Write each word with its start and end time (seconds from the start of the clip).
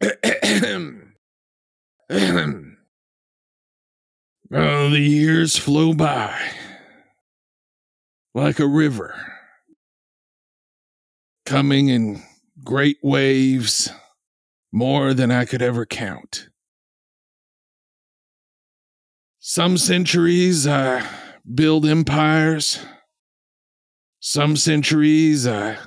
oh, 0.02 0.08
the 4.50 4.98
years 4.98 5.56
flow 5.56 5.92
by 5.92 6.34
like 8.34 8.58
a 8.58 8.66
river, 8.66 9.14
coming 11.44 11.88
in 11.88 12.22
great 12.64 12.96
waves, 13.02 13.90
more 14.72 15.12
than 15.12 15.30
I 15.30 15.44
could 15.44 15.62
ever 15.62 15.84
count. 15.84 16.48
Some 19.40 19.76
centuries 19.78 20.66
I 20.66 21.06
build 21.54 21.84
empires. 21.86 22.78
Some 24.20 24.56
centuries 24.56 25.46
I 25.46 25.78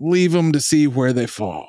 leave 0.00 0.32
them 0.32 0.52
to 0.52 0.60
see 0.60 0.86
where 0.86 1.12
they 1.12 1.26
fall. 1.26 1.68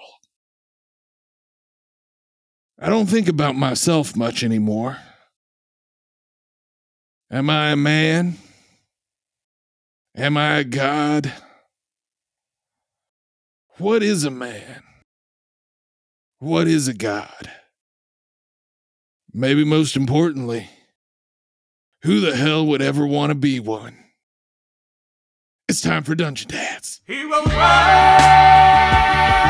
I 2.83 2.89
don't 2.89 3.05
think 3.05 3.27
about 3.27 3.55
myself 3.55 4.15
much 4.15 4.43
anymore. 4.43 4.97
Am 7.29 7.47
I 7.47 7.69
a 7.69 7.75
man? 7.75 8.37
Am 10.17 10.35
I 10.35 10.57
a 10.57 10.63
god? 10.63 11.31
What 13.77 14.01
is 14.01 14.23
a 14.23 14.31
man? 14.31 14.81
What 16.39 16.67
is 16.67 16.87
a 16.87 16.93
god? 16.95 17.51
Maybe 19.31 19.63
most 19.63 19.95
importantly, 19.95 20.67
who 22.01 22.19
the 22.19 22.35
hell 22.35 22.65
would 22.65 22.81
ever 22.81 23.05
want 23.05 23.29
to 23.29 23.35
be 23.35 23.59
one? 23.59 23.95
It's 25.69 25.81
time 25.81 26.03
for 26.03 26.15
Dungeon 26.15 26.49
Dads. 26.49 27.01
Heroes 27.05 27.45
rise, 27.45 29.40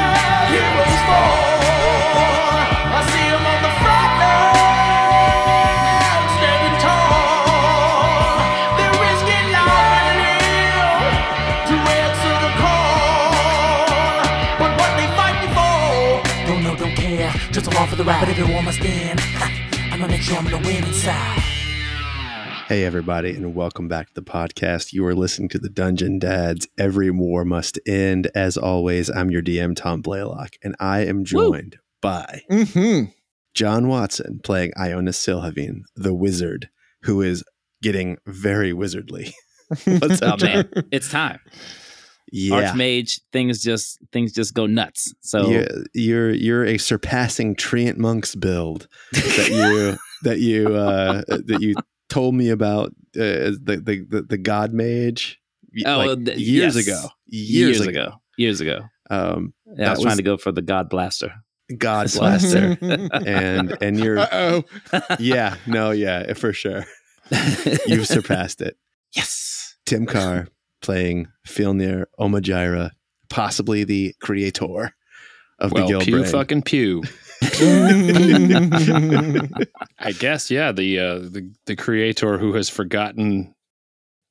Just 17.52 17.67
along 17.67 17.89
for 17.89 17.97
the 17.97 18.06
ride, 18.06 18.22
but 18.22 18.30
everyone 18.30 18.63
must 18.63 18.80
stand. 18.80 19.19
I'm 19.91 20.00
gonna 20.00 20.08
make 20.08 20.22
sure 20.22 20.38
I'm 20.38 20.45
gonna 20.45 20.66
win 20.66 20.85
inside. 20.85 21.61
Hey, 22.72 22.86
everybody, 22.86 23.31
and 23.31 23.53
welcome 23.53 23.89
back 23.89 24.08
to 24.08 24.14
the 24.14 24.22
podcast. 24.22 24.94
You 24.94 25.05
are 25.05 25.14
listening 25.14 25.50
to 25.50 25.59
the 25.59 25.67
Dungeon 25.67 26.19
Dads. 26.19 26.69
Every 26.78 27.11
war 27.11 27.44
must 27.44 27.78
end. 27.86 28.31
As 28.33 28.55
always, 28.55 29.09
I'm 29.09 29.30
your 29.30 29.41
DM, 29.41 29.75
Tom 29.75 30.02
Blaylock, 30.02 30.52
and 30.63 30.73
I 30.80 31.02
am 31.02 31.25
joined 31.25 31.80
by 32.00 32.44
Mm-hmm. 32.50 33.11
John 33.53 33.89
Watson 33.89 34.39
playing 34.41 34.72
Iona 34.80 35.11
Silhavine, 35.11 35.81
the 35.97 36.13
wizard, 36.13 36.69
who 37.02 37.22
is 37.22 37.44
getting 37.81 38.19
very 38.25 38.72
wizardly. 38.72 39.33
What's 39.83 40.22
up, 40.22 40.41
man, 40.41 40.69
it's 40.94 41.11
time. 41.11 41.41
Yeah. 42.31 42.72
Archmage, 42.72 43.19
things 43.33 43.61
just 43.61 44.00
things 44.13 44.31
just 44.31 44.53
go 44.53 44.66
nuts. 44.66 45.13
So 45.19 45.50
You're, 45.50 45.67
you're 45.94 46.30
you're 46.30 46.66
a 46.66 46.78
surpassing 46.78 47.53
Treantmonk's 47.58 48.33
build 48.33 48.88
that 49.11 49.50
you 49.52 49.97
that 50.23 50.39
you 50.39 50.73
uh, 50.73 51.23
that 51.28 51.58
you 51.59 51.75
told 52.12 52.36
me 52.36 52.50
about 52.50 52.90
uh, 53.16 53.56
the, 53.64 53.81
the 53.84 54.06
the 54.09 54.22
the 54.30 54.38
God 54.38 54.73
Mage 54.73 55.40
Oh, 55.86 55.98
like 56.00 56.26
th- 56.26 56.38
years 56.38 56.76
yes. 56.76 56.86
ago 56.88 57.09
years, 57.28 57.80
ago. 57.80 58.14
years 58.38 58.59
ago, 58.59 58.81
Um, 59.09 59.53
yeah, 59.66 59.72
I 59.73 59.76
That 59.86 59.92
was, 59.98 60.03
trying 60.03 60.18
to 60.18 60.23
go 60.23 60.36
for 60.38 60.52
the 60.52 60.62
God 60.62 60.90
Blaster. 60.90 61.34
God 61.78 62.12
Blaster, 62.14 62.78
and 62.81 63.78
and 63.81 63.98
you're 63.98 64.20
oh. 64.34 64.64
yeah 65.20 65.56
no 65.66 65.92
yeah 65.92 66.34
for 66.34 66.52
sure 66.52 66.84
you've 67.88 68.08
surpassed 68.08 68.59
it. 68.62 68.75
yes, 69.16 69.78
Tim 69.86 70.06
Carr 70.06 70.47
playing 70.81 71.28
Filnir 71.47 72.06
Omajira, 72.19 72.91
possibly 73.30 73.85
the 73.85 74.14
creator 74.22 74.94
of 75.59 75.72
well, 75.72 75.84
the 75.84 75.88
Guild 75.88 76.03
pew 76.03 76.18
Brain. 76.19 76.25
fucking 76.31 76.62
pew. 76.64 77.03
I 80.00 80.12
guess, 80.12 80.52
yeah, 80.52 80.72
the 80.72 81.00
uh, 81.00 81.19
the 81.19 81.52
the 81.66 81.75
creator 81.75 82.38
who 82.38 82.53
has 82.53 82.69
forgotten 82.69 83.56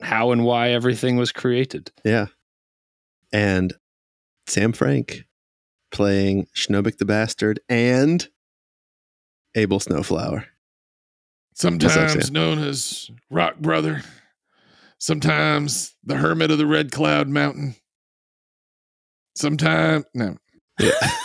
how 0.03 0.33
and 0.33 0.45
why 0.45 0.71
everything 0.71 1.17
was 1.17 1.33
created. 1.33 1.91
Yeah. 2.05 2.27
And 3.33 3.73
Sam 4.47 4.73
Frank 4.73 5.25
playing 5.93 6.47
Schnobik 6.57 6.99
the 6.99 7.05
Bastard 7.05 7.61
and 7.69 8.27
Abel 9.55 9.81
Snowflower. 9.81 10.47
Sometimes 11.55 12.27
Sam? 12.27 12.33
known 12.33 12.59
as 12.59 13.11
Rock 13.31 13.59
Brother. 13.59 14.03
Sometimes 14.99 15.95
the 16.05 16.17
Hermit 16.17 16.51
of 16.51 16.59
the 16.59 16.67
Red 16.67 16.93
Cloud 16.93 17.29
Mountain. 17.29 17.77
Sometimes 19.37 20.05
no. 20.15 20.37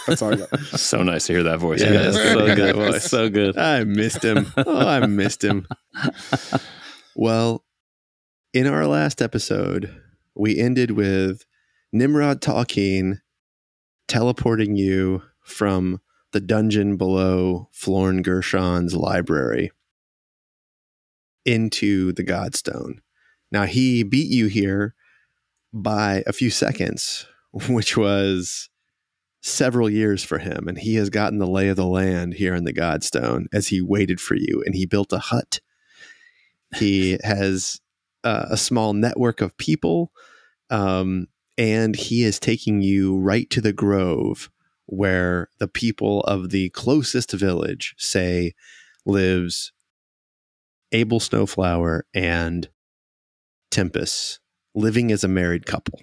That's 0.07 0.21
all 0.21 0.33
I 0.33 0.37
got. 0.37 0.59
So 0.79 1.03
nice 1.03 1.27
to 1.27 1.33
hear 1.33 1.43
that 1.43 1.59
voice. 1.59 1.81
Yeah, 1.81 1.87
again. 1.87 2.03
that's 2.03 2.17
so 2.17 2.45
good. 2.45 2.55
good, 2.55 2.75
voice. 2.75 3.03
so 3.05 3.29
good. 3.29 3.57
I 3.57 3.83
missed 3.83 4.23
him. 4.23 4.51
Oh, 4.57 4.87
I 4.87 5.05
missed 5.05 5.43
him. 5.43 5.67
Well, 7.17 7.63
in 8.53 8.67
our 8.67 8.85
last 8.85 9.21
episode, 9.21 10.01
we 10.35 10.59
ended 10.59 10.91
with 10.91 11.45
Nimrod 11.93 12.41
Talking 12.41 13.19
teleporting 14.09 14.75
you 14.75 15.23
from 15.41 16.01
the 16.33 16.41
dungeon 16.41 16.97
below 16.97 17.69
Florn 17.71 18.21
Gershon's 18.21 18.93
library 18.93 19.71
into 21.45 22.11
the 22.11 22.23
Godstone. 22.23 22.97
Now, 23.49 23.63
he 23.63 24.03
beat 24.03 24.29
you 24.29 24.47
here 24.47 24.93
by 25.71 26.21
a 26.27 26.33
few 26.33 26.49
seconds, 26.49 27.25
which 27.69 27.95
was 27.95 28.69
several 29.45 29.87
years 29.87 30.23
for 30.23 30.39
him. 30.39 30.67
And 30.67 30.75
he 30.75 30.95
has 30.95 31.11
gotten 31.11 31.37
the 31.37 31.45
lay 31.45 31.67
of 31.67 31.75
the 31.75 31.85
land 31.85 32.33
here 32.33 32.55
in 32.55 32.63
the 32.63 32.73
Godstone 32.73 33.45
as 33.53 33.67
he 33.67 33.79
waited 33.79 34.19
for 34.19 34.33
you. 34.35 34.63
And 34.65 34.73
he 34.73 34.87
built 34.87 35.13
a 35.13 35.19
hut. 35.19 35.59
He 36.75 37.19
has 37.23 37.79
uh, 38.23 38.47
a 38.49 38.57
small 38.57 38.93
network 38.93 39.41
of 39.41 39.55
people. 39.57 40.11
Um, 40.71 41.27
and 41.59 41.95
he 41.95 42.23
is 42.23 42.39
taking 42.39 42.81
you 42.81 43.17
right 43.17 43.47
to 43.51 43.61
the 43.61 43.71
grove 43.71 44.49
where 44.87 45.49
the 45.59 45.67
people 45.67 46.21
of 46.21 46.49
the 46.49 46.69
closest 46.71 47.31
village 47.31 47.93
say 47.99 48.53
lives 49.05 49.71
Abel 50.91 51.19
Snowflower 51.19 52.07
and 52.15 52.67
Tempest 53.69 54.39
living 54.73 55.11
as 55.11 55.23
a 55.23 55.27
married 55.27 55.67
couple. 55.67 55.99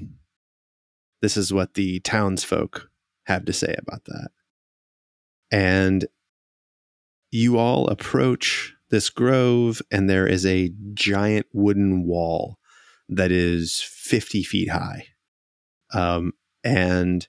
This 1.21 1.37
is 1.37 1.53
what 1.53 1.75
the 1.75 1.99
townsfolk 2.01 2.92
have 3.25 3.45
to 3.47 3.53
say 3.53 3.75
about 3.79 4.05
that. 4.07 4.31
And 5.51 6.07
you 7.31 7.59
all 7.59 7.89
approach 7.89 8.75
this 8.91 9.11
grove, 9.11 9.81
and 9.91 10.09
there 10.09 10.27
is 10.27 10.45
a 10.45 10.73
giant 10.95 11.47
wooden 11.53 12.07
wall 12.07 12.59
that 13.09 13.33
is 13.33 13.83
50 13.87 14.43
feet 14.43 14.71
high. 14.71 15.07
Um, 15.93 16.33
and 16.65 17.27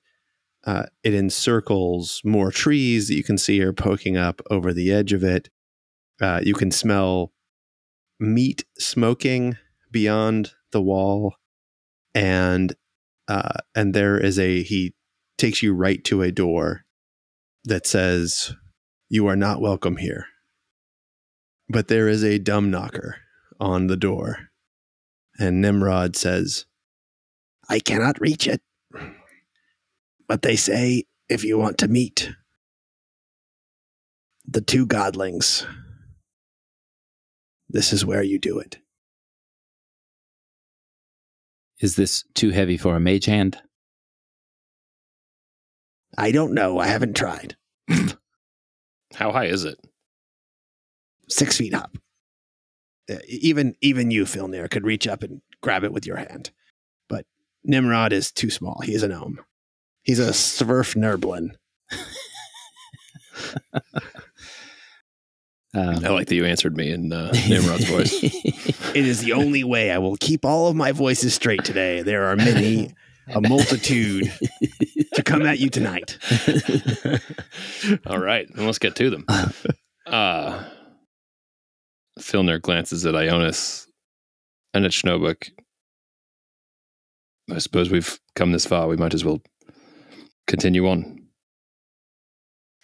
uh, 0.66 0.84
it 1.04 1.14
encircles 1.14 2.22
more 2.24 2.52
trees 2.52 3.08
that 3.08 3.16
you 3.16 3.24
can 3.24 3.38
see 3.38 3.62
are 3.62 3.74
poking 3.74 4.18
up 4.18 4.42
over 4.50 4.74
the 4.74 4.92
edge 4.92 5.14
of 5.14 5.24
it. 5.24 5.50
Uh, 6.22 6.40
you 6.44 6.54
can 6.54 6.72
smell 6.72 7.34
meat 8.20 8.64
smoking 8.78 9.58
beyond 9.92 10.54
the 10.72 10.82
wall, 10.82 11.36
and 12.14 12.76
uh, 13.28 13.60
and 13.76 13.94
there 13.94 14.18
is 14.18 14.40
a 14.40 14.64
he 14.64 14.94
takes 15.44 15.62
you 15.62 15.74
right 15.74 16.06
to 16.06 16.22
a 16.22 16.32
door 16.32 16.86
that 17.66 17.86
says 17.86 18.56
you 19.10 19.28
are 19.28 19.36
not 19.36 19.60
welcome 19.60 19.98
here. 19.98 20.28
But 21.68 21.90
there 21.90 22.08
is 22.08 22.24
a 22.24 22.40
dumb 22.40 22.72
knocker 22.72 23.18
on 23.60 23.88
the 23.88 23.98
door, 23.98 24.52
and 25.38 25.60
Nimrod 25.60 26.16
says, 26.16 26.66
"I 27.68 27.80
cannot 27.80 28.22
reach 28.22 28.48
it." 28.48 28.62
But 30.30 30.44
they 30.44 30.56
say 30.56 31.08
if 31.28 31.44
you 31.44 31.58
want 31.58 31.78
to 31.80 31.90
meet 31.90 32.32
the 34.46 34.62
two 34.62 34.88
godlings, 34.88 35.68
this 37.68 37.92
is 37.92 38.06
where 38.06 38.24
you 38.24 38.40
do 38.40 38.60
it. 38.60 38.78
Is 41.80 41.98
this 41.98 42.24
too 42.34 42.52
heavy 42.52 42.78
for 42.78 42.96
a 42.96 43.02
mage 43.02 43.26
hand? 43.26 43.62
I 46.18 46.32
don't 46.32 46.54
know. 46.54 46.80
I 46.80 46.88
haven't 46.88 47.16
tried. 47.16 47.56
How 49.16 49.32
high 49.32 49.46
is 49.46 49.64
it? 49.64 49.80
Six 51.30 51.58
feet 51.58 51.74
up. 51.74 51.98
Uh, 53.10 53.16
even 53.28 53.76
even 53.82 54.12
you, 54.12 54.24
Filnir, 54.26 54.70
could 54.70 54.86
reach 54.86 55.08
up 55.08 55.24
and 55.24 55.42
grab 55.62 55.84
it 55.84 55.92
with 55.94 56.06
your 56.06 56.18
hand. 56.18 56.52
But 57.10 57.26
Nimrod 57.64 58.14
is 58.14 58.32
too 58.32 58.50
small. 58.50 58.82
He 58.84 58.94
is 58.94 59.04
a 59.04 59.08
gnome. 59.08 59.40
He's 60.04 60.20
a 60.20 60.32
Svirfneblin. 60.32 61.56
Um, 65.76 66.06
I 66.06 66.10
like 66.10 66.28
that 66.28 66.36
you 66.36 66.46
answered 66.46 66.78
me 66.78 66.92
in 66.92 67.12
uh, 67.12 67.32
Nimrod's 67.50 67.86
voice. 67.90 68.14
It 68.94 69.08
is 69.08 69.22
the 69.24 69.34
only 69.34 69.64
way 69.64 69.90
I 69.90 69.98
will 69.98 70.18
keep 70.18 70.46
all 70.46 70.68
of 70.68 70.76
my 70.76 70.92
voices 70.92 71.34
straight 71.34 71.64
today. 71.64 72.04
There 72.04 72.26
are 72.26 72.36
many, 72.36 72.94
a 73.28 73.42
multitude 73.42 74.32
to 75.14 75.24
come 75.24 75.44
at 75.44 75.60
you 75.60 75.70
tonight. 75.70 76.18
All 78.08 78.20
right, 78.20 78.48
then 78.54 78.66
let's 78.66 78.80
get 78.80 78.96
to 78.98 79.10
them. 79.10 79.26
Uh, 80.06 80.64
Filnir 82.20 82.62
glances 82.62 83.06
at 83.06 83.16
Ionis 83.16 83.88
and 84.74 84.86
at 84.86 84.92
Schnobik. 84.92 85.52
I 87.52 87.58
suppose 87.60 87.90
we've 87.90 88.20
come 88.36 88.52
this 88.52 88.66
far. 88.66 88.88
We 88.88 88.98
might 88.98 89.14
as 89.14 89.26
well 89.26 89.42
continue 90.48 90.88
on. 90.88 91.20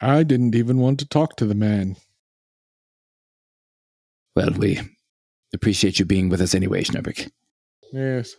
I 0.02 0.24
didn't 0.24 0.56
even 0.56 0.80
want 0.80 1.00
to 1.00 1.08
talk 1.08 1.36
to 1.38 1.46
the 1.46 1.56
man. 1.56 1.98
Well, 4.36 4.52
we 4.52 4.80
appreciate 5.54 6.00
you 6.00 6.06
being 6.06 6.30
with 6.30 6.42
us 6.42 6.56
anyway, 6.56 6.84
Schnurbeck. 6.84 7.30
Yes. 7.92 8.36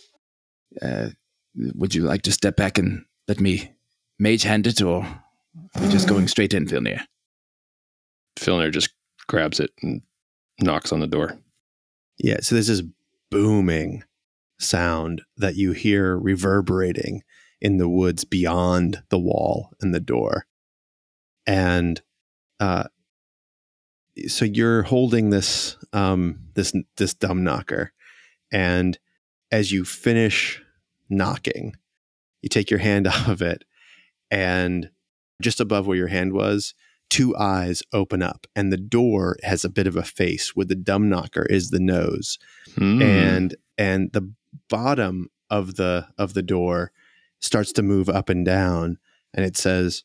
Uh, 0.81 1.11
would 1.55 1.95
you 1.95 2.03
like 2.03 2.23
to 2.23 2.33
step 2.33 2.57
back 2.57 2.79
and 2.79 3.05
let 3.29 3.41
me 3.41 3.73
mage 4.19 4.43
hand 4.43 4.67
it, 4.67 4.83
or 4.83 5.03
are 5.03 5.83
we 5.83 5.89
just 5.89 6.09
going 6.09 6.29
straight 6.29 6.55
in, 6.55 6.67
Filnir? 6.67 7.01
Filner 8.39 8.73
just 8.73 8.91
grabs 9.27 9.61
it 9.61 9.71
and 9.83 10.03
knocks 10.61 10.93
on 10.93 11.01
the 11.01 11.07
door. 11.07 11.39
Yeah, 12.19 12.39
so 12.41 12.55
there's 12.55 12.69
this 12.69 12.83
booming 13.31 14.05
sound 14.59 15.23
that 15.37 15.57
you 15.57 15.73
hear 15.73 16.19
reverberating 16.19 17.23
in 17.61 17.79
the 17.79 17.89
woods 17.89 18.25
beyond 18.25 19.03
the 19.09 19.19
wall 19.19 19.71
and 19.81 19.95
the 19.95 20.01
door. 20.01 20.47
And 21.47 22.01
uh 22.59 22.85
so 24.29 24.45
you're 24.45 24.83
holding 24.83 25.31
this 25.31 25.77
um 25.93 26.41
this 26.55 26.75
this 26.97 27.15
dumb 27.15 27.43
knocker 27.43 27.93
and 28.53 28.99
as 29.51 29.73
you 29.73 29.85
finish 29.85 30.63
knocking, 31.11 31.75
you 32.43 32.49
take 32.49 32.71
your 32.71 32.81
hand 32.81 33.07
off 33.09 33.29
of 33.29 33.43
it 33.43 33.65
and 34.31 34.91
just 35.43 35.61
above 35.61 35.87
where 35.87 35.97
your 35.97 36.09
hand 36.09 36.33
was, 36.33 36.75
two 37.09 37.37
eyes 37.37 37.83
open 37.93 38.23
up 38.23 38.47
and 38.55 38.73
the 38.73 38.77
door 38.77 39.37
has 39.43 39.65
a 39.65 39.69
bit 39.69 39.87
of 39.89 39.97
a 39.97 40.03
face 40.05 40.55
where 40.55 40.67
the 40.67 40.77
dumb 40.77 41.09
knocker 41.09 41.45
is 41.47 41.71
the 41.71 41.81
nose 41.81 42.39
Hmm. 42.77 43.03
and 43.03 43.57
and 43.77 44.13
the 44.13 44.33
bottom 44.69 45.29
of 45.51 45.75
the 45.75 46.07
of 46.19 46.35
the 46.35 46.43
door 46.43 46.93
starts 47.41 47.73
to 47.73 47.83
move 47.83 48.09
up 48.09 48.29
and 48.29 48.45
down 48.47 48.99
and 49.35 49.45
it 49.45 49.57
says 49.57 50.05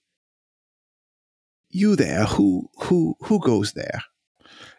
you 1.69 1.95
there 1.95 2.25
who 2.25 2.69
who 2.83 3.15
who 3.23 3.39
goes 3.39 3.73
there 3.73 4.03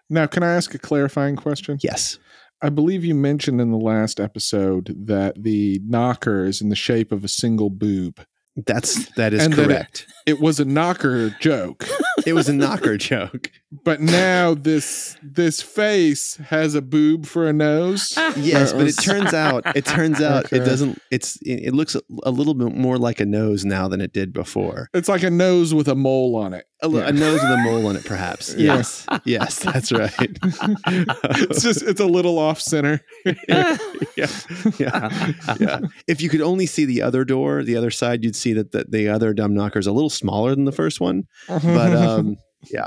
Now, 0.08 0.26
can 0.26 0.42
I 0.42 0.54
ask 0.54 0.74
a 0.74 0.78
clarifying 0.78 1.36
question? 1.36 1.78
yes 1.80 2.18
I 2.62 2.70
believe 2.70 3.04
you 3.04 3.14
mentioned 3.14 3.60
in 3.60 3.70
the 3.70 3.76
last 3.78 4.18
episode 4.20 4.94
that 5.06 5.42
the 5.42 5.80
knocker 5.86 6.46
is 6.46 6.60
in 6.60 6.68
the 6.70 6.76
shape 6.76 7.12
of 7.12 7.24
a 7.24 7.28
single 7.28 7.70
boob. 7.70 8.20
that's 8.64 9.10
that 9.16 9.34
is 9.34 9.44
And 9.44 9.52
that 9.54 9.62
it- 9.62 9.66
correct. 9.66 10.06
It 10.26 10.40
was 10.40 10.58
a 10.58 10.64
knocker 10.64 11.30
joke, 11.40 11.86
it 12.26 12.32
was 12.32 12.48
a 12.48 12.52
knocker 12.54 12.96
joke 12.96 13.50
but 13.84 14.00
now 14.00 14.54
this 14.54 15.16
this 15.22 15.60
face 15.62 16.36
has 16.36 16.74
a 16.74 16.82
boob 16.82 17.26
for 17.26 17.46
a 17.48 17.52
nose. 17.52 18.12
yes 18.36 18.72
but 18.72 18.86
it 18.86 18.92
turns 18.94 19.32
out 19.34 19.64
it 19.76 19.84
turns 19.84 20.20
out 20.20 20.52
it 20.52 20.60
doesn't 20.60 21.00
it's 21.10 21.36
it, 21.42 21.66
it 21.68 21.74
looks 21.74 21.96
a 22.24 22.30
little 22.30 22.54
bit 22.54 22.74
more 22.76 22.98
like 22.98 23.20
a 23.20 23.26
nose 23.26 23.64
now 23.64 23.88
than 23.88 24.00
it 24.00 24.12
did 24.12 24.32
before 24.32 24.88
It's 24.94 25.08
like 25.08 25.22
a 25.22 25.30
nose 25.30 25.74
with 25.74 25.88
a 25.88 25.94
mole 25.94 26.36
on 26.36 26.52
it. 26.54 26.64
a, 26.82 26.88
Yeah. 26.88 27.08
a 27.08 27.12
nose 27.12 27.40
with 27.42 27.50
a 27.50 27.56
mole 27.64 27.86
on 27.86 27.96
it 27.96 28.04
perhaps 28.04 28.54
Yeah. 28.58 28.76
yes 28.76 29.06
yes 29.24 29.58
that's 29.60 29.92
right 29.92 30.12
it's 30.86 31.62
just 31.62 31.82
it's 31.82 32.00
a 32.00 32.06
little 32.06 32.38
off 32.38 32.60
center. 32.60 33.00
yeah, 33.48 33.76
yeah, 34.78 35.34
yeah. 35.58 35.80
If 36.06 36.20
you 36.20 36.28
could 36.28 36.40
only 36.40 36.66
see 36.66 36.84
the 36.84 37.02
other 37.02 37.24
door, 37.24 37.62
the 37.62 37.76
other 37.76 37.90
side, 37.90 38.24
you'd 38.24 38.36
see 38.36 38.52
that 38.54 38.72
the, 38.72 38.84
the 38.88 39.08
other 39.08 39.32
dumb 39.34 39.54
knocker 39.54 39.78
is 39.78 39.86
a 39.86 39.92
little 39.92 40.10
smaller 40.10 40.54
than 40.54 40.64
the 40.64 40.72
first 40.72 41.00
one. 41.00 41.24
But 41.48 41.94
um, 41.94 42.36
yeah, 42.72 42.86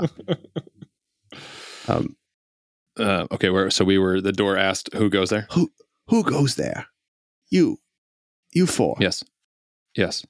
um, 1.90 2.16
Uh, 2.98 3.26
okay, 3.30 3.50
where 3.50 3.70
so 3.70 3.84
we 3.84 3.98
were. 3.98 4.20
The 4.20 4.32
door 4.32 4.56
asked, 4.56 4.90
"Who 4.94 5.08
goes 5.10 5.30
there?" 5.30 5.46
who 5.52 5.70
who 6.08 6.22
goes 6.24 6.54
there? 6.56 6.86
You, 7.50 7.78
you 8.52 8.66
four. 8.66 8.96
Yes, 9.00 9.24
yes. 9.96 10.24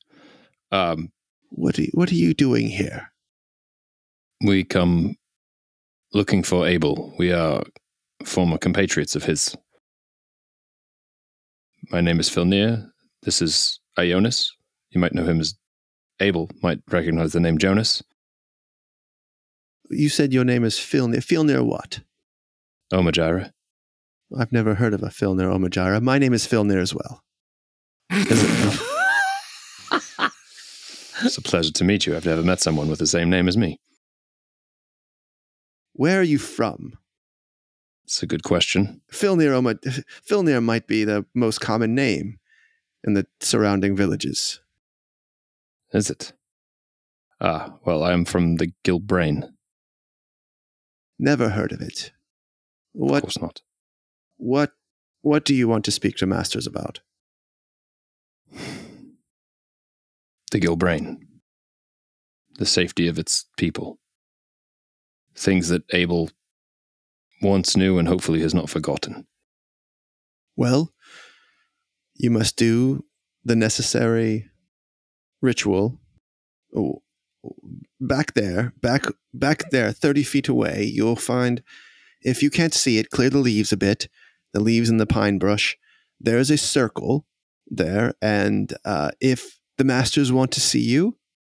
Um, 0.72 1.10
What 1.50 1.78
are 1.78 1.82
you, 1.82 1.90
What 1.94 2.10
are 2.12 2.14
you 2.26 2.34
doing 2.34 2.68
here? 2.68 3.10
we 4.42 4.64
come 4.64 5.16
looking 6.14 6.42
for 6.42 6.66
Abel. 6.66 7.12
We 7.18 7.32
are 7.32 7.62
former 8.24 8.58
compatriots 8.58 9.16
of 9.16 9.24
his. 9.24 9.56
My 11.90 12.00
name 12.00 12.20
is 12.20 12.28
Filnir. 12.30 12.90
This 13.22 13.42
is 13.42 13.80
Ionis. 13.98 14.50
You 14.90 15.00
might 15.00 15.12
know 15.14 15.24
him 15.24 15.40
as 15.40 15.54
Abel. 16.20 16.48
Might 16.62 16.80
recognize 16.90 17.32
the 17.32 17.40
name 17.40 17.58
Jonas. 17.58 18.02
You 19.90 20.08
said 20.08 20.32
your 20.32 20.44
name 20.44 20.64
is 20.64 20.76
Filnir. 20.76 21.18
Filnir 21.22 21.64
what? 21.64 22.00
Omajira. 22.92 23.50
I've 24.38 24.52
never 24.52 24.74
heard 24.76 24.94
of 24.94 25.02
a 25.02 25.08
Filnir 25.08 25.48
Omajira. 25.52 26.00
My 26.00 26.18
name 26.18 26.32
is 26.32 26.46
Filnir 26.46 26.80
as 26.80 26.94
well. 26.94 27.22
Is 28.10 28.42
it- 28.44 28.80
It's 31.22 31.36
a 31.36 31.42
pleasure 31.42 31.72
to 31.72 31.84
meet 31.84 32.06
you. 32.06 32.16
I've 32.16 32.24
never 32.24 32.42
met 32.42 32.60
someone 32.62 32.88
with 32.88 32.98
the 32.98 33.06
same 33.06 33.28
name 33.28 33.46
as 33.46 33.54
me. 33.56 33.78
Where 35.92 36.18
are 36.18 36.22
you 36.24 36.38
from? 36.38 36.94
It's 38.04 38.22
a 38.22 38.26
good 38.26 38.42
question. 38.42 39.02
Filnir, 39.12 39.52
Oma, 39.52 39.74
Filnir 40.26 40.62
might 40.62 40.86
be 40.86 41.04
the 41.04 41.26
most 41.34 41.60
common 41.60 41.94
name 41.94 42.38
in 43.04 43.12
the 43.14 43.26
surrounding 43.40 43.94
villages. 43.94 44.60
Is 45.92 46.08
it? 46.08 46.32
Ah, 47.38 47.74
well, 47.84 48.02
I 48.02 48.12
am 48.12 48.24
from 48.24 48.56
the 48.56 48.72
Gilbrain. 48.82 49.50
Never 51.22 51.50
heard 51.50 51.70
of 51.72 51.82
it. 51.82 52.12
Of 52.94 53.10
What 53.10 53.22
course 53.22 53.38
not. 53.38 53.60
what 54.38 54.72
what 55.20 55.44
do 55.44 55.54
you 55.54 55.68
want 55.68 55.84
to 55.84 55.90
speak 55.90 56.16
to 56.16 56.26
masters 56.26 56.66
about? 56.66 57.00
The 60.50 60.58
Gilbrain. 60.60 61.18
The 62.58 62.64
safety 62.64 63.06
of 63.06 63.18
its 63.18 63.44
people. 63.58 63.98
Things 65.34 65.68
that 65.68 65.82
Abel 65.92 66.30
once 67.42 67.76
knew 67.76 67.98
and 67.98 68.08
hopefully 68.08 68.40
has 68.40 68.54
not 68.54 68.70
forgotten. 68.70 69.26
Well, 70.56 70.92
you 72.14 72.30
must 72.30 72.56
do 72.56 73.04
the 73.44 73.56
necessary 73.56 74.50
ritual. 75.42 76.00
Oh, 76.74 77.02
back 78.00 78.34
there, 78.34 78.72
back 78.80 79.04
back 79.32 79.70
there, 79.70 79.92
thirty 79.92 80.22
feet 80.22 80.48
away, 80.48 80.84
you'll 80.84 81.16
find. 81.16 81.62
If 82.22 82.42
you 82.42 82.50
can't 82.50 82.74
see 82.74 82.98
it, 82.98 83.10
clear 83.10 83.30
the 83.30 83.38
leaves 83.38 83.72
a 83.72 83.76
bit. 83.76 84.08
The 84.52 84.60
leaves 84.60 84.90
and 84.90 85.00
the 85.00 85.06
pine 85.06 85.38
brush. 85.38 85.78
There's 86.20 86.50
a 86.50 86.58
circle 86.58 87.26
there, 87.66 88.14
and 88.20 88.74
uh, 88.84 89.10
if 89.20 89.58
the 89.78 89.84
masters 89.84 90.32
want 90.32 90.52
to 90.52 90.60
see 90.60 90.82
you, 90.82 91.16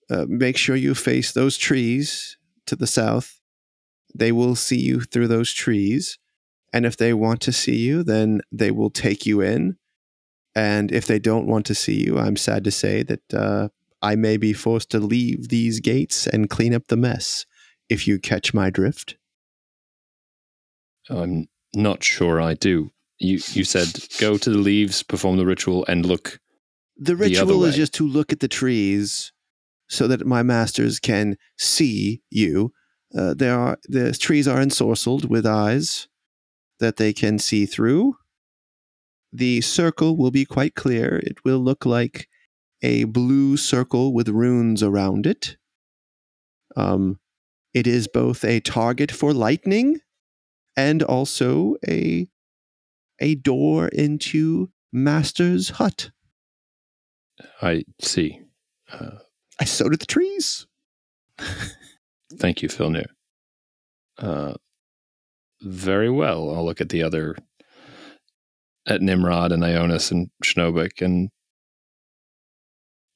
uh, 0.09 0.25
make 0.27 0.57
sure 0.57 0.75
you 0.75 0.93
face 0.93 1.31
those 1.31 1.57
trees 1.57 2.37
to 2.67 2.75
the 2.75 2.85
south. 2.87 3.39
They 4.13 4.31
will 4.31 4.55
see 4.55 4.79
you 4.79 5.01
through 5.01 5.29
those 5.29 5.53
trees. 5.53 6.19
And 6.73 6.85
if 6.85 6.97
they 6.97 7.13
want 7.13 7.41
to 7.41 7.51
see 7.51 7.77
you, 7.77 8.03
then 8.03 8.41
they 8.51 8.71
will 8.71 8.89
take 8.89 9.25
you 9.25 9.41
in. 9.41 9.77
And 10.53 10.91
if 10.91 11.05
they 11.05 11.19
don't 11.19 11.47
want 11.47 11.65
to 11.67 11.75
see 11.75 12.03
you, 12.03 12.17
I'm 12.17 12.35
sad 12.35 12.63
to 12.65 12.71
say 12.71 13.03
that 13.03 13.33
uh, 13.33 13.69
I 14.01 14.15
may 14.15 14.37
be 14.37 14.53
forced 14.53 14.89
to 14.91 14.99
leave 14.99 15.49
these 15.49 15.79
gates 15.79 16.25
and 16.27 16.49
clean 16.49 16.73
up 16.73 16.87
the 16.87 16.97
mess. 16.97 17.45
If 17.89 18.07
you 18.07 18.19
catch 18.19 18.53
my 18.53 18.69
drift, 18.69 19.17
I'm 21.09 21.47
not 21.73 22.03
sure 22.03 22.41
I 22.41 22.53
do. 22.53 22.91
You 23.19 23.39
you 23.51 23.63
said 23.63 23.87
go 24.19 24.37
to 24.37 24.49
the 24.49 24.57
leaves, 24.57 25.03
perform 25.03 25.37
the 25.37 25.45
ritual, 25.45 25.85
and 25.87 26.05
look. 26.05 26.39
the 26.97 27.13
The 27.13 27.15
ritual 27.15 27.63
is 27.65 27.73
way. 27.73 27.77
just 27.77 27.93
to 27.95 28.07
look 28.07 28.31
at 28.31 28.39
the 28.39 28.47
trees 28.47 29.31
so 29.89 30.07
that 30.07 30.25
my 30.25 30.41
masters 30.41 30.99
can 30.99 31.35
see 31.57 32.21
you. 32.29 32.71
Uh, 33.15 33.33
there 33.33 33.59
are 33.59 33.77
the 33.83 34.13
trees 34.13 34.47
are 34.47 34.59
ensorcelled 34.59 35.25
with 35.25 35.45
eyes 35.45 36.07
that 36.79 36.97
they 36.97 37.13
can 37.13 37.37
see 37.39 37.65
through. 37.65 38.15
The 39.33 39.61
circle 39.61 40.17
will 40.17 40.31
be 40.31 40.45
quite 40.45 40.75
clear. 40.75 41.17
It 41.17 41.43
will 41.45 41.59
look 41.59 41.85
like 41.85 42.27
a 42.81 43.03
blue 43.05 43.57
circle 43.57 44.13
with 44.13 44.29
runes 44.29 44.81
around 44.81 45.25
it. 45.25 45.57
Um, 46.75 47.19
it 47.73 47.87
is 47.87 48.07
both 48.07 48.43
a 48.43 48.59
target 48.59 49.11
for 49.11 49.33
lightning 49.33 49.99
and 50.75 51.03
also 51.03 51.75
a 51.87 52.27
a 53.19 53.35
door 53.35 53.87
into 53.89 54.71
Master's 54.91 55.69
hut. 55.69 56.11
I 57.61 57.83
see. 58.01 58.41
Uh, 58.91 59.17
I 59.59 59.65
so 59.65 59.89
did 59.89 59.99
the 59.99 60.05
trees. 60.05 60.65
Thank 62.33 62.61
you, 62.61 62.69
Filnir. 62.69 63.05
Uh, 64.17 64.55
very 65.61 66.09
well. 66.09 66.53
I'll 66.53 66.65
look 66.65 66.81
at 66.81 66.89
the 66.89 67.03
other, 67.03 67.35
at 68.87 69.01
Nimrod 69.01 69.51
and 69.51 69.63
Ionis 69.63 70.11
and 70.11 70.29
Schnobik 70.43 71.01
and 71.01 71.29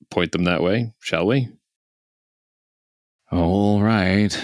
point 0.09 0.31
them 0.31 0.43
that 0.45 0.63
way, 0.63 0.93
shall 0.99 1.27
we? 1.27 1.49
All 3.31 3.81
right. 3.81 4.37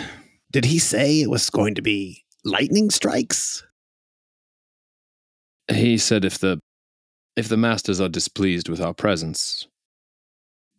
Did 0.52 0.66
he 0.66 0.80
say 0.80 1.22
it 1.22 1.30
was 1.30 1.50
going 1.50 1.76
to 1.76 1.82
be 1.82 2.26
lightning 2.44 2.90
strikes? 2.90 3.64
He 5.72 5.98
said 5.98 6.26
if 6.26 6.40
the 6.40 6.60
if 7.38 7.48
the 7.48 7.58
masters 7.58 8.02
are 8.02 8.10
displeased 8.10 8.68
with 8.68 8.82
our 8.82 8.94
presence, 8.94 9.68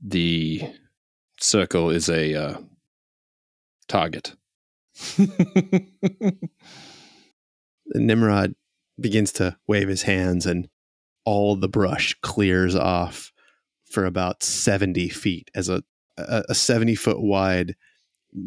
the 0.02 0.62
circle 1.40 1.88
is 1.90 2.10
a 2.10 2.34
uh, 2.34 2.58
target. 3.88 4.34
Nimrod 7.94 8.54
begins 9.00 9.32
to 9.32 9.56
wave 9.66 9.88
his 9.88 10.02
hands, 10.02 10.44
and 10.44 10.68
all 11.24 11.56
the 11.56 11.68
brush 11.68 12.14
clears 12.22 12.76
off 12.76 13.31
for 13.92 14.04
about 14.04 14.42
70 14.42 15.08
feet 15.10 15.50
as 15.54 15.68
a, 15.68 15.82
a, 16.16 16.44
a 16.50 16.54
70 16.54 16.94
foot 16.94 17.20
wide 17.20 17.76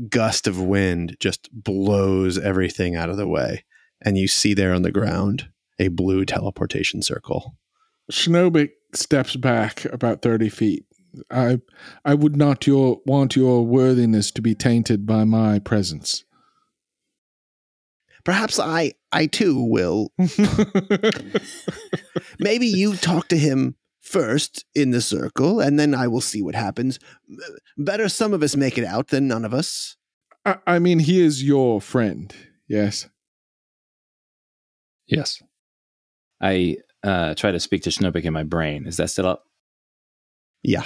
gust 0.09 0.47
of 0.47 0.61
wind 0.61 1.15
just 1.19 1.49
blows 1.51 2.37
everything 2.37 2.95
out 2.95 3.09
of 3.09 3.17
the 3.17 3.27
way. 3.27 3.63
And 4.01 4.17
you 4.17 4.27
see 4.27 4.53
there 4.53 4.73
on 4.73 4.81
the 4.81 4.91
ground 4.91 5.49
a 5.79 5.89
blue 5.89 6.25
teleportation 6.25 7.01
circle. 7.01 7.55
Schnobik 8.11 8.71
steps 8.93 9.35
back 9.35 9.85
about 9.85 10.21
30 10.21 10.49
feet. 10.49 10.85
I 11.31 11.61
I 12.03 12.13
would 12.13 12.35
not 12.35 12.67
your 12.67 12.99
want 13.05 13.37
your 13.37 13.65
worthiness 13.65 14.31
to 14.31 14.41
be 14.41 14.53
tainted 14.53 15.05
by 15.05 15.23
my 15.23 15.59
presence. 15.59 16.25
Perhaps 18.25 18.59
I, 18.59 18.93
I 19.11 19.27
too 19.27 19.63
will. 19.63 20.11
Maybe 22.39 22.67
you 22.67 22.95
talk 22.95 23.27
to 23.29 23.37
him 23.37 23.75
first 24.05 24.63
in 24.75 24.91
the 24.91 25.01
circle, 25.01 25.59
and 25.59 25.79
then 25.79 25.93
I 25.93 26.07
will 26.07 26.21
see 26.21 26.41
what 26.41 26.55
happens. 26.55 26.99
Better 27.77 28.07
some 28.07 28.33
of 28.33 28.43
us 28.43 28.55
make 28.55 28.77
it 28.77 28.85
out 28.85 29.07
than 29.07 29.27
none 29.27 29.43
of 29.43 29.53
us. 29.53 29.97
I, 30.45 30.57
I 30.67 30.79
mean, 30.79 30.99
he 30.99 31.21
is 31.21 31.43
your 31.43 31.81
friend. 31.81 32.33
Yes. 32.67 33.09
Yes. 35.07 35.41
I 36.41 36.77
uh, 37.03 37.35
try 37.35 37.51
to 37.51 37.59
speak 37.59 37.83
to 37.83 37.89
Schnobik 37.89 38.23
in 38.23 38.33
my 38.33 38.43
brain. 38.43 38.85
Is 38.87 38.97
that 38.97 39.09
still 39.09 39.27
up? 39.27 39.43
Yeah. 40.63 40.85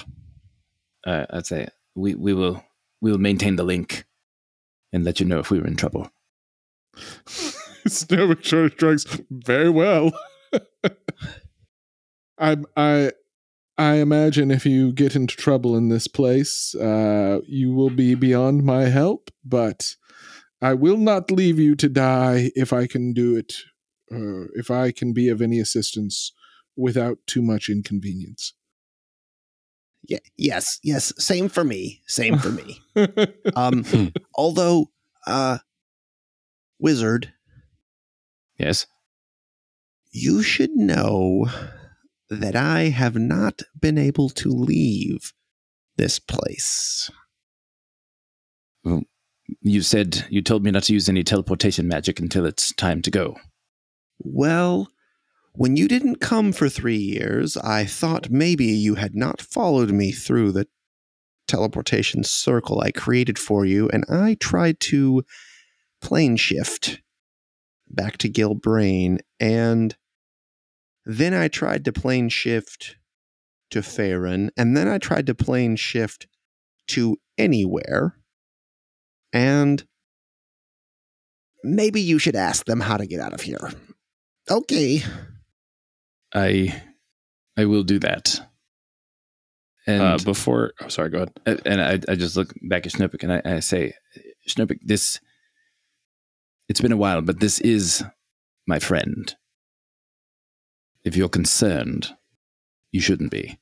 Uh, 1.06 1.26
I'd 1.30 1.46
say 1.46 1.68
We 1.96 2.16
we 2.16 2.34
will 2.34 2.64
we 3.02 3.12
will 3.12 3.18
maintain 3.18 3.56
the 3.56 3.64
link 3.64 4.06
and 4.92 5.04
let 5.06 5.20
you 5.20 5.26
know 5.26 5.40
if 5.40 5.52
we 5.52 5.60
were 5.60 5.68
in 5.68 5.76
trouble. 5.76 6.10
Schnobik 7.88 8.44
short 8.44 8.78
drugs 8.78 9.06
very 9.30 9.70
well. 9.70 10.12
I 12.40 12.58
I 12.76 13.12
I 13.78 13.96
imagine 13.96 14.52
if 14.52 14.66
you 14.66 14.92
get 14.92 15.16
into 15.16 15.36
trouble 15.36 15.76
in 15.78 15.90
this 15.90 16.08
place, 16.08 16.74
uh, 16.76 17.40
you 17.48 17.74
will 17.74 17.90
be 17.90 18.16
beyond 18.16 18.64
my 18.64 18.84
help. 18.86 19.32
But 19.46 19.96
I 20.62 20.74
will 20.74 20.98
not 20.98 21.32
leave 21.32 21.60
you 21.60 21.76
to 21.76 21.90
die 21.90 22.52
if 22.56 22.74
I 22.74 22.88
can 22.88 23.14
do 23.14 23.36
it. 23.38 23.54
Uh, 24.12 24.48
if 24.56 24.72
I 24.72 24.92
can 24.92 25.14
be 25.14 25.30
of 25.30 25.42
any 25.42 25.60
assistance 25.60 26.32
without 26.76 27.20
too 27.28 27.42
much 27.42 27.70
inconvenience. 27.70 28.54
Yeah, 30.08 30.20
yes, 30.38 30.80
yes. 30.84 31.14
Same 31.18 31.48
for 31.50 31.64
me. 31.64 32.02
Same 32.08 32.38
for 32.40 32.50
me. 32.50 32.82
Um, 33.56 33.86
although, 34.36 34.88
uh, 35.28 35.60
wizard, 36.80 37.34
Yes. 38.58 38.88
you 40.12 40.42
should 40.42 40.72
know 40.72 41.46
that 42.30 42.56
I 42.56 42.90
have 42.90 43.16
not 43.16 43.62
been 43.80 43.98
able 43.98 44.30
to 44.30 44.50
leave 44.50 45.34
this 45.98 46.20
place. 46.20 47.10
You 49.62 49.82
said 49.82 50.26
you 50.30 50.42
told 50.42 50.64
me 50.64 50.72
not 50.72 50.84
to 50.84 50.94
use 50.94 51.10
any 51.10 51.24
teleportation 51.24 51.88
magic 51.88 52.20
until 52.20 52.46
it's 52.46 52.74
time 52.74 53.02
to 53.02 53.12
go. 53.12 53.38
Well, 54.20 54.90
when 55.54 55.76
you 55.76 55.88
didn't 55.88 56.22
come 56.22 56.52
for 56.52 56.70
three 56.70 56.98
years, 56.98 57.58
I 57.58 57.86
thought 57.86 58.30
maybe 58.30 58.66
you 58.66 58.96
had 58.96 59.16
not 59.16 59.42
followed 59.42 59.92
me 59.92 60.12
through 60.12 60.52
the 60.52 60.68
teleportation 61.48 62.24
circle 62.24 62.80
I 62.80 62.92
created 62.92 63.40
for 63.40 63.66
you, 63.66 63.90
and 63.90 64.06
I 64.08 64.38
tried 64.40 64.80
to 64.82 65.24
plane 66.02 66.38
shift 66.38 67.02
back 67.90 68.18
to 68.20 68.30
Gilbrain, 68.30 69.20
and 69.40 69.98
then 71.06 71.34
I 71.34 71.48
tried 71.48 71.86
to 71.86 71.94
plane 71.94 72.30
shift 72.30 72.98
to 73.72 73.80
Faerun, 73.80 74.50
and 74.58 74.76
then 74.76 74.88
I 74.88 74.98
tried 74.98 75.28
to 75.28 75.36
plane 75.36 75.76
shift 75.76 76.28
to 76.88 77.18
anywhere, 77.38 78.16
and 79.32 79.86
maybe 81.64 82.02
you 82.02 82.20
should 82.20 82.36
ask 82.36 82.66
them 82.66 82.80
how 82.80 82.98
to 82.98 83.06
get 83.06 83.20
out 83.20 83.34
of 83.34 83.42
here. 83.42 83.72
Okay. 84.50 85.04
I 86.34 86.82
I 87.58 87.66
will 87.66 87.84
do 87.84 88.00
that. 88.00 88.40
And 89.86 90.02
uh, 90.02 90.18
before, 90.24 90.74
oh, 90.82 90.88
sorry, 90.88 91.10
go 91.10 91.26
ahead. 91.46 91.62
And 91.66 91.82
I, 91.82 92.00
I 92.12 92.16
just 92.16 92.38
look 92.38 92.54
back 92.62 92.86
at 92.86 92.94
Schnobik 92.94 93.24
and 93.24 93.34
I, 93.34 93.42
I 93.44 93.60
say, 93.60 93.94
Schnobik, 94.48 94.78
this, 94.84 95.20
it's 96.68 96.80
been 96.80 96.92
a 96.92 96.98
while, 96.98 97.22
but 97.22 97.40
this 97.40 97.60
is 97.60 98.04
my 98.68 98.78
friend. 98.78 99.36
If 101.04 101.16
you're 101.16 101.30
concerned, 101.30 102.10
you 102.92 103.02
shouldn't 103.02 103.32
be. 103.32 103.60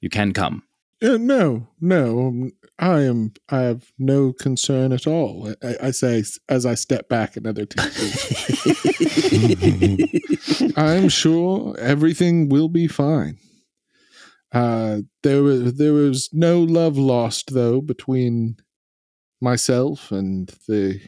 You 0.00 0.08
can 0.08 0.32
come. 0.32 0.62
Uh, 1.02 1.16
no, 1.16 1.66
no, 1.80 2.26
um, 2.26 2.52
I 2.78 3.00
am. 3.00 3.32
I 3.48 3.60
have 3.60 3.90
no 3.98 4.32
concern 4.34 4.92
at 4.92 5.06
all. 5.06 5.54
I, 5.62 5.76
I 5.84 5.90
say 5.92 6.22
as 6.48 6.66
I 6.66 6.74
step 6.74 7.08
back 7.08 7.36
another 7.36 7.64
two 7.64 7.82
feet. 7.82 8.76
I'm 10.76 11.08
sure 11.08 11.74
everything 11.78 12.50
will 12.50 12.68
be 12.68 12.86
fine. 12.86 13.38
Uh, 14.52 14.98
there 15.22 15.42
was 15.42 15.74
there 15.74 15.94
was 15.94 16.28
no 16.32 16.60
love 16.60 16.98
lost 16.98 17.54
though 17.54 17.80
between 17.80 18.56
myself 19.40 20.10
and 20.12 20.48
the 20.68 21.00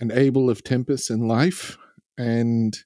an 0.00 0.12
Abel 0.12 0.50
of 0.50 0.62
Tempest 0.62 1.10
in 1.10 1.26
life, 1.26 1.78
and 2.16 2.78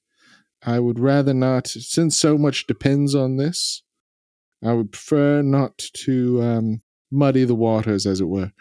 I 0.65 0.79
would 0.79 0.99
rather 0.99 1.33
not, 1.33 1.67
since 1.67 2.17
so 2.17 2.37
much 2.37 2.67
depends 2.67 3.13
on 3.15 3.37
this. 3.37 3.83
I 4.63 4.73
would 4.73 4.91
prefer 4.93 5.41
not 5.41 5.77
to 6.05 6.41
um, 6.41 6.81
muddy 7.11 7.43
the 7.43 7.55
waters, 7.55 8.05
as 8.05 8.21
it 8.21 8.25
were. 8.29 8.51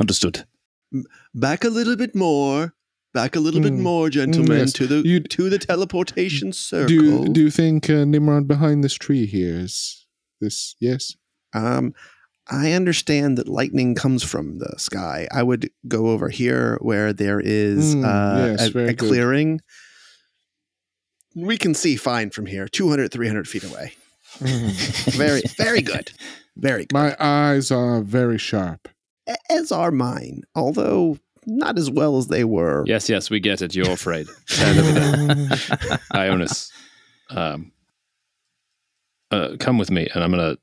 Understood. 0.00 0.44
Back 1.34 1.64
a 1.64 1.68
little 1.68 1.96
bit 1.96 2.14
more. 2.14 2.74
Back 3.14 3.34
a 3.34 3.40
little 3.40 3.60
bit 3.62 3.72
Mm. 3.72 3.80
more, 3.80 4.10
gentlemen, 4.10 4.58
yes. 4.58 4.72
to 4.74 4.86
the 4.86 4.96
You- 5.06 5.20
to 5.20 5.48
the 5.48 5.58
teleportation 5.58 6.52
circle. 6.52 6.88
Do 6.88 6.94
you, 6.94 7.28
do 7.28 7.40
you 7.42 7.50
think 7.50 7.88
uh, 7.88 8.04
Nimrod 8.04 8.46
behind 8.46 8.84
this 8.84 8.92
tree 8.94 9.24
here 9.26 9.54
is 9.60 10.06
this? 10.40 10.76
Yes. 10.80 11.14
Um, 11.54 11.94
I 12.48 12.72
understand 12.72 13.38
that 13.38 13.48
lightning 13.48 13.94
comes 13.94 14.22
from 14.22 14.58
the 14.58 14.74
sky. 14.78 15.26
I 15.32 15.42
would 15.42 15.70
go 15.88 16.08
over 16.08 16.28
here 16.28 16.76
where 16.82 17.12
there 17.14 17.40
is 17.40 17.94
Mm, 17.94 18.04
uh, 18.04 18.46
yes, 18.48 18.66
a, 18.68 18.70
very 18.70 18.88
a 18.90 18.92
good. 18.94 19.08
Clearing. 21.36 21.48
We 21.48 21.58
can 21.58 21.74
see 21.74 21.96
fine 21.96 22.30
from 22.30 22.46
here, 22.46 22.68
200, 22.68 23.12
300 23.12 23.48
feet 23.48 23.64
away. 23.64 23.94
Very, 24.40 25.40
very 25.56 25.80
good. 25.80 26.10
Very 26.56 26.84
good. 26.84 26.92
My 26.92 27.16
eyes 27.18 27.70
are 27.70 28.02
very 28.02 28.36
sharp. 28.36 28.86
As 29.48 29.72
are 29.72 29.90
mine, 29.90 30.42
although 30.54 31.18
not 31.46 31.78
as 31.78 31.90
well 31.90 32.18
as 32.18 32.26
they 32.26 32.44
were. 32.44 32.84
Yes, 32.86 33.08
yes, 33.08 33.30
we 33.30 33.40
get 33.40 33.62
it. 33.62 33.74
You're 33.74 33.90
afraid. 33.90 34.26
Stand 34.46 34.78
over 34.78 34.92
there. 34.92 35.36
Ionis, 36.12 36.70
um, 37.30 37.72
uh, 39.30 39.56
come 39.58 39.78
with 39.78 39.90
me, 39.90 40.06
and 40.14 40.22
I'm 40.22 40.30
gonna 40.30 40.58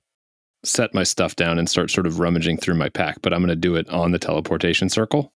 set 0.63 0.93
my 0.93 1.03
stuff 1.03 1.35
down 1.35 1.57
and 1.57 1.67
start 1.67 1.89
sort 1.89 2.05
of 2.05 2.19
rummaging 2.19 2.57
through 2.57 2.75
my 2.75 2.89
pack. 2.89 3.21
But 3.23 3.33
I'm 3.33 3.41
gonna 3.41 3.55
do 3.55 3.75
it 3.75 3.89
on 3.89 4.11
the 4.11 4.19
teleportation 4.19 4.89
circle. 4.89 5.33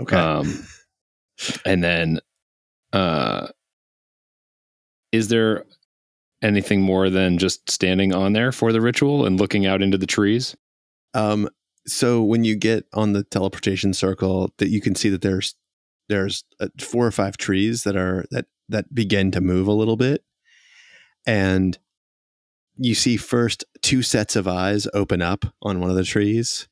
Okay. 0.00 0.16
Um, 0.16 0.66
and 1.64 1.84
then, 1.84 2.18
uh, 2.92 3.48
is 5.12 5.28
there 5.28 5.64
anything 6.42 6.80
more 6.82 7.08
than 7.10 7.38
just 7.38 7.70
standing 7.70 8.14
on 8.14 8.32
there 8.32 8.50
for 8.50 8.72
the 8.72 8.80
ritual 8.80 9.24
and 9.24 9.38
looking 9.38 9.66
out 9.66 9.82
into 9.82 9.98
the 9.98 10.06
trees? 10.06 10.56
Um, 11.14 11.48
so 11.86 12.22
when 12.22 12.44
you 12.44 12.56
get 12.56 12.86
on 12.92 13.12
the 13.12 13.24
teleportation 13.24 13.94
circle, 13.94 14.52
that 14.58 14.68
you 14.68 14.80
can 14.80 14.94
see 14.94 15.08
that 15.10 15.22
there's 15.22 15.54
there's 16.08 16.44
uh, 16.60 16.68
four 16.80 17.06
or 17.06 17.10
five 17.10 17.36
trees 17.36 17.84
that 17.84 17.96
are 17.96 18.24
that 18.30 18.46
that 18.68 18.94
begin 18.94 19.30
to 19.32 19.40
move 19.40 19.66
a 19.66 19.72
little 19.72 19.96
bit, 19.96 20.24
and 21.26 21.78
you 22.76 22.94
see 22.94 23.16
first 23.16 23.64
two 23.82 24.02
sets 24.02 24.36
of 24.36 24.48
eyes 24.48 24.88
open 24.94 25.22
up 25.22 25.44
on 25.62 25.80
one 25.80 25.90
of 25.90 25.96
the 25.96 26.04
trees, 26.04 26.68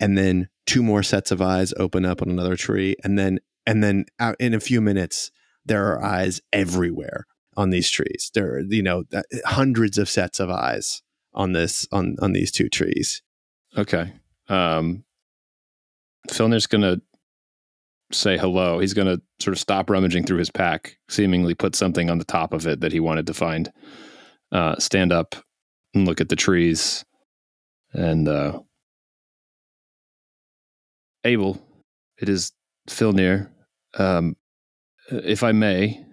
and 0.00 0.16
then 0.18 0.48
two 0.66 0.82
more 0.82 1.02
sets 1.02 1.30
of 1.30 1.40
eyes 1.42 1.72
open 1.76 2.04
up 2.04 2.22
on 2.22 2.30
another 2.30 2.56
tree 2.56 2.96
and 3.04 3.18
then 3.18 3.38
and 3.66 3.82
then 3.82 4.04
out 4.18 4.36
in 4.38 4.54
a 4.54 4.60
few 4.60 4.80
minutes 4.80 5.30
there 5.64 5.86
are 5.92 6.04
eyes 6.04 6.40
everywhere 6.52 7.26
on 7.56 7.70
these 7.70 7.90
trees 7.90 8.30
there 8.34 8.54
are 8.54 8.60
you 8.60 8.82
know 8.82 9.04
hundreds 9.44 9.98
of 9.98 10.08
sets 10.08 10.40
of 10.40 10.50
eyes 10.50 11.02
on 11.34 11.52
this 11.52 11.86
on 11.92 12.16
on 12.20 12.32
these 12.32 12.50
two 12.50 12.68
trees 12.68 13.22
Okay. 13.76 14.12
Um, 14.48 15.04
Filnir's 16.28 16.66
going 16.66 16.82
to 16.82 17.00
say 18.12 18.36
hello. 18.36 18.78
He's 18.78 18.94
going 18.94 19.06
to 19.06 19.22
sort 19.40 19.56
of 19.56 19.60
stop 19.60 19.88
rummaging 19.88 20.24
through 20.24 20.38
his 20.38 20.50
pack, 20.50 20.98
seemingly 21.08 21.54
put 21.54 21.74
something 21.74 22.10
on 22.10 22.18
the 22.18 22.24
top 22.24 22.52
of 22.52 22.66
it 22.66 22.80
that 22.80 22.92
he 22.92 23.00
wanted 23.00 23.26
to 23.28 23.34
find, 23.34 23.72
uh, 24.52 24.76
stand 24.78 25.12
up 25.12 25.34
and 25.94 26.06
look 26.06 26.20
at 26.20 26.28
the 26.28 26.36
trees. 26.36 27.04
And 27.92 28.28
uh, 28.28 28.60
Abel, 31.24 31.60
it 32.18 32.28
is 32.28 32.52
Filnir. 32.88 33.48
Um, 33.94 34.36
if 35.10 35.42
I 35.42 35.52
may, 35.52 36.04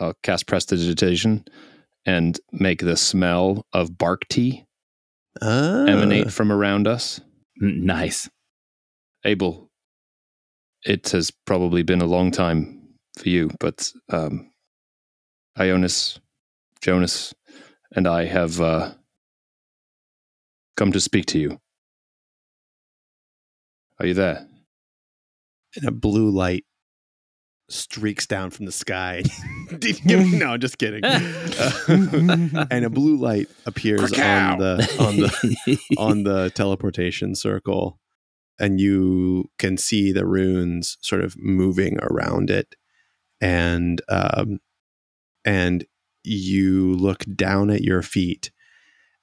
I'll 0.00 0.14
cast 0.22 0.46
Prestidigitation 0.46 1.44
and 2.06 2.38
make 2.52 2.80
the 2.80 2.96
smell 2.96 3.66
of 3.72 3.96
bark 3.96 4.28
tea 4.28 4.64
Ah. 5.40 5.84
emanate 5.86 6.32
from 6.32 6.52
around 6.52 6.86
us. 6.86 7.20
Nice. 7.60 8.28
Abel, 9.24 9.70
it 10.84 11.08
has 11.10 11.30
probably 11.30 11.82
been 11.82 12.00
a 12.02 12.06
long 12.06 12.30
time 12.30 12.88
for 13.18 13.28
you, 13.28 13.50
but 13.58 13.90
um, 14.10 14.50
Ionis, 15.58 16.18
Jonas, 16.80 17.32
and 17.96 18.06
I 18.06 18.26
have 18.26 18.60
uh, 18.60 18.92
come 20.76 20.92
to 20.92 21.00
speak 21.00 21.26
to 21.26 21.38
you. 21.38 21.60
Are 23.98 24.06
you 24.06 24.14
there? 24.14 24.46
and 25.76 25.88
a 25.88 25.90
blue 25.90 26.30
light 26.30 26.64
streaks 27.74 28.26
down 28.26 28.50
from 28.50 28.66
the 28.66 28.72
sky. 28.72 29.22
No, 30.04 30.56
just 30.56 30.78
kidding. 30.78 31.02
Uh, 31.04 32.66
and 32.70 32.84
a 32.84 32.90
blue 32.90 33.16
light 33.16 33.48
appears 33.66 34.12
on 34.12 34.58
the 34.58 34.96
on 34.98 35.16
the 35.16 35.78
on 35.98 36.22
the 36.24 36.50
teleportation 36.50 37.34
circle, 37.34 37.98
and 38.58 38.80
you 38.80 39.50
can 39.58 39.76
see 39.76 40.12
the 40.12 40.26
runes 40.26 40.96
sort 41.00 41.22
of 41.22 41.36
moving 41.38 41.98
around 42.02 42.50
it, 42.50 42.74
and 43.40 44.00
um, 44.08 44.58
and 45.44 45.84
you 46.22 46.94
look 46.94 47.24
down 47.36 47.70
at 47.70 47.82
your 47.82 48.02
feet, 48.02 48.50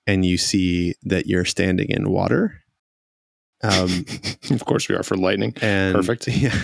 and 0.08 0.26
you 0.26 0.38
see 0.38 0.94
that 1.04 1.28
you're 1.28 1.46
standing 1.46 1.90
in 1.90 2.10
water. 2.12 2.62
Um, 3.64 4.06
of 4.52 4.66
course, 4.66 4.88
we 4.90 4.96
are 4.96 5.04
for 5.04 5.18
lightning. 5.18 5.54
and 5.62 5.96
Perfect. 5.96 6.28
yeah 6.28 6.60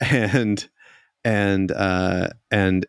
and 0.00 0.68
and 1.24 1.72
uh 1.72 2.28
and 2.50 2.86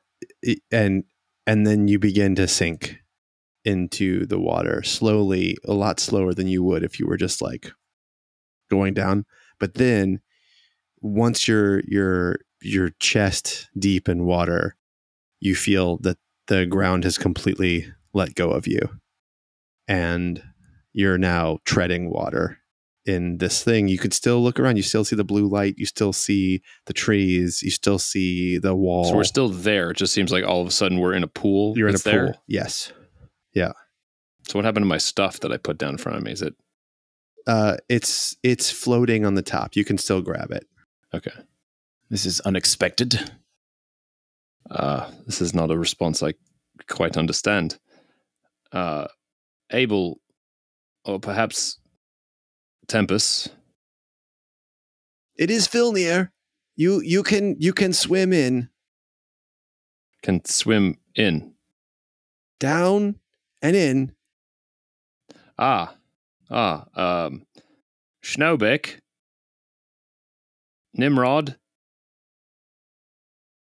and 0.71 1.03
and 1.47 1.67
then 1.67 1.87
you 1.87 1.99
begin 1.99 2.35
to 2.35 2.47
sink 2.47 2.99
into 3.63 4.25
the 4.25 4.39
water 4.39 4.83
slowly 4.83 5.57
a 5.65 5.73
lot 5.73 5.99
slower 5.99 6.33
than 6.33 6.47
you 6.47 6.63
would 6.63 6.83
if 6.83 6.99
you 6.99 7.07
were 7.07 7.17
just 7.17 7.41
like 7.41 7.71
going 8.69 8.93
down. 8.93 9.25
But 9.59 9.75
then 9.75 10.21
once 11.01 11.47
you're 11.47 11.81
you're 11.87 12.37
your 12.61 12.89
chest 12.99 13.69
deep 13.77 14.09
in 14.09 14.25
water 14.25 14.75
you 15.39 15.55
feel 15.55 15.97
that 15.99 16.17
the 16.47 16.65
ground 16.65 17.03
has 17.03 17.17
completely 17.17 17.85
let 18.13 18.35
go 18.35 18.49
of 18.51 18.67
you. 18.67 18.79
And 19.87 20.41
you're 20.93 21.17
now 21.17 21.59
treading 21.65 22.09
water 22.09 22.59
in 23.05 23.37
this 23.37 23.63
thing, 23.63 23.87
you 23.87 23.97
could 23.97 24.13
still 24.13 24.41
look 24.43 24.59
around. 24.59 24.77
You 24.77 24.83
still 24.83 25.05
see 25.05 25.15
the 25.15 25.23
blue 25.23 25.47
light. 25.47 25.75
You 25.77 25.85
still 25.85 26.11
see 26.13 26.61
the 26.85 26.93
trees. 26.93 27.61
You 27.61 27.69
still 27.71 27.99
see 27.99 28.57
the 28.57 28.75
wall. 28.75 29.05
So 29.05 29.15
we're 29.15 29.23
still 29.23 29.49
there. 29.49 29.91
It 29.91 29.97
just 29.97 30.13
seems 30.13 30.31
like 30.31 30.43
all 30.43 30.61
of 30.61 30.67
a 30.67 30.71
sudden 30.71 30.99
we're 30.99 31.13
in 31.13 31.23
a 31.23 31.27
pool. 31.27 31.77
You're 31.77 31.87
in 31.87 31.95
a 31.95 31.97
that's 31.99 32.15
pool. 32.15 32.41
Yes. 32.47 32.91
Yeah. 33.53 33.73
So 34.47 34.57
what 34.57 34.65
happened 34.65 34.83
to 34.85 34.87
my 34.89 34.97
stuff 34.97 35.39
that 35.41 35.51
I 35.51 35.57
put 35.57 35.77
down 35.77 35.91
in 35.91 35.97
front 35.97 36.17
of 36.17 36.23
me? 36.23 36.31
Is 36.31 36.41
it 36.41 36.55
Uh, 37.47 37.77
it's 37.89 38.35
it's 38.43 38.71
floating 38.71 39.25
on 39.25 39.35
the 39.35 39.41
top. 39.43 39.75
You 39.75 39.85
can 39.85 39.97
still 39.97 40.21
grab 40.21 40.51
it. 40.51 40.65
okay? 41.13 41.31
This 42.09 42.25
is 42.25 42.39
unexpected. 42.41 43.19
Uh, 44.69 45.09
this 45.27 45.41
is 45.41 45.53
not 45.53 45.69
a 45.71 45.77
response 45.77 46.23
I 46.23 46.33
quite 46.89 47.17
understand. 47.17 47.77
Uh, 48.71 49.07
Abel, 49.71 50.19
or 51.05 51.19
perhaps 51.19 51.79
Tempest. 52.87 53.49
It 55.37 55.51
is 55.51 55.67
Filnir. 55.67 56.31
You 56.75 57.01
you 57.01 57.23
can 57.23 57.55
you 57.59 57.73
can 57.73 57.93
swim 57.93 58.33
in 58.33 58.69
can 60.25 60.43
swim 60.43 60.97
in. 61.13 61.53
down 62.59 63.19
and 63.61 63.75
in. 63.75 64.15
Ah, 65.57 65.95
ah, 66.49 66.85
um, 66.95 67.45
Schnobik, 68.23 68.99
Nimrod. 70.95 71.57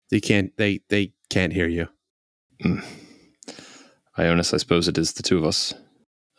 They 0.10 0.22
can't 0.22 0.56
they 0.58 0.80
they 0.90 1.12
can't 1.30 1.52
hear 1.52 1.68
you. 1.68 1.90
Hmm. 2.62 2.80
Ionis, 4.18 4.54
I 4.54 4.58
suppose 4.58 4.88
it 4.88 4.98
is 4.98 5.14
the 5.14 5.24
two 5.24 5.38
of 5.38 5.44
us. 5.44 5.74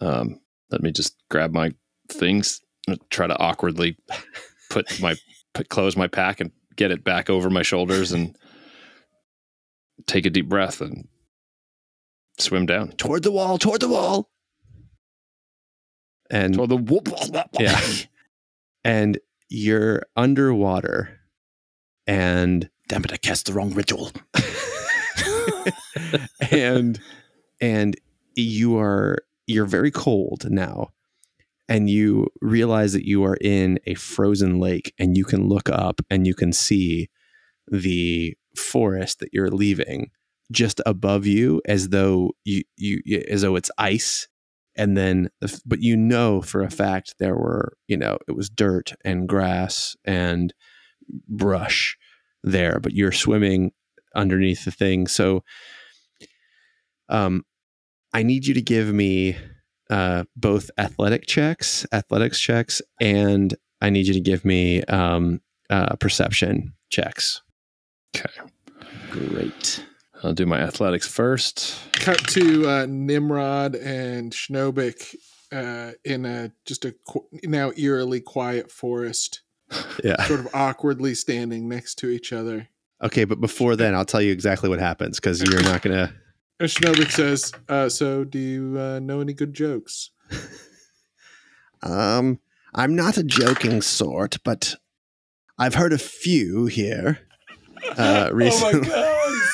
Um, 0.00 0.40
let 0.70 0.82
me 0.82 0.92
just 0.92 1.14
grab 1.28 1.52
my 1.52 1.72
things, 2.08 2.62
try 3.10 3.26
to 3.26 3.38
awkwardly 3.38 3.96
put 4.70 5.00
my 5.00 5.16
put, 5.54 5.68
close 5.68 5.96
my 5.96 6.06
pack 6.06 6.40
and 6.40 6.50
get 6.76 6.90
it 6.90 7.04
back 7.04 7.30
over 7.30 7.50
my 7.50 7.62
shoulders 7.62 8.12
and 8.12 8.36
take 10.06 10.26
a 10.26 10.30
deep 10.30 10.48
breath 10.48 10.80
and 10.80 11.08
swim 12.38 12.66
down 12.66 12.90
Toward 12.92 13.22
the 13.22 13.32
wall. 13.32 13.58
Toward 13.58 13.80
the 13.80 13.88
wall. 13.88 14.30
And 16.30 16.54
toward 16.54 16.70
the 16.70 16.76
whoop. 16.76 17.08
Yeah. 17.58 17.80
and 18.84 19.18
you're 19.48 20.02
underwater 20.16 21.20
and 22.06 22.68
Damn 22.88 23.04
it, 23.04 23.12
I 23.12 23.16
cast 23.16 23.46
the 23.46 23.52
wrong 23.52 23.74
ritual. 23.74 24.12
and 26.52 27.00
and 27.60 27.96
you 28.36 28.78
are 28.78 29.18
you're 29.46 29.66
very 29.66 29.90
cold 29.90 30.48
now 30.48 30.90
and 31.68 31.90
you 31.90 32.28
realize 32.40 32.92
that 32.92 33.04
you 33.04 33.24
are 33.24 33.36
in 33.40 33.78
a 33.86 33.94
frozen 33.94 34.60
lake 34.60 34.94
and 34.98 35.16
you 35.16 35.24
can 35.24 35.48
look 35.48 35.68
up 35.68 36.00
and 36.10 36.26
you 36.26 36.34
can 36.34 36.52
see 36.52 37.08
the 37.68 38.36
forest 38.56 39.18
that 39.18 39.30
you're 39.32 39.50
leaving 39.50 40.10
just 40.52 40.80
above 40.86 41.26
you 41.26 41.60
as 41.66 41.88
though 41.88 42.30
you 42.44 42.62
you 42.76 43.00
as 43.28 43.42
though 43.42 43.56
it's 43.56 43.70
ice. 43.78 44.28
And 44.78 44.96
then 44.96 45.30
but 45.64 45.80
you 45.80 45.96
know 45.96 46.42
for 46.42 46.62
a 46.62 46.70
fact 46.70 47.14
there 47.18 47.34
were 47.34 47.76
you 47.88 47.96
know 47.96 48.18
it 48.28 48.32
was 48.32 48.50
dirt 48.50 48.92
and 49.04 49.28
grass 49.28 49.96
and 50.04 50.52
brush 51.28 51.96
there 52.44 52.78
but 52.80 52.92
you're 52.92 53.12
swimming 53.12 53.72
underneath 54.14 54.64
the 54.64 54.70
thing. 54.70 55.06
So 55.06 55.42
um 57.08 57.44
i 58.12 58.22
need 58.22 58.46
you 58.46 58.54
to 58.54 58.62
give 58.62 58.92
me 58.92 59.36
uh 59.90 60.24
both 60.36 60.70
athletic 60.78 61.26
checks 61.26 61.86
athletics 61.92 62.40
checks 62.40 62.82
and 63.00 63.54
i 63.80 63.90
need 63.90 64.06
you 64.06 64.14
to 64.14 64.20
give 64.20 64.44
me 64.44 64.82
um 64.84 65.40
uh 65.70 65.94
perception 65.96 66.72
checks 66.90 67.42
Okay. 68.16 68.30
Great. 69.10 69.84
I'll 70.22 70.32
do 70.32 70.46
my 70.46 70.58
athletics 70.60 71.06
first. 71.06 71.76
Cut 71.92 72.16
to 72.28 72.66
uh, 72.66 72.86
Nimrod 72.88 73.74
and 73.74 74.32
Schnobik 74.32 75.14
uh, 75.52 75.92
in 76.04 76.24
a 76.24 76.50
just 76.64 76.86
a 76.86 76.94
qu- 77.06 77.26
now 77.44 77.72
eerily 77.76 78.20
quiet 78.20 78.70
forest, 78.72 79.42
yeah 80.04 80.22
sort 80.24 80.40
of 80.40 80.48
awkwardly 80.54 81.14
standing 81.14 81.68
next 81.68 81.96
to 81.96 82.08
each 82.08 82.32
other. 82.32 82.68
okay 83.02 83.24
but 83.24 83.40
before 83.40 83.76
then 83.76 83.94
i'll 83.94 84.04
tell 84.04 84.22
you 84.22 84.32
exactly 84.32 84.68
what 84.70 84.78
happens 84.78 85.20
because 85.20 85.42
you're 85.42 85.62
not 85.62 85.82
gonna 85.82 86.14
And 86.58 86.68
Schnobik 86.70 87.10
says, 87.10 87.52
uh, 87.68 87.88
"So, 87.88 88.24
do 88.24 88.38
you 88.38 88.78
uh, 88.78 88.98
know 89.00 89.20
any 89.20 89.34
good 89.34 89.52
jokes?" 89.54 90.10
um 91.82 92.40
i'm 92.74 92.96
not 92.96 93.16
a 93.18 93.22
joking 93.22 93.82
sort 93.82 94.38
but 94.44 94.74
i've 95.58 95.74
heard 95.74 95.92
a 95.92 95.98
few 95.98 96.66
here 96.66 97.18
uh 97.98 98.30
recently 98.32 98.88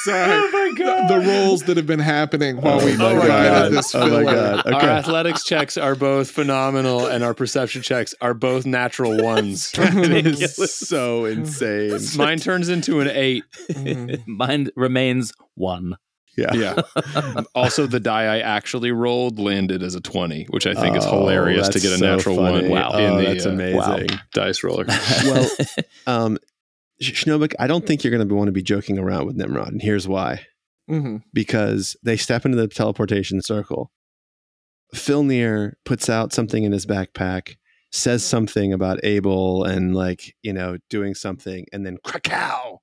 Sorry. 0.05 0.51
my 0.51 0.73
God! 0.77 1.09
The 1.09 1.19
roles 1.29 1.63
that 1.65 1.77
have 1.77 1.87
been 1.87 2.01
happening 2.01 2.57
while 2.61 2.85
we 2.85 2.95
Oh 2.95 2.97
my 2.97 3.13
provided 3.13 3.29
God. 3.51 3.73
this 3.73 3.95
Oh 3.95 4.01
my 4.01 4.09
filler. 4.09 4.25
God. 4.25 4.67
Our 4.73 4.81
athletics 4.83 5.45
checks 5.45 5.77
are 5.77 5.95
both 5.95 6.31
phenomenal, 6.31 7.07
and 7.07 7.23
our 7.23 7.35
perception 7.35 7.83
checks 7.83 8.13
are 8.21 8.35
both 8.35 8.67
natural 8.67 9.17
ones. 9.23 9.71
It 9.77 10.27
is 10.27 10.75
so 10.75 11.25
insane 11.27 12.01
Mine 12.17 12.39
turns 12.39 12.69
into 12.69 13.01
an 13.01 13.09
eight. 13.09 13.45
Mhm. 13.71 14.27
Mine 14.27 14.71
remains 14.75 15.33
one. 15.55 15.97
Yeah. 16.37 16.55
Yeah. 16.55 17.43
also, 17.55 17.87
the 17.87 18.01
die 18.01 18.25
I 18.25 18.39
actually 18.41 18.91
rolled 18.93 19.39
landed 19.39 19.83
as 19.83 19.95
a 19.95 20.01
20, 20.01 20.47
which 20.51 20.67
I 20.67 20.75
think 20.75 20.97
is 20.97 21.05
Oh, 21.05 21.19
hilarious 21.21 21.69
to 21.69 21.79
get 21.81 21.93
a 21.93 21.99
so 21.99 22.07
natural 22.17 22.37
funny. 22.37 22.69
one 22.69 22.71
Wow. 22.71 22.91
in 22.99 23.13
Oh, 23.13 23.19
the 23.19 23.25
that's 23.27 23.47
uh, 23.47 23.51
amazing. 23.51 24.09
dice 24.33 24.63
roller. 24.65 24.87
Well, 25.25 25.51
um, 26.07 26.39
Sh- 27.01 27.25
Schnobik, 27.25 27.53
I 27.59 27.67
don't 27.67 27.87
think 27.87 28.03
you're 28.05 28.17
going 28.17 28.27
to 28.27 28.35
want 28.35 28.49
to 28.49 28.53
be 28.53 28.63
joking 28.63 28.99
around 28.99 29.27
with 29.27 29.37
Nimrod, 29.37 29.69
and 29.73 29.83
here's 29.83 30.09
why. 30.09 30.47
Mm-hmm. 30.91 31.19
Because 31.33 31.97
they 32.03 32.17
step 32.17 32.45
into 32.45 32.57
the 32.57 32.67
teleportation 32.69 33.41
circle. 33.43 33.91
Filnir 34.95 35.73
puts 35.85 36.09
out 36.11 36.33
something 36.33 36.65
in 36.65 36.73
his 36.73 36.87
backpack, 36.87 37.57
says 37.91 38.25
something 38.25 38.73
about 38.73 39.01
Abel 39.05 39.65
and 39.65 39.95
like 39.95 40.35
you 40.43 40.53
know 40.53 40.77
doing 40.91 41.15
something, 41.15 41.67
and 41.73 41.87
then 41.87 41.97
krakow. 42.05 42.79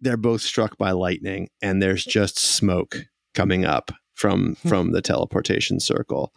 They're 0.00 0.16
both 0.16 0.42
struck 0.42 0.76
by 0.78 0.92
lightning, 0.92 1.48
and 1.62 1.82
there's 1.82 2.04
just 2.04 2.38
smoke 2.38 3.06
coming 3.34 3.64
up 3.64 3.90
from 4.14 4.54
from 4.56 4.92
the 4.92 5.02
teleportation 5.02 5.80
circle. 5.80 6.32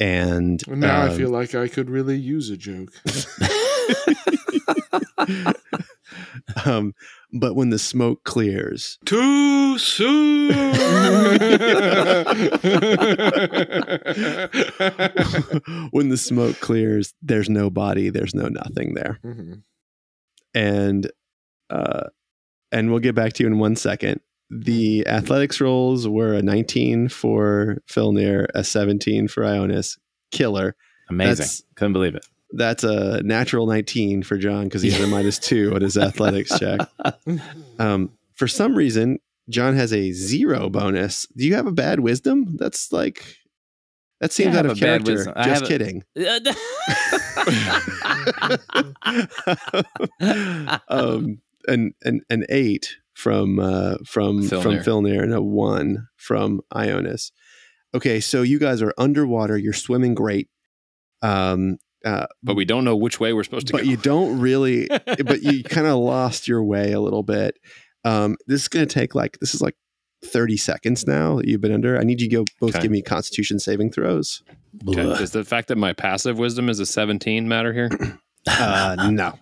And 0.00 0.60
Now 0.66 1.02
I 1.02 1.08
um, 1.08 1.16
feel 1.16 1.30
like 1.30 1.54
I 1.54 1.68
could 1.68 1.88
really 1.88 2.16
use 2.16 2.50
a 2.50 2.56
joke. 2.56 2.90
um, 6.64 6.94
but 7.32 7.54
when 7.54 7.70
the 7.70 7.78
smoke 7.78 8.24
clears, 8.24 8.98
Too 9.04 9.78
soon. 9.78 10.48
when 15.90 16.08
the 16.08 16.16
smoke 16.16 16.60
clears, 16.60 17.14
there's 17.22 17.48
no 17.48 17.70
body, 17.70 18.10
there's 18.10 18.34
no 18.34 18.48
nothing 18.48 18.94
there, 18.94 19.18
Mhm. 19.24 19.62
and 20.54 21.10
uh, 21.70 22.08
and 22.74 22.90
we'll 22.90 22.98
get 23.00 23.14
back 23.14 23.32
to 23.34 23.42
you 23.42 23.46
in 23.46 23.58
one 23.58 23.76
second. 23.76 24.20
The 24.50 25.06
athletics 25.06 25.60
rolls 25.60 26.06
were 26.06 26.34
a 26.34 26.42
19 26.42 27.08
for 27.08 27.78
Filnir, 27.88 28.46
a 28.54 28.62
17 28.62 29.28
for 29.28 29.42
Ionis. 29.44 29.96
Killer. 30.30 30.76
Amazing. 31.08 31.30
That's- 31.36 31.62
Couldn't 31.76 31.92
believe 31.94 32.14
it. 32.14 32.26
That's 32.56 32.84
a 32.84 33.20
natural 33.22 33.66
19 33.66 34.22
for 34.22 34.36
John 34.36 34.64
because 34.64 34.82
he 34.82 34.90
has 34.90 35.00
a 35.00 35.06
minus 35.08 35.38
two 35.40 35.74
on 35.74 35.80
his 35.82 35.96
athletics 35.96 36.56
check. 36.58 36.80
Um, 37.80 38.10
for 38.34 38.46
some 38.46 38.76
reason, 38.76 39.18
John 39.48 39.74
has 39.74 39.92
a 39.92 40.12
zero 40.12 40.70
bonus. 40.70 41.26
Do 41.36 41.44
you 41.46 41.54
have 41.54 41.66
a 41.66 41.72
bad 41.72 42.00
wisdom? 42.00 42.56
That's 42.56 42.92
like 42.92 43.24
that 44.20 44.32
seems 44.32 44.54
out 44.56 44.66
of 44.66 44.78
character. 44.78 45.24
Just 45.24 45.36
have 45.36 45.62
a- 45.62 45.66
kidding. 45.66 46.04
um, 50.88 51.40
an 51.68 51.92
an 52.02 52.20
an 52.30 52.44
eight 52.48 52.96
from 53.14 53.58
uh, 53.58 53.96
from 54.06 54.42
from 54.42 54.58
Filnir. 54.60 54.84
Filnir 54.84 55.22
and 55.22 55.32
a 55.34 55.42
one 55.42 56.08
from 56.16 56.60
Ionis. 56.72 57.30
Okay, 57.94 58.18
so 58.20 58.42
you 58.42 58.58
guys 58.58 58.82
are 58.82 58.92
underwater. 58.98 59.56
You're 59.56 59.72
swimming 59.72 60.14
great. 60.14 60.48
Um, 61.22 61.78
uh, 62.04 62.26
but 62.42 62.54
we 62.54 62.64
don't 62.66 62.84
know 62.84 62.96
which 62.96 63.18
way 63.18 63.32
we're 63.32 63.44
supposed 63.44 63.66
to 63.68 63.72
but 63.72 63.82
go. 63.84 63.88
you 63.88 63.96
don't 63.96 64.38
really 64.38 64.86
but 65.24 65.42
you 65.42 65.64
kind 65.64 65.86
of 65.86 65.96
lost 65.98 66.46
your 66.46 66.62
way 66.62 66.92
a 66.92 67.00
little 67.00 67.22
bit 67.22 67.56
um 68.04 68.36
this 68.46 68.60
is 68.60 68.68
going 68.68 68.86
to 68.86 68.92
take 68.92 69.14
like 69.14 69.38
this 69.40 69.54
is 69.54 69.62
like 69.62 69.74
30 70.22 70.58
seconds 70.58 71.06
now 71.06 71.36
that 71.36 71.48
you've 71.48 71.62
been 71.62 71.72
under 71.72 71.98
i 71.98 72.02
need 72.02 72.20
you 72.20 72.28
to 72.28 72.36
go 72.36 72.44
both 72.60 72.74
Okay. 72.74 72.82
give 72.82 72.90
me 72.90 73.00
constitution 73.00 73.58
saving 73.58 73.90
throws 73.90 74.42
Okay. 74.86 75.02
Does 75.02 75.30
the 75.30 75.44
fact 75.44 75.68
that 75.68 75.78
my 75.78 75.94
passive 75.94 76.36
wisdom 76.38 76.68
is 76.68 76.78
a 76.78 76.84
17 76.84 77.48
matter 77.48 77.72
here? 77.72 77.88
uh 78.48 78.96
no 79.10 79.38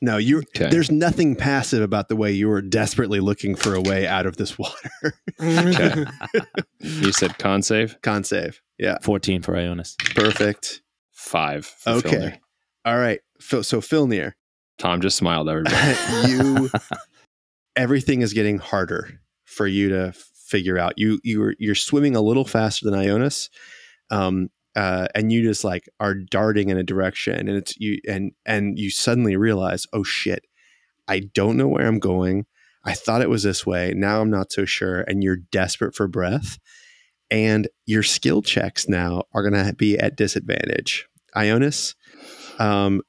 no 0.00 0.16
you 0.16 0.38
Okay. 0.38 0.68
there's 0.70 0.90
nothing 0.90 1.34
passive 1.36 1.82
about 1.82 2.08
the 2.08 2.16
way 2.16 2.30
you 2.32 2.48
were 2.48 2.62
desperately 2.62 3.20
looking 3.20 3.54
for 3.56 3.74
a 3.74 3.80
way 3.80 4.06
out 4.06 4.26
of 4.26 4.36
this 4.36 4.58
water 4.58 4.90
Okay. 5.40 6.04
You 6.80 7.12
said 7.12 7.38
con 7.38 7.62
save? 7.62 8.00
con 8.02 8.24
save 8.24 8.60
yeah 8.78 8.98
14 9.02 9.42
for 9.42 9.52
Ionis. 9.54 9.96
perfect 10.14 10.82
Five. 11.12 11.66
For 11.66 11.90
okay 11.90 12.10
Filnir. 12.10 12.38
all 12.84 12.98
right 12.98 13.20
Phil, 13.40 13.62
so 13.64 13.80
Filnir, 13.80 14.32
Tom 14.78 15.00
just 15.00 15.16
smiled, 15.16 15.48
everybody. 15.48 15.76
you 16.28 16.70
everything 17.76 18.22
is 18.22 18.32
getting 18.32 18.58
harder 18.58 19.20
for 19.44 19.66
you 19.66 19.88
to 19.90 20.12
figure 20.34 20.78
out. 20.78 20.94
You 20.96 21.20
you're 21.24 21.54
you're 21.58 21.74
swimming 21.74 22.14
a 22.16 22.20
little 22.20 22.44
faster 22.44 22.88
than 22.88 22.98
Ionis, 22.98 23.48
um, 24.10 24.50
uh, 24.76 25.08
and 25.14 25.32
you 25.32 25.42
just 25.42 25.64
like 25.64 25.88
are 26.00 26.14
darting 26.14 26.68
in 26.68 26.78
a 26.78 26.82
direction, 26.82 27.48
and 27.48 27.56
it's 27.56 27.76
you 27.78 28.00
and 28.08 28.32
and 28.44 28.78
you 28.78 28.90
suddenly 28.90 29.36
realize, 29.36 29.86
oh 29.92 30.02
shit, 30.02 30.46
I 31.08 31.20
don't 31.34 31.56
know 31.56 31.68
where 31.68 31.86
I'm 31.86 31.98
going. 31.98 32.46
I 32.84 32.92
thought 32.92 33.22
it 33.22 33.30
was 33.30 33.42
this 33.42 33.64
way. 33.64 33.92
Now 33.96 34.20
I'm 34.20 34.30
not 34.30 34.52
so 34.52 34.64
sure, 34.64 35.02
and 35.02 35.22
you're 35.22 35.36
desperate 35.36 35.94
for 35.94 36.08
breath. 36.08 36.58
And 37.30 37.68
your 37.86 38.02
skill 38.02 38.42
checks 38.42 38.86
now 38.88 39.24
are 39.32 39.48
going 39.48 39.64
to 39.64 39.74
be 39.74 39.98
at 39.98 40.14
disadvantage. 40.14 41.08
Ionis, 41.34 41.94
um, 42.58 43.00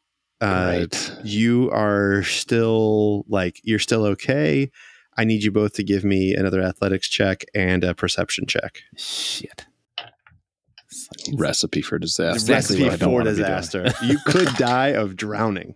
uh, 0.42 0.80
right. 0.80 1.12
you 1.24 1.70
are 1.72 2.24
still 2.24 3.26
like 3.28 3.60
you're 3.64 3.78
still 3.80 4.06
okay. 4.06 4.72
I 5.18 5.26
need 5.26 5.44
you 5.44 5.52
both 5.52 5.74
to 5.74 5.84
give 5.84 6.04
me 6.04 6.34
another 6.34 6.62
athletics 6.62 7.08
check 7.08 7.46
and 7.54 7.84
a 7.84 7.94
perception 7.94 8.46
check. 8.48 8.82
Shit. 8.98 9.66
Recipe 11.34 11.82
for 11.82 11.98
disaster. 11.98 12.36
Exactly 12.36 12.76
Recipe 12.78 12.90
what 12.90 13.00
for 13.00 13.10
wanna 13.10 13.32
be 13.32 13.36
doing. 13.38 13.48
disaster. 13.52 13.92
you 14.04 14.18
could 14.26 14.48
die 14.58 14.90
of 14.90 15.16
drowning. 15.16 15.76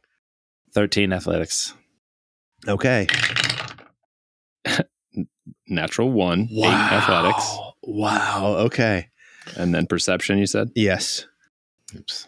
13 0.74 1.12
athletics. 1.14 1.74
Okay. 2.68 3.08
Natural 5.68 6.12
one, 6.12 6.48
eight 6.52 6.66
athletics, 6.66 7.58
Wow. 7.84 8.56
Okay. 8.66 9.08
and 9.56 9.74
then 9.74 9.86
perception, 9.88 10.38
you 10.38 10.46
said? 10.46 10.70
Yes. 10.76 11.26
Oops. 11.96 12.26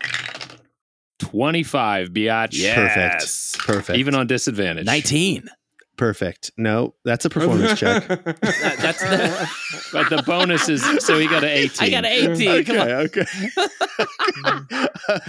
25, 1.19 2.09
biatch. 2.09 2.49
Yes. 2.53 3.55
Perfect. 3.59 3.97
Even 3.99 4.15
on 4.15 4.27
disadvantage. 4.27 4.85
19. 4.85 5.47
Perfect. 6.01 6.49
No, 6.57 6.95
that's 7.05 7.25
a 7.25 7.29
performance 7.29 7.79
check. 7.79 8.07
That's 8.07 9.03
But 9.93 10.09
the 10.09 10.23
bonus 10.25 10.67
is, 10.67 10.83
so 11.05 11.19
he 11.19 11.27
got 11.27 11.43
an 11.43 11.51
18. 11.51 11.87
I 11.87 11.91
got 11.91 12.05
an 12.05 12.31
18. 12.31 12.65
Come 12.65 12.79
on. 12.79 12.89
Okay. 12.89 13.25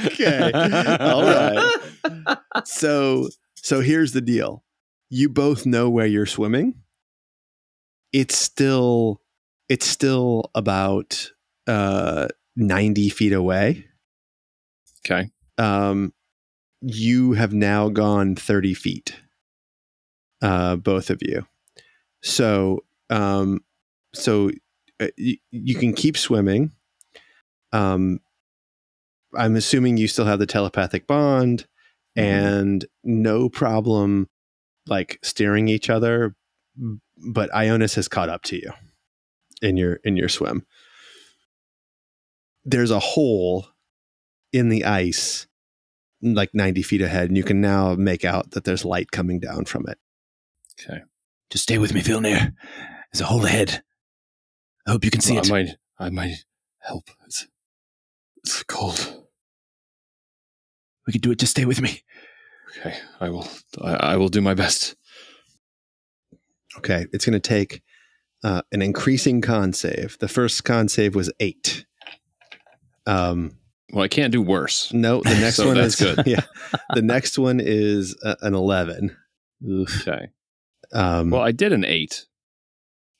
okay. 0.07 0.51
All 0.99 1.25
right. 1.25 2.39
So 2.65 3.29
so 3.55 3.81
here's 3.81 4.13
the 4.13 4.23
deal. 4.23 4.65
You 5.11 5.29
both 5.29 5.67
know 5.67 5.91
where 5.91 6.07
you're 6.07 6.25
swimming. 6.25 6.77
It's 8.15 8.39
still 8.39 9.21
it's 9.69 9.87
still 9.87 10.51
about 10.55 11.33
uh 11.67 12.29
90 12.57 13.11
feet 13.11 13.35
away. 13.35 13.85
Okay. 15.05 15.29
Um 15.59 16.15
you 16.81 17.35
have 17.35 17.53
now 17.53 17.91
gone 17.91 18.37
30 18.37 18.73
feet. 18.73 19.22
Uh 20.42 20.76
both 20.76 21.09
of 21.09 21.20
you. 21.22 21.46
So 22.22 22.85
um 23.09 23.61
so 24.14 24.50
uh, 25.00 25.09
you, 25.16 25.38
you 25.50 25.74
can 25.76 25.94
keep 25.94 26.16
swimming. 26.16 26.72
Um 27.72 28.20
I'm 29.35 29.57
assuming 29.57 29.96
you 29.96 30.09
still 30.09 30.26
have 30.26 30.38
the 30.38 30.46
telepathic 30.46 31.07
bond 31.07 31.66
and 32.14 32.85
no 33.02 33.48
problem 33.48 34.28
like 34.87 35.18
steering 35.22 35.68
each 35.68 35.88
other 35.88 36.35
but 37.16 37.50
ionis 37.50 37.94
has 37.94 38.09
caught 38.09 38.28
up 38.28 38.42
to 38.42 38.57
you 38.57 38.70
in 39.61 39.76
your 39.76 39.94
in 40.05 40.16
your 40.16 40.28
swim 40.28 40.66
there's 42.64 42.90
a 42.90 42.98
hole 42.98 43.66
in 44.52 44.68
the 44.68 44.85
ice 44.85 45.46
like 46.20 46.55
90 46.55 46.83
feet 46.83 47.00
ahead 47.00 47.28
and 47.28 47.37
you 47.37 47.44
can 47.44 47.61
now 47.61 47.94
make 47.94 48.24
out 48.24 48.52
that 48.52 48.64
there's 48.64 48.85
light 48.85 49.11
coming 49.11 49.40
down 49.40 49.64
from 49.64 49.87
it 49.88 49.98
Okay. 50.88 51.01
Just 51.51 51.64
stay 51.64 51.79
with 51.79 51.92
me, 51.95 52.01
Filnir. 52.01 52.53
There's 53.12 53.21
a 53.21 53.27
hole 53.27 53.45
ahead. 53.45 53.83
I 54.87 54.90
hope 54.92 55.05
you 55.05 55.11
can 55.11 55.21
see 55.21 55.35
Well, 55.35 55.42
it. 55.45 55.51
I 55.51 55.53
might, 55.53 55.68
I 55.99 56.11
might 56.11 56.37
help. 56.81 57.05
It's, 57.27 57.47
it's 58.38 58.62
cold. 58.64 59.23
We 61.07 61.12
can 61.12 61.21
do 61.21 61.31
it. 61.31 61.38
Just 61.38 61.53
stay 61.53 61.64
with 61.64 61.81
me. 61.81 62.01
Okay. 62.79 62.97
I 63.21 63.29
will, 63.29 63.47
I, 63.83 63.92
I 63.95 64.16
will 64.16 64.29
do 64.31 64.40
my 64.40 64.55
best. 64.55 64.97
okay 66.79 67.05
it's 67.12 67.27
going 67.27 67.35
to 67.35 67.49
take 67.49 67.83
uh, 68.45 68.62
an 68.73 68.81
increasing 68.81 69.42
con 69.42 69.73
save 69.75 70.16
the 70.21 70.27
first 70.29 70.64
con 70.64 70.88
save 70.88 71.14
was 71.14 71.31
eight 71.38 71.85
um 73.07 73.53
Well, 73.92 74.03
I 74.03 74.09
can't 74.09 74.33
do 74.33 74.40
worse. 74.40 74.90
no 74.92 75.21
the 75.23 75.35
next 75.40 75.57
So 75.57 75.66
one 75.66 75.77
that's 75.77 76.01
is 76.01 76.14
good. 76.16 76.27
yeah 76.35 76.45
the 76.95 77.03
next 77.03 77.38
one 77.38 77.61
is 77.62 78.16
uh, 78.25 78.37
an 78.40 78.55
11 78.55 79.14
Okay. 79.71 80.29
Um 80.92 81.31
Well, 81.31 81.42
I 81.42 81.52
did 81.52 81.72
an 81.72 81.85
eight. 81.85 82.26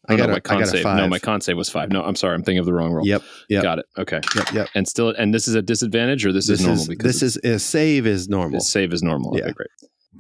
I 0.09 0.15
Oh, 0.15 0.17
got 0.17 0.27
no, 0.27 0.31
a- 0.31 0.37
my 0.37 0.41
con 0.41 0.57
I 0.57 0.61
got 0.61 0.69
a 0.69 0.71
save. 0.71 0.85
No, 0.85 1.09
my 1.09 1.19
con 1.21 1.41
save 1.41 1.57
was 1.57 1.69
five. 1.69 1.91
No, 1.91 2.03
I'm 2.03 2.17
sorry. 2.17 2.35
I'm 2.35 2.43
thinking 2.43 2.59
of 2.59 2.67
the 2.67 2.73
wrong 2.73 2.93
roll. 2.93 3.07
Yep. 3.07 3.23
Yep. 3.49 3.63
Got 3.63 3.79
it. 3.79 3.87
Okay. 3.99 4.21
Yep. 4.35 4.53
Yep. 4.53 4.69
And 4.75 4.89
still, 4.89 5.11
and 5.11 5.33
this 5.33 5.47
is 5.47 5.55
a 5.55 5.63
disadvantage, 5.63 6.27
or 6.27 6.33
this, 6.33 6.49
is 6.49 6.61
normal 6.65 6.87
because 6.89 7.21
this 7.21 7.23
is 7.23 7.37
a 7.45 7.59
save 7.61 8.07
is 8.07 8.29
normal. 8.29 8.61
Save 8.61 8.93
is 8.93 9.03
normal. 9.03 9.37
Yeah. 9.37 9.45
Okay, 9.45 9.53
great. 9.53 9.69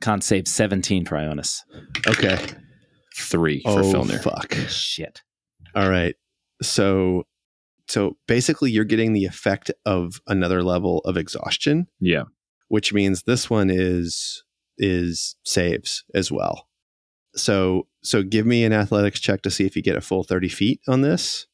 Can't 0.00 0.22
save 0.22 0.46
17 0.46 1.04
for 1.04 1.16
Ionis. 1.16 1.58
Okay. 2.06 2.38
Three 3.16 3.60
for 3.62 3.80
oh 3.80 3.92
Filnir. 3.92 4.22
fuck. 4.22 4.54
Shit. 4.68 5.20
All 5.74 5.90
right. 5.90 6.14
So 6.62 7.24
so 7.88 8.16
basically 8.28 8.70
you're 8.70 8.84
getting 8.84 9.12
the 9.12 9.24
effect 9.24 9.70
of 9.84 10.20
another 10.28 10.62
level 10.62 11.00
of 11.00 11.16
exhaustion, 11.16 11.88
Yeah. 12.00 12.22
which 12.68 12.92
means 12.92 13.24
this 13.24 13.50
one 13.50 13.68
is 13.68 14.44
is 14.78 15.34
saves 15.44 16.04
as 16.14 16.30
well. 16.32 16.68
So 17.35 17.87
so 18.03 18.23
give 18.23 18.47
me 18.47 18.64
an 18.64 18.73
athletics 18.73 19.21
check 19.21 19.42
to 19.42 19.51
see 19.51 19.64
if 19.64 19.77
you 19.77 19.83
get 19.83 19.97
a 19.97 20.01
full 20.01 20.23
30 20.23 20.49
feet 20.49 20.81
on 20.88 21.01
this. 21.03 21.47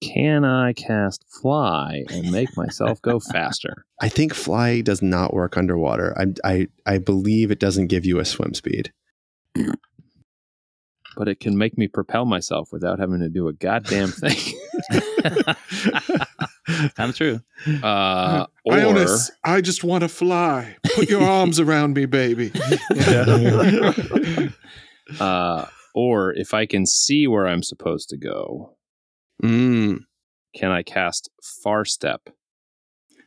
Can 0.00 0.44
I 0.44 0.74
cast 0.74 1.24
fly 1.28 2.04
and 2.10 2.30
make 2.30 2.56
myself 2.56 3.02
go 3.02 3.18
faster? 3.32 3.84
I 4.00 4.08
think 4.08 4.32
fly 4.32 4.80
does 4.80 5.02
not 5.02 5.34
work 5.34 5.56
underwater. 5.56 6.16
I 6.18 6.26
I 6.44 6.68
I 6.86 6.98
believe 6.98 7.50
it 7.50 7.58
doesn't 7.60 7.88
give 7.88 8.04
you 8.04 8.20
a 8.20 8.24
swim 8.24 8.54
speed. 8.54 8.92
But 11.16 11.26
it 11.26 11.40
can 11.40 11.58
make 11.58 11.76
me 11.76 11.88
propel 11.88 12.26
myself 12.26 12.68
without 12.70 13.00
having 13.00 13.20
to 13.20 13.28
do 13.28 13.48
a 13.48 13.52
goddamn 13.52 14.12
thing. 14.12 14.36
kind 16.96 17.10
of 17.10 17.16
true. 17.16 17.40
Uh, 17.82 18.46
or 18.64 18.74
Ionis, 18.74 19.30
I 19.44 19.60
just 19.60 19.82
want 19.84 20.02
to 20.02 20.08
fly. 20.08 20.76
Put 20.94 21.08
your 21.08 21.22
arms 21.28 21.58
around 21.60 21.94
me, 21.94 22.06
baby. 22.06 22.52
uh, 25.20 25.66
or 25.94 26.32
if 26.34 26.54
I 26.54 26.66
can 26.66 26.86
see 26.86 27.26
where 27.26 27.46
I'm 27.46 27.62
supposed 27.62 28.08
to 28.10 28.16
go, 28.16 28.74
Mm, 29.42 30.00
can 30.56 30.72
I 30.72 30.82
cast 30.82 31.30
far 31.62 31.84
step? 31.84 32.22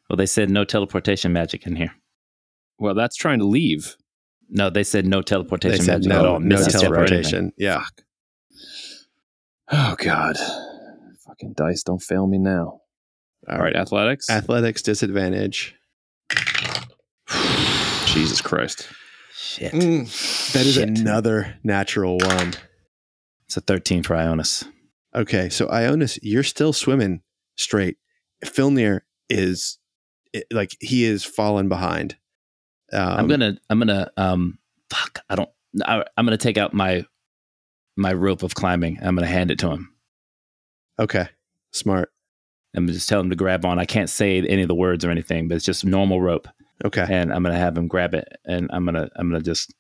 Well, 0.10 0.18
they 0.18 0.26
said 0.26 0.50
no 0.50 0.66
teleportation 0.66 1.32
magic 1.32 1.66
in 1.66 1.78
here. 1.78 1.94
Well, 2.78 2.96
that's 2.96 3.16
trying 3.16 3.40
to 3.40 3.46
leave. 3.46 3.96
No, 4.50 4.70
they 4.70 4.84
said 4.84 5.06
no 5.06 5.20
they 5.20 5.24
teleportation 5.24 5.86
said 5.86 6.00
magic 6.04 6.12
at 6.12 6.26
all. 6.26 6.40
no, 6.42 6.48
no 6.48 6.56
Misty 6.58 6.72
step 6.78 6.92
or 6.92 6.98
anything. 6.98 7.22
teleportation. 7.22 7.52
Yeah. 7.58 7.84
Oh 9.72 9.96
God, 9.98 10.36
fucking 11.26 11.54
dice! 11.56 11.84
Don't 11.84 12.02
fail 12.02 12.28
me 12.28 12.38
now. 12.40 12.81
All 13.50 13.58
right, 13.60 13.76
athletics. 13.76 14.30
Athletics 14.30 14.82
disadvantage. 14.82 15.76
Jesus 18.06 18.42
Christ. 18.42 18.88
Shit. 19.34 19.74
Mm. 19.74 20.52
That 20.54 20.66
is 20.66 20.76
Shit. 20.76 20.88
another 20.90 21.56
natural 21.64 22.18
one. 22.18 22.54
It's 23.48 23.58
a 23.58 23.62
13 23.62 24.04
for 24.04 24.16
Ionis. 24.16 24.66
Okay, 25.16 25.50
so 25.50 25.68
Ionis, 25.68 26.20
you're 26.22 26.44
still 26.44 26.72
swimming 26.74 27.22
straight. 27.58 27.98
Filnir 28.46 29.02
is 29.30 29.78
it- 30.34 30.48
like 30.52 30.76
he 30.80 31.04
is 31.04 31.24
fallen 31.24 31.68
behind. 31.68 32.16
Um, 32.94 33.20
I'm 33.20 33.28
gonna, 33.28 33.58
I'm 33.70 33.80
gonna, 33.80 34.12
um, 34.18 34.60
fuck, 34.90 35.20
I 35.30 35.36
don't, 35.36 35.50
I, 35.86 36.04
I'm 36.18 36.26
gonna 36.26 36.38
take 36.38 36.58
out 36.58 36.74
my, 36.74 37.06
my 37.98 38.14
rope 38.14 38.44
of 38.44 38.54
climbing. 38.56 39.00
I'm 39.02 39.16
gonna 39.16 39.28
hand 39.28 39.52
it 39.52 39.60
to 39.60 39.70
him. 39.70 39.94
Okay, 41.00 41.28
smart. 41.72 42.12
I'm 42.76 42.88
just 42.88 43.10
tell 43.10 43.20
him 43.20 43.30
to 43.30 43.36
grab 43.36 43.66
on. 43.66 43.80
I 43.80 43.86
can't 43.86 44.10
say 44.10 44.40
any 44.42 44.62
of 44.62 44.68
the 44.68 44.76
words 44.76 45.04
or 45.06 45.12
anything, 45.12 45.48
but 45.48 45.56
it's 45.56 45.66
just 45.66 45.86
normal 45.86 46.22
rope, 46.22 46.48
Okay, 46.86 47.06
and 47.10 47.34
I'm 47.34 47.44
gonna 47.44 47.58
have 47.58 47.78
him 47.78 47.88
grab 47.88 48.14
it, 48.14 48.28
and 48.46 48.70
I'm 48.72 48.86
gonna, 48.86 49.10
I'm 49.16 49.30
gonna 49.30 49.42
just 49.44 49.74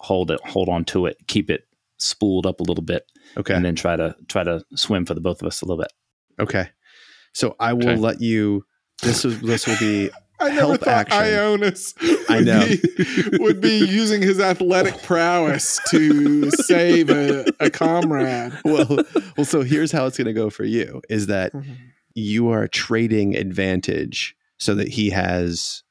hold 0.00 0.30
it, 0.30 0.40
hold 0.44 0.68
on 0.68 0.84
to 0.86 1.06
it, 1.06 1.16
keep 1.26 1.50
it 1.50 1.62
spooled 1.98 2.46
up 2.46 2.60
a 2.60 2.64
little 2.64 2.84
bit, 2.84 3.04
okay, 3.38 3.54
and 3.54 3.64
then 3.64 3.74
try 3.74 3.96
to, 3.96 4.14
try 4.28 4.44
to 4.44 4.62
swim 4.76 5.06
for 5.06 5.14
the 5.14 5.20
both 5.20 5.40
of 5.40 5.46
us 5.46 5.62
a 5.62 5.64
little 5.64 5.82
bit. 5.82 5.92
okay. 6.38 6.68
So 7.32 7.56
I 7.58 7.72
will 7.72 7.88
Okay. 7.88 7.96
let 7.96 8.20
you. 8.20 8.64
This 9.02 9.24
is 9.24 9.40
this 9.40 9.66
will 9.66 9.76
be 9.80 10.10
I 10.40 10.48
never 10.50 10.60
Help 10.68 10.80
thought 10.82 10.88
action. 10.88 11.18
Ionis 11.18 11.94
I 12.30 12.36
would 12.36 12.46
know. 12.46 12.66
Be, 12.66 13.38
would 13.38 13.60
be 13.60 13.78
using 13.88 14.20
his 14.22 14.38
athletic 14.38 15.02
prowess 15.02 15.80
to 15.90 16.50
save 16.50 17.08
a, 17.10 17.44
a 17.60 17.70
comrade. 17.70 18.52
well. 18.64 18.98
Well, 19.36 19.44
so 19.44 19.62
here's 19.62 19.90
how 19.90 20.06
it's 20.06 20.16
going 20.18 20.26
to 20.26 20.32
go 20.32 20.48
for 20.50 20.64
you: 20.64 21.00
is 21.08 21.26
that 21.26 21.52
Mm-hmm. 21.52 21.72
You 22.14 22.48
are 22.50 22.68
trading 22.68 23.36
advantage 23.36 24.34
so 24.58 24.74
that 24.74 24.88
he 24.88 25.10
has 25.10 25.82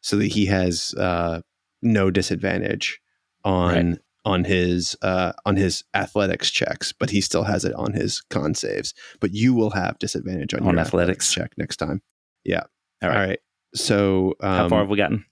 so 0.00 0.16
that 0.16 0.28
he 0.32 0.46
has 0.46 0.94
uh, 0.98 1.40
no 1.82 2.10
disadvantage 2.10 3.00
on 3.44 3.98
on 4.24 4.44
his 4.44 4.96
uh, 5.02 5.32
on 5.44 5.56
his 5.56 5.82
athletics 5.94 6.50
checks, 6.50 6.92
but 6.92 7.10
he 7.10 7.20
still 7.20 7.42
has 7.44 7.64
it 7.64 7.74
on 7.74 7.92
his 7.92 8.20
con 8.30 8.54
saves. 8.54 8.94
But 9.20 9.32
you 9.34 9.52
will 9.54 9.70
have 9.70 9.98
disadvantage 9.98 10.54
on, 10.54 10.60
On 10.62 10.74
your 10.74 10.80
athletics. 10.80 11.32
check 11.32 11.52
next 11.58 11.76
time. 11.78 12.02
Yeah. 12.44 12.62
All 13.02 13.08
right. 13.08 13.16
All 13.20 13.26
right. 13.26 13.38
So 13.74 14.34
um, 14.40 14.56
How 14.56 14.68
far 14.68 14.78
have 14.80 14.88
we 14.88 14.96
gotten? 14.96 15.24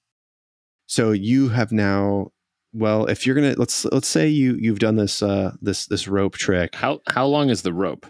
so 0.86 1.12
you 1.12 1.48
have 1.50 1.70
now. 1.72 2.32
Well, 2.72 3.06
if 3.06 3.26
you're 3.26 3.34
gonna 3.34 3.54
let's 3.56 3.84
let's 3.86 4.06
say 4.08 4.28
you 4.28 4.56
you've 4.58 4.78
done 4.78 4.94
this 4.96 5.22
uh 5.22 5.52
this 5.60 5.86
this 5.86 6.06
rope 6.06 6.36
trick 6.36 6.74
How 6.76 7.00
how 7.08 7.26
long 7.26 7.50
is 7.50 7.62
the 7.62 7.72
rope? 7.72 8.06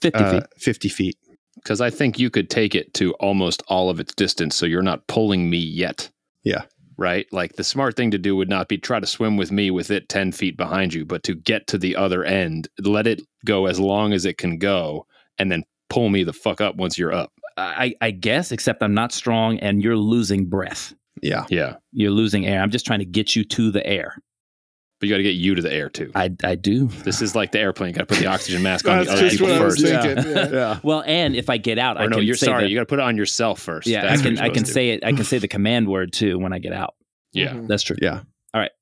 50 0.00 0.18
uh, 0.18 0.30
feet. 0.32 0.42
fifty 0.56 0.88
feet. 0.88 1.16
Because 1.62 1.80
I 1.80 1.90
think 1.90 2.18
you 2.18 2.30
could 2.30 2.50
take 2.50 2.74
it 2.74 2.94
to 2.94 3.12
almost 3.14 3.62
all 3.68 3.90
of 3.90 4.00
its 4.00 4.14
distance, 4.14 4.56
so 4.56 4.66
you're 4.66 4.82
not 4.82 5.06
pulling 5.06 5.50
me 5.50 5.58
yet. 5.58 6.10
Yeah. 6.44 6.62
Right. 6.96 7.26
Like 7.30 7.54
the 7.54 7.64
smart 7.64 7.96
thing 7.96 8.10
to 8.10 8.18
do 8.18 8.34
would 8.34 8.48
not 8.48 8.68
be 8.68 8.76
try 8.76 8.98
to 8.98 9.06
swim 9.06 9.36
with 9.36 9.52
me 9.52 9.70
with 9.70 9.90
it 9.90 10.08
ten 10.08 10.32
feet 10.32 10.56
behind 10.56 10.92
you, 10.92 11.04
but 11.04 11.22
to 11.24 11.34
get 11.34 11.66
to 11.68 11.78
the 11.78 11.94
other 11.94 12.24
end, 12.24 12.68
let 12.80 13.06
it 13.06 13.22
go 13.44 13.66
as 13.66 13.78
long 13.78 14.12
as 14.12 14.24
it 14.24 14.36
can 14.36 14.58
go, 14.58 15.06
and 15.38 15.52
then 15.52 15.62
pull 15.90 16.08
me 16.08 16.24
the 16.24 16.32
fuck 16.32 16.60
up 16.60 16.76
once 16.76 16.98
you're 16.98 17.12
up. 17.12 17.32
I, 17.56 17.94
I 18.00 18.10
guess, 18.10 18.52
except 18.52 18.82
I'm 18.82 18.94
not 18.94 19.12
strong 19.12 19.58
and 19.58 19.82
you're 19.82 19.96
losing 19.96 20.46
breath. 20.46 20.94
Yeah. 21.22 21.44
Yeah. 21.50 21.76
You're 21.92 22.12
losing 22.12 22.46
air. 22.46 22.62
I'm 22.62 22.70
just 22.70 22.86
trying 22.86 23.00
to 23.00 23.04
get 23.04 23.34
you 23.34 23.44
to 23.44 23.70
the 23.70 23.84
air. 23.86 24.16
But 25.00 25.08
you 25.08 25.14
got 25.14 25.18
to 25.18 25.22
get 25.22 25.36
you 25.36 25.54
to 25.54 25.62
the 25.62 25.72
air 25.72 25.88
too. 25.88 26.10
I, 26.16 26.34
I 26.42 26.56
do. 26.56 26.88
This 26.88 27.22
is 27.22 27.36
like 27.36 27.52
the 27.52 27.60
airplane. 27.60 27.90
You 27.90 27.94
got 27.98 28.08
to 28.08 28.14
put 28.14 28.18
the 28.20 28.26
oxygen 28.26 28.62
mask 28.64 28.88
on 28.88 29.04
the 29.04 29.12
other 29.12 29.30
people 29.30 29.46
what 29.46 29.56
I 29.60 29.64
was 29.64 29.80
first. 29.80 29.86
thinking. 30.02 30.32
Yeah. 30.32 30.48
Yeah. 30.52 30.80
Well, 30.82 31.04
and 31.06 31.36
if 31.36 31.48
I 31.48 31.56
get 31.56 31.78
out, 31.78 31.98
Or 31.98 32.00
I 32.00 32.06
no, 32.06 32.16
can 32.16 32.26
you're 32.26 32.34
say 32.34 32.46
sorry. 32.46 32.64
the- 32.64 32.70
you 32.70 32.74
got 32.76 32.82
to 32.82 32.86
put 32.86 32.98
it 32.98 33.02
on 33.02 33.16
yourself 33.16 33.60
first. 33.60 33.86
yeah, 33.86 34.02
That's 34.02 34.20
I 34.20 34.24
can 34.24 34.38
I 34.40 34.48
can 34.48 34.64
to 34.64 34.72
say 34.72 34.90
it. 34.90 35.04
I 35.04 35.12
can 35.12 35.24
say 35.24 35.38
the 35.38 35.46
command 35.48 35.86
word 35.88 36.12
too 36.12 36.38
when 36.38 36.52
I 36.52 36.58
get 36.58 36.72
out. 36.72 36.94
do. 37.32 37.40
Yeah. 37.40 37.52
Mhm. 37.52 37.68
That's 37.68 37.84
true. 37.84 37.96
Yeah. 38.02 38.22
All 38.54 38.60
right. 38.60 38.72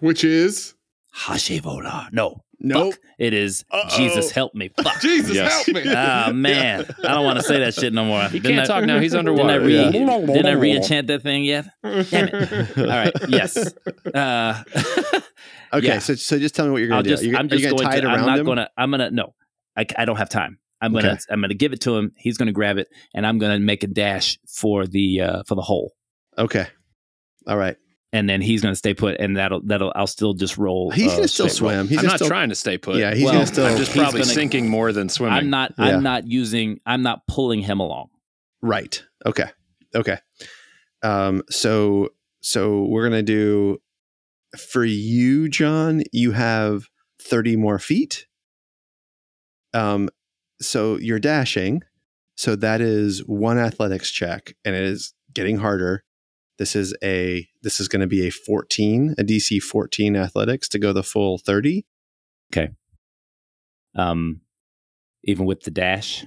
Which 0.00 0.24
is 0.24 0.74
Hashivola. 1.16 2.12
No. 2.12 2.42
Nope. 2.58 2.94
Fuck. 2.94 3.02
It 3.18 3.34
is 3.34 3.64
Uh-oh. 3.70 3.96
Jesus 3.96 4.30
help 4.30 4.54
me. 4.54 4.70
Fuck. 4.82 5.00
Jesus 5.00 5.34
Yes. 5.36 5.52
help 5.66 5.76
me. 5.76 5.82
Ah 5.94 6.30
man, 6.34 6.86
I 7.04 7.08
don't 7.14 7.24
want 7.24 7.38
to 7.38 7.44
say 7.44 7.58
that 7.60 7.74
shit 7.74 7.92
no 7.92 8.04
more. 8.04 8.22
He 8.28 8.38
Didn't 8.40 8.56
can't 8.58 8.70
I- 8.70 8.74
talk 8.80 8.84
now. 8.86 8.98
He's 8.98 9.12
Didn't 9.12 9.28
I, 9.28 9.32
underwater. 9.32 9.60
re- 9.60 9.74
Yeah. 9.84 9.90
didn't 9.90 10.46
I 10.46 10.52
re-enchant 10.52 11.06
that 11.08 11.22
thing 11.22 11.44
yet? 11.44 11.66
Damn 11.82 12.04
it. 12.32 12.78
All 12.78 12.84
right. 12.86 13.12
Yes. 13.28 13.56
Uh, 14.14 14.62
Okay. 15.72 15.86
Yeah. 15.88 15.98
So 15.98 16.14
so 16.14 16.38
just 16.38 16.54
tell 16.54 16.64
me 16.66 16.72
what 16.72 16.78
you're 16.82 16.92
I'll 16.94 16.98
gonna 17.02 17.04
do. 17.04 17.10
just, 17.10 17.24
You're, 17.24 17.36
I'm 17.36 17.46
are 17.46 17.54
you 17.54 17.60
just 17.60 17.62
gonna 17.64 17.76
going 17.76 17.88
tie 17.88 18.00
to. 18.00 18.06
it 18.06 18.10
I'm 18.10 18.16
around 18.16 18.26
not 18.26 18.38
him? 18.38 18.44
going 18.46 18.56
to. 18.58 18.70
I'm 18.78 18.90
gonna. 18.90 19.10
No, 19.10 19.34
I, 19.76 19.84
I 19.98 20.04
don't 20.04 20.16
have 20.16 20.28
time. 20.30 20.58
I'm 20.80 20.92
gonna. 20.92 21.08
Okay. 21.12 21.20
I'm 21.30 21.40
gonna 21.40 21.54
give 21.54 21.72
it 21.72 21.80
to 21.82 21.96
him. 21.96 22.12
He's 22.16 22.38
gonna 22.38 22.52
grab 22.52 22.78
it, 22.78 22.88
and 23.14 23.26
I'm 23.26 23.38
gonna 23.38 23.58
make 23.58 23.82
a 23.82 23.86
dash 23.88 24.38
for 24.48 24.86
the 24.86 25.20
uh, 25.22 25.42
for 25.46 25.54
the 25.56 25.62
hole, 25.62 25.92
Okay. 26.38 26.66
All 27.46 27.56
right. 27.56 27.76
And 28.16 28.28
then 28.28 28.40
he's 28.40 28.62
gonna 28.62 28.74
stay 28.74 28.94
put, 28.94 29.16
and 29.20 29.36
that'll 29.36 29.60
that'll. 29.62 29.92
I'll 29.94 30.06
still 30.06 30.32
just 30.34 30.56
roll. 30.56 30.90
He's 30.90 31.12
uh, 31.12 31.16
gonna 31.16 31.28
still 31.28 31.48
straight 31.48 31.66
roll. 31.66 31.72
swim. 31.76 31.88
He's 31.88 31.98
I'm 31.98 32.06
not 32.06 32.16
still, 32.16 32.28
trying 32.28 32.48
to 32.48 32.54
stay 32.54 32.78
put. 32.78 32.96
Yeah, 32.96 33.14
he's 33.14 33.24
Well, 33.24 33.34
gonna 33.34 33.46
still. 33.46 33.66
I'm 33.66 33.76
just 33.76 33.92
probably 33.92 34.20
gonna- 34.20 34.32
sinking 34.32 34.68
more 34.68 34.92
than 34.92 35.08
swimming. 35.08 35.36
I'm 35.36 35.50
not. 35.50 35.74
Yeah. 35.78 35.84
I'm 35.84 36.02
not 36.02 36.26
using. 36.26 36.80
I'm 36.86 37.02
not 37.02 37.26
pulling 37.26 37.60
him 37.60 37.78
along. 37.80 38.08
right. 38.62 39.02
Okay. 39.24 39.50
Okay. 39.94 40.18
Um. 41.02 41.42
So 41.50 42.10
so 42.40 42.84
we're 42.84 43.02
gonna 43.04 43.22
do 43.22 43.78
for 44.58 44.84
you, 44.84 45.48
John. 45.48 46.02
You 46.12 46.32
have 46.32 46.86
thirty 47.20 47.56
more 47.56 47.78
feet. 47.78 48.26
Um. 49.74 50.08
So 50.60 50.96
you're 50.96 51.18
dashing. 51.18 51.82
So 52.36 52.56
that 52.56 52.80
is 52.80 53.20
one 53.26 53.58
athletics 53.58 54.10
check, 54.10 54.54
and 54.64 54.74
it 54.74 54.82
is 54.84 55.12
getting 55.34 55.58
harder. 55.58 56.02
This 56.58 56.74
is 56.74 56.94
a 57.02 57.46
this 57.62 57.80
is 57.80 57.88
going 57.88 58.00
to 58.00 58.06
be 58.06 58.26
a 58.26 58.30
14, 58.30 59.14
a 59.18 59.22
DC 59.22 59.60
14 59.62 60.16
athletics 60.16 60.68
to 60.70 60.78
go 60.78 60.92
the 60.92 61.02
full 61.02 61.38
30. 61.38 61.84
Okay. 62.52 62.70
Um, 63.94 64.40
even 65.24 65.44
with 65.46 65.62
the 65.62 65.70
dash. 65.70 66.24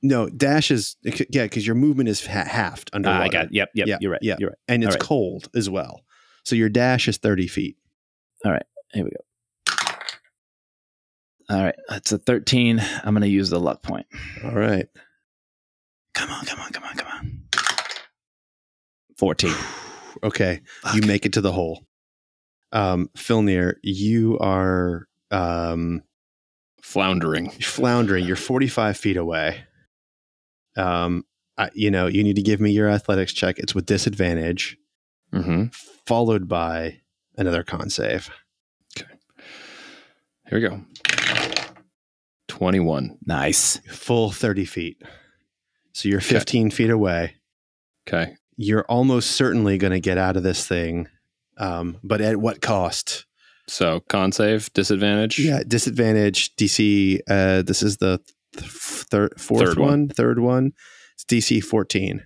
No, 0.00 0.28
dash 0.28 0.70
is 0.70 0.96
yeah, 1.02 1.44
because 1.44 1.66
your 1.66 1.74
movement 1.74 2.08
is 2.08 2.24
ha- 2.24 2.44
halved 2.44 2.90
Ah, 2.92 2.96
underwater. 2.96 3.24
I 3.24 3.28
got. 3.28 3.44
It. 3.46 3.52
Yep. 3.54 3.70
Yep. 3.74 3.86
Yeah, 3.88 3.98
You're 4.00 4.12
right. 4.12 4.22
yeah. 4.22 4.36
You're 4.38 4.50
right. 4.50 4.58
and 4.68 4.84
it's 4.84 4.94
right. 4.94 5.00
cold 5.00 5.48
as 5.56 5.68
well. 5.68 6.02
So 6.44 6.54
your 6.54 6.68
dash 6.68 7.08
is 7.08 7.16
30 7.16 7.48
feet. 7.48 7.76
All 8.44 8.52
right. 8.52 8.62
Here 8.92 9.04
we 9.04 9.10
go. 9.10 9.16
All 11.50 11.62
right. 11.64 11.74
That's 11.88 12.12
a 12.12 12.18
13. 12.18 12.80
I'm 13.02 13.14
gonna 13.14 13.26
use 13.26 13.50
the 13.50 13.58
luck 13.58 13.82
point. 13.82 14.06
All 14.44 14.52
right. 14.52 14.86
Come 16.14 16.30
on. 16.30 16.44
Come 16.44 16.60
on. 16.60 16.70
Come 16.70 16.84
on. 16.84 16.94
Come 16.96 17.08
on. 17.08 17.37
14. 19.18 19.52
Okay. 20.24 20.60
You 20.94 21.02
make 21.02 21.26
it 21.26 21.34
to 21.34 21.40
the 21.40 21.52
hole. 21.52 21.84
Um, 22.72 23.08
Filnir, 23.16 23.74
you 23.84 24.36
are 24.40 25.06
um, 25.30 26.02
floundering. 26.82 27.50
floundering. 27.50 28.24
You're 28.24 28.34
45 28.34 28.96
feet 28.96 29.16
away. 29.16 29.60
Um, 30.76 31.24
I, 31.56 31.70
you 31.72 31.88
know, 31.88 32.08
you 32.08 32.24
need 32.24 32.34
to 32.34 32.42
give 32.42 32.60
me 32.60 32.72
your 32.72 32.88
athletics 32.88 33.32
check. 33.32 33.60
It's 33.60 33.76
with 33.76 33.86
disadvantage, 33.86 34.76
Mm-hmm. 35.32 35.66
followed 36.06 36.48
by 36.48 37.00
another 37.36 37.62
con 37.62 37.88
save. 37.88 38.28
Okay. 38.98 39.12
Here 40.48 40.58
we 40.58 40.68
go. 40.68 40.80
21. 42.48 43.18
Nice. 43.24 43.76
full 43.88 44.30
30 44.32 44.64
feet. 44.64 45.02
So 45.92 46.08
you're 46.08 46.20
15 46.20 46.70
feet 46.72 46.90
away. 46.90 47.34
Okay. 48.08 48.34
You're 48.60 48.84
almost 48.86 49.30
certainly 49.30 49.78
going 49.78 49.92
to 49.92 50.00
get 50.00 50.18
out 50.18 50.36
of 50.36 50.42
this 50.42 50.66
thing, 50.66 51.06
um, 51.58 51.96
but 52.02 52.20
at 52.20 52.36
what 52.38 52.60
cost? 52.60 53.24
So 53.68 54.00
con 54.08 54.32
save, 54.32 54.72
disadvantage. 54.72 55.38
Yeah, 55.38 55.62
disadvantage 55.66 56.54
DC. 56.56 57.20
Uh, 57.28 57.62
this 57.62 57.82
is 57.82 57.98
the 57.98 58.18
th- 58.56 58.68
thir- 58.68 59.30
fourth 59.38 59.62
Third 59.68 59.78
one, 59.78 59.88
one. 59.88 60.08
third 60.08 60.38
one. 60.40 60.72
It's 61.14 61.24
DC 61.24 61.62
14. 61.62 62.22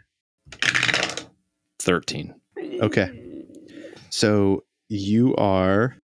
13. 1.81 2.35
Okay. 2.81 3.11
So 4.11 4.65
you 4.89 5.35
are. 5.37 5.97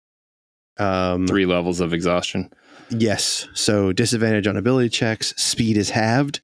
Um, 0.79 1.27
Three 1.27 1.47
levels 1.47 1.81
of 1.81 1.93
exhaustion. 1.95 2.51
Yes. 2.91 3.49
So 3.55 3.93
disadvantage 3.93 4.47
on 4.47 4.57
ability 4.57 4.91
checks, 4.91 5.35
speed 5.37 5.77
is 5.77 5.91
halved, 5.91 6.41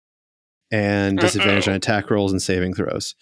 and 0.70 1.18
disadvantage 1.18 1.68
on 1.68 1.74
attack 1.74 2.10
rolls 2.10 2.32
and 2.32 2.40
saving 2.40 2.74
throws. 2.74 3.14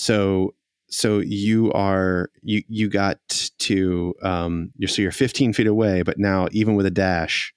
So 0.00 0.54
so 0.88 1.18
you 1.18 1.70
are 1.72 2.30
you 2.42 2.62
you 2.68 2.88
got 2.88 3.18
to 3.58 4.14
um 4.22 4.72
you're 4.76 4.88
so 4.88 5.02
you're 5.02 5.12
15 5.12 5.52
feet 5.52 5.66
away, 5.66 6.00
but 6.02 6.18
now 6.18 6.48
even 6.52 6.74
with 6.74 6.86
a 6.86 6.90
dash 6.90 7.52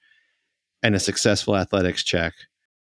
and 0.83 0.93
a 0.93 0.99
successful 0.99 1.55
athletics 1.55 2.03
check, 2.03 2.33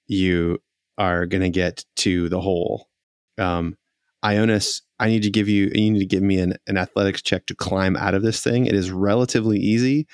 you 0.06 0.58
are 0.96 1.26
gonna 1.26 1.50
get 1.50 1.84
to 1.96 2.30
the 2.30 2.40
hole. 2.40 2.88
Um 3.36 3.76
Ionis, 4.24 4.80
I 4.98 5.08
need 5.08 5.24
to 5.24 5.30
give 5.30 5.50
you 5.50 5.70
you 5.74 5.90
need 5.90 5.98
to 5.98 6.06
give 6.06 6.22
me 6.22 6.38
an, 6.38 6.54
an 6.66 6.78
athletics 6.78 7.20
check 7.20 7.44
to 7.46 7.54
climb 7.54 7.94
out 7.96 8.14
of 8.14 8.22
this 8.22 8.40
thing. 8.42 8.64
It 8.64 8.74
is 8.74 8.90
relatively 8.90 9.58
easy 9.58 10.06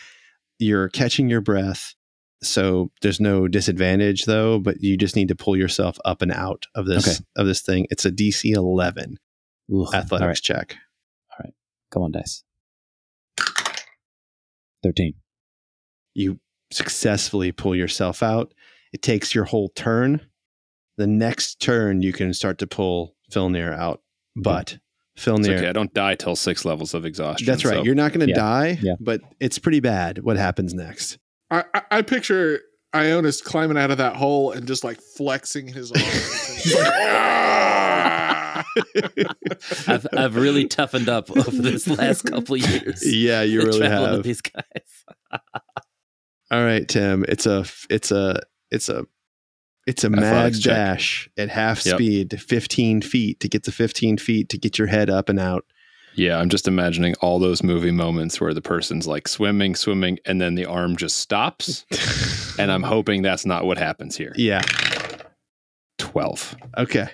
you're 0.58 0.88
catching 0.88 1.28
your 1.28 1.40
breath 1.40 1.94
so 2.42 2.90
there's 3.02 3.20
no 3.20 3.46
disadvantage 3.46 4.24
though 4.24 4.58
but 4.58 4.80
you 4.80 4.96
just 4.96 5.14
need 5.14 5.28
to 5.28 5.36
pull 5.36 5.56
yourself 5.56 5.96
up 6.04 6.22
and 6.22 6.32
out 6.32 6.66
of 6.74 6.86
this 6.86 7.06
Okay. 7.06 7.24
of 7.36 7.46
this 7.46 7.62
thing 7.62 7.86
it's 7.90 8.04
a 8.04 8.10
dc 8.10 8.44
11 8.44 9.16
Ooh, 9.72 9.86
athletics 9.92 10.22
All 10.22 10.26
right. 10.28 10.36
check 10.36 10.76
All 11.30 11.36
right. 11.44 11.52
Come 11.90 12.02
on, 12.02 12.12
dice. 12.12 12.42
13. 14.82 15.14
you 16.14 16.38
successfully 16.70 17.50
pull 17.52 17.74
yourself 17.74 18.22
out 18.22 18.52
it 18.92 19.02
takes 19.02 19.34
your 19.34 19.44
whole 19.44 19.70
turn 19.70 20.20
the 20.96 21.06
next 21.06 21.60
turn 21.60 22.02
you 22.02 22.12
can 22.12 22.32
start 22.34 22.58
to 22.58 22.66
pull 22.66 23.14
Filnir 23.32 23.72
out 23.76 24.02
but 24.36 24.78
It's 25.16 25.24
Filnir 25.24 25.56
okay. 25.58 25.68
I 25.68 25.72
don't 25.72 25.92
die 25.94 26.14
till 26.14 26.36
six 26.36 26.64
levels 26.64 26.94
of 26.94 27.04
exhaustion. 27.04 27.46
that's 27.46 27.64
right 27.64 27.78
so- 27.78 27.84
you're 27.84 27.94
not 27.94 28.12
going 28.12 28.26
to 28.26 28.28
Yeah. 28.32 28.36
die 28.36 28.78
Yeah. 28.82 28.94
but 29.00 29.20
it's 29.40 29.58
pretty 29.58 29.80
bad 29.80 30.18
what 30.18 30.36
happens 30.36 30.74
next 30.74 31.18
I, 31.50 31.64
I, 31.74 31.82
I 31.90 32.02
picture 32.02 32.60
Ionis 32.94 33.42
climbing 33.42 33.76
out 33.78 33.90
of 33.90 33.98
that 33.98 34.16
hole 34.16 34.52
and 34.52 34.66
just 34.66 34.84
like 34.84 34.98
flexing 35.16 35.66
his 35.68 35.90
arms. 35.92 36.02
and 36.48 36.58
he's 36.58 36.74
like, 36.74 36.92
"Ah!" 36.94 38.64
I've, 39.86 40.06
I've 40.12 40.36
really 40.36 40.66
toughened 40.66 41.08
up 41.08 41.30
over 41.30 41.50
this 41.50 41.86
last 41.86 42.22
couple 42.22 42.54
of 42.56 42.60
years. 42.70 43.02
yeah 43.06 43.42
you 43.42 43.60
really 43.64 43.86
have 43.88 44.10
with 44.12 44.24
these 44.24 44.40
guys. 44.40 45.04
All 46.50 46.62
right, 46.64 46.88
Tim. 46.88 47.24
It's 47.28 47.44
a 47.46 47.64
it's 47.90 48.10
a 48.10 48.40
it's 48.70 48.88
a 48.88 49.04
it's 49.86 50.04
a 50.04 50.10
mad 50.10 50.22
Athletics 50.24 50.60
check. 50.60 50.74
dash 50.74 51.30
at 51.38 51.48
half 51.50 51.84
Yep. 51.84 51.94
speed, 51.96 52.40
15 52.42 53.02
feet 53.02 53.40
to 53.40 53.48
get 53.48 53.64
to 53.64 53.72
15 53.72 54.18
feet 54.18 54.48
to 54.50 54.58
get 54.58 54.78
your 54.78 54.86
head 54.88 55.10
up 55.10 55.28
and 55.28 55.38
out. 55.38 55.64
Yeah, 56.14 56.38
I'm 56.38 56.48
just 56.48 56.66
imagining 56.66 57.14
all 57.20 57.38
those 57.38 57.62
movie 57.62 57.90
moments 57.92 58.40
where 58.40 58.52
the 58.52 58.60
person's 58.62 59.06
like 59.06 59.28
swimming, 59.28 59.74
swimming, 59.76 60.18
and 60.24 60.40
then 60.40 60.56
the 60.56 60.66
arm 60.66 60.96
just 60.96 61.16
stops. 61.18 61.84
and 62.58 62.72
I'm 62.72 62.82
hoping 62.82 63.22
that's 63.22 63.46
not 63.46 63.64
what 63.66 63.78
happens 63.78 64.16
here. 64.16 64.32
yeah. 64.36 64.62
12. 65.98 66.56
Okay. 66.78 67.08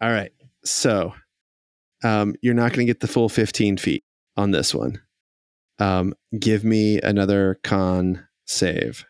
All 0.00 0.10
right. 0.10 0.32
So, 0.64 1.14
um, 2.02 2.34
you're 2.42 2.54
not 2.54 2.72
going 2.72 2.86
to 2.86 2.90
get 2.90 3.00
the 3.00 3.08
full 3.08 3.28
15 3.28 3.76
feet 3.76 4.04
on 4.36 4.50
this 4.50 4.74
one. 4.74 5.00
Um, 5.78 6.14
give 6.38 6.64
me 6.64 7.00
another 7.00 7.58
con 7.62 8.26
save. 8.46 9.04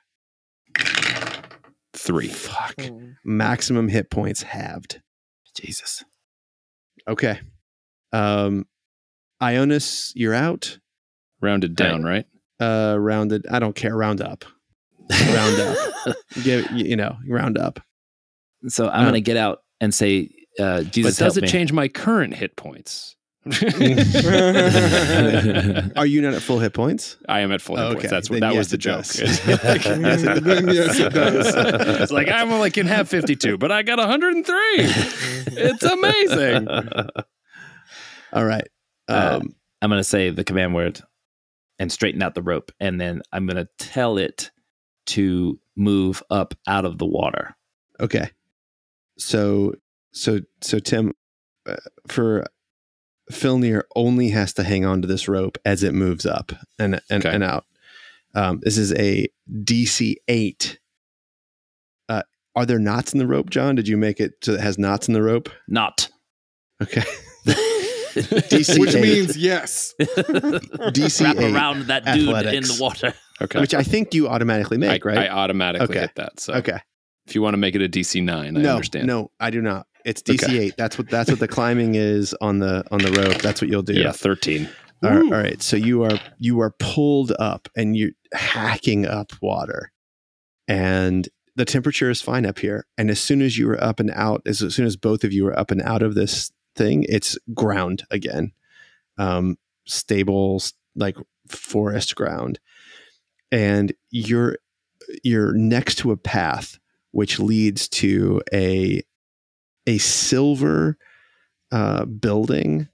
Three. 1.96 2.28
Fuck. 2.28 2.76
Maximum 3.24 3.88
hit 3.88 4.10
points 4.10 4.42
halved. 4.42 5.00
Jesus. 5.54 6.04
Okay. 7.08 7.40
Um, 8.12 8.66
Ionis, 9.42 10.12
you're 10.14 10.34
out. 10.34 10.78
Rounded 11.40 11.76
down, 11.76 12.02
right? 12.04 12.26
uh 12.60 12.96
rounded 12.98 13.44
i 13.50 13.58
don't 13.58 13.74
care 13.74 13.96
round 13.96 14.20
up 14.20 14.44
round 15.10 15.60
up 15.60 15.76
give 16.44 16.70
you, 16.70 16.84
you 16.86 16.96
know 16.96 17.16
round 17.28 17.58
up 17.58 17.80
So 18.68 18.88
I'm 18.88 19.02
going 19.02 19.14
to 19.14 19.20
get 19.20 19.36
out 19.36 19.58
and 19.80 19.92
say, 19.92 20.30
uh, 20.58 20.82
Jesus, 20.82 21.18
but 21.18 21.24
does 21.24 21.34
help 21.34 21.36
it 21.38 21.42
me. 21.42 21.48
change 21.48 21.72
my 21.72 21.88
current 21.88 22.34
hit 22.34 22.56
points? 22.56 23.16
are 23.46 23.52
you 26.06 26.22
not 26.22 26.32
at 26.32 26.40
full 26.40 26.60
hit 26.60 26.72
points 26.72 27.18
I 27.28 27.40
am 27.40 27.52
at 27.52 27.60
full 27.60 27.76
hit 27.76 27.84
Okay, 27.84 27.94
points. 27.96 28.10
That's 28.10 28.30
what 28.30 28.40
that 28.40 28.54
yes, 28.54 28.58
was 28.58 28.68
the 28.70 28.76
it 28.76 28.78
joke. 28.78 29.04
does. 29.04 30.42
Then 30.42 30.68
yes, 30.68 30.98
it 30.98 31.12
does. 31.12 31.52
it's 32.00 32.10
like 32.12 32.28
I 32.28 32.40
only 32.40 32.70
can 32.70 32.86
have 32.86 33.06
52, 33.08 33.58
but 33.58 33.70
I 33.70 33.82
got 33.82 33.98
103. 33.98 34.56
It's 35.62 35.82
amazing. 35.82 36.68
all 38.32 38.44
right 38.46 38.66
Uh, 39.08 39.40
um 39.42 39.54
I'm 39.82 39.90
going 39.90 40.00
to 40.00 40.04
say 40.04 40.30
the 40.30 40.44
command 40.44 40.74
word 40.74 41.02
and 41.78 41.92
straighten 41.92 42.22
out 42.22 42.34
the 42.34 42.40
rope. 42.42 42.72
And 42.80 42.98
then 42.98 43.20
I'm 43.30 43.44
going 43.46 43.56
to 43.58 43.68
tell 43.78 44.16
it 44.16 44.50
to 45.08 45.60
move 45.76 46.22
up 46.30 46.54
out 46.66 46.86
of 46.86 46.96
the 46.96 47.04
water. 47.06 47.54
okay 48.00 48.30
so 49.18 49.74
so 50.14 50.40
so 50.60 50.78
tim 50.78 51.12
uh, 51.66 51.76
for 52.08 52.44
Filnir 53.32 53.82
only 53.96 54.28
has 54.30 54.52
to 54.54 54.62
hang 54.62 54.84
on 54.84 55.00
to 55.02 55.08
this 55.08 55.28
rope 55.28 55.56
as 55.64 55.82
it 55.82 55.92
moves 55.94 56.24
up 56.26 56.52
and 56.78 57.00
and, 57.10 57.24
Okay. 57.24 57.34
and 57.34 57.42
out 57.42 57.64
um 58.34 58.60
this 58.62 58.76
is 58.78 58.92
a 58.94 59.26
dc 59.64 60.14
8 60.28 60.78
uh 62.08 62.22
are 62.54 62.66
there 62.66 62.78
knots 62.78 63.12
in 63.12 63.18
the 63.18 63.26
rope 63.26 63.50
john 63.50 63.74
did 63.74 63.88
you 63.88 63.96
make 63.96 64.20
it 64.20 64.32
so 64.42 64.52
it 64.52 64.60
has 64.60 64.78
knots 64.78 65.08
in 65.08 65.14
the 65.14 65.22
rope 65.22 65.48
Not. 65.68 66.08
okay 66.82 67.02
DC 68.14 68.78
Which 68.78 68.94
eight. 68.94 69.02
means 69.02 69.36
yes. 69.36 69.92
DC 69.98 71.24
Wrap 71.24 71.36
eight 71.36 71.52
around 71.52 71.86
that 71.88 72.04
dude 72.04 72.46
in 72.46 72.62
the 72.62 72.76
water. 72.80 73.12
Okay. 73.42 73.60
which 73.60 73.74
I 73.74 73.82
think 73.82 74.14
you 74.14 74.28
automatically 74.28 74.76
I, 74.76 74.78
make, 74.78 75.04
right? 75.04 75.18
I 75.18 75.28
automatically 75.30 75.88
Okay. 75.88 76.00
hit 76.02 76.14
that. 76.14 76.38
So 76.38 76.54
okay. 76.54 76.78
if 77.26 77.34
you 77.34 77.42
want 77.42 77.54
to 77.54 77.58
make 77.58 77.74
it 77.74 77.82
a 77.82 77.88
DC 77.88 78.22
9, 78.22 78.56
I 78.56 78.60
no, 78.60 78.74
understand. 78.76 79.08
no, 79.08 79.32
I 79.40 79.50
do 79.50 79.60
not. 79.60 79.88
It's 80.04 80.22
DC 80.22 80.44
Okay. 80.44 80.58
eight. 80.58 80.74
That's 80.76 80.98
what 80.98 81.08
that's 81.08 81.30
what 81.30 81.40
the 81.40 81.48
climbing 81.48 81.94
is 81.94 82.34
on 82.40 82.58
the 82.58 82.84
on 82.90 82.98
the 83.00 83.10
rope. 83.12 83.40
That's 83.40 83.60
what 83.62 83.70
you'll 83.70 83.82
do. 83.82 83.94
Yeah, 83.94 84.12
13. 84.12 84.68
All 85.02 85.10
right, 85.10 85.24
all 85.24 85.30
right. 85.38 85.62
So 85.62 85.76
you 85.76 86.02
are 86.04 86.18
you 86.38 86.60
are 86.60 86.70
pulled 86.78 87.32
up 87.38 87.68
and 87.76 87.96
you're 87.96 88.12
hacking 88.32 89.06
up 89.06 89.32
water, 89.42 89.92
and 90.68 91.28
the 91.56 91.64
temperature 91.64 92.10
is 92.10 92.20
fine 92.22 92.46
up 92.46 92.58
here. 92.58 92.86
And 92.98 93.10
as 93.10 93.20
soon 93.20 93.42
as 93.42 93.58
you 93.58 93.68
are 93.70 93.82
up 93.82 94.00
and 94.00 94.10
out, 94.12 94.42
as, 94.46 94.62
as 94.62 94.74
soon 94.74 94.86
as 94.86 94.96
both 94.96 95.22
of 95.24 95.32
you 95.32 95.46
are 95.46 95.58
up 95.58 95.70
and 95.70 95.80
out 95.82 96.02
of 96.02 96.14
this 96.14 96.50
thing, 96.74 97.04
it's 97.08 97.38
ground 97.54 98.04
again, 98.10 98.52
um, 99.18 99.56
stable 99.86 100.62
like 100.96 101.16
forest 101.48 102.14
ground, 102.16 102.58
and 103.52 103.92
you're 104.10 104.58
you're 105.22 105.52
next 105.52 105.96
to 105.98 106.10
a 106.12 106.16
path 106.16 106.78
which 107.10 107.38
leads 107.38 107.88
to 107.88 108.40
a 108.52 109.02
a 109.86 109.98
silver 109.98 110.96
uh, 111.70 112.04
building. 112.04 112.88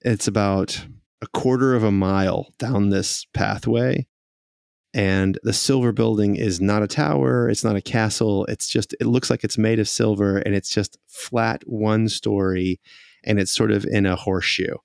It's 0.00 0.28
about 0.28 0.86
a 1.22 1.26
quarter 1.28 1.74
of 1.74 1.82
a 1.82 1.92
mile 1.92 2.52
down 2.58 2.90
this 2.90 3.26
pathway. 3.32 4.06
And 4.92 5.38
the 5.42 5.52
silver 5.52 5.90
building 5.90 6.36
is 6.36 6.60
not 6.60 6.84
a 6.84 6.86
tower, 6.86 7.48
it's 7.48 7.64
not 7.64 7.74
a 7.74 7.82
castle. 7.82 8.44
It's 8.46 8.68
just, 8.68 8.94
it 9.00 9.06
looks 9.06 9.28
like 9.28 9.42
it's 9.42 9.58
made 9.58 9.80
of 9.80 9.88
silver 9.88 10.38
and 10.38 10.54
it's 10.54 10.68
just 10.68 10.98
flat 11.08 11.62
one 11.66 12.08
story 12.08 12.80
and 13.24 13.40
it's 13.40 13.50
sort 13.50 13.72
of 13.72 13.84
in 13.84 14.06
a 14.06 14.16
horseshoe. 14.16 14.76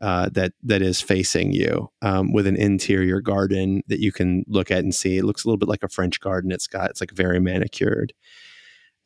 Uh, 0.00 0.28
that 0.30 0.52
that 0.64 0.82
is 0.82 1.00
facing 1.00 1.52
you 1.52 1.88
um, 2.02 2.32
with 2.32 2.44
an 2.48 2.56
interior 2.56 3.20
garden 3.20 3.84
that 3.86 4.00
you 4.00 4.10
can 4.10 4.42
look 4.48 4.68
at 4.68 4.80
and 4.80 4.92
see. 4.92 5.16
It 5.16 5.24
looks 5.24 5.44
a 5.44 5.46
little 5.46 5.58
bit 5.58 5.68
like 5.68 5.84
a 5.84 5.88
French 5.88 6.18
garden. 6.18 6.50
It's 6.50 6.66
got 6.66 6.90
it's 6.90 7.00
like 7.00 7.12
very 7.12 7.38
manicured, 7.38 8.12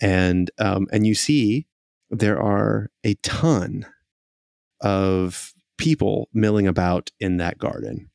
and 0.01 0.51
um, 0.59 0.87
and 0.91 1.07
you 1.07 1.15
see 1.15 1.67
there 2.11 2.41
are 2.41 2.89
a 3.05 3.15
ton 3.23 3.87
of 4.81 5.53
people 5.79 6.29
milling 6.33 6.67
about 6.67 7.11
in 7.21 7.37
that 7.39 7.59
garden 7.59 8.11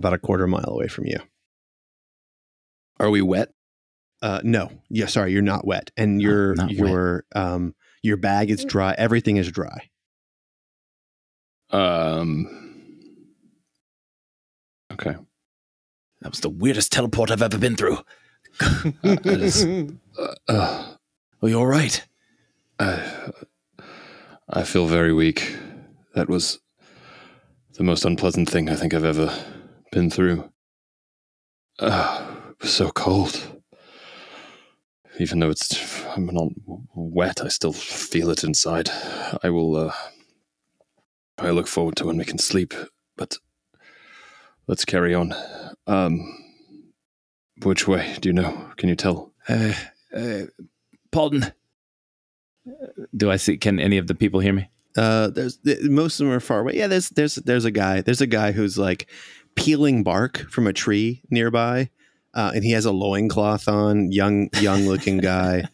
about 0.00 0.12
a 0.14 0.18
quarter 0.18 0.46
mile 0.46 0.68
away 0.70 0.88
from 0.88 1.06
you 1.06 1.18
Are 2.98 3.10
we 3.10 3.22
wet? 3.22 3.50
uh 4.22 4.40
no 4.44 4.70
yeah 4.90 5.06
sorry 5.06 5.32
you're 5.32 5.40
not 5.42 5.66
wet 5.66 5.90
and 5.96 6.20
your 6.20 6.54
not 6.54 6.68
wet. 6.68 6.76
your 6.76 7.24
um 7.34 7.74
your 8.02 8.16
bag 8.18 8.50
is 8.50 8.64
dry 8.66 8.94
everything 8.98 9.36
is 9.38 9.50
dry 9.50 9.88
Um. 11.70 12.48
Okay. 14.92 15.14
That 16.20 16.30
was 16.30 16.40
the 16.40 16.50
weirdest 16.50 16.90
teleport 16.92 17.30
I've 17.30 17.42
ever 17.42 17.58
been 17.58 17.76
through. 17.76 17.98
Uh, 20.18 20.34
uh, 20.48 20.94
Are 21.42 21.48
you 21.48 21.54
all 21.58 21.66
right? 21.66 22.04
I, 22.80 23.30
I 24.48 24.62
feel 24.64 24.86
very 24.86 25.12
weak. 25.12 25.54
That 26.14 26.30
was 26.30 26.60
the 27.74 27.82
most 27.84 28.06
unpleasant 28.06 28.48
thing 28.48 28.70
I 28.70 28.74
think 28.74 28.94
I've 28.94 29.04
ever 29.04 29.30
been 29.92 30.08
through. 30.08 30.50
Uh, 31.78 32.26
it 32.48 32.62
was 32.62 32.72
so 32.72 32.90
cold. 32.90 33.62
Even 35.18 35.40
though 35.40 35.50
it's 35.50 36.02
I'm 36.16 36.26
not 36.26 36.52
wet, 36.94 37.44
I 37.44 37.48
still 37.48 37.74
feel 37.74 38.30
it 38.30 38.44
inside. 38.44 38.88
I 39.42 39.50
will. 39.50 39.76
Uh, 39.76 39.92
I 41.36 41.50
look 41.50 41.66
forward 41.66 41.96
to 41.96 42.06
when 42.06 42.16
we 42.16 42.24
can 42.24 42.38
sleep, 42.38 42.72
but 43.16 43.36
let's 44.66 44.86
carry 44.86 45.14
on. 45.14 45.34
Um, 45.86 46.44
which 47.62 47.86
way? 47.86 48.16
Do 48.20 48.30
you 48.30 48.32
know? 48.32 48.70
Can 48.78 48.88
you 48.88 48.96
tell? 48.96 49.34
Uh, 49.46 49.74
uh, 50.16 50.42
pardon. 51.12 51.52
Do 53.16 53.30
I 53.30 53.36
see? 53.36 53.56
Can 53.56 53.80
any 53.80 53.98
of 53.98 54.06
the 54.06 54.14
people 54.14 54.40
hear 54.40 54.52
me? 54.52 54.68
Uh, 54.96 55.28
there's 55.28 55.58
most 55.84 56.20
of 56.20 56.26
them 56.26 56.34
are 56.34 56.40
far 56.40 56.60
away. 56.60 56.76
Yeah, 56.76 56.86
there's 56.86 57.10
there's 57.10 57.36
there's 57.36 57.64
a 57.64 57.70
guy. 57.70 58.00
There's 58.00 58.20
a 58.20 58.26
guy 58.26 58.52
who's 58.52 58.76
like 58.76 59.08
peeling 59.54 60.02
bark 60.02 60.38
from 60.50 60.66
a 60.66 60.72
tree 60.72 61.22
nearby, 61.30 61.90
uh, 62.34 62.52
and 62.54 62.64
he 62.64 62.72
has 62.72 62.84
a 62.84 62.92
loincloth 62.92 63.68
on. 63.68 64.12
Young 64.12 64.50
young 64.60 64.86
looking 64.86 65.18
guy, 65.34 65.64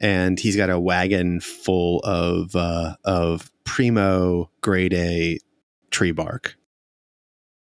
and 0.00 0.38
he's 0.38 0.56
got 0.56 0.70
a 0.70 0.78
wagon 0.78 1.40
full 1.40 2.00
of 2.00 2.54
uh, 2.54 2.96
of 3.04 3.50
primo 3.64 4.50
grade 4.60 4.94
A 4.94 5.38
tree 5.90 6.12
bark. 6.12 6.56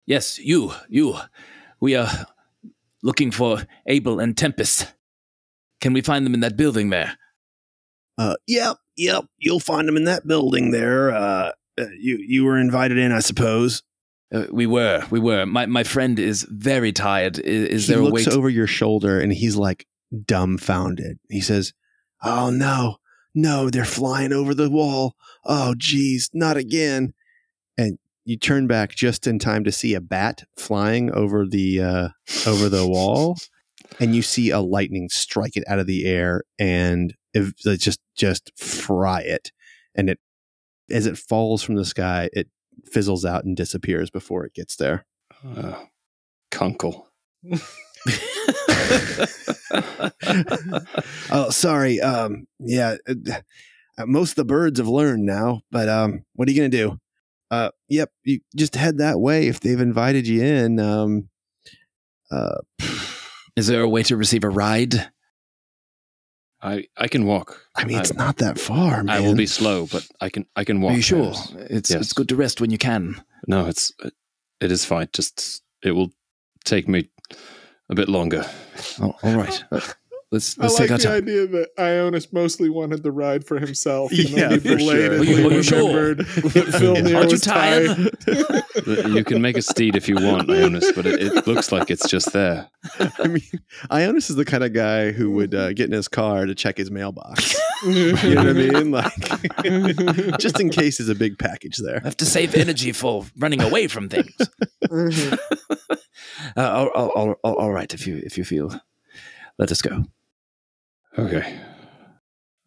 Yes, 0.05 0.39
you, 0.39 0.73
you. 0.87 1.15
We 1.79 1.95
are 1.95 2.09
looking 3.03 3.31
for 3.31 3.59
Abel 3.85 4.19
and 4.19 4.35
Tempest. 4.35 4.91
Can 5.81 5.93
we 5.93 6.01
find 6.01 6.25
them 6.25 6.33
in 6.33 6.39
that 6.39 6.57
building 6.57 6.89
there? 6.89 7.17
Uh, 8.19 8.35
yep, 8.47 8.75
yep. 8.97 9.25
You'll 9.37 9.61
find 9.61 9.87
them 9.87 9.95
in 9.95 10.03
that 10.03 10.27
building 10.27 10.71
there. 10.71 11.11
Uh, 11.11 11.51
uh, 11.79 11.85
you 11.97 12.17
you 12.17 12.43
were 12.43 12.57
invited 12.59 12.97
in, 12.97 13.13
I 13.13 13.19
suppose. 13.19 13.81
Uh, 14.33 14.45
we 14.51 14.67
were, 14.67 15.03
we 15.09 15.19
were. 15.19 15.45
My 15.45 15.65
my 15.65 15.83
friend 15.83 16.19
is 16.19 16.45
very 16.49 16.91
tired. 16.91 17.39
Is, 17.39 17.67
is 17.69 17.87
he 17.87 17.93
there 17.93 18.01
a 18.01 18.05
way? 18.05 18.11
looks 18.11 18.25
To- 18.25 18.37
over 18.37 18.49
your 18.49 18.67
shoulder 18.67 19.19
and 19.21 19.31
he's 19.31 19.55
like 19.55 19.87
dumbfounded. 20.25 21.17
He 21.29 21.39
says, 21.41 21.73
"Oh 22.21 22.49
no, 22.49 22.97
no, 23.33 23.69
they're 23.69 23.85
flying 23.85 24.33
over 24.33 24.53
the 24.53 24.69
wall. 24.69 25.15
Oh 25.45 25.73
geez, 25.77 26.29
not 26.33 26.57
again!" 26.57 27.13
And 27.77 27.97
you 28.25 28.37
turn 28.37 28.67
back 28.67 28.91
just 28.91 29.25
in 29.27 29.39
time 29.39 29.63
to 29.63 29.71
see 29.71 29.93
a 29.93 30.01
bat 30.01 30.43
flying 30.57 31.09
over 31.11 31.47
the 31.47 31.81
uh, 31.81 32.09
over 32.45 32.67
the 32.67 32.85
wall, 32.85 33.37
and 33.99 34.13
you 34.13 34.21
see 34.21 34.49
a 34.49 34.59
lightning 34.59 35.07
strike 35.09 35.55
it 35.55 35.63
out 35.67 35.79
of 35.79 35.87
the 35.87 36.05
air 36.05 36.43
and 36.59 37.15
it, 37.33 37.53
it 37.65 37.77
just 37.77 37.99
just 38.15 38.51
fry 38.57 39.21
it. 39.21 39.51
And 39.95 40.09
it 40.09 40.19
as 40.89 41.05
it 41.05 41.17
falls 41.17 41.63
from 41.63 41.75
the 41.75 41.85
sky, 41.85 42.29
it 42.33 42.47
fizzles 42.85 43.25
out 43.25 43.43
and 43.43 43.55
disappears 43.55 44.09
before 44.09 44.45
it 44.45 44.53
gets 44.53 44.75
there. 44.75 45.05
Uh, 45.45 45.75
Kunkel. 46.51 47.07
oh, 51.31 51.49
sorry. 51.49 51.99
Um, 52.01 52.47
yeah, 52.59 52.95
uh, 53.07 54.05
most 54.05 54.31
of 54.31 54.35
the 54.35 54.45
birds 54.45 54.79
have 54.79 54.87
learned 54.87 55.25
now, 55.25 55.61
but 55.71 55.89
um, 55.89 56.25
what 56.33 56.47
are 56.47 56.51
you 56.51 56.57
gonna 56.57 56.69
do? 56.69 56.97
Uh, 57.51 57.71
yep, 57.87 58.11
you 58.23 58.39
just 58.55 58.75
head 58.75 58.97
that 58.99 59.19
way 59.19 59.47
if 59.47 59.59
they've 59.59 59.79
invited 59.79 60.27
you 60.27 60.43
in. 60.43 60.79
Um, 60.79 61.29
uh, 62.31 62.57
is 63.55 63.67
there 63.67 63.81
a 63.81 63.89
way 63.89 64.03
to 64.03 64.17
receive 64.17 64.43
a 64.43 64.49
ride? 64.49 65.11
I 66.61 66.87
I 66.97 67.07
can 67.07 67.25
walk. 67.25 67.65
I 67.75 67.85
mean, 67.85 67.99
it's 67.99 68.11
I- 68.11 68.25
not 68.25 68.37
that 68.37 68.59
far, 68.59 69.03
man. 69.03 69.09
I 69.09 69.19
will 69.21 69.35
be 69.35 69.45
slow, 69.47 69.87
but 69.91 70.07
I 70.21 70.29
can 70.29 70.45
I 70.55 70.63
can 70.65 70.81
walk. 70.81 70.91
Are 70.93 70.95
you 70.95 71.01
sure? 71.01 71.31
Yes. 71.31 71.53
It's 71.69 71.89
Yes. 71.91 72.01
it's 72.01 72.13
good 72.13 72.27
to 72.29 72.35
rest 72.35 72.59
when 72.61 72.71
you 72.71 72.77
can. 72.77 73.21
No, 73.47 73.65
it's 73.67 73.91
it 74.61 74.71
is 74.71 74.85
fine. 74.85 75.07
Just 75.13 75.63
it 75.83 75.91
will 75.91 76.11
take 76.65 76.87
me 76.87 77.09
a 77.89 77.95
bit 77.95 78.09
longer. 78.09 78.45
Oh, 79.01 79.15
all 79.23 79.35
right. 79.37 79.63
Uh, 80.31 80.35
let's 80.35 80.59
I 80.59 80.63
let's 80.63 80.79
like 80.79 80.87
take 80.89 80.91
our 80.91 80.97
the 80.99 81.03
time. 81.05 81.13
idea 81.23 81.47
that 81.47 81.75
Ionis 81.77 82.31
mostly 82.31 82.69
wanted 82.69 83.01
the 83.01 83.11
ride 83.11 83.45
for 83.45 83.59
himself. 83.59 84.11
And 84.11 84.29
Yeah, 84.29 84.45
only 84.45 84.59
for 84.59 84.79
sure. 84.79 85.11
Are 85.11 85.23
you- 85.23 85.47
are 85.47 85.51
you 85.53 85.63
sure? 85.63 85.87
remembered 85.87 86.17
that 86.19 86.75
Phil 86.79 86.95
Yeah. 86.95 87.01
Neal 87.01 87.15
Aren't 87.17 87.29
you 87.29 87.33
was 87.33 87.41
tired? 87.41 88.15
You 89.15 89.23
can 89.25 89.41
make 89.41 89.57
a 89.57 89.61
steed 89.61 89.95
if 89.95 90.07
you 90.07 90.15
want, 90.15 90.47
Ionis, 90.47 90.95
but 90.95 91.05
it, 91.05 91.21
it 91.21 91.47
looks 91.47 91.71
like 91.71 91.89
it's 91.91 92.07
just 92.07 92.31
there. 92.31 92.69
I 93.19 93.27
mean, 93.27 93.41
Ionis 93.91 94.29
is 94.29 94.35
the 94.35 94.45
kind 94.45 94.63
of 94.63 94.71
guy 94.73 95.11
who 95.11 95.31
would 95.31 95.53
uh, 95.53 95.73
get 95.73 95.87
in 95.87 95.91
his 95.91 96.07
car 96.07 96.45
to 96.45 96.55
check 96.55 96.77
his 96.77 96.89
mailbox. 96.89 97.55
you 97.85 98.13
know 98.35 98.35
what 98.35 98.47
I 98.47 98.53
mean? 98.53 98.91
Like, 98.91 100.39
just 100.39 100.59
in 100.59 100.69
case 100.69 100.97
there's 100.99 101.09
a 101.09 101.15
big 101.15 101.37
package 101.39 101.77
there. 101.77 101.97
I 101.97 102.07
have 102.07 102.17
to 102.17 102.25
save 102.25 102.55
energy 102.55 102.91
for 102.93 103.25
running 103.37 103.61
away 103.61 103.87
from 103.87 104.07
things. 104.09 104.31
uh, 104.89 105.35
all, 106.57 106.87
all, 106.89 107.09
all, 107.09 107.31
all- 107.43 107.55
all 107.55 107.71
right, 107.71 107.93
if 107.93 108.07
you 108.07 108.21
if 108.23 108.37
you 108.37 108.43
feel, 108.45 108.79
let 109.57 109.71
us 109.71 109.81
go. 109.81 110.05
Okay. 111.25 111.59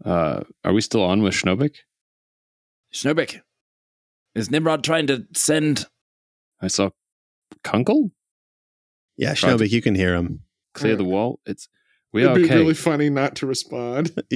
Uh, 0.04 0.42
are 0.64 0.72
we 0.72 0.80
still 0.80 1.02
on 1.02 1.22
with 1.22 1.34
Schnobik? 1.34 1.76
Schnobik, 2.92 3.40
is 4.34 4.50
Nimrod 4.50 4.82
trying 4.84 5.06
to 5.06 5.26
send? 5.34 5.86
I 6.60 6.66
saw 6.68 6.90
Kunkel 7.64 8.10
Yeah, 9.16 9.34
Tried 9.34 9.56
to- 9.58 9.64
Schnobik, 9.64 9.70
you 9.70 9.80
can 9.82 9.94
hear 9.94 10.14
him. 10.14 10.40
clear 10.74 10.96
the 10.96 11.04
wall. 11.04 11.40
It's 11.46 11.68
we 12.12 12.22
It'd 12.24 12.36
are 12.36 12.40
be 12.40 12.48
really 12.48 12.74
funny 12.74 13.08
not 13.10 13.36
to 13.36 13.46
respond. 13.46 14.10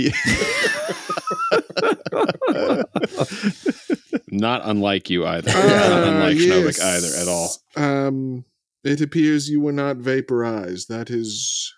Not 4.29 4.63
unlike 4.65 5.09
you 5.11 5.27
either. 5.27 5.51
Ah, 5.55 5.89
Not 5.89 6.09
unlike 6.09 6.37
Schnobik 6.37 6.81
either 6.81 7.09
at 7.21 7.29
all. 7.29 7.51
Um, 7.77 8.45
it 8.85 9.01
appears 9.01 9.49
you 9.51 9.61
were 9.61 9.73
not 9.73 9.97
vaporized. 9.99 10.89
That 10.89 11.11
is, 11.11 11.73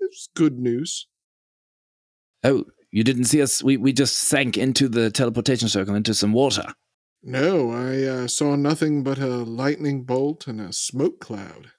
is 0.00 0.28
good 0.34 0.58
news. 0.58 1.06
Oh, 2.44 2.64
you 2.90 3.02
didn't 3.02 3.24
see 3.24 3.42
us? 3.42 3.62
We 3.62 3.76
we 3.76 3.92
just 3.92 4.16
sank 4.16 4.56
into 4.56 4.88
the 4.88 5.10
teleportation 5.10 5.68
circle 5.68 5.94
into 5.94 6.14
some 6.14 6.32
water. 6.32 6.66
No, 7.22 7.70
I 7.70 8.02
uh, 8.02 8.26
saw 8.28 8.54
nothing 8.54 9.02
but 9.02 9.18
a 9.18 9.28
lightning 9.28 10.04
bolt 10.04 10.46
and 10.46 10.60
a 10.60 10.72
smoke 10.72 11.20
cloud. 11.20 11.72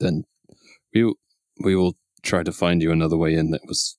Then 0.00 0.24
we 0.94 1.14
we 1.62 1.76
will 1.76 1.96
try 2.22 2.42
to 2.42 2.52
find 2.52 2.82
you 2.82 2.90
another 2.90 3.16
way 3.16 3.34
in. 3.34 3.50
That 3.50 3.66
was 3.66 3.98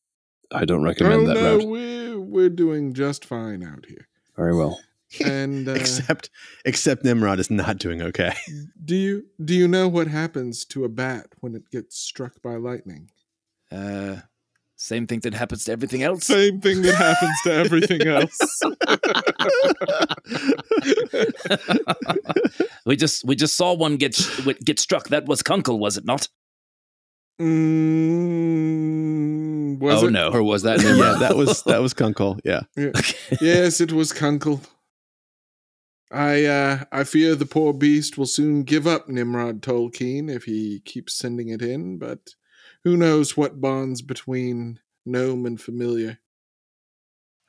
I 0.51 0.65
don't 0.65 0.83
recommend 0.83 1.23
oh 1.23 1.27
that 1.27 1.35
no, 1.35 1.57
route. 1.57 1.67
we're 1.67 2.19
we're 2.19 2.49
doing 2.49 2.93
just 2.93 3.23
fine 3.23 3.63
out 3.63 3.85
here. 3.87 4.07
Very 4.35 4.55
well. 4.55 4.79
And 5.25 5.67
uh, 5.67 5.71
except, 5.71 6.29
except 6.65 7.03
Nimrod 7.03 7.39
is 7.39 7.49
not 7.49 7.79
doing 7.79 7.99
okay. 7.99 8.35
do 8.85 8.95
you 8.95 9.25
do 9.43 9.55
you 9.55 9.67
know 9.67 9.87
what 9.87 10.05
happens 10.05 10.65
to 10.65 10.83
a 10.83 10.89
bat 10.89 11.29
when 11.39 11.55
it 11.55 11.63
gets 11.71 11.97
struck 11.97 12.39
by 12.43 12.57
lightning? 12.57 13.09
Uh, 13.71 14.17
same 14.81 15.07
thing 15.07 15.19
that 15.19 15.33
happens 15.33 15.65
to 15.65 15.73
everything 15.73 16.03
else. 16.03 16.23
Same 16.25 16.61
thing 16.61 16.81
that 16.83 16.95
happens 16.95 17.35
to 17.43 17.51
everything 17.51 18.07
else. 18.07 18.61
we 22.85 22.95
just 22.95 23.25
we 23.25 23.35
just 23.35 23.57
saw 23.57 23.73
one 23.73 23.97
get 23.97 24.15
sh- 24.15 24.47
get 24.63 24.79
struck. 24.79 25.09
That 25.09 25.25
was 25.25 25.43
Kunkel, 25.43 25.79
was 25.79 25.97
it 25.97 26.05
not? 26.05 26.29
Mm, 27.41 28.59
was 29.79 30.01
oh 30.01 30.07
it? 30.07 30.11
no! 30.11 30.31
Or 30.31 30.43
was 30.43 30.63
that 30.63 30.81
yeah, 30.83 31.17
that 31.19 31.35
was 31.35 31.61
that 31.63 31.81
was 31.81 31.93
Kunkel. 31.93 32.39
Yeah. 32.45 32.61
yes, 33.41 33.81
it 33.81 33.91
was 33.91 34.13
Kunkel. 34.13 34.61
I 36.09 36.45
uh 36.45 36.85
I 36.89 37.03
fear 37.03 37.35
the 37.35 37.45
poor 37.45 37.73
beast 37.73 38.17
will 38.17 38.27
soon 38.27 38.63
give 38.63 38.87
up 38.87 39.09
Nimrod 39.09 39.61
Tolkien 39.61 40.33
if 40.33 40.45
he 40.45 40.79
keeps 40.85 41.15
sending 41.15 41.49
it 41.49 41.61
in, 41.61 41.97
but 41.97 42.29
who 42.83 42.97
knows 42.97 43.35
what 43.35 43.61
bonds 43.61 44.01
between 44.01 44.79
gnome 45.05 45.45
and 45.45 45.59
familiar. 45.59 46.19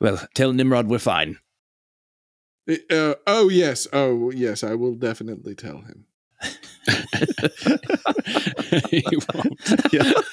Well, 0.01 0.21
tell 0.35 0.53
Nimrod 0.53 0.89
we're 0.89 0.99
fine. 0.99 1.39
Uh, 2.69 3.15
oh 3.27 3.49
yes, 3.49 3.87
oh 3.93 4.31
yes, 4.31 4.63
I 4.63 4.75
will 4.75 4.95
definitely 4.95 5.55
tell 5.55 5.83
him. 5.83 6.07
He 8.91 9.03
won't. 9.35 9.61
yeah. 9.93 10.13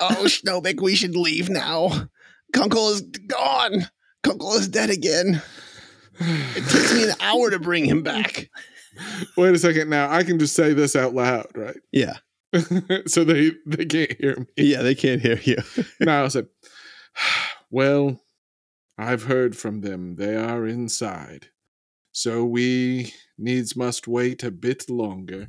oh, 0.00 0.24
Schnobik, 0.24 0.80
we 0.80 0.94
should 0.94 1.16
leave 1.16 1.48
now. 1.48 2.08
Kunkel 2.52 2.90
is 2.90 3.02
gone. 3.02 3.88
Kunkel 4.22 4.54
is 4.54 4.68
dead 4.68 4.90
again. 4.90 5.42
It 6.20 6.68
takes 6.68 6.94
me 6.94 7.04
an 7.04 7.14
hour 7.20 7.50
to 7.50 7.58
bring 7.58 7.84
him 7.84 8.02
back. 8.02 8.48
Wait 9.36 9.54
a 9.54 9.58
second 9.58 9.90
now, 9.90 10.10
I 10.10 10.24
can 10.24 10.38
just 10.38 10.56
say 10.56 10.72
this 10.72 10.96
out 10.96 11.14
loud, 11.14 11.46
right? 11.54 11.76
Yeah. 11.92 12.16
so 13.06 13.24
they 13.24 13.52
they 13.66 13.84
can't 13.84 14.12
hear 14.18 14.36
me. 14.38 14.46
Yeah, 14.56 14.82
they 14.82 14.94
can't 14.94 15.20
hear 15.20 15.38
you. 15.42 15.58
Now 16.00 16.24
I 16.24 16.28
said, 16.28 16.46
Well, 17.70 18.20
I've 18.96 19.24
heard 19.24 19.56
from 19.56 19.80
them. 19.82 20.16
They 20.16 20.36
are 20.36 20.66
inside. 20.66 21.48
So 22.12 22.44
we 22.44 23.12
needs 23.36 23.76
must 23.76 24.08
wait 24.08 24.42
a 24.42 24.50
bit 24.50 24.88
longer. 24.90 25.48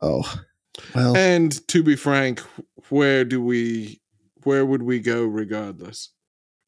Oh, 0.00 0.42
Well, 0.94 1.16
And 1.16 1.66
to 1.68 1.82
be 1.82 1.96
frank, 1.96 2.40
where 2.88 3.24
do 3.24 3.40
we 3.42 4.00
where 4.44 4.66
would 4.66 4.82
we 4.82 4.98
go 4.98 5.24
regardless? 5.24 6.10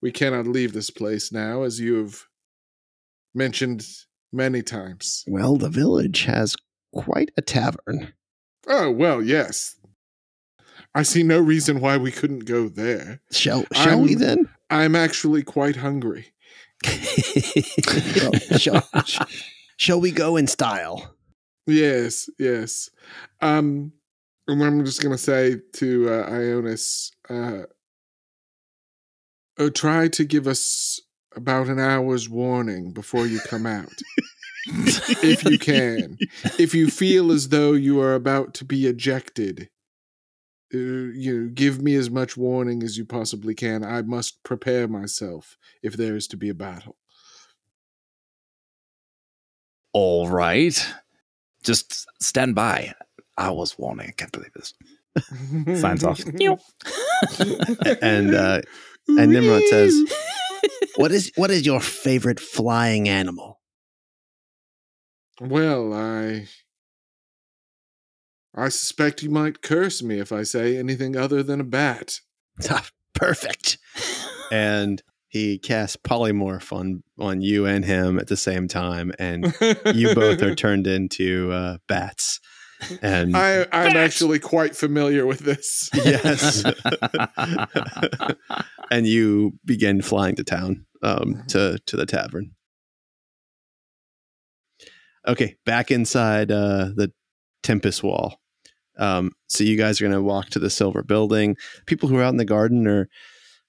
We 0.00 0.12
cannot 0.12 0.46
leave 0.46 0.72
this 0.72 0.90
place 0.90 1.32
now, 1.32 1.62
as 1.62 1.80
you 1.80 1.96
have 1.96 2.24
mentioned 3.34 3.84
many 4.32 4.62
times. 4.62 5.24
well, 5.26 5.56
the 5.56 5.68
village 5.70 6.24
has 6.24 6.54
quite 6.92 7.30
a 7.36 7.42
tavern. 7.42 8.12
Oh, 8.66 8.90
well, 8.90 9.22
yes. 9.22 9.76
I 10.94 11.02
see 11.02 11.22
no 11.22 11.40
reason 11.40 11.80
why 11.80 11.96
we 11.96 12.10
couldn't 12.12 12.44
go 12.46 12.68
there. 12.68 13.20
Shall 13.32 13.64
shall 13.72 14.00
we 14.00 14.10
I'm- 14.10 14.18
then? 14.18 14.48
I'm 14.70 14.94
actually 14.96 15.42
quite 15.42 15.76
hungry. 15.76 16.32
Well, 16.86 18.32
shall, 18.58 18.88
shall 19.76 20.00
we 20.00 20.10
go 20.10 20.36
in 20.36 20.46
style? 20.46 21.14
Yes, 21.66 22.28
yes. 22.38 22.90
Um, 23.40 23.92
and 24.48 24.62
I'm 24.62 24.84
just 24.84 25.02
gonna 25.02 25.18
say 25.18 25.56
to 25.74 26.08
uh, 26.08 26.30
Ionis, 26.30 27.10
uh, 27.30 27.62
uh, 29.58 29.70
try 29.74 30.08
to 30.08 30.24
give 30.24 30.46
us 30.46 31.00
about 31.36 31.68
an 31.68 31.78
hour's 31.78 32.28
warning 32.28 32.92
before 32.92 33.26
you 33.26 33.40
come 33.40 33.66
out, 33.66 33.92
if 34.66 35.44
you 35.44 35.58
can. 35.58 36.18
If 36.58 36.74
you 36.74 36.88
feel 36.88 37.30
as 37.32 37.48
though 37.48 37.72
you 37.72 38.00
are 38.00 38.14
about 38.14 38.54
to 38.54 38.64
be 38.64 38.86
ejected, 38.86 39.68
uh, 40.72 40.78
you 40.78 41.38
know, 41.42 41.50
give 41.52 41.80
me 41.80 41.94
as 41.94 42.10
much 42.10 42.36
warning 42.36 42.82
as 42.82 42.96
you 42.96 43.04
possibly 43.04 43.54
can. 43.54 43.84
I 43.84 44.02
must 44.02 44.42
prepare 44.42 44.88
myself 44.88 45.56
if 45.82 45.96
there 45.96 46.16
is 46.16 46.26
to 46.28 46.36
be 46.36 46.48
a 46.48 46.54
battle. 46.54 46.96
All 49.92 50.28
right. 50.28 50.94
Just 51.62 52.06
stand 52.20 52.54
by. 52.54 52.94
I 53.36 53.50
was 53.50 53.78
warning. 53.78 54.08
I 54.08 54.12
can't 54.12 54.32
believe 54.32 54.52
this. 54.54 54.74
Signs 55.80 56.04
off. 56.04 56.20
And 58.02 58.34
uh, 58.34 58.60
and 59.08 59.32
Nimrod 59.32 59.62
says, 59.70 59.94
"What 60.96 61.12
is 61.12 61.32
what 61.36 61.50
is 61.50 61.64
your 61.64 61.80
favorite 61.80 62.40
flying 62.40 63.08
animal?" 63.08 63.53
Well, 65.40 65.92
I 65.92 66.46
I 68.54 68.68
suspect 68.68 69.22
you 69.22 69.30
might 69.30 69.62
curse 69.62 70.02
me 70.02 70.20
if 70.20 70.30
I 70.30 70.44
say 70.44 70.76
anything 70.76 71.16
other 71.16 71.42
than 71.42 71.60
a 71.60 71.64
bat. 71.64 72.20
Perfect. 73.14 73.78
And 74.52 75.02
he 75.28 75.58
casts 75.58 75.96
polymorph 75.96 76.72
on 76.72 77.02
on 77.18 77.40
you 77.40 77.66
and 77.66 77.84
him 77.84 78.20
at 78.20 78.28
the 78.28 78.36
same 78.36 78.68
time, 78.68 79.12
and 79.18 79.52
you 79.92 80.14
both 80.14 80.40
are 80.42 80.54
turned 80.56 80.86
into 80.86 81.50
uh, 81.50 81.78
bats. 81.88 82.38
And 83.02 83.36
I 83.36 83.66
I'm 83.72 83.96
actually 83.96 84.38
quite 84.38 84.76
familiar 84.76 85.26
with 85.26 85.40
this. 85.40 85.90
yes, 85.92 86.64
and 88.90 89.06
you 89.06 89.58
begin 89.64 90.02
flying 90.02 90.36
to 90.36 90.44
town 90.44 90.86
um, 91.02 91.42
to 91.48 91.78
to 91.86 91.96
the 91.96 92.06
tavern. 92.06 92.52
Okay, 95.26 95.56
back 95.64 95.90
inside 95.90 96.50
uh, 96.50 96.90
the 96.94 97.12
Tempest 97.62 98.02
Wall. 98.02 98.38
Um, 98.96 99.32
so 99.48 99.64
you 99.64 99.76
guys 99.76 100.00
are 100.00 100.04
going 100.04 100.14
to 100.14 100.22
walk 100.22 100.50
to 100.50 100.58
the 100.58 100.70
Silver 100.70 101.02
Building. 101.02 101.56
People 101.86 102.08
who 102.08 102.16
are 102.16 102.22
out 102.22 102.32
in 102.32 102.36
the 102.36 102.44
garden 102.44 102.86
are 102.86 103.08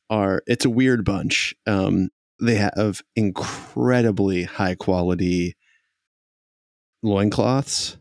are 0.09 0.43
it's 0.45 0.65
a 0.65 0.69
weird 0.69 1.03
bunch. 1.03 1.55
Um, 1.65 2.09
they 2.39 2.55
have 2.55 3.01
incredibly 3.15 4.43
high 4.43 4.75
quality 4.75 5.55
loincloths 7.01 7.97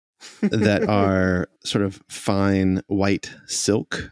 that 0.42 0.88
are 0.88 1.48
sort 1.64 1.84
of 1.84 2.02
fine 2.08 2.82
white 2.86 3.32
silk. 3.46 4.10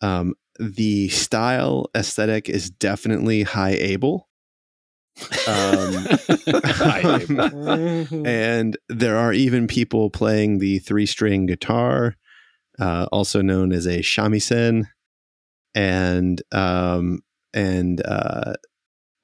Um, 0.00 0.34
the 0.58 1.08
style 1.08 1.86
aesthetic 1.94 2.48
is 2.48 2.70
definitely 2.70 3.42
high 3.42 3.74
Abel. 3.74 4.28
Um, 5.46 6.06
and 8.26 8.76
there 8.88 9.16
are 9.16 9.32
even 9.32 9.66
people 9.66 10.10
playing 10.10 10.58
the 10.58 10.78
three 10.80 11.06
string 11.06 11.46
guitar, 11.46 12.16
uh, 12.78 13.06
also 13.12 13.42
known 13.42 13.72
as 13.72 13.86
a 13.86 13.98
shamisen, 14.00 14.86
and 15.74 16.42
um, 16.52 17.20
and 17.54 18.04
uh, 18.06 18.54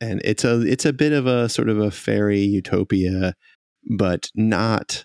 and 0.00 0.20
it's 0.24 0.44
a 0.44 0.60
it's 0.62 0.84
a 0.84 0.92
bit 0.92 1.12
of 1.12 1.26
a 1.26 1.48
sort 1.48 1.68
of 1.68 1.78
a 1.78 1.90
fairy 1.90 2.40
utopia, 2.40 3.34
but 3.88 4.30
not 4.34 5.04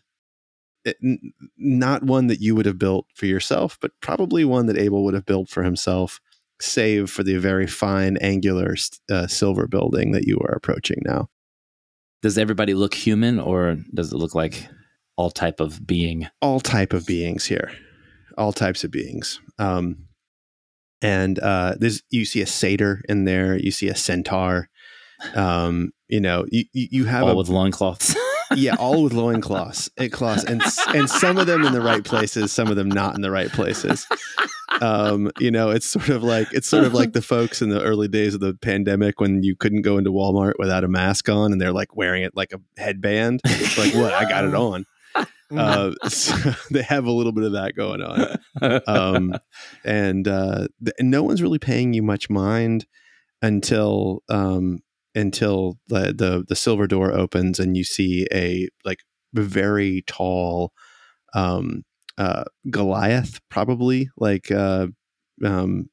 not 1.57 2.03
one 2.03 2.27
that 2.27 2.41
you 2.41 2.55
would 2.55 2.65
have 2.65 2.77
built 2.77 3.07
for 3.15 3.25
yourself, 3.25 3.77
but 3.79 3.91
probably 4.01 4.43
one 4.43 4.65
that 4.65 4.77
Abel 4.77 5.03
would 5.05 5.13
have 5.13 5.25
built 5.25 5.49
for 5.49 5.63
himself, 5.63 6.19
save 6.63 7.09
for 7.09 7.23
the 7.23 7.37
very 7.37 7.67
fine 7.67 8.17
angular 8.17 8.75
uh, 9.11 9.27
silver 9.27 9.67
building 9.67 10.11
that 10.11 10.25
you 10.25 10.37
are 10.39 10.55
approaching 10.55 11.01
now. 11.05 11.27
Does 12.21 12.37
everybody 12.37 12.73
look 12.73 12.93
human 12.93 13.39
or 13.39 13.77
does 13.93 14.13
it 14.13 14.17
look 14.17 14.33
like 14.33 14.67
all 15.17 15.29
type 15.29 15.59
of 15.59 15.85
being? 15.85 16.27
all 16.41 16.59
type 16.59 16.93
of 16.93 17.05
beings 17.05 17.45
here 17.45 17.71
all 18.37 18.51
types 18.51 18.83
of 18.83 18.91
beings 18.91 19.39
um 19.59 20.07
and 21.01 21.39
uh 21.39 21.75
there's 21.77 22.01
you 22.09 22.25
see 22.25 22.41
a 22.41 22.47
satyr 22.47 23.01
in 23.07 23.25
there 23.25 23.57
you 23.57 23.71
see 23.71 23.87
a 23.89 23.95
centaur 23.95 24.69
um 25.35 25.91
you 26.07 26.19
know 26.19 26.45
you 26.51 26.65
you 26.73 27.05
have 27.05 27.23
all 27.23 27.31
a, 27.31 27.35
with 27.35 27.49
loincloths? 27.49 28.15
yeah 28.55 28.75
all 28.79 29.03
with 29.03 29.13
loincloths 29.13 29.89
and 29.97 30.11
cloths 30.11 30.43
and 30.43 30.61
and 30.89 31.09
some 31.09 31.37
of 31.37 31.47
them 31.47 31.63
in 31.63 31.73
the 31.73 31.81
right 31.81 32.03
places 32.03 32.51
some 32.51 32.67
of 32.67 32.75
them 32.75 32.89
not 32.89 33.15
in 33.15 33.21
the 33.21 33.31
right 33.31 33.51
places. 33.51 34.07
Um 34.81 35.31
you 35.39 35.51
know 35.51 35.69
it's 35.69 35.85
sort 35.85 36.09
of 36.09 36.23
like 36.23 36.47
it's 36.51 36.67
sort 36.67 36.83
of 36.83 36.93
like 36.93 37.13
the 37.13 37.21
folks 37.21 37.61
in 37.61 37.69
the 37.69 37.81
early 37.81 38.07
days 38.07 38.33
of 38.33 38.39
the 38.39 38.53
pandemic 38.55 39.19
when 39.19 39.43
you 39.43 39.55
couldn't 39.55 39.83
go 39.83 39.97
into 39.97 40.11
walmart 40.11 40.53
without 40.57 40.83
a 40.83 40.87
mask 40.87 41.29
on 41.29 41.51
and 41.51 41.61
they're 41.61 41.71
like 41.71 41.95
wearing 41.95 42.23
it 42.23 42.35
like 42.35 42.53
a 42.53 42.81
headband. 42.81 43.41
It's 43.45 43.77
like 43.77 43.93
what? 43.93 44.13
I 44.13 44.27
got 44.27 44.45
it 44.45 44.55
on. 44.55 44.85
Uh, 45.51 45.93
so 46.07 46.35
they 46.71 46.81
have 46.81 47.05
a 47.05 47.11
little 47.11 47.31
bit 47.31 47.43
of 47.43 47.53
that 47.53 47.75
going 47.75 48.01
on. 48.01 48.37
Um, 48.87 49.35
and 49.83 50.27
uh, 50.27 50.67
th- 50.83 50.95
no 50.99 51.23
one's 51.23 51.41
really 51.41 51.59
paying 51.59 51.93
you 51.93 52.01
much 52.01 52.29
mind 52.29 52.85
until 53.41 54.23
um, 54.29 54.81
until 55.15 55.77
the, 55.87 56.13
the 56.15 56.43
the 56.47 56.55
silver 56.55 56.87
door 56.87 57.11
opens 57.11 57.59
and 57.59 57.77
you 57.77 57.83
see 57.83 58.27
a 58.33 58.67
like 58.83 58.99
very 59.33 60.03
tall 60.07 60.73
um, 61.33 61.83
uh, 62.17 62.43
Goliath, 62.69 63.39
probably 63.49 64.09
like 64.17 64.51
uh, 64.51 64.87
um, 65.43 65.89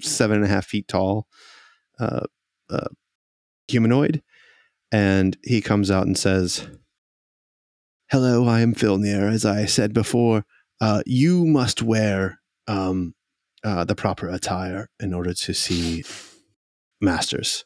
seven 0.00 0.36
and 0.36 0.44
a 0.44 0.48
half 0.48 0.66
feet 0.66 0.88
tall 0.88 1.26
uh, 1.98 2.26
uh, 2.70 2.88
humanoid, 3.68 4.22
and 4.92 5.36
he 5.42 5.60
comes 5.60 5.90
out 5.90 6.06
and 6.06 6.16
says. 6.16 6.68
Hello, 8.08 8.46
I 8.46 8.60
am 8.60 8.72
Filnir. 8.72 9.28
As 9.28 9.44
I 9.44 9.64
said 9.64 9.92
before, 9.92 10.44
uh, 10.80 11.02
you 11.06 11.44
must 11.44 11.82
wear 11.82 12.40
um, 12.68 13.14
uh, 13.64 13.84
the 13.84 13.96
proper 13.96 14.28
attire 14.28 14.88
in 15.00 15.12
order 15.12 15.34
to 15.34 15.52
see 15.52 16.04
masters. 17.00 17.64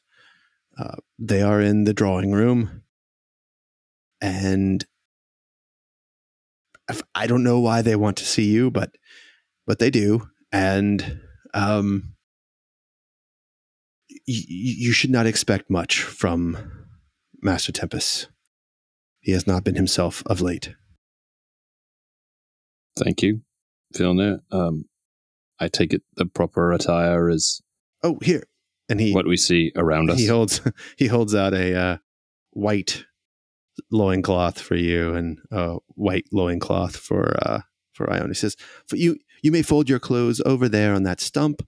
Uh, 0.80 0.96
they 1.18 1.42
are 1.42 1.60
in 1.60 1.84
the 1.84 1.92
drawing 1.92 2.32
room, 2.32 2.82
and 4.22 4.84
I 7.14 7.26
don't 7.26 7.42
know 7.42 7.60
why 7.60 7.82
they 7.82 7.96
want 7.96 8.16
to 8.18 8.24
see 8.24 8.44
you, 8.50 8.70
but 8.70 8.96
but 9.66 9.78
they 9.78 9.90
do, 9.90 10.28
and 10.50 11.20
um, 11.52 12.14
y- 14.10 14.18
you 14.26 14.92
should 14.92 15.10
not 15.10 15.26
expect 15.26 15.68
much 15.70 16.00
from 16.02 16.56
Master 17.42 17.72
Tempest. 17.72 18.28
He 19.20 19.32
has 19.32 19.46
not 19.46 19.64
been 19.64 19.76
himself 19.76 20.22
of 20.26 20.40
late. 20.40 20.74
Thank 22.96 23.22
you, 23.22 23.42
Filnir. 23.94 24.40
Um, 24.50 24.86
I 25.58 25.68
take 25.68 25.92
it 25.92 26.02
the 26.16 26.24
proper 26.24 26.72
attire 26.72 27.28
is 27.28 27.60
Oh, 28.02 28.18
here, 28.22 28.44
and 28.90 29.00
he 29.00 29.12
what 29.12 29.26
we 29.26 29.36
see 29.36 29.72
around 29.76 30.10
us. 30.10 30.18
he 30.18 30.26
holds 30.26 30.60
he 30.98 31.06
holds 31.06 31.34
out 31.34 31.54
a 31.54 31.74
uh, 31.74 31.96
white 32.50 33.04
loincloth 33.90 34.60
for 34.60 34.74
you 34.74 35.14
and 35.14 35.38
a 35.50 35.78
white 35.94 36.26
loincloth 36.32 36.96
for 36.96 37.36
uh 37.42 37.60
for 37.92 38.12
Ione. 38.12 38.28
He 38.28 38.34
says, 38.34 38.56
"For 38.88 38.96
you, 38.96 39.16
you 39.42 39.52
may 39.52 39.62
fold 39.62 39.88
your 39.88 39.98
clothes 39.98 40.40
over 40.44 40.68
there 40.68 40.94
on 40.94 41.04
that 41.04 41.20
stump, 41.20 41.66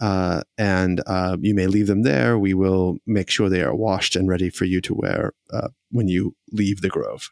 uh, 0.00 0.42
and 0.58 1.02
uh, 1.06 1.36
you 1.40 1.54
may 1.54 1.66
leave 1.66 1.86
them 1.86 2.02
there. 2.02 2.38
We 2.38 2.54
will 2.54 2.98
make 3.06 3.30
sure 3.30 3.48
they 3.48 3.62
are 3.62 3.74
washed 3.74 4.16
and 4.16 4.28
ready 4.28 4.50
for 4.50 4.64
you 4.64 4.80
to 4.82 4.94
wear 4.94 5.32
uh, 5.52 5.68
when 5.90 6.08
you 6.08 6.34
leave 6.52 6.80
the 6.80 6.88
grove." 6.88 7.30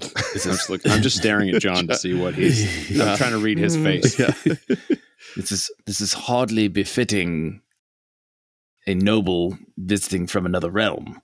I'm 0.00 0.12
just, 0.34 0.70
look, 0.70 0.80
I'm 0.86 1.02
just 1.02 1.16
staring 1.16 1.50
at 1.50 1.60
John 1.60 1.88
to 1.88 1.94
see 1.96 2.14
what 2.14 2.34
he's. 2.34 3.00
I'm 3.00 3.16
trying 3.16 3.32
to 3.32 3.38
read 3.38 3.58
his 3.58 3.76
face. 3.76 4.18
Yeah. 4.18 4.32
This 5.36 5.52
is 5.52 5.70
this 5.86 6.00
is 6.00 6.12
hardly 6.12 6.68
befitting 6.68 7.62
a 8.86 8.94
noble 8.94 9.58
visiting 9.76 10.26
from 10.26 10.46
another 10.46 10.70
realm. 10.70 11.20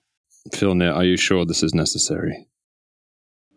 Filnir, 0.53 0.93
are 0.93 1.03
you 1.03 1.17
sure 1.17 1.45
this 1.45 1.63
is 1.63 1.73
necessary? 1.73 2.47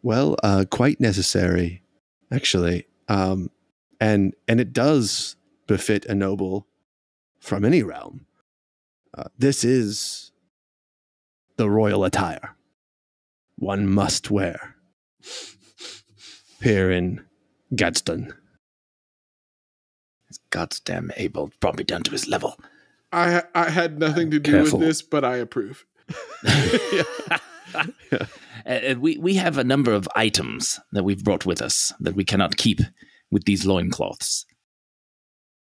Well, 0.03 0.36
uh, 0.43 0.64
quite 0.70 1.01
necessary, 1.01 1.82
actually. 2.30 2.86
Um, 3.09 3.51
and 4.01 4.34
and 4.47 4.61
it 4.61 4.72
does 4.72 5.36
befit 5.66 6.07
a 6.07 6.14
noble 6.14 6.66
from 7.41 7.64
any 7.64 7.82
realm. 7.82 8.26
Uh, 9.16 9.24
this 9.39 9.64
is 9.64 10.32
the 11.57 11.68
royal 11.68 12.05
attire 12.05 12.55
one 13.59 13.86
must 13.86 14.30
wear 14.30 14.76
here 16.62 16.91
in 16.91 17.24
Godstone. 17.74 18.32
Goddamn 20.51 21.12
Abel 21.16 21.51
brought 21.61 21.76
me 21.76 21.84
down 21.84 22.03
to 22.05 22.11
his 22.11 22.26
level. 22.28 22.59
I 23.12 23.42
I 23.55 23.70
had 23.70 23.99
nothing 23.99 24.30
to 24.30 24.38
do 24.38 24.53
Careful. 24.53 24.78
with 24.78 24.88
this, 24.88 25.03
but 25.03 25.24
I 25.24 25.36
approve. 25.36 25.84
And- 26.44 27.94
and 28.64 29.01
we, 29.01 29.18
we 29.18 29.34
have 29.34 29.59
a 29.59 29.64
number 29.64 29.92
of 29.92 30.09
items 30.16 30.80
that 30.92 31.05
we've 31.05 31.22
brought 31.22 31.46
with 31.46 31.61
us 31.61 31.92
that 32.01 32.14
we 32.14 32.24
cannot 32.24 32.57
keep 32.57 32.80
with 33.30 33.44
these 33.44 33.66
loincloths. 33.66 34.46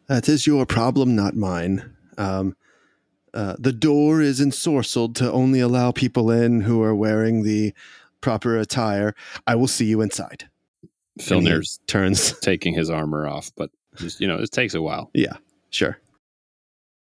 That 0.08 0.28
is 0.28 0.46
your 0.46 0.66
problem, 0.66 1.16
not 1.16 1.34
mine. 1.34 1.96
Um, 2.18 2.54
uh, 3.34 3.56
the 3.58 3.72
door 3.72 4.20
is 4.20 4.40
ensorcelled 4.40 5.14
to 5.16 5.30
only 5.32 5.60
allow 5.60 5.90
people 5.90 6.30
in 6.30 6.60
who 6.62 6.82
are 6.82 6.94
wearing 6.94 7.42
the 7.42 7.74
proper 8.20 8.56
attire. 8.56 9.14
I 9.46 9.54
will 9.56 9.68
see 9.68 9.86
you 9.86 10.00
inside. 10.00 10.48
And 10.82 10.90
he 11.22 11.22
Filnir's 11.50 11.80
turns. 11.86 12.38
taking 12.40 12.74
his 12.74 12.88
armor 12.90 13.26
off, 13.26 13.50
but 13.56 13.70
just, 13.96 14.20
you 14.20 14.26
know, 14.28 14.36
it 14.38 14.50
takes 14.52 14.74
a 14.74 14.82
while. 14.82 15.10
Yeah, 15.14 15.36
sure. 15.70 15.98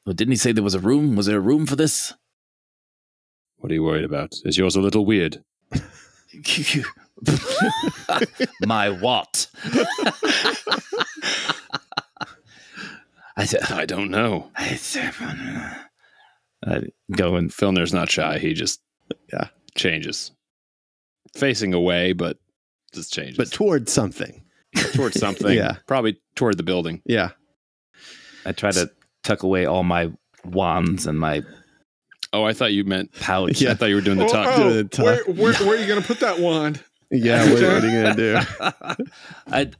Well, 0.05 0.13
didn't 0.13 0.31
he 0.33 0.37
say 0.37 0.51
there 0.51 0.63
was 0.63 0.75
a 0.75 0.79
room? 0.79 1.15
Was 1.15 1.25
there 1.25 1.37
a 1.37 1.41
room 1.41 1.65
for 1.65 1.75
this? 1.75 2.13
What 3.57 3.71
are 3.71 3.75
you 3.75 3.83
worried 3.83 4.03
about? 4.05 4.35
Is 4.45 4.57
yours 4.57 4.75
a 4.75 4.81
little 4.81 5.05
weird? 5.05 5.43
My 8.61 8.89
what? 8.89 9.47
I 13.37 13.45
said, 13.45 13.63
I 13.71 13.85
don't 13.85 14.11
know. 14.11 14.51
I 14.55 14.75
said, 14.75 15.13
I 16.65 16.83
go 17.15 17.35
and 17.35 17.49
Filnir's 17.51 17.93
not 17.93 18.09
shy. 18.11 18.37
He 18.39 18.53
just 18.53 18.81
Yeah. 19.31 19.47
changes. 19.75 20.31
Facing 21.35 21.73
away, 21.73 22.13
but 22.13 22.37
just 22.93 23.11
changes. 23.13 23.37
But 23.37 23.51
towards 23.51 23.91
something. 23.91 24.43
Towards 24.93 25.19
something. 25.19 25.47
Yeah. 25.57 25.77
Probably 25.87 26.19
toward 26.35 26.57
the 26.57 26.63
building. 26.63 27.01
Yeah. 27.05 27.31
I 28.45 28.51
try 28.51 28.71
to 28.71 28.89
tuck 29.23 29.43
away 29.43 29.65
all 29.65 29.83
my 29.83 30.11
wands 30.43 31.07
and 31.07 31.19
my 31.19 31.43
Oh, 32.33 32.43
I 32.43 32.53
thought 32.53 32.73
you 32.73 32.83
meant. 32.83 33.13
pouch. 33.13 33.61
Yeah. 33.61 33.71
I 33.71 33.73
thought 33.75 33.85
you 33.87 33.95
were 33.95 34.01
doing 34.01 34.17
the 34.17 34.25
Oh, 34.29 34.29
tuck. 34.29 34.59
oh, 34.59 34.73
the 34.73 34.83
tuck. 34.83 35.05
where, 35.05 35.23
where, 35.25 35.53
where 35.53 35.77
are 35.77 35.79
you 35.81 35.87
going 35.87 36.01
to 36.01 36.05
put 36.07 36.19
that 36.19 36.39
wand? 36.39 36.83
Yeah. 37.09 37.43
What, 37.45 37.53
what 37.61 37.83
are 37.83 37.87
you 37.87 38.01
going 38.03 38.15
to 38.15 38.21
do? 38.97 39.05
I, 39.47 39.71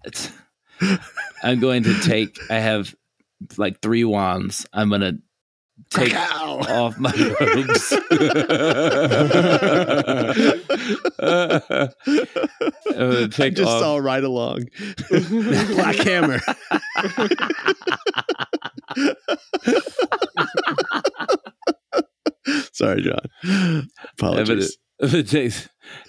I'm 1.44 1.60
going 1.60 1.84
to 1.84 2.00
take. 2.02 2.38
I 2.50 2.60
have 2.60 2.96
like 3.58 3.82
three 3.82 4.04
wands. 4.06 4.66
I'm 4.74 4.90
gonna 4.90 5.14
take 5.90 6.16
off 6.16 6.98
my 6.98 7.12
robes. 7.40 7.94
I'm 11.20 11.90
gonna 12.98 13.30
I 13.40 13.50
just 13.50 13.62
off. 13.62 13.82
saw 13.82 13.98
right 13.98 14.24
along. 14.24 14.66
Black 15.10 15.96
Hammer. 15.98 16.40
Sorry, 22.74 23.02
John. 23.02 23.20
I'm 23.44 23.50
gonna, 23.52 23.88
Apologies. 24.20 24.78
I'm 25.02 25.10
gonna 25.10 25.24
take 25.24 25.54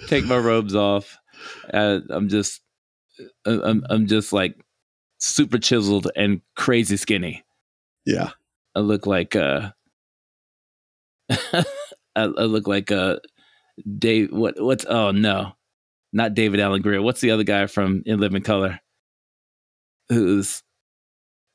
take 0.08 0.24
my 0.26 0.36
robes 0.36 0.74
off. 0.74 1.18
Uh, 1.72 2.00
I'm 2.10 2.28
just, 2.28 2.60
I'm, 3.44 3.84
I'm 3.88 4.06
just 4.06 4.32
like 4.32 4.56
super 5.18 5.58
chiseled 5.58 6.10
and 6.16 6.40
crazy 6.56 6.96
skinny. 6.96 7.44
Yeah. 8.04 8.30
I 8.76 8.80
look 8.80 9.06
like 9.06 9.34
uh 9.34 9.70
I, 11.30 11.64
I 12.14 12.24
look 12.24 12.68
like 12.68 12.92
uh 12.92 13.16
Dave 13.98 14.30
what 14.30 14.62
what's 14.62 14.84
oh 14.84 15.10
no. 15.10 15.52
Not 16.12 16.34
David 16.34 16.60
Alan 16.60 16.82
Grier. 16.82 17.02
What's 17.02 17.20
the 17.20 17.32
other 17.32 17.42
guy 17.42 17.66
from 17.66 18.02
In 18.06 18.20
Living 18.20 18.42
Color? 18.42 18.78
Who's 20.08 20.62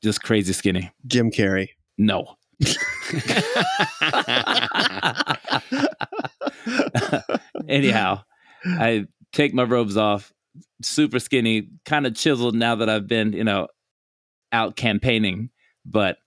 just 0.02 0.22
crazy 0.22 0.52
skinny. 0.52 0.90
Jim 1.06 1.30
Carrey. 1.30 1.70
No. 1.96 2.36
Anyhow, 7.68 8.22
I 8.64 9.06
take 9.32 9.54
my 9.54 9.62
robes 9.62 9.96
off, 9.96 10.32
super 10.82 11.18
skinny, 11.18 11.68
kind 11.86 12.06
of 12.06 12.14
chiseled 12.14 12.54
now 12.54 12.76
that 12.76 12.88
I've 12.88 13.06
been, 13.06 13.32
you 13.32 13.44
know, 13.44 13.68
out 14.52 14.76
campaigning, 14.76 15.50
but 15.86 16.18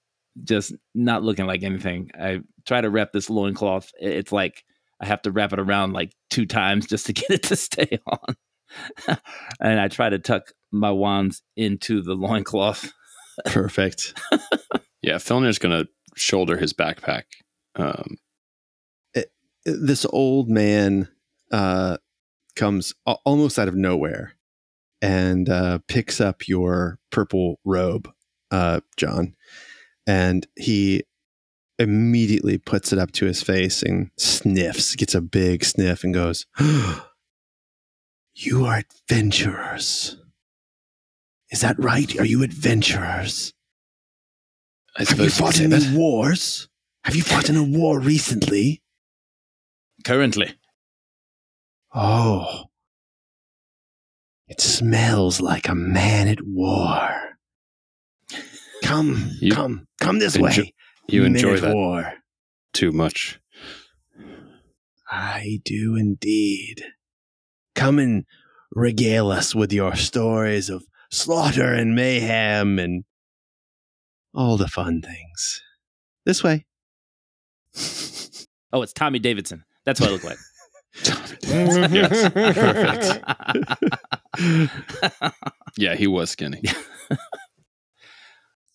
just 0.44 0.74
not 0.94 1.24
looking 1.24 1.46
like 1.46 1.64
anything. 1.64 2.12
I 2.20 2.42
try 2.66 2.82
to 2.82 2.90
wrap 2.90 3.12
this 3.14 3.30
loincloth. 3.30 3.92
It's 4.00 4.32
like 4.32 4.64
I 5.00 5.06
have 5.06 5.22
to 5.24 5.32
wrap 5.32 5.54
it 5.54 5.60
around 5.60 5.94
like 5.94 6.14
two 6.30 6.46
times 6.46 6.88
just 6.88 7.06
to 7.08 7.14
get 7.14 7.30
it 7.30 7.44
to 7.44 7.56
stay 7.56 8.00
on. 8.08 8.36
and 9.62 9.80
I 9.80 9.88
try 9.88 10.10
to 10.10 10.20
tuck 10.20 10.52
my 10.72 10.92
wands 10.92 11.42
into 11.56 12.02
the 12.02 12.14
loincloth. 12.16 12.92
Perfect. 13.46 14.14
Yeah, 15.02 15.16
Filnir's 15.16 15.60
going 15.60 15.84
to 15.84 15.90
shoulder 16.16 16.58
his 16.58 16.74
backpack. 16.74 17.24
Um, 17.76 18.18
This 19.66 20.06
old 20.10 20.50
man 20.50 21.08
uh, 21.52 21.98
comes 22.56 22.94
a- 23.08 23.18
almost 23.26 23.58
out 23.60 23.68
of 23.68 23.76
nowhere 23.76 24.36
and 25.02 25.50
uh, 25.50 25.80
picks 25.88 26.20
up 26.22 26.48
your 26.48 27.00
purple 27.12 27.60
robe, 27.66 28.10
uh, 28.52 28.82
John. 28.98 29.36
And 30.08 30.47
he 30.56 31.03
immediately 31.80 32.58
puts 32.58 32.93
it 32.93 32.99
up 32.99 33.12
to 33.14 33.26
his 33.26 33.41
face 33.43 33.82
and 33.84 34.12
sniffs, 34.18 34.95
gets 34.95 35.16
a 35.16 35.22
big 35.22 35.66
sniff, 35.66 36.03
and 36.03 36.14
goes, 36.14 36.45
You 38.34 38.66
are 38.66 38.78
adventurers. 39.10 40.18
Is 41.51 41.62
that 41.62 41.78
right? 41.80 42.18
Are 42.20 42.26
you 42.26 42.43
adventurers? 42.43 43.53
I 44.97 45.03
Have 45.03 45.20
you 45.20 45.30
suppose 45.30 45.39
you 45.39 45.45
could 45.45 45.53
fought 45.56 45.60
in 45.60 45.74
any 45.74 45.86
that. 45.86 45.97
wars? 45.97 46.70
Have 47.03 47.16
you 47.16 47.22
fought 47.24 47.49
in 47.49 47.56
a 47.56 47.64
war 47.64 47.99
recently? 47.99 48.82
Currently. 50.03 50.53
Oh. 51.93 52.66
It 54.47 54.62
smells 54.62 55.41
like 55.41 55.68
a 55.68 55.76
man 55.76 56.28
at 56.28 56.45
war. 56.45 57.35
Come, 58.86 59.32
You 59.42 59.52
come, 59.52 59.88
come 60.00 60.20
this 60.20 60.38
enjo- 60.38 60.42
way. 60.60 60.74
You 61.08 61.24
enjoy 61.26 61.56
at 61.56 61.62
that 61.62 61.74
war. 61.76 62.14
too 62.74 62.92
much. 62.92 63.40
I 65.10 65.60
do 65.66 65.96
indeed. 65.96 66.84
Come 67.76 68.00
and 68.00 68.26
regale 68.72 69.32
us 69.32 69.54
with 69.56 69.72
your 69.74 69.96
stories 69.96 70.70
of 70.70 70.84
slaughter 71.12 71.74
and 71.74 71.96
mayhem 71.96 72.80
and 72.80 73.04
all 74.34 74.58
the 74.58 74.68
fun 74.68 75.02
things. 75.02 75.62
This 76.26 76.44
way. 76.44 76.66
Oh, 78.74 78.82
it's 78.82 78.94
Tommy 78.94 79.20
Davidson. 79.20 79.64
That's 79.86 80.00
what 80.02 80.10
I 80.10 80.14
look 80.14 80.24
like. 80.24 80.38
yes, 81.92 82.32
Perfect. 84.38 85.36
Yeah, 85.78 85.96
he 85.96 86.08
was 86.08 86.30
skinny. 86.32 86.62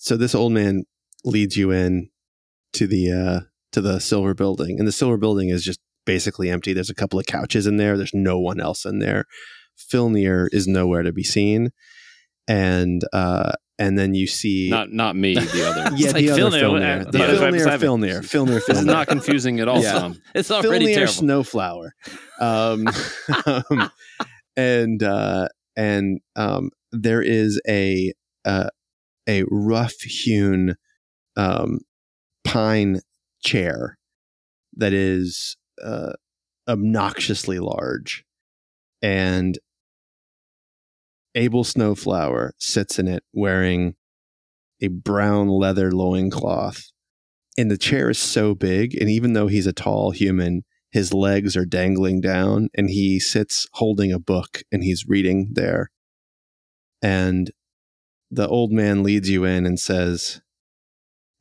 so 0.03 0.17
this 0.17 0.35
old 0.35 0.53
man 0.53 0.85
leads 1.25 1.57
you 1.57 1.71
in 1.71 2.09
to 2.73 2.87
the 2.87 3.11
uh 3.13 3.41
to 3.73 3.81
the 3.83 4.01
silver 4.01 4.33
building 4.35 4.79
and 4.79 4.89
the 4.89 4.93
silver 4.93 5.17
building 5.19 5.49
is 5.51 5.63
just 5.63 5.79
basically 6.07 6.49
empty 6.51 6.73
there's 6.73 6.89
a 6.91 6.95
couple 6.95 7.19
of 7.19 7.27
couches 7.27 7.67
in 7.67 7.77
there 7.77 7.97
there's 7.99 8.15
no 8.15 8.39
one 8.41 8.59
else 8.61 8.85
in 8.87 8.99
there 9.01 9.25
Filnir 9.93 10.49
is 10.53 10.67
nowhere 10.67 11.03
to 11.03 11.13
be 11.13 11.23
seen 11.23 11.71
and 12.49 13.03
uh 13.13 13.53
and 13.79 13.99
then 13.99 14.15
you 14.15 14.27
see 14.27 14.69
Not 14.71 14.93
not 14.93 15.17
me, 15.17 15.35
the 15.35 15.41
other. 15.69 15.97
yeah 15.97 16.07
It's 16.07 16.15
like 16.15 16.25
the 16.25 16.31
other 16.33 16.51
Filnir, 16.61 16.71
what- 16.73 16.83
Filnir 16.83 17.11
the 17.13 17.19
yeah, 17.19 17.25
right 17.27 17.39
Filnir 17.39 17.53
beside 17.53 17.81
me. 17.81 17.87
Filnir 17.87 18.21
Filnir 18.23 18.67
This 18.67 18.79
is 18.79 18.85
not 18.85 19.09
confusing 19.09 19.61
at 19.61 19.69
all, 19.69 19.83
Yeah. 19.83 19.93
Tom. 19.99 20.21
it's 20.35 20.51
already 20.51 20.87
Filnir 20.87 20.95
terrible. 20.95 21.13
Snowflower 21.13 21.95
um, 22.41 22.87
um, 23.47 23.91
and 24.57 25.03
uh 25.03 25.49
and 25.77 26.21
um 26.37 26.71
there 26.93 27.23
is 27.23 27.61
a 27.69 28.13
uh, 28.45 28.69
a 29.29 29.45
rough 29.51 30.01
hewn 30.01 30.75
um 31.37 31.79
pine 32.45 33.01
chair 33.43 33.97
that 34.77 34.93
is 34.93 35.57
uh, 35.83 36.12
obnoxiously 36.68 37.59
large 37.59 38.25
and 39.03 39.59
Abel 41.35 41.64
Snowflower 41.64 42.55
sits 42.59 42.99
in 42.99 43.07
it 43.09 43.23
wearing 43.33 43.95
a 44.83 44.89
brown 44.89 45.49
leather 45.49 45.93
loincloth 45.93 46.91
and 47.57 47.71
the 47.71 47.79
chair 47.79 48.11
is 48.11 48.18
so 48.18 48.55
big 48.55 48.95
and 49.01 49.09
even 49.09 49.33
though 49.33 49.47
he's 49.47 49.66
a 49.66 49.73
tall 49.73 50.11
human 50.11 50.62
His 50.93 51.14
legs 51.14 51.57
are 51.57 51.64
dangling 51.66 52.21
down, 52.21 52.68
and 52.75 52.91
he 52.91 53.21
sits 53.21 53.66
holding 53.75 54.12
a 54.12 54.18
book 54.18 54.62
and 54.73 54.83
he's 54.83 55.07
reading 55.07 55.51
there. 55.53 55.91
And 57.01 57.51
the 58.31 58.49
old 58.49 58.72
man 58.72 59.03
leads 59.03 59.28
you 59.28 59.45
in 59.45 59.66
and 59.66 59.78
says, 59.78 60.41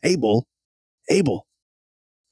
Abel, 0.04 0.48
Abel, 1.10 1.46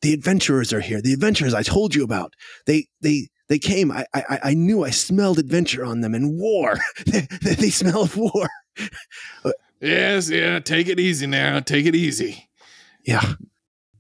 the 0.02 0.14
adventurers 0.14 0.74
are 0.74 0.80
here. 0.80 1.02
The 1.02 1.14
adventurers 1.14 1.54
I 1.54 1.64
told 1.64 1.96
you 1.96 2.04
about. 2.04 2.34
They 2.66 2.88
they 3.02 3.28
they 3.50 3.60
came. 3.60 3.92
I 3.92 4.06
I, 4.14 4.40
I 4.44 4.54
knew 4.54 4.84
I 4.84 4.90
smelled 4.90 5.40
adventure 5.40 5.84
on 5.84 6.02
them 6.02 6.14
and 6.14 6.38
war. 6.38 6.78
they, 7.06 7.28
they, 7.42 7.70
smell 7.70 8.04
of 8.04 8.16
war. 8.16 8.48
Yes, 9.82 10.30
yeah. 10.30 10.60
Take 10.60 10.88
it 10.88 11.00
easy 11.00 11.28
now. 11.28 11.60
Take 11.60 11.86
it 11.86 11.96
easy. 11.96 12.50
Yeah. 13.06 13.34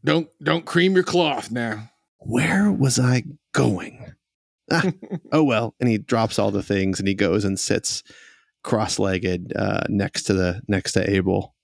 Don't 0.03 0.29
don't 0.41 0.65
cream 0.65 0.93
your 0.93 1.03
cloth 1.03 1.51
now. 1.51 1.89
Where 2.19 2.71
was 2.71 2.99
I 2.99 3.23
going? 3.53 4.13
Ah, 4.71 4.91
oh 5.31 5.43
well. 5.43 5.75
And 5.79 5.89
he 5.89 5.97
drops 5.97 6.39
all 6.39 6.51
the 6.51 6.63
things 6.63 6.99
and 6.99 7.07
he 7.07 7.13
goes 7.13 7.43
and 7.43 7.59
sits 7.59 8.03
cross-legged 8.67 9.53
uh, 9.55 9.83
next 9.87 10.23
to 10.23 10.33
the 10.33 10.61
next 10.67 10.91
to 10.91 11.09
Abel. 11.09 11.55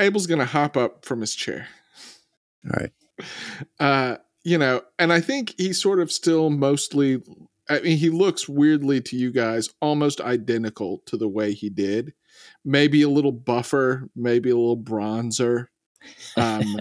Abel's 0.00 0.26
gonna 0.26 0.44
hop 0.44 0.76
up 0.76 1.04
from 1.04 1.20
his 1.20 1.36
chair. 1.36 1.68
All 2.66 2.80
right. 2.80 2.92
Uh, 3.78 4.16
you 4.42 4.58
know, 4.58 4.82
and 4.98 5.12
I 5.12 5.20
think 5.20 5.54
he's 5.56 5.80
sort 5.80 6.00
of 6.00 6.10
still 6.10 6.50
mostly. 6.50 7.22
I 7.68 7.78
mean, 7.80 7.96
he 7.96 8.10
looks 8.10 8.48
weirdly 8.48 9.00
to 9.02 9.16
you 9.16 9.30
guys, 9.30 9.70
almost 9.80 10.20
identical 10.20 11.02
to 11.06 11.16
the 11.16 11.28
way 11.28 11.52
he 11.52 11.70
did. 11.70 12.14
Maybe 12.64 13.02
a 13.02 13.08
little 13.08 13.30
buffer, 13.30 14.08
maybe 14.16 14.50
a 14.50 14.56
little 14.56 14.76
bronzer, 14.76 15.66
um, 16.36 16.80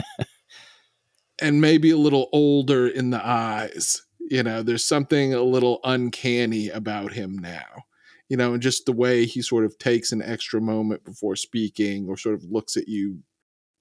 and 1.42 1.62
maybe 1.62 1.92
a 1.92 1.98
little 1.98 2.30
older 2.34 2.88
in 2.88 3.12
the 3.12 3.24
eyes. 3.24 4.02
You 4.20 4.42
know, 4.42 4.64
there's 4.64 4.86
something 4.86 5.36
a 5.36 5.44
little 5.44 5.80
uncanny 5.84 6.70
about 6.70 7.14
him 7.14 7.38
now. 7.38 7.84
You 8.32 8.38
know, 8.38 8.54
and 8.54 8.64
just 8.64 8.86
the 8.86 8.94
way 8.94 9.26
he 9.26 9.42
sort 9.42 9.66
of 9.66 9.78
takes 9.78 10.14
an 10.14 10.22
extra 10.22 10.62
moment 10.62 11.04
before 11.04 11.36
speaking, 11.36 12.08
or 12.08 12.16
sort 12.16 12.36
of 12.36 12.46
looks 12.46 12.78
at 12.78 12.88
you 12.88 13.20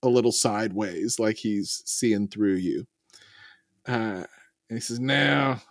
a 0.03 0.09
little 0.09 0.33
sideways, 0.33 1.21
like 1.21 1.37
he's 1.37 1.85
seeing 1.87 2.27
through 2.27 2.57
you. 2.57 2.89
Uh, 3.87 4.25
and 4.69 4.79
he 4.79 4.81
says, 4.81 4.99
Now, 4.99 5.63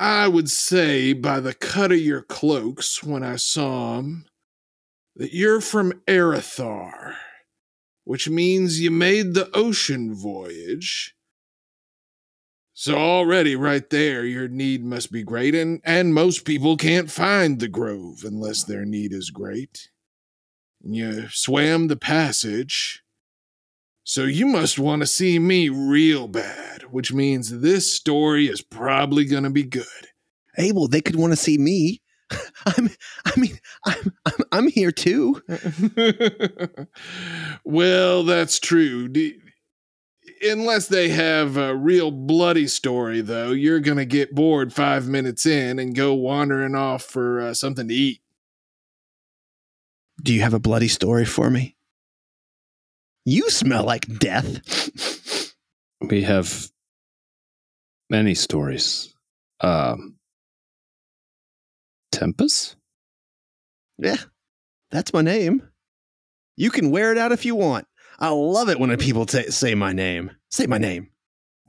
I 0.00 0.26
would 0.26 0.50
say 0.50 1.12
by 1.12 1.38
the 1.38 1.54
cut 1.54 1.92
of 1.92 2.00
your 2.00 2.22
cloaks 2.22 3.04
when 3.04 3.22
I 3.22 3.36
saw 3.36 3.98
'em 3.98 4.26
that 5.14 5.32
you're 5.32 5.60
from 5.60 5.92
Erithar, 6.08 7.14
which 8.02 8.28
means 8.28 8.80
you 8.80 8.90
made 8.90 9.34
the 9.34 9.48
ocean 9.56 10.12
voyage. 10.12 11.14
So 12.80 12.94
already 12.94 13.56
right 13.56 13.90
there, 13.90 14.24
your 14.24 14.46
need 14.46 14.84
must 14.84 15.10
be 15.10 15.24
great, 15.24 15.52
and, 15.52 15.80
and 15.82 16.14
most 16.14 16.44
people 16.44 16.76
can't 16.76 17.10
find 17.10 17.58
the 17.58 17.66
grove 17.66 18.22
unless 18.22 18.62
their 18.62 18.84
need 18.84 19.12
is 19.12 19.30
great. 19.30 19.90
You 20.84 21.28
swam 21.28 21.88
the 21.88 21.96
passage, 21.96 23.02
so 24.04 24.22
you 24.22 24.46
must 24.46 24.78
want 24.78 25.02
to 25.02 25.08
see 25.08 25.40
me 25.40 25.68
real 25.68 26.28
bad, 26.28 26.82
which 26.92 27.12
means 27.12 27.50
this 27.50 27.92
story 27.92 28.46
is 28.46 28.62
probably 28.62 29.24
going 29.24 29.42
to 29.42 29.50
be 29.50 29.64
good. 29.64 29.84
Abel, 30.56 30.86
they 30.86 31.00
could 31.00 31.16
want 31.16 31.32
to 31.32 31.36
see 31.36 31.58
me. 31.58 32.00
I'm 32.64 32.90
I 33.24 33.40
mean, 33.40 33.58
I'm 33.86 34.12
I'm, 34.24 34.44
I'm 34.52 34.68
here 34.68 34.92
too. 34.92 35.42
well, 37.64 38.22
that's 38.22 38.60
true. 38.60 39.08
Unless 40.42 40.88
they 40.88 41.08
have 41.08 41.56
a 41.56 41.74
real 41.74 42.10
bloody 42.10 42.68
story, 42.68 43.20
though, 43.20 43.50
you're 43.50 43.80
going 43.80 43.96
to 43.98 44.04
get 44.04 44.34
bored 44.34 44.72
five 44.72 45.08
minutes 45.08 45.46
in 45.46 45.78
and 45.78 45.94
go 45.94 46.14
wandering 46.14 46.74
off 46.74 47.02
for 47.02 47.40
uh, 47.40 47.54
something 47.54 47.88
to 47.88 47.94
eat. 47.94 48.20
Do 50.22 50.32
you 50.32 50.42
have 50.42 50.54
a 50.54 50.60
bloody 50.60 50.88
story 50.88 51.24
for 51.24 51.50
me? 51.50 51.76
You 53.24 53.50
smell 53.50 53.84
like 53.84 54.06
death. 54.18 55.54
We 56.00 56.22
have 56.22 56.70
many 58.08 58.34
stories. 58.34 59.12
Um, 59.60 60.14
Tempest? 62.12 62.76
yeah. 63.98 64.16
That's 64.90 65.12
my 65.12 65.22
name. 65.22 65.68
You 66.56 66.70
can 66.70 66.92
wear 66.92 67.10
it 67.10 67.18
out 67.18 67.32
if 67.32 67.44
you 67.44 67.56
want. 67.56 67.87
I 68.18 68.30
love 68.30 68.68
it 68.68 68.80
when 68.80 68.96
people 68.98 69.26
ta 69.26 69.42
say 69.48 69.74
my 69.74 69.92
name. 69.92 70.30
Say 70.50 70.66
my 70.66 70.78
name. 70.78 71.10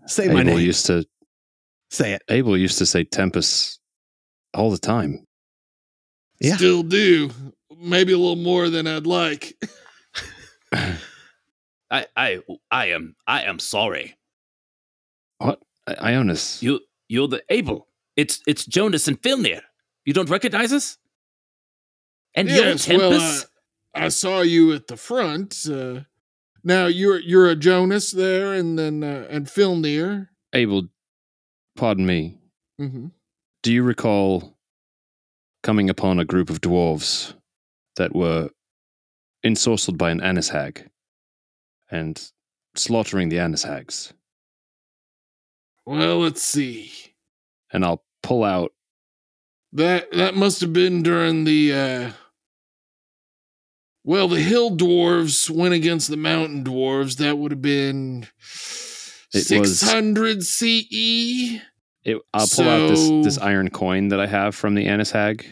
Say 0.07 0.27
my 0.27 0.41
Abel 0.41 0.55
name. 0.55 0.59
used 0.65 0.85
to 0.87 1.05
say 1.91 2.13
it. 2.13 2.23
Abel 2.29 2.57
used 2.57 2.77
to 2.79 2.85
say 2.85 3.03
Tempest 3.03 3.79
all 4.53 4.71
the 4.71 4.77
time. 4.79 5.25
Yeah. 6.41 6.55
Still 6.55 6.83
do. 6.83 7.29
Maybe 7.77 8.13
a 8.13 8.17
little 8.17 8.35
more 8.35 8.69
than 8.69 8.87
I'd 8.87 9.05
like. 9.05 9.53
I, 11.91 12.05
I, 12.15 12.39
I 12.69 12.85
am, 12.87 13.15
I 13.27 13.43
am 13.43 13.59
sorry. 13.59 14.15
What? 15.39 15.61
I- 15.87 16.11
Ionis. 16.13 16.61
You, 16.61 16.79
you're 17.07 17.27
the 17.27 17.43
Abel. 17.49 17.87
It's, 18.15 18.41
it's 18.45 18.65
Jonas 18.65 19.07
and 19.07 19.21
Filnir. 19.21 19.61
You 20.05 20.13
don't 20.13 20.29
recognize 20.29 20.71
us? 20.73 20.97
And 22.35 22.47
you're 22.47 22.57
yes, 22.65 22.87
well, 22.87 23.11
Tempest. 23.11 23.45
uh, 23.45 23.99
I 23.99 24.07
saw 24.09 24.41
you 24.41 24.73
at 24.73 24.87
the 24.87 24.97
front. 24.97 25.65
Uh, 25.71 26.01
now 26.63 26.87
you're 26.87 27.19
you're 27.19 27.49
a 27.49 27.55
Jonas 27.55 28.11
there, 28.11 28.53
and 28.53 28.77
then 28.77 29.03
uh, 29.03 29.27
and 29.29 29.47
Filnir. 29.47 30.29
Abel, 30.53 30.87
pardon 31.75 32.05
me. 32.05 32.37
Mm-hmm. 32.79 33.07
Do 33.63 33.73
you 33.73 33.83
recall 33.83 34.57
coming 35.63 35.89
upon 35.89 36.19
a 36.19 36.25
group 36.25 36.49
of 36.49 36.61
dwarves 36.61 37.33
that 37.97 38.15
were 38.15 38.49
ensorcelled 39.45 39.97
by 39.97 40.11
an 40.11 40.21
annis 40.21 40.49
hag 40.49 40.89
and 41.91 42.31
slaughtering 42.75 43.29
the 43.29 43.39
annis 43.39 43.63
hags? 43.63 44.13
Well, 45.85 46.19
let's 46.19 46.41
see. 46.43 46.91
And 47.73 47.83
I'll 47.83 48.03
pull 48.23 48.43
out 48.43 48.71
That 49.73 50.11
that 50.11 50.35
must 50.35 50.61
have 50.61 50.73
been 50.73 51.03
during 51.03 51.43
the 51.43 51.73
uh 51.73 52.11
well, 54.09 54.27
the 54.27 54.41
hill 54.41 54.71
dwarves 54.75 55.51
went 55.51 55.75
against 55.75 56.09
the 56.09 56.17
mountain 56.17 56.63
dwarves. 56.63 57.17
That 57.17 57.37
would 57.37 57.51
have 57.51 57.61
been 57.61 58.25
It 59.33 59.59
was- 59.59 59.79
600 59.79 60.43
CE. 60.43 61.61
it. 62.03 62.17
I'll 62.33 62.47
pull 62.47 62.67
out 62.67 62.87
this 62.89 63.07
this 63.23 63.37
iron 63.37 63.69
coin 63.69 64.07
that 64.07 64.19
I 64.19 64.25
have 64.25 64.55
from 64.55 64.73
the 64.73 64.87
annis 64.87 65.11
hag, 65.11 65.45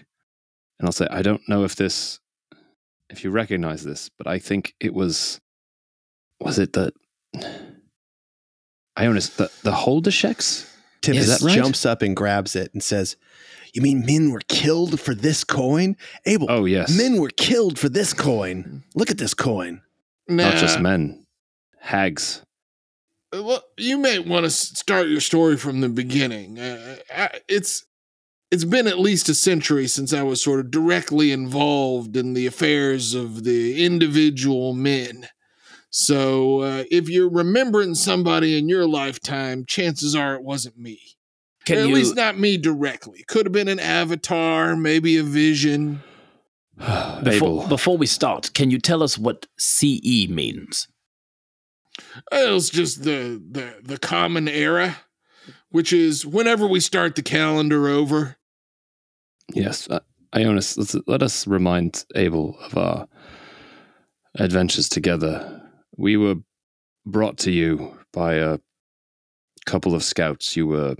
and 0.80 0.88
I'll 0.88 0.92
say, 0.92 1.08
I 1.12 1.22
don't 1.22 1.48
know 1.48 1.66
if 1.66 1.76
this, 1.76 2.20
if 3.12 3.24
you 3.24 3.30
recognize 3.30 3.84
this, 3.84 4.10
but 4.18 4.26
I 4.26 4.40
think 4.40 4.74
it 4.80 4.96
was, 4.96 5.40
was 6.40 6.58
it 6.58 6.74
the, 6.74 6.92
Ionis, 8.98 9.36
the 9.36 9.52
the 9.62 9.72
Holdesheks? 9.72 10.68
Tempest 11.02 11.30
Is 11.30 11.40
that 11.40 11.46
right? 11.46 11.56
jumps 11.56 11.86
up 11.86 12.02
and 12.02 12.16
grabs 12.16 12.56
it 12.56 12.74
and 12.74 12.82
says, 12.82 13.18
You 13.78 13.84
mean 13.84 14.08
men 14.08 14.32
were 14.32 14.42
killed 14.48 15.00
for 15.00 15.14
this 15.14 15.44
coin? 15.44 15.98
Abel, 16.26 16.48
Oh 16.50 16.66
yes, 16.66 16.98
men 16.98 17.22
were 17.22 17.30
killed 17.30 17.78
for 17.78 17.90
this 17.90 18.12
coin. 18.12 18.84
Look 18.96 19.12
at 19.12 19.20
this 19.20 19.36
coin. 19.36 19.84
not 20.28 20.56
just 20.56 20.80
men, 20.80 21.28
hags. 21.80 22.42
Well, 23.32 23.62
you 23.78 24.00
may 24.00 24.18
want 24.18 24.46
to 24.46 24.50
start 24.50 25.10
your 25.10 25.20
story 25.20 25.58
from 25.58 25.82
the 25.82 25.90
beginning. 25.90 26.58
Uh, 26.58 26.96
I, 27.16 27.42
it's 27.48 27.86
it's 28.50 28.64
been 28.64 28.88
at 28.88 28.98
least 28.98 29.30
a 29.30 29.36
century 29.36 29.88
since 29.88 30.12
I 30.12 30.24
was 30.24 30.42
sort 30.42 30.60
of 30.60 30.72
directly 30.72 31.32
involved 31.32 32.18
in 32.18 32.34
the 32.34 32.48
affairs 32.48 33.14
of 33.14 33.44
the 33.44 33.86
individual 33.86 34.74
men. 34.74 35.28
So, 35.92 36.62
uh, 36.62 36.84
if 36.90 37.10
you're 37.10 37.30
remembering 37.30 37.94
somebody 37.94 38.58
in 38.58 38.70
your 38.70 38.88
lifetime, 38.88 39.66
chances 39.68 40.16
are 40.16 40.34
it 40.34 40.42
wasn't 40.42 40.80
me. 40.80 41.00
Can 41.68 41.80
or 41.80 41.82
at 41.82 41.88
you, 41.90 41.96
least 41.96 42.16
not 42.16 42.40
me 42.40 42.58
directly. 42.58 43.26
Could 43.28 43.46
have 43.46 43.52
been 43.52 43.68
an 43.68 43.80
avatar, 43.80 44.78
maybe 44.78 45.18
a 45.18 45.24
vision. 45.24 46.02
before, 46.78 47.28
Abel, 47.28 47.68
before 47.68 47.98
we 47.98 48.06
start, 48.06 48.54
can 48.54 48.72
you 48.72 48.80
tell 48.80 49.04
us 49.04 49.18
what 49.18 49.48
CE 49.58 50.30
means? 50.30 50.88
It's 52.32 52.70
just 52.70 53.04
the 53.04 53.44
the 53.52 53.82
the 53.84 53.98
common 53.98 54.48
era, 54.48 54.98
which 55.70 55.92
is 55.92 56.26
whenever 56.26 56.66
we 56.66 56.80
start 56.80 57.16
the 57.16 57.22
calendar 57.22 57.90
over. 57.90 58.38
yes, 59.54 59.90
uh, 59.90 60.00
Ionis. 60.34 60.78
Let's, 60.78 60.96
let 61.06 61.22
us 61.22 61.48
remind 61.48 62.06
Abel 62.16 62.58
of 62.62 62.78
our 62.78 63.08
adventures 64.36 64.88
together. 64.88 65.62
We 65.98 66.16
were 66.16 66.36
brought 67.06 67.38
to 67.40 67.52
you 67.52 67.98
by 68.14 68.36
a 68.36 68.60
couple 69.66 69.94
of 69.96 70.04
scouts. 70.04 70.56
You 70.56 70.68
were 70.68 70.96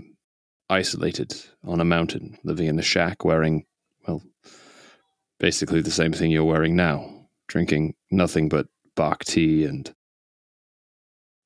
isolated 0.70 1.34
on 1.64 1.80
a 1.80 1.84
mountain, 1.84 2.38
living 2.44 2.66
in 2.66 2.78
a 2.78 2.82
shack, 2.82 3.24
wearing, 3.24 3.64
well, 4.06 4.22
basically 5.40 5.80
the 5.80 5.90
same 5.90 6.12
thing 6.12 6.30
you're 6.30 6.44
wearing 6.44 6.76
now, 6.76 7.28
drinking 7.48 7.94
nothing 8.10 8.48
but 8.48 8.66
bark 8.96 9.24
tea 9.24 9.64
and 9.64 9.94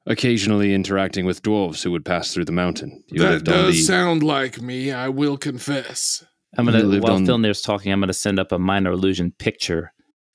occasionally 0.07 0.75
interacting 0.75 1.25
with 1.25 1.43
dwarves 1.43 1.83
who 1.83 1.91
would 1.93 2.05
pass 2.05 2.33
through 2.35 2.45
the 2.45 2.53
mountain. 2.53 3.05
You 3.09 3.21
that 3.23 3.31
lived 3.31 3.49
on 3.49 3.55
does 3.55 3.75
the 3.77 3.83
sound 3.83 4.23
like 4.23 4.61
me, 4.61 4.91
I 4.91 5.09
will 5.09 5.37
confess. 5.37 6.25
I'm 6.59 6.67
You 6.67 6.73
gonna 6.73 7.01
while 7.01 7.15
on- 7.15 7.27
Filnir's 7.27 7.63
talking, 7.63 7.93
I'm 7.93 8.01
gonna 8.01 8.13
send 8.13 8.39
up 8.39 8.53
a 8.53 8.59
minor 8.59 8.91
illusion 8.93 9.33
picture 9.39 9.93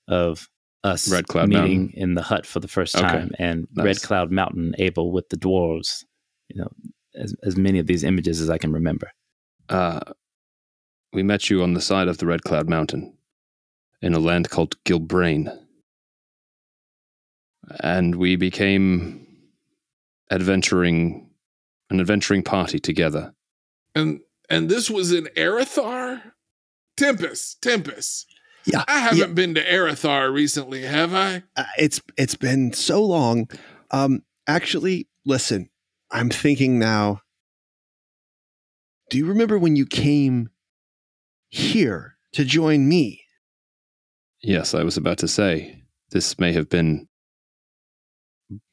of 0.08 0.50
us 0.84 1.12
Red 1.12 1.28
Cloud 1.28 1.50
meeting 1.50 1.82
Mountain. 1.88 2.00
in 2.00 2.14
the 2.16 2.22
hut 2.22 2.46
for 2.46 2.60
the 2.60 2.68
first 2.68 2.96
Okay. 2.96 3.06
time 3.06 3.32
and 3.38 3.68
Nice. 3.76 3.86
Red 3.86 4.02
Cloud 4.02 4.32
Mountain 4.32 4.74
able 4.78 5.12
with 5.12 5.28
the 5.30 5.38
dwarves. 5.38 6.06
You 6.50 6.62
know, 6.62 6.70
as 7.18 7.36
as 7.44 7.58
many 7.58 7.80
of 7.80 7.88
these 7.88 8.04
images 8.04 8.42
as 8.42 8.50
I 8.50 8.58
can 8.58 8.72
remember. 8.72 9.12
uh, 9.70 10.00
we 11.14 11.24
met 11.24 11.50
you 11.50 11.64
on 11.64 11.74
the 11.74 11.82
side 11.82 12.08
of 12.08 12.18
the 12.18 12.26
Red 12.26 12.44
Cloud 12.44 12.70
Mountain 12.70 13.18
in 14.02 14.14
a 14.14 14.20
land 14.20 14.50
called 14.50 14.76
Gilbrain. 14.84 15.58
And 17.82 18.16
we 18.16 18.36
became 18.36 19.26
adventuring 20.32 21.30
an 21.90 22.00
adventuring 22.00 22.44
party 22.44 22.80
together. 22.80 23.34
And 23.96 24.22
and 24.50 24.70
this 24.70 24.90
was 24.90 25.12
in 25.12 25.26
Arathar? 25.36 26.22
Tempest, 26.96 27.62
Tempest. 27.62 28.26
Yeah, 28.66 28.84
I 28.88 29.00
haven't 29.00 29.20
yeah. 29.20 29.28
been 29.28 29.56
to 29.56 29.64
Arathar 29.64 30.32
recently, 30.34 30.84
have 30.84 31.14
I? 31.14 31.44
Uh, 31.56 31.64
it's 31.78 32.02
it's 32.18 32.36
been 32.36 32.74
so 32.74 33.04
long. 33.04 33.50
Um, 33.92 34.24
actually, 34.46 35.08
listen, 35.26 35.70
I'm 36.12 36.30
thinking 36.30 36.80
now. 36.80 37.22
Do 39.10 39.18
you 39.18 39.26
remember 39.26 39.58
when 39.58 39.76
you 39.76 39.86
came 39.86 40.50
here 41.50 42.18
to 42.34 42.44
join 42.44 42.88
me? 42.90 43.22
Yes, 44.42 44.74
I 44.74 44.84
was 44.84 44.98
about 44.98 45.18
to 45.20 45.28
say 45.28 45.84
this 46.12 46.38
may 46.40 46.52
have 46.54 46.70
been 46.70 47.08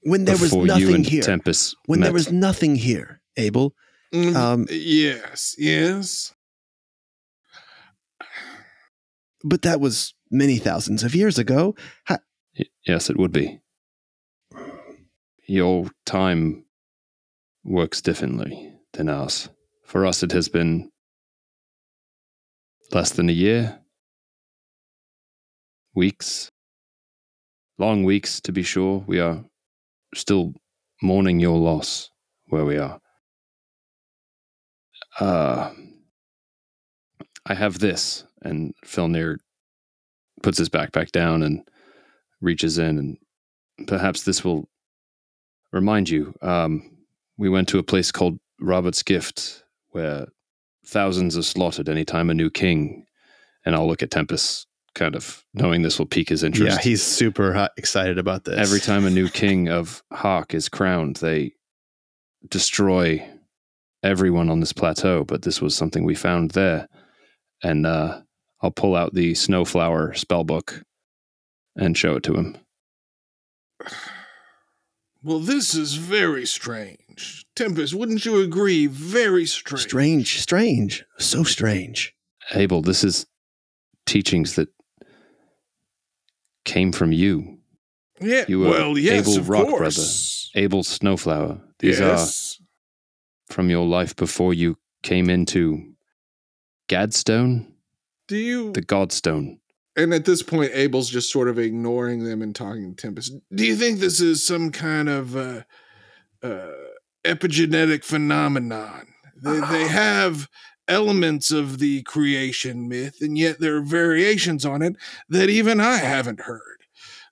When 0.02 0.24
there 0.24 0.34
was 0.34 0.50
before 0.50 0.62
you 0.66 0.68
nothing 0.72 0.94
and 0.96 1.06
here. 1.06 1.22
Tempest 1.22 1.76
when 1.86 2.00
met. 2.00 2.06
there 2.06 2.12
was 2.12 2.30
nothing 2.32 2.76
here, 2.76 3.20
Abel. 3.36 3.74
Mm, 4.12 4.34
Um, 4.36 4.66
yes, 4.70 5.54
yes. 5.58 6.34
But 9.42 9.62
that 9.62 9.80
was 9.80 10.14
many 10.30 10.58
thousands 10.58 11.02
of 11.02 11.14
years 11.14 11.38
ago. 11.38 11.74
Y- 12.08 12.18
Yes, 12.86 13.08
it 13.10 13.16
would 13.16 13.32
be. 13.32 13.60
Your 15.46 15.90
time 16.06 16.63
works 17.64 18.00
differently 18.00 18.72
than 18.92 19.08
ours. 19.08 19.48
For 19.84 20.06
us, 20.06 20.22
it 20.22 20.32
has 20.32 20.48
been 20.48 20.90
less 22.92 23.12
than 23.12 23.28
a 23.28 23.32
year, 23.32 23.80
weeks, 25.94 26.50
long 27.78 28.04
weeks 28.04 28.40
to 28.42 28.52
be 28.52 28.62
sure. 28.62 29.04
We 29.06 29.20
are 29.20 29.44
still 30.14 30.52
mourning 31.02 31.40
your 31.40 31.58
loss 31.58 32.10
where 32.48 32.64
we 32.64 32.78
are. 32.78 33.00
Uh, 35.18 35.70
I 37.46 37.54
have 37.54 37.78
this, 37.78 38.24
and 38.42 38.74
Filnir 38.84 39.36
puts 40.42 40.58
his 40.58 40.68
backpack 40.68 41.10
down 41.12 41.42
and 41.42 41.62
reaches 42.40 42.78
in, 42.78 42.98
and 42.98 43.86
perhaps 43.86 44.24
this 44.24 44.44
will 44.44 44.68
remind 45.72 46.08
you. 46.08 46.34
Um, 46.42 46.93
we 47.36 47.48
went 47.48 47.68
to 47.68 47.78
a 47.78 47.82
place 47.82 48.12
called 48.12 48.38
Robert's 48.60 49.02
Gift, 49.02 49.64
where 49.90 50.26
thousands 50.86 51.36
are 51.36 51.42
slaughtered 51.42 51.88
anytime 51.88 52.30
a 52.30 52.34
new 52.34 52.50
king. 52.50 53.06
And 53.64 53.74
I'll 53.74 53.86
look 53.86 54.02
at 54.02 54.10
Tempest, 54.10 54.66
kind 54.94 55.16
of 55.16 55.44
knowing 55.54 55.82
this 55.82 55.98
will 55.98 56.06
pique 56.06 56.28
his 56.28 56.42
interest. 56.42 56.76
Yeah, 56.76 56.82
he's 56.82 57.02
super 57.02 57.68
excited 57.76 58.18
about 58.18 58.44
this. 58.44 58.58
Every 58.58 58.80
time 58.92 59.06
a 59.06 59.10
new 59.10 59.28
king 59.28 59.68
of 59.68 60.02
Hark 60.12 60.54
is 60.54 60.68
crowned, 60.68 61.16
they 61.16 61.52
destroy 62.48 63.26
everyone 64.02 64.50
on 64.50 64.60
this 64.60 64.72
plateau. 64.72 65.24
But 65.24 65.42
this 65.42 65.62
was 65.62 65.74
something 65.74 66.04
we 66.04 66.14
found 66.14 66.52
there. 66.52 66.88
And 67.62 67.86
uh, 67.86 68.20
I'll 68.60 68.70
pull 68.70 68.94
out 68.94 69.14
the 69.14 69.34
Snowflower 69.34 70.12
spellbook 70.12 70.82
and 71.76 71.96
show 71.96 72.16
it 72.16 72.22
to 72.24 72.34
him. 72.34 72.56
Well, 75.24 75.38
this 75.38 75.74
is 75.74 75.94
very 75.94 76.44
strange. 76.44 77.46
Tempest, 77.56 77.94
wouldn't 77.94 78.26
you 78.26 78.42
agree? 78.42 78.86
Very 78.86 79.46
strange. 79.46 79.80
strange, 79.80 80.40
strange, 80.40 81.04
so 81.18 81.42
strange. 81.44 82.14
Abel, 82.54 82.82
this 82.82 83.02
is 83.02 83.24
teachings 84.04 84.54
that 84.56 84.68
came 86.66 86.92
from 86.92 87.10
you, 87.12 87.58
Yeah. 88.20 88.44
You 88.48 88.60
were 88.60 88.68
well, 88.68 88.98
yes, 88.98 89.26
Abel 89.26 89.40
of 89.40 89.48
Rock 89.48 89.66
course. 89.66 90.50
Abel 90.54 90.82
Snowflower. 90.82 91.60
These 91.78 92.00
yes. 92.00 92.60
are 92.60 93.54
from 93.54 93.70
your 93.70 93.86
life 93.86 94.14
before 94.14 94.52
you 94.52 94.76
came 95.02 95.30
into 95.30 95.94
Godstone, 96.88 97.72
Do 98.28 98.36
you? 98.36 98.72
the 98.72 98.82
Godstone. 98.82 99.58
And 99.96 100.12
at 100.14 100.24
this 100.24 100.42
point, 100.42 100.72
Abel's 100.74 101.10
just 101.10 101.30
sort 101.30 101.48
of 101.48 101.58
ignoring 101.58 102.24
them 102.24 102.42
and 102.42 102.54
talking 102.54 102.94
to 102.94 103.00
Tempest. 103.02 103.32
Do 103.54 103.64
you 103.66 103.76
think 103.76 103.98
this 104.00 104.20
is 104.20 104.46
some 104.46 104.70
kind 104.70 105.08
of 105.08 105.36
uh, 105.36 105.62
uh, 106.42 106.72
epigenetic 107.24 108.04
phenomenon? 108.04 109.06
They, 109.42 109.60
they 109.60 109.88
have 109.88 110.48
elements 110.88 111.50
of 111.50 111.78
the 111.78 112.02
creation 112.02 112.88
myth, 112.88 113.16
and 113.20 113.38
yet 113.38 113.58
there 113.60 113.76
are 113.76 113.82
variations 113.82 114.64
on 114.66 114.82
it 114.82 114.96
that 115.28 115.48
even 115.48 115.80
I 115.80 115.96
haven't 115.98 116.40
heard. 116.40 116.60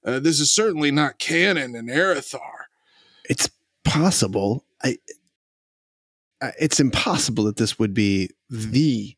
Uh, 0.05 0.19
this 0.19 0.41
is 0.41 0.51
certainly 0.53 0.91
not 0.91 1.19
canon 1.19 1.75
in 1.77 1.87
Erithar. 1.87 2.41
It's 3.29 3.49
possible. 3.85 4.65
I, 4.83 4.97
I- 6.41 6.53
it's 6.59 6.81
impossible 6.81 7.45
that 7.45 7.57
this 7.57 7.79
would 7.79 7.95
be 7.95 8.31
the 8.51 9.17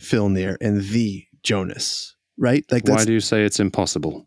Filnir 0.00 0.56
and 0.60 0.82
the 0.82 1.24
Jonas, 1.42 2.16
right? 2.40 2.64
Like 2.72 2.88
Why 2.88 3.04
do 3.04 3.12
you 3.12 3.20
say 3.20 3.44
it's 3.44 3.60
impossible? 3.60 4.26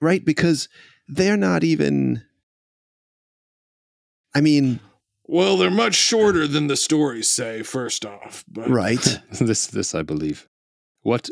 right 0.00 0.24
because 0.24 0.68
they're 1.08 1.36
not 1.38 1.64
even. 1.64 2.22
I 4.34 4.40
mean, 4.42 4.80
Well, 5.24 5.56
they're 5.56 5.70
much 5.70 5.94
shorter 5.94 6.46
than 6.46 6.66
the 6.66 6.76
stories 6.76 7.28
say. 7.30 7.62
First 7.62 8.04
off, 8.04 8.44
but 8.48 8.68
right? 8.68 9.20
this 9.40 9.66
this 9.66 9.94
I 9.94 10.02
believe. 10.02 10.46
What 11.02 11.30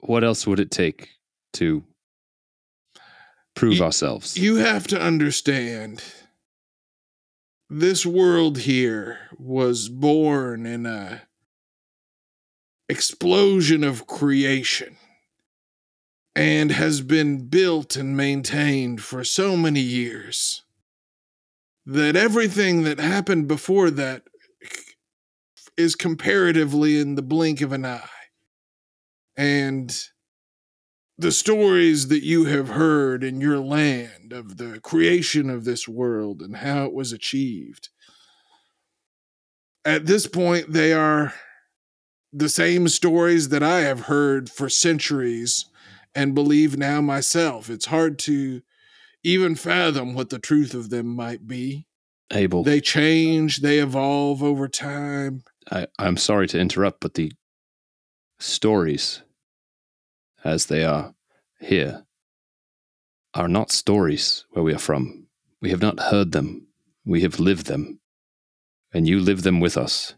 what 0.00 0.22
else 0.22 0.46
would 0.46 0.60
it 0.60 0.70
take 0.70 1.08
to 1.54 1.82
prove 3.56 3.74
You- 3.78 3.84
ourselves? 3.84 4.36
You 4.36 4.56
have 4.56 4.86
to 4.88 5.00
understand 5.00 6.02
this 7.70 8.04
world 8.04 8.58
here 8.58 9.18
was 9.38 9.88
born 9.88 10.66
in 10.66 10.84
a 10.86 11.22
explosion 12.88 13.82
of 13.82 14.06
creation 14.06 14.96
and 16.34 16.70
has 16.72 17.00
been 17.00 17.48
built 17.48 17.96
and 17.96 18.16
maintained 18.16 19.02
for 19.02 19.24
so 19.24 19.56
many 19.56 19.80
years 19.80 20.62
that 21.86 22.16
everything 22.16 22.82
that 22.82 22.98
happened 22.98 23.46
before 23.46 23.90
that 23.90 24.22
is 25.76 25.94
comparatively 25.94 26.98
in 26.98 27.14
the 27.14 27.22
blink 27.22 27.60
of 27.60 27.72
an 27.72 27.84
eye 27.84 28.08
and 29.36 30.08
the 31.18 31.32
stories 31.32 32.08
that 32.08 32.24
you 32.24 32.44
have 32.44 32.70
heard 32.70 33.22
in 33.22 33.40
your 33.40 33.58
land 33.58 34.32
of 34.32 34.56
the 34.56 34.80
creation 34.80 35.48
of 35.48 35.64
this 35.64 35.86
world 35.86 36.42
and 36.42 36.56
how 36.56 36.84
it 36.84 36.92
was 36.92 37.12
achieved. 37.12 37.88
At 39.84 40.06
this 40.06 40.26
point, 40.26 40.72
they 40.72 40.92
are 40.92 41.32
the 42.34 42.48
same 42.48 42.88
stories 42.88 43.50
that 43.50 43.62
I 43.62 43.80
have 43.82 44.00
heard 44.00 44.50
for 44.50 44.68
centuries 44.68 45.66
and 46.14 46.34
believe 46.34 46.76
now 46.76 47.00
myself. 47.00 47.70
It's 47.70 47.86
hard 47.86 48.18
to 48.20 48.62
even 49.22 49.54
fathom 49.54 50.14
what 50.14 50.30
the 50.30 50.40
truth 50.40 50.74
of 50.74 50.90
them 50.90 51.06
might 51.06 51.46
be. 51.46 51.86
Abel, 52.32 52.64
They 52.64 52.80
change, 52.80 53.58
they 53.58 53.78
evolve 53.78 54.42
over 54.42 54.66
time. 54.66 55.44
I, 55.70 55.86
I'm 55.98 56.16
sorry 56.16 56.48
to 56.48 56.58
interrupt, 56.58 57.00
but 57.00 57.14
the 57.14 57.32
stories, 58.40 59.22
as 60.42 60.66
they 60.66 60.84
are 60.84 61.14
here, 61.60 62.04
are 63.34 63.48
not 63.48 63.70
stories 63.70 64.44
where 64.50 64.64
we 64.64 64.74
are 64.74 64.78
from. 64.78 65.26
We 65.60 65.70
have 65.70 65.82
not 65.82 66.00
heard 66.00 66.32
them, 66.32 66.66
we 67.04 67.22
have 67.22 67.38
lived 67.38 67.66
them, 67.66 68.00
and 68.92 69.06
you 69.06 69.20
live 69.20 69.42
them 69.42 69.60
with 69.60 69.76
us. 69.76 70.14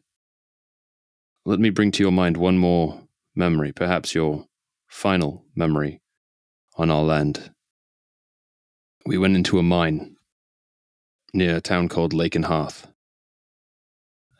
Let 1.49 1.61
me 1.61 1.71
bring 1.71 1.93
to 1.93 2.03
your 2.03 2.11
mind 2.11 2.37
one 2.37 2.59
more 2.59 3.03
memory, 3.37 3.71
perhaps 3.71 4.17
your 4.17 4.47
final 4.89 5.45
memory 5.55 6.03
on 6.77 6.91
our 6.91 7.05
land. 7.05 7.53
We 9.07 9.17
went 9.17 9.37
into 9.37 9.61
a 9.61 9.63
mine 9.63 10.17
near 11.33 11.59
a 11.59 11.61
town 11.61 11.89
called 11.89 12.13
Lake 12.13 12.35
and 12.35 12.47
Hearth. 12.47 12.89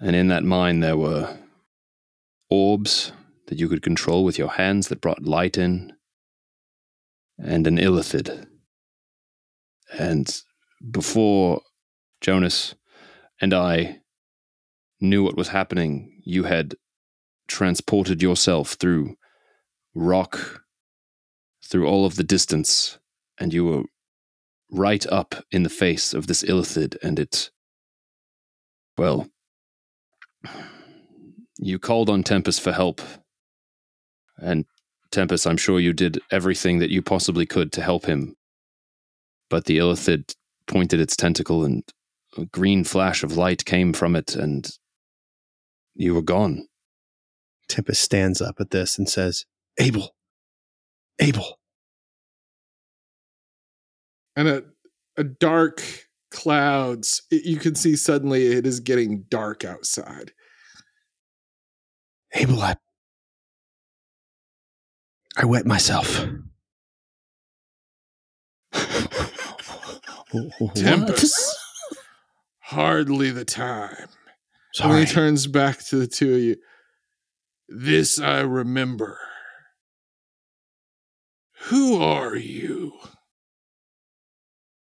And 0.01 0.17
in 0.17 0.27
that 0.29 0.43
mine, 0.43 0.81
there 0.81 0.97
were 0.97 1.39
orbs 2.51 3.13
that 3.47 3.61
you 3.61 3.69
could 3.69 3.83
control 3.83 4.25
with 4.25 4.37
your 4.37 4.51
hands 4.51 4.89
that 4.89 5.01
brought 5.01 5.23
light 5.23 5.57
in, 5.57 5.93
and 7.39 7.69
an 7.69 7.77
illithid. 7.77 8.49
And 9.97 10.43
before 10.91 11.61
Jonas 12.21 12.75
and 13.41 13.55
I 13.55 14.01
knew 15.01 15.23
what 15.23 15.37
was 15.37 15.49
happening, 15.49 16.21
you 16.25 16.43
had 16.43 16.75
transported 17.49 18.23
yourself 18.23 18.73
through 18.73 19.17
rock, 19.95 20.63
through 21.65 21.87
all 21.87 22.05
of 22.05 22.17
the 22.17 22.25
distance, 22.25 22.99
and 23.39 23.53
you 23.53 23.65
were 23.65 23.83
right 24.71 25.07
up 25.07 25.35
in 25.51 25.63
the 25.63 25.69
face 25.69 26.13
of 26.13 26.27
this 26.27 26.43
illithid, 26.43 26.97
and 27.03 27.19
it. 27.19 27.51
Well. 28.99 29.29
You 31.59 31.79
called 31.79 32.11
on 32.11 32.23
Tempest 32.23 32.61
for 32.61 32.73
help. 32.73 33.01
And 34.37 34.67
Tempest, 35.11 35.47
I'm 35.47 35.57
sure 35.57 35.81
you 35.81 35.93
did 35.93 36.21
everything 36.31 36.81
that 36.81 36.91
you 36.91 37.01
possibly 37.01 37.47
could 37.47 37.73
to 37.73 37.83
help 37.83 38.05
him. 38.05 38.37
But 39.49 39.65
the 39.65 39.79
illithid 39.79 40.35
pointed 40.67 41.01
its 41.01 41.17
tentacle, 41.17 41.65
and 41.65 41.83
a 42.37 42.45
green 42.47 42.85
flash 42.85 43.23
of 43.23 43.37
light 43.37 43.65
came 43.65 43.93
from 43.93 44.17
it, 44.17 44.35
and 44.35 44.69
you 45.95 46.15
were 46.15 46.23
gone. 46.23 46.67
Tempest 47.69 48.01
stands 48.03 48.41
up 48.41 48.57
at 48.61 48.71
this 48.71 48.99
and 48.99 49.09
says, 49.09 49.45
Abel, 49.79 50.15
Abel. 51.19 51.59
and 54.37 54.49
a 54.49 54.63
a 55.17 55.25
dark 55.25 55.83
clouds 56.31 57.23
it- 57.31 57.45
you 57.47 57.57
can 57.57 57.75
see 57.75 57.97
suddenly 57.97 58.47
it 58.49 58.67
is 58.67 58.81
getting 58.81 59.23
dark 59.31 59.65
outside. 59.65 60.33
Abel, 62.35 62.61
I, 62.61 62.77
I 65.37 65.47
wet 65.47 65.65
myself. 65.65 66.27
tempest. 70.75 71.57
Hardly 72.61 73.31
the 73.31 73.45
time. 73.45 74.09
And 74.83 74.99
he 74.99 75.07
turns 75.07 75.47
back 75.47 75.83
to 75.87 75.97
the 75.97 76.07
two 76.07 76.35
of 76.35 76.41
you 76.41 76.57
this 77.69 78.21
i 78.21 78.41
remember 78.41 79.19
who 81.65 82.01
are 82.01 82.37
you 82.37 82.93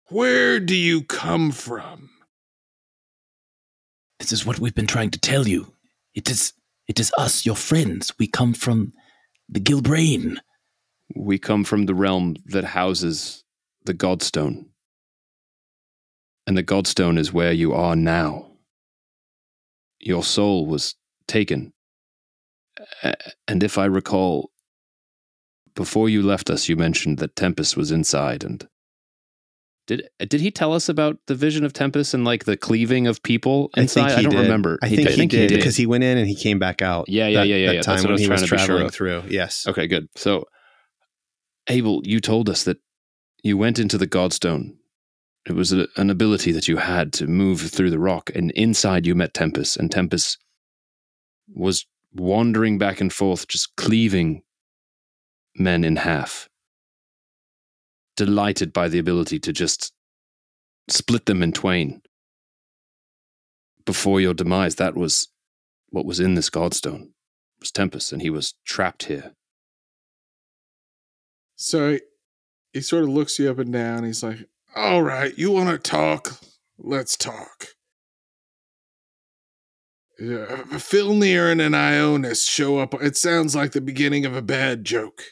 where 0.09 0.61
do 0.61 0.74
you 0.76 1.03
come 1.03 1.51
from 1.53 2.11
This 4.22 4.30
is 4.30 4.47
what 4.47 4.61
we've 4.61 4.74
been 4.74 4.87
trying 4.87 5.11
to 5.11 5.18
tell 5.18 5.49
you. 5.49 5.74
It 6.14 6.30
is 6.30 6.53
it 6.87 7.01
is 7.01 7.12
us, 7.18 7.45
your 7.45 7.57
friends. 7.57 8.12
We 8.20 8.28
come 8.28 8.55
from 8.55 8.93
the 9.49 9.59
Gilbrain. 9.59 10.37
We 11.16 11.41
come 11.41 11.64
from 11.64 11.87
the 11.87 11.95
realm 11.95 12.37
that 12.47 12.62
houses 12.62 13.43
the 13.85 13.95
Godstone. 13.95 14.66
And 16.47 16.57
the 16.57 16.62
Godstone 16.62 17.18
is 17.18 17.33
where 17.33 17.51
you 17.51 17.72
are 17.72 17.97
now. 17.97 18.53
Your 19.99 20.22
soul 20.22 20.66
was 20.66 20.95
taken. 21.26 21.72
And 23.49 23.62
if 23.62 23.78
I 23.78 23.85
recall, 23.85 24.51
before 25.74 26.09
you 26.09 26.22
left 26.22 26.51
us, 26.51 26.68
you 26.68 26.76
mentioned 26.76 27.18
that 27.18 27.37
Tempest 27.37 27.76
was 27.76 27.91
inside. 27.91 28.45
And 28.45 28.66
did 29.87 30.09
did 30.18 30.41
he 30.41 30.51
tell 30.51 30.72
us 30.72 30.89
about 30.89 31.18
the 31.26 31.35
vision 31.35 31.64
of 31.64 31.72
Tempest 31.72 32.14
and 32.14 32.24
like 32.24 32.45
the 32.45 32.57
cleaving 32.57 33.07
of 33.07 33.22
people 33.22 33.70
inside? 33.76 34.12
I, 34.12 34.22
don't 34.22 34.33
did. 34.33 34.41
remember. 34.41 34.78
I 34.83 34.89
think 34.89 35.09
he, 35.09 35.26
did 35.26 35.51
because 35.51 35.76
he 35.76 35.87
went 35.87 36.05
in 36.05 36.18
and 36.18 36.28
he 36.28 36.37
came 36.37 36.59
back 36.59 36.83
out. 36.83 37.09
Yeah, 37.09 37.26
yeah, 37.26 37.41
that, 37.41 37.49
yeah, 37.49 37.57
yeah, 37.57 37.66
That 37.66 37.74
yeah. 37.74 37.83
time 37.83 37.95
That's 37.97 38.05
what 38.05 38.11
when 38.11 38.11
I 38.11 38.12
was 38.12 38.20
he 38.20 38.26
trying 38.26 38.41
was 38.41 38.49
sure 38.49 38.59
traveling 38.59 38.87
of. 38.87 38.95
through. 38.95 39.22
Yes. 39.28 39.66
Okay, 39.66 39.87
good. 39.87 40.09
So, 40.16 40.45
Abel, 41.68 42.01
you 42.05 42.20
told 42.20 42.49
us 42.49 42.64
that 42.64 42.78
you 43.43 43.57
went 43.59 43.78
into 43.78 43.99
the 43.99 44.07
Godstone. 44.07 44.76
It 45.45 45.57
was 45.57 45.72
a, 45.72 45.89
an 45.97 46.09
ability 46.09 46.53
that 46.53 46.68
you 46.68 46.76
had 46.76 47.12
to 47.14 47.26
move 47.26 47.61
through 47.61 47.91
the 47.91 47.99
rock, 47.99 48.30
and 48.35 48.53
inside 48.53 49.07
you 49.07 49.16
met 49.16 49.35
Tempest, 49.35 49.76
and 49.76 49.91
Tempest 49.91 50.39
was 51.53 51.85
wandering 52.15 52.79
back 52.79 53.01
and 53.01 53.13
forth, 53.13 53.49
just 53.49 53.75
cleaving 53.77 54.43
men 55.57 55.85
in 55.85 55.97
half, 55.97 56.49
delighted 58.17 58.73
by 58.73 58.89
the 58.89 58.99
ability 58.99 59.39
to 59.41 59.53
just 59.53 59.93
split 60.89 61.27
them 61.27 61.43
in 61.43 61.53
twain. 61.53 62.03
Before 63.85 64.21
your 64.21 64.35
demise, 64.35 64.77
that 64.77 64.95
was 64.95 65.29
what 65.91 66.07
was 66.07 66.21
in 66.21 66.35
this 66.35 66.51
Godstone. 66.51 67.11
Was 67.61 67.71
Tempest, 67.71 68.13
and 68.13 68.23
he 68.23 68.31
was 68.31 68.55
trapped 68.65 69.05
here. 69.05 69.35
So 71.55 71.99
he 72.73 72.81
sort 72.81 73.05
of 73.05 73.11
looks 73.11 73.39
you 73.39 73.51
up 73.51 73.59
and 73.59 73.73
down. 73.73 74.05
He's 74.05 74.23
like, 74.23 74.49
All 74.75 75.03
right, 75.03 75.37
you 75.39 75.53
want 75.53 75.69
to 75.69 75.79
talk? 75.79 76.41
Let's 76.79 77.17
talk. 77.17 77.67
Uh, 80.23 80.79
Filnir 80.79 81.51
and 81.51 81.61
an 81.61 81.73
Ionis 81.73 82.49
show 82.49 82.79
up. 82.79 82.95
It 82.95 83.16
sounds 83.16 83.57
like 83.57 83.73
the 83.73 83.81
beginning 83.81 84.25
of 84.25 84.37
a 84.37 84.43
bad 84.43 84.85
joke. 84.85 85.23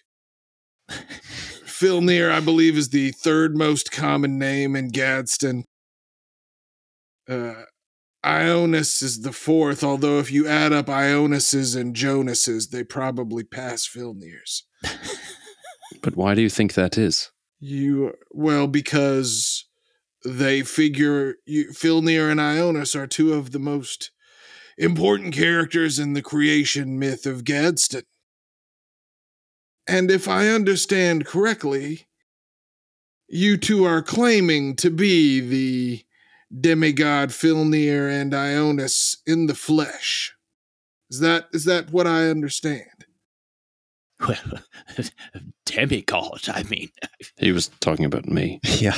Filnir, 1.65 2.33
I 2.33 2.41
believe, 2.41 2.77
is 2.77 2.89
the 2.89 3.13
third 3.13 3.57
most 3.57 3.93
common 3.93 4.37
name 4.37 4.75
in 4.75 4.89
Gadsden. 4.89 5.65
Uh, 7.29 7.63
Ionis 8.25 9.01
is 9.03 9.23
the 9.23 9.33
fourth, 9.33 9.85
although 9.85 10.19
if 10.19 10.33
you 10.33 10.49
add 10.49 10.73
up 10.73 10.87
Ionises 10.87 11.79
and 11.79 11.95
Jonases, 11.95 12.69
they 12.69 12.83
probably 12.83 13.45
pass 13.45 13.87
Filnir's. 13.87 14.65
But 16.03 16.17
why 16.17 16.35
do 16.35 16.43
you 16.43 16.51
think 16.51 16.75
that 16.75 16.99
is? 16.99 17.31
You 17.61 18.15
well 18.31 18.67
because 18.67 19.67
they 20.25 20.63
figure 20.63 21.37
you, 21.47 21.69
Filnir 21.71 22.31
and 22.31 22.41
Ionis 22.41 22.95
are 22.95 23.07
two 23.07 23.35
of 23.35 23.53
the 23.53 23.59
most 23.59 24.11
important 24.81 25.35
characters 25.35 25.99
in 25.99 26.15
the 26.15 26.23
creation 26.23 26.99
myth 26.99 27.27
of 27.27 27.45
Gadsden. 27.45 28.03
And 29.87 30.11
if 30.11 30.27
I 30.27 30.49
understand 30.49 31.27
correctly, 31.27 32.07
you 33.29 33.59
two 33.59 33.85
are 33.85 34.03
claiming 34.03 34.75
to 34.77 34.91
be 34.91 35.41
the 35.41 36.05
demigod 36.59 37.29
Filnir 37.29 38.11
and 38.11 38.33
Ionis 38.33 39.19
in 39.27 39.47
the 39.47 39.55
flesh. 39.55 40.35
Is 41.11 41.21
that 41.21 41.49
is 41.53 41.65
that 41.67 41.91
what 41.91 42.07
I 42.07 42.29
understand? 42.31 42.87
Well, 44.21 44.63
demigod, 45.67 46.49
I 46.49 46.63
mean. 46.65 46.91
He 47.37 47.53
was 47.53 47.69
talking 47.81 48.05
about 48.05 48.27
me. 48.27 48.61
Yeah. 48.79 48.97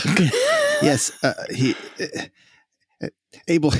yes. 0.83 1.12
Uh, 1.24 1.35
he. 1.51 1.74
Uh, 2.01 2.22
uh, 3.03 3.09
Abel. 3.49 3.72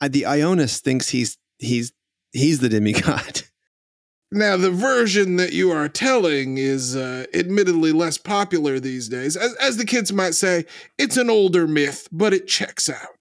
Uh, 0.00 0.08
the 0.08 0.22
Ionis 0.22 0.80
thinks 0.80 1.08
he's 1.08 1.38
he's 1.58 1.92
he's 2.32 2.60
the 2.60 2.68
demigod. 2.68 3.42
Now, 4.32 4.56
the 4.56 4.72
version 4.72 5.36
that 5.36 5.52
you 5.52 5.70
are 5.70 5.88
telling 5.88 6.58
is 6.58 6.96
uh, 6.96 7.26
admittedly 7.32 7.92
less 7.92 8.18
popular 8.18 8.80
these 8.80 9.08
days. 9.08 9.36
As, 9.36 9.54
as 9.56 9.76
the 9.76 9.84
kids 9.84 10.12
might 10.12 10.34
say, 10.34 10.64
it's 10.98 11.16
an 11.16 11.30
older 11.30 11.68
myth, 11.68 12.08
but 12.10 12.34
it 12.34 12.48
checks 12.48 12.88
out. 12.90 13.16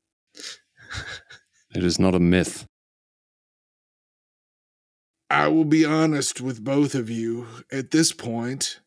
It 1.76 1.84
is 1.84 2.00
not 2.00 2.14
a 2.14 2.20
myth. 2.20 2.68
I 5.28 5.48
will 5.48 5.66
be 5.66 5.84
honest 5.84 6.40
with 6.40 6.64
both 6.64 6.94
of 6.94 7.10
you 7.10 7.48
at 7.72 7.90
this 7.90 8.12
point. 8.12 8.80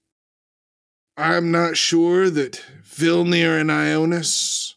I'm 1.16 1.50
not 1.50 1.76
sure 1.76 2.30
that 2.30 2.64
Filnir 2.84 3.60
and 3.60 3.70
Ionis 3.70 4.75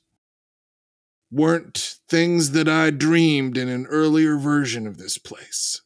weren't 1.32 1.96
things 2.08 2.52
that 2.52 2.68
I 2.68 2.90
dreamed 2.90 3.58
in 3.58 3.70
an 3.70 3.86
earlier 3.88 4.38
version 4.38 4.88
of 4.88 4.98
this 4.98 5.18
place. 5.18 5.82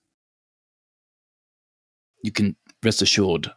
You 2.24 2.32
can 2.32 2.56
rest 2.84 3.02
assured, 3.02 3.52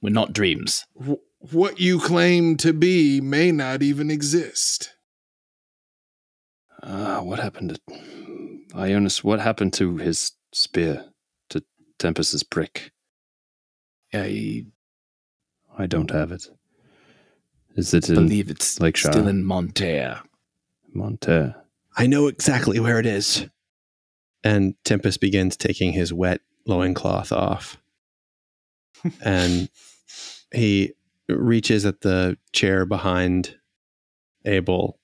we're 0.00 0.10
not 0.10 0.32
dreams. 0.32 0.86
Wh- 0.96 1.14
what 1.52 1.80
you 1.80 1.98
claim 2.00 2.56
to 2.58 2.72
be 2.72 3.20
may 3.20 3.52
not 3.52 3.82
even 3.82 4.10
exist. 4.10 4.94
Ah, 6.82 7.20
what 7.22 7.38
happened 7.38 7.70
to 7.88 7.96
Ionis? 8.74 9.24
What 9.24 9.40
happened 9.40 9.72
to 9.74 9.96
his 9.96 10.32
spear? 10.52 11.06
To 11.50 11.62
Tempest's 11.98 12.42
prick? 12.42 12.92
I 14.14 14.66
I 15.76 15.86
don't 15.86 16.10
have 16.10 16.32
it. 16.32 16.46
Is 17.76 17.92
it 17.92 18.08
in 18.08 18.14
believe 18.14 18.50
it's 18.50 18.80
Lakeshire. 18.80 19.12
still 19.12 19.28
in 19.28 19.44
Monterre. 19.44 20.22
I 21.96 22.06
know 22.06 22.26
exactly 22.26 22.78
where 22.78 22.98
it 22.98 23.06
is. 23.06 23.46
And 24.44 24.74
Tempest 24.84 25.20
begins 25.20 25.56
taking 25.56 25.92
his 25.92 26.12
wet 26.12 26.40
loincloth 26.66 27.32
off. 27.32 27.78
and 29.24 29.68
he 30.52 30.92
reaches 31.28 31.84
at 31.84 32.02
the 32.02 32.36
chair 32.52 32.86
behind 32.86 33.56
Abel 34.44 34.98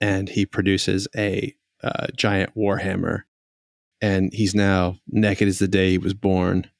and 0.00 0.28
he 0.28 0.46
produces 0.46 1.08
a 1.16 1.54
uh, 1.82 2.06
giant 2.16 2.54
warhammer. 2.56 3.22
And 4.00 4.32
he's 4.32 4.54
now 4.54 4.98
naked 5.08 5.48
as 5.48 5.58
the 5.58 5.68
day 5.68 5.90
he 5.90 5.98
was 5.98 6.14
born. 6.14 6.70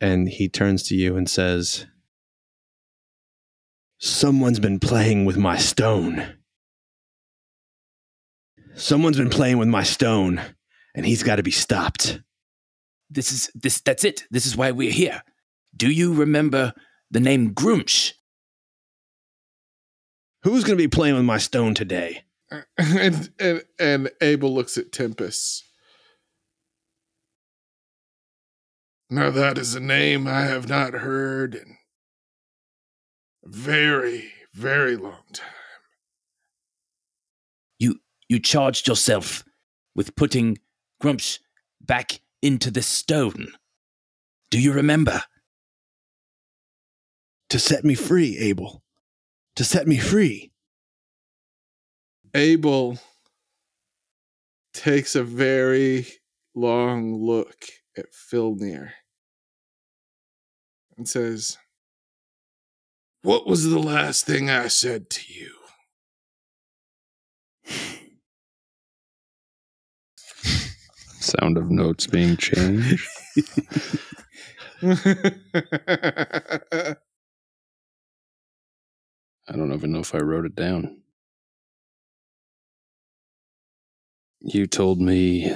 And 0.00 0.28
he 0.28 0.48
turns 0.48 0.82
to 0.84 0.96
you 0.96 1.16
and 1.16 1.28
says, 1.28 1.86
Someone's 3.98 4.60
been 4.60 4.78
playing 4.78 5.24
with 5.24 5.36
my 5.36 5.58
stone. 5.58 6.37
Someone's 8.78 9.16
been 9.16 9.28
playing 9.28 9.58
with 9.58 9.66
my 9.66 9.82
stone, 9.82 10.40
and 10.94 11.04
he's 11.04 11.24
got 11.24 11.36
to 11.36 11.42
be 11.42 11.50
stopped. 11.50 12.20
This 13.10 13.32
is 13.32 13.50
this 13.54 13.80
that's 13.80 14.04
it. 14.04 14.24
This 14.30 14.46
is 14.46 14.56
why 14.56 14.70
we're 14.70 14.92
here. 14.92 15.22
Do 15.76 15.90
you 15.90 16.14
remember 16.14 16.72
the 17.10 17.18
name 17.18 17.54
Grumsh? 17.54 18.12
Who's 20.44 20.62
going 20.62 20.78
to 20.78 20.82
be 20.82 20.88
playing 20.88 21.16
with 21.16 21.24
my 21.24 21.38
stone 21.38 21.74
today? 21.74 22.22
and, 22.78 23.30
and 23.40 23.62
and 23.80 24.10
Abel 24.20 24.54
looks 24.54 24.78
at 24.78 24.92
Tempest. 24.92 25.64
Now 29.10 29.30
that 29.30 29.58
is 29.58 29.74
a 29.74 29.80
name 29.80 30.28
I 30.28 30.42
have 30.42 30.68
not 30.68 30.92
heard 30.92 31.56
in 31.56 31.78
a 33.44 33.48
very, 33.48 34.30
very 34.54 34.96
long 34.96 35.24
time. 35.32 35.57
You 38.28 38.36
you 38.36 38.40
charged 38.40 38.86
yourself 38.86 39.44
with 39.94 40.14
putting 40.14 40.58
Grumsh 41.02 41.38
back 41.80 42.20
into 42.42 42.70
the 42.70 42.82
stone. 42.82 43.52
Do 44.50 44.60
you 44.60 44.72
remember? 44.72 45.22
To 47.50 47.58
set 47.58 47.84
me 47.84 47.94
free, 47.94 48.36
Abel. 48.38 48.82
To 49.56 49.64
set 49.64 49.88
me 49.88 49.98
free. 49.98 50.52
Abel 52.34 52.98
takes 54.74 55.16
a 55.16 55.24
very 55.24 56.06
long 56.54 57.14
look 57.14 57.64
at 57.96 58.12
Filnir 58.12 58.90
and 60.96 61.08
says, 61.08 61.56
What 63.22 63.46
was 63.46 63.64
the 63.64 63.78
last 63.78 64.26
thing 64.26 64.50
I 64.50 64.68
said 64.68 65.08
to 65.10 65.22
you? 65.32 65.54
Sound 71.28 71.58
of 71.58 71.70
notes 71.70 72.06
being 72.06 72.38
changed. 72.38 73.06
I 74.82 76.96
don't 79.52 79.72
even 79.72 79.92
know 79.92 80.00
if 80.00 80.14
I 80.14 80.18
wrote 80.18 80.46
it 80.46 80.54
down. 80.54 81.02
You 84.40 84.66
told 84.66 85.00
me. 85.00 85.52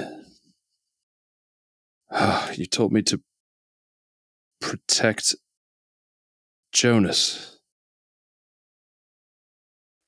You 2.55 2.67
told 2.67 2.93
me 2.93 3.01
to 3.03 3.19
protect 4.61 5.35
Jonas. 6.71 7.57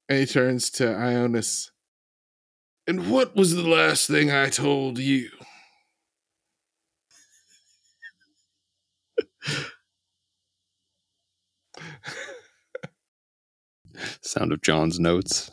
and 0.08 0.20
he 0.20 0.26
turns 0.28 0.70
to 0.70 0.84
Ionis. 0.84 1.72
And 2.86 3.10
what 3.10 3.36
was 3.36 3.56
the 3.56 3.68
last 3.68 4.08
thing 4.08 4.30
I 4.30 4.50
told 4.50 5.00
you? 5.00 5.30
Sound 14.22 14.52
of 14.52 14.62
John's 14.62 15.00
notes. 15.00 15.52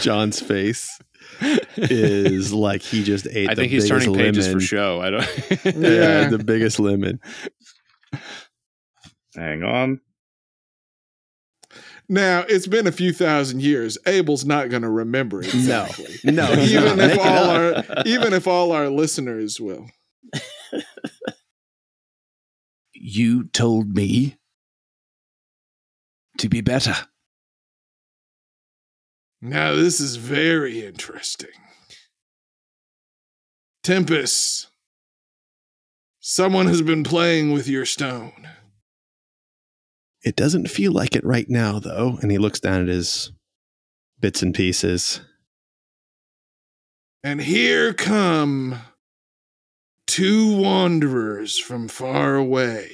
John's 0.00 0.40
face 0.40 0.98
is 1.76 2.52
like 2.52 2.82
he 2.82 3.02
just 3.02 3.26
ate. 3.30 3.48
I 3.50 3.54
the 3.54 3.62
think 3.62 3.72
he's 3.72 3.88
biggest 3.88 4.06
turning 4.06 4.18
pages 4.18 4.48
for 4.52 4.60
show. 4.60 5.00
I 5.00 5.10
don't. 5.10 5.24
Yeah, 5.64 5.72
Yeah. 6.22 6.28
the 6.30 6.42
biggest 6.44 6.78
lemon. 6.78 7.20
Hang 9.36 9.62
on. 9.62 10.00
Now, 12.08 12.44
it's 12.48 12.66
been 12.66 12.88
a 12.88 12.92
few 12.92 13.12
thousand 13.12 13.62
years. 13.62 13.96
Abel's 14.04 14.44
not 14.44 14.68
going 14.68 14.82
to 14.82 14.90
remember 14.90 15.42
it 15.42 15.54
No. 15.54 15.84
exactly. 15.84 16.16
No, 16.32 16.46
he's 16.46 16.74
even 16.74 16.98
if 16.98 17.18
all 17.20 17.50
our 17.50 17.84
even 18.04 18.32
if 18.32 18.48
all 18.48 18.72
our 18.72 18.88
listeners 18.88 19.60
will. 19.60 19.86
You 23.02 23.44
told 23.44 23.96
me 23.96 24.36
to 26.36 26.50
be 26.50 26.60
better. 26.60 26.94
Now, 29.40 29.74
this 29.74 30.00
is 30.00 30.16
very 30.16 30.84
interesting. 30.84 31.48
Tempest, 33.82 34.70
someone 36.20 36.66
has 36.66 36.82
been 36.82 37.02
playing 37.02 37.52
with 37.52 37.66
your 37.66 37.86
stone. 37.86 38.46
It 40.22 40.36
doesn't 40.36 40.68
feel 40.68 40.92
like 40.92 41.16
it 41.16 41.24
right 41.24 41.48
now, 41.48 41.78
though. 41.78 42.18
And 42.20 42.30
he 42.30 42.36
looks 42.36 42.60
down 42.60 42.82
at 42.82 42.88
his 42.88 43.32
bits 44.20 44.42
and 44.42 44.54
pieces. 44.54 45.22
And 47.24 47.40
here 47.40 47.94
come 47.94 48.78
two 50.10 50.56
wanderers 50.56 51.56
from 51.56 51.86
far 51.86 52.34
away, 52.34 52.90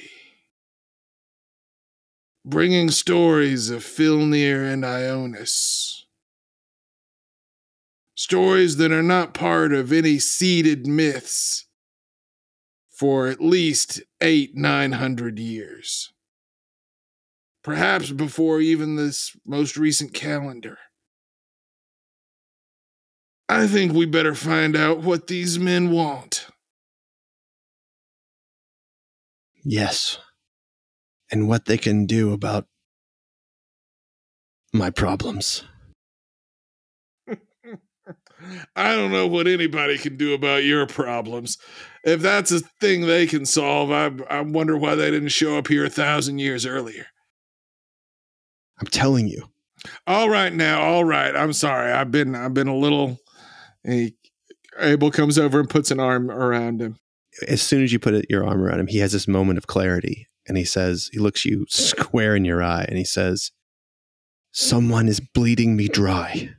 bringing 2.45 2.91
stories 2.91 3.71
of 3.71 3.83
Filnir 3.83 4.71
and 4.71 4.83
Ionis. 4.83 6.03
Stories 8.13 8.77
that 8.77 8.91
are 8.91 9.01
not 9.01 9.33
part 9.33 9.73
of 9.73 9.91
any 9.91 10.19
seeded 10.19 10.85
myths 10.85 11.65
for 12.91 13.25
at 13.25 13.41
least 13.41 13.99
eight, 14.21 14.55
nine 14.55 14.91
hundred 14.91 15.39
years. 15.39 16.13
Perhaps 17.63 18.11
before 18.11 18.61
even 18.61 18.95
this 18.95 19.35
most 19.43 19.75
recent 19.75 20.13
calendar. 20.13 20.77
I 23.49 23.65
think 23.65 23.91
we 23.93 24.05
better 24.05 24.35
find 24.35 24.75
out 24.75 24.99
what 24.99 25.25
these 25.25 25.57
men 25.57 25.89
want. 25.89 26.45
Yes. 29.69 30.17
And 31.29 31.49
what 31.49 31.65
they 31.65 31.77
can 31.77 32.05
do 32.05 32.31
about 32.31 32.67
my 34.73 34.89
problems. 34.89 35.65
I 38.77 38.95
don't 38.95 39.11
know 39.11 39.27
what 39.27 39.45
anybody 39.45 39.97
can 39.97 40.15
do 40.15 40.33
about 40.33 40.63
your 40.63 40.87
problems. 40.87 41.57
If 42.05 42.21
that's 42.21 42.49
a 42.53 42.61
thing 42.79 43.01
they 43.01 43.27
can 43.27 43.45
solve, 43.45 43.91
I, 43.91 44.11
I 44.29 44.39
wonder 44.39 44.77
why 44.77 44.95
they 44.95 45.11
didn't 45.11 45.29
show 45.29 45.57
up 45.57 45.67
here 45.67 45.83
a 45.83 45.89
thousand 45.89 46.39
years 46.39 46.65
earlier. 46.65 47.07
I'm 48.79 48.87
telling 48.87 49.27
you. 49.27 49.49
All 50.07 50.29
right, 50.29 50.53
now, 50.53 50.81
all 50.81 51.03
right. 51.03 51.35
I'm 51.35 51.51
sorry. 51.51 51.91
I've 51.91 52.09
been, 52.09 52.35
I've 52.35 52.53
been 52.53 52.69
a 52.69 52.75
little. 52.75 53.19
He, 53.83 54.15
Abel 54.79 55.11
comes 55.11 55.37
over 55.37 55.59
and 55.59 55.69
puts 55.69 55.91
an 55.91 55.99
arm 55.99 56.31
around 56.31 56.81
him. 56.81 56.97
As 57.47 57.61
soon 57.61 57.83
as 57.83 57.91
you 57.91 57.99
put 57.99 58.29
your 58.29 58.45
arm 58.47 58.61
around 58.61 58.79
him, 58.79 58.87
he 58.87 58.99
has 58.99 59.11
this 59.11 59.27
moment 59.27 59.57
of 59.57 59.67
clarity. 59.67 60.27
And 60.47 60.57
he 60.57 60.63
says, 60.63 61.09
he 61.11 61.19
looks 61.19 61.43
you 61.45 61.65
square 61.69 62.35
in 62.35 62.45
your 62.45 62.63
eye 62.63 62.85
and 62.87 62.97
he 62.97 63.03
says, 63.03 63.51
Someone 64.51 65.07
is 65.07 65.19
bleeding 65.19 65.75
me 65.75 65.87
dry. 65.87 66.51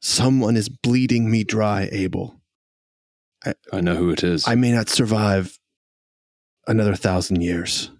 Someone 0.00 0.56
is 0.56 0.68
bleeding 0.68 1.30
me 1.30 1.44
dry, 1.44 1.88
Abel. 1.92 2.40
I 3.72 3.80
know 3.80 3.96
who 3.96 4.10
it 4.10 4.22
is. 4.22 4.46
I 4.46 4.54
may 4.54 4.72
not 4.72 4.88
survive 4.88 5.58
another 6.66 6.94
thousand 6.94 7.42
years. 7.42 7.90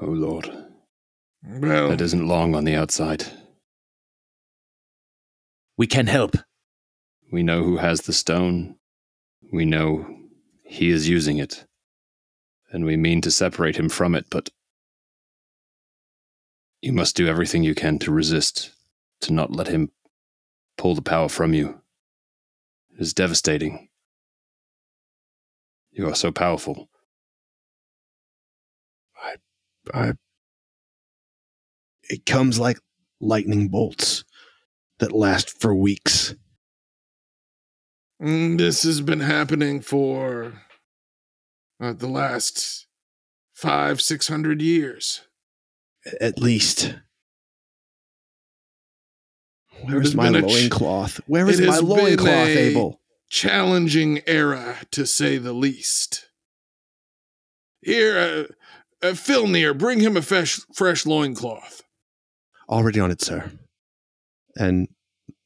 oh 0.00 0.06
Lord, 0.06 0.50
Well, 1.42 1.88
that 1.88 2.00
isn't 2.00 2.28
long 2.28 2.54
on 2.54 2.64
the 2.64 2.74
outside. 2.74 3.24
We 5.76 5.86
can 5.86 6.06
help. 6.06 6.36
We 7.32 7.42
know 7.42 7.62
who 7.62 7.78
has 7.78 8.02
the 8.02 8.12
stone. 8.12 8.76
We 9.52 9.64
know 9.64 10.06
he 10.64 10.90
is 10.90 11.08
using 11.08 11.38
it. 11.38 11.64
And 12.70 12.84
we 12.84 12.96
mean 12.96 13.20
to 13.22 13.30
separate 13.30 13.76
him 13.76 13.88
from 13.88 14.14
it, 14.14 14.26
but 14.30 14.50
you 16.82 16.92
must 16.92 17.16
do 17.16 17.28
everything 17.28 17.62
you 17.62 17.74
can 17.74 17.98
to 18.00 18.10
resist, 18.10 18.72
to 19.20 19.32
not 19.32 19.52
let 19.52 19.68
him 19.68 19.90
pull 20.76 20.94
the 20.94 21.02
power 21.02 21.28
from 21.28 21.54
you. 21.54 21.80
It 22.94 23.00
is 23.00 23.14
devastating. 23.14 23.88
You 25.92 26.08
are 26.08 26.14
so 26.14 26.32
powerful. 26.32 26.88
I, 29.22 29.36
I, 29.94 30.12
it 32.10 32.26
comes 32.26 32.58
like 32.58 32.78
lightning 33.20 33.68
bolts 33.68 34.24
that 34.98 35.12
last 35.12 35.58
for 35.60 35.74
weeks. 35.74 36.34
Mm, 38.22 38.58
this 38.58 38.82
has 38.82 39.00
been 39.00 39.20
happening 39.20 39.80
for 39.80 40.62
uh, 41.80 41.92
the 41.92 42.08
last 42.08 42.86
five, 43.54 44.00
six 44.00 44.28
hundred 44.28 44.60
years. 44.62 45.22
At 46.20 46.38
least. 46.38 46.94
Where 49.82 49.96
It 49.96 50.00
has 50.00 50.08
is 50.10 50.14
my 50.14 50.28
a 50.28 50.40
ch- 50.42 50.44
loincloth? 50.44 51.20
Where 51.26 51.48
is 51.48 51.60
my 51.60 51.78
loincloth, 51.78 52.48
Abel? 52.48 53.00
challenging 53.28 54.22
era, 54.26 54.76
to 54.92 55.04
say 55.06 55.36
the 55.36 55.52
least. 55.52 56.28
Here, 57.82 58.18
uh, 59.02 59.06
uh, 59.06 59.12
Filnir, 59.12 59.76
bring 59.76 60.00
him 60.00 60.16
a 60.16 60.22
fresh, 60.22 60.60
fresh 60.74 61.04
loincloth. 61.04 61.82
Already 62.68 63.00
on 63.00 63.10
it, 63.10 63.20
sir. 63.20 63.50
And 64.56 64.88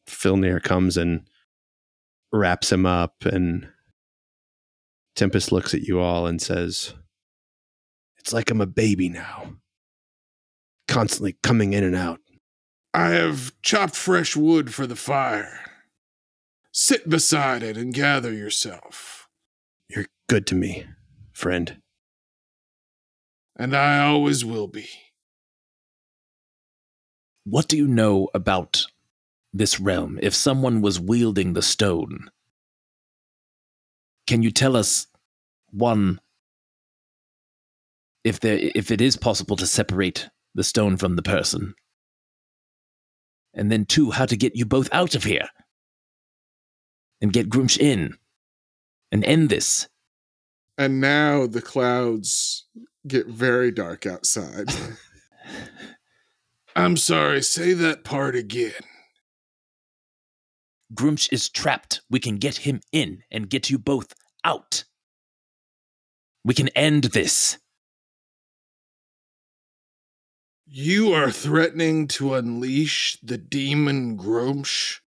Filnir 0.07 0.63
comes 0.63 0.97
and 0.97 1.23
wraps 2.33 2.73
him 2.73 2.87
up, 2.87 3.25
and 3.25 3.69
Tempest 5.17 5.53
looks 5.53 5.75
at 5.75 5.83
you 5.83 6.01
all 6.01 6.27
and 6.27 6.41
says, 6.41 6.95
It's 8.19 8.33
like 8.33 8.51
I'm 8.51 8.61
a 8.61 8.67
baby 8.67 9.09
now, 9.09 9.55
constantly 10.89 11.37
coming 11.43 11.73
in 11.73 11.85
and 11.85 11.97
out. 11.97 12.21
I 12.93 13.11
have 13.11 13.53
chopped 13.63 13.95
fresh 13.95 14.35
wood 14.35 14.75
for 14.75 14.87
the 14.87 14.97
fire. 14.97 15.61
Sit 16.73 17.09
beside 17.09 17.63
it 17.63 17.77
and 17.77 17.93
gather 17.93 18.33
yourself. 18.33 19.29
You're 19.89 20.07
good 20.29 20.47
to 20.49 20.55
me, 20.55 20.87
friend. 21.33 21.81
And 23.57 23.77
I 23.77 23.99
always 24.07 24.45
will 24.45 24.69
be. 24.69 24.89
What 27.45 27.69
do 27.69 27.77
you 27.77 27.87
know 27.87 28.29
about 28.33 28.87
this 29.53 29.81
realm 29.81 30.19
if 30.23 30.35
someone 30.35 30.81
was 30.81 31.01
wielding 31.01 31.53
the 31.53 31.63
stone? 31.63 32.31
Can 34.27 34.43
you 34.43 34.51
tell 34.51 34.77
us 34.77 35.07
one 35.71 36.21
if 38.23 38.41
there 38.41 38.59
if 38.59 38.91
it 38.91 39.01
is 39.01 39.17
possible 39.17 39.57
to 39.57 39.67
separate 39.67 40.29
the 40.55 40.65
stone 40.65 40.97
from 40.97 41.17
the 41.17 41.23
person? 41.23 41.75
And 43.55 43.71
then 43.71 43.85
two, 43.85 44.13
how 44.13 44.27
to 44.27 44.37
get 44.37 44.55
you 44.55 44.65
both 44.65 44.89
out 44.93 45.15
of 45.15 45.25
here 45.25 45.49
and 47.21 47.33
get 47.33 47.51
Grumsh 47.51 47.79
in 47.79 48.17
and 49.11 49.25
end 49.25 49.49
this. 49.49 49.89
And 50.79 51.01
now 51.01 51.47
the 51.47 51.61
clouds 51.61 52.67
get 53.07 53.27
very 53.27 53.71
dark 53.71 54.07
outside. 54.07 54.69
I'm 56.77 56.97
sorry, 56.97 57.43
say 57.43 57.73
that 57.75 58.05
part 58.05 58.37
again. 58.37 58.73
Grumsh 60.95 61.33
is 61.33 61.49
trapped. 61.49 62.01
We 62.11 62.19
can 62.19 62.37
get 62.39 62.59
him 62.59 62.81
in 62.93 63.23
and 63.31 63.49
get 63.49 63.71
you 63.71 63.79
both 63.79 64.15
out. 64.45 64.85
We 66.45 66.55
can 66.55 66.69
end 66.69 67.05
this. 67.05 67.59
You 70.67 71.13
are 71.13 71.31
threatening 71.31 72.07
to 72.09 72.35
unleash 72.35 73.19
the 73.23 73.39
demon 73.39 74.17
Grumsh 74.17 75.01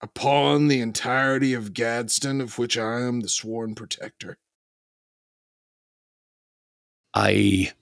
upon 0.00 0.68
the 0.68 0.80
entirety 0.80 1.54
of 1.54 1.72
Gadsden, 1.72 2.40
of 2.40 2.58
which 2.58 2.76
I 2.76 3.00
am 3.00 3.20
the 3.20 3.28
sworn 3.28 3.74
protector. 3.74 4.38
I. 7.14 7.72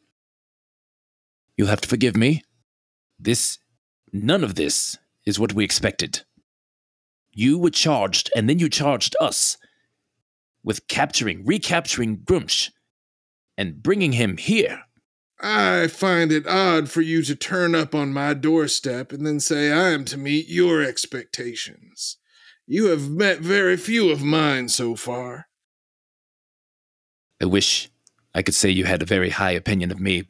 You'll 1.56 1.68
have 1.68 1.80
to 1.80 1.88
forgive 1.88 2.16
me. 2.16 2.42
This. 3.18 3.58
None 4.12 4.44
of 4.44 4.54
this 4.54 4.96
is 5.26 5.40
what 5.40 5.54
we 5.54 5.64
expected. 5.64 6.22
You 7.35 7.59
were 7.59 7.70
charged, 7.70 8.31
and 8.35 8.48
then 8.48 8.59
you 8.59 8.69
charged 8.69 9.16
us 9.20 9.56
with 10.62 10.89
capturing, 10.89 11.44
recapturing 11.44 12.19
Grumsh, 12.19 12.70
and 13.56 13.82
bringing 13.82 14.12
him 14.12 14.36
here. 14.36 14.82
I 15.40 15.89
find 15.89 16.32
it 16.32 16.47
odd 16.47 16.89
for 16.89 17.02
you 17.02 17.23
to 17.23 17.36
turn 17.36 17.74
up 17.74 17.94
on 17.94 18.12
my 18.12 18.35
doorstep 18.35 19.12
and 19.12 19.27
then 19.27 19.40
say 19.40 19.70
I 19.70 19.90
am 19.90 20.05
to 20.06 20.16
meet 20.16 20.48
your 20.48 20.82
expectations. 20.82 22.16
You 22.66 22.86
have 22.86 23.11
met 23.11 23.40
very 23.40 23.77
few 23.77 24.11
of 24.11 24.23
mine 24.23 24.70
so 24.70 24.97
far. 24.97 25.48
I 27.43 27.47
wish 27.47 27.90
I 28.35 28.43
could 28.43 28.55
say 28.55 28.70
you 28.70 28.86
had 28.86 29.02
a 29.02 29.06
very 29.06 29.31
high 29.31 29.51
opinion 29.51 29.90
of 29.90 30.01
me 30.01 30.24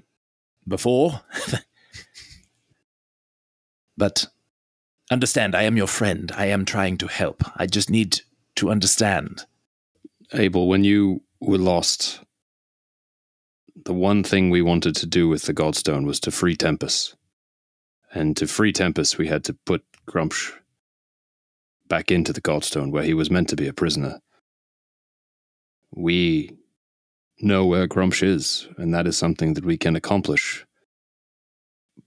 before. 0.66 1.20
but 3.96 4.26
understand, 5.14 5.54
I 5.54 5.62
am 5.62 5.78
your 5.78 5.86
friend. 5.86 6.30
I 6.36 6.46
am 6.46 6.66
trying 6.66 6.98
to 6.98 7.06
help. 7.06 7.42
I 7.56 7.66
just 7.66 7.88
need 7.88 8.20
to 8.56 8.70
understand. 8.70 9.46
Abel, 10.34 10.68
when 10.68 10.84
you 10.84 11.22
were 11.40 11.56
lost, 11.56 12.20
the 13.84 13.94
one 13.94 14.22
thing 14.22 14.50
we 14.50 14.60
wanted 14.60 14.94
to 14.96 15.06
do 15.06 15.28
with 15.28 15.44
the 15.44 15.54
Godstone 15.54 16.04
was 16.04 16.20
to 16.20 16.30
free 16.30 16.56
Tempest. 16.56 17.16
And 18.12 18.36
to 18.36 18.46
free 18.46 18.72
Tempest, 18.72 19.16
we 19.16 19.28
had 19.28 19.44
to 19.44 19.54
put 19.54 19.82
Grumsh 20.06 20.52
back 21.88 22.10
into 22.10 22.32
the 22.32 22.42
Godstone 22.42 22.90
where 22.90 23.04
he 23.04 23.14
was 23.14 23.30
meant 23.30 23.48
to 23.48 23.56
be 23.56 23.68
a 23.68 23.72
prisoner. 23.72 24.20
We 25.94 26.56
know 27.40 27.66
where 27.66 27.88
Grumsh 27.88 28.22
is, 28.22 28.68
and 28.76 28.92
that 28.92 29.06
is 29.06 29.16
something 29.16 29.54
that 29.54 29.64
we 29.64 29.76
can 29.76 29.96
accomplish. 29.96 30.66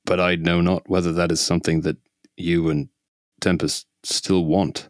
But 0.05 0.19
I 0.19 0.35
know 0.35 0.61
not 0.61 0.89
whether 0.89 1.13
that 1.13 1.31
is 1.31 1.39
something 1.39 1.81
that 1.81 1.97
you 2.35 2.69
and 2.69 2.89
Tempest 3.39 3.87
still 4.03 4.45
want. 4.45 4.89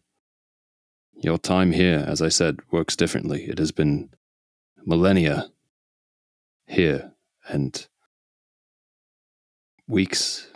Your 1.15 1.37
time 1.37 1.71
here, 1.71 2.05
as 2.07 2.21
I 2.21 2.29
said, 2.29 2.59
works 2.71 2.95
differently. 2.95 3.45
It 3.45 3.57
has 3.57 3.71
been 3.71 4.09
millennia 4.85 5.49
here 6.67 7.13
and 7.49 7.87
weeks, 9.87 10.47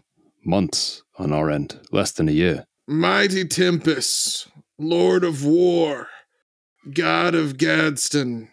months 0.45 1.03
on 1.18 1.31
our 1.31 1.49
end, 1.49 1.80
less 1.91 2.11
than 2.11 2.30
a 2.30 2.34
year. 2.34 2.65
Mighty 2.88 3.45
Tempest, 3.45 4.47
Lord 4.77 5.23
of 5.23 5.45
War, 5.45 6.07
God 6.93 7.35
of 7.35 7.57
Gadsden, 7.57 8.49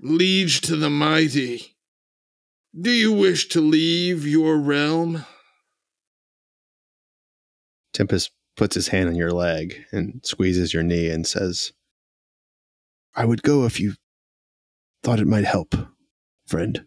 Liege 0.00 0.60
to 0.62 0.76
the 0.76 0.90
Mighty, 0.90 1.76
do 2.78 2.90
you 2.90 3.12
wish 3.12 3.48
to 3.48 3.60
leave 3.60 4.26
your 4.26 4.58
realm? 4.58 5.24
Tempest 7.98 8.30
puts 8.56 8.76
his 8.76 8.86
hand 8.86 9.08
on 9.08 9.16
your 9.16 9.32
leg 9.32 9.84
and 9.90 10.20
squeezes 10.24 10.72
your 10.72 10.84
knee 10.84 11.10
and 11.10 11.26
says, 11.26 11.72
I 13.16 13.24
would 13.24 13.42
go 13.42 13.64
if 13.64 13.80
you 13.80 13.94
thought 15.02 15.18
it 15.18 15.26
might 15.26 15.44
help, 15.44 15.74
friend. 16.46 16.84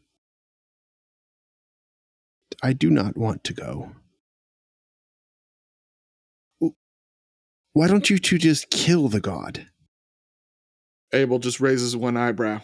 I 2.64 2.72
do 2.72 2.90
not 2.90 3.18
want 3.18 3.44
to 3.44 3.54
go. 3.54 3.92
Why 7.74 7.88
don't 7.88 8.10
you 8.10 8.18
two 8.18 8.38
just 8.38 8.70
kill 8.70 9.10
the 9.10 9.20
god? 9.20 9.68
Abel 11.12 11.40
just 11.40 11.60
raises 11.60 11.94
one 11.94 12.16
eyebrow. 12.16 12.62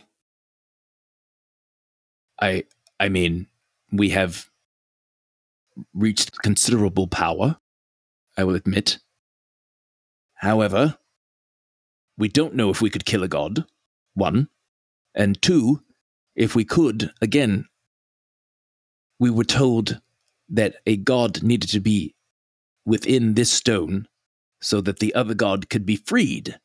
I 2.40 2.64
I 2.98 3.10
mean, 3.10 3.48
we 3.92 4.12
have 4.12 4.50
reached 5.94 6.42
considerable 6.42 7.08
power, 7.08 7.58
I 8.38 8.44
will 8.44 8.56
admit. 8.56 9.00
However, 10.36 10.98
we 12.18 12.30
don't 12.30 12.56
know 12.56 12.70
if 12.70 12.82
we 12.82 12.92
could 12.92 13.06
kill 13.06 13.24
a 13.24 13.28
god. 13.28 13.66
One. 14.14 14.50
And 15.16 15.42
two, 15.42 15.82
if 16.36 16.56
we 16.56 16.64
could, 16.64 17.12
again, 17.22 17.66
we 19.20 19.32
were 19.32 19.44
told 19.44 20.00
that 20.50 20.76
a 20.86 20.96
god 20.96 21.42
needed 21.42 21.70
to 21.72 21.80
be 21.80 22.16
within 22.86 23.34
this 23.34 23.52
stone 23.52 24.08
so 24.62 24.82
that 24.82 25.00
the 25.00 25.14
other 25.16 25.34
god 25.34 25.70
could 25.70 25.86
be 25.86 25.96
freed. 25.96 26.60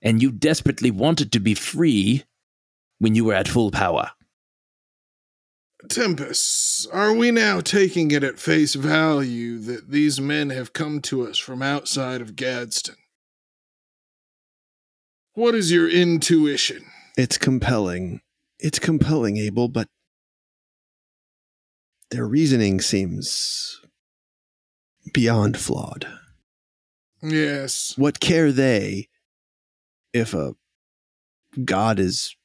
And 0.00 0.22
you 0.22 0.30
desperately 0.30 0.90
wanted 0.90 1.32
to 1.32 1.40
be 1.40 1.54
free 1.54 2.24
when 2.98 3.14
you 3.14 3.24
were 3.24 3.34
at 3.34 3.48
full 3.48 3.70
power. 3.70 4.12
Tempest, 5.88 6.86
are 6.92 7.12
we 7.12 7.30
now 7.30 7.60
taking 7.60 8.10
it 8.10 8.22
at 8.22 8.38
face 8.38 8.74
value 8.74 9.58
that 9.58 9.90
these 9.90 10.20
men 10.20 10.50
have 10.50 10.72
come 10.72 11.00
to 11.02 11.26
us 11.26 11.38
from 11.38 11.62
outside 11.62 12.20
of 12.20 12.36
Gadsden? 12.36 12.96
What 15.34 15.54
is 15.54 15.72
your 15.72 15.88
intuition? 15.88 16.84
It's 17.16 17.38
compelling. 17.38 18.20
It's 18.58 18.78
compelling, 18.78 19.38
Abel, 19.38 19.68
but 19.68 19.88
their 22.10 22.26
reasoning 22.26 22.80
seems 22.80 23.80
beyond 25.12 25.58
flawed. 25.58 26.06
Yes. 27.22 27.94
What 27.96 28.20
care 28.20 28.52
they 28.52 29.08
if 30.12 30.34
a 30.34 30.54
god 31.64 31.98
is 31.98 32.36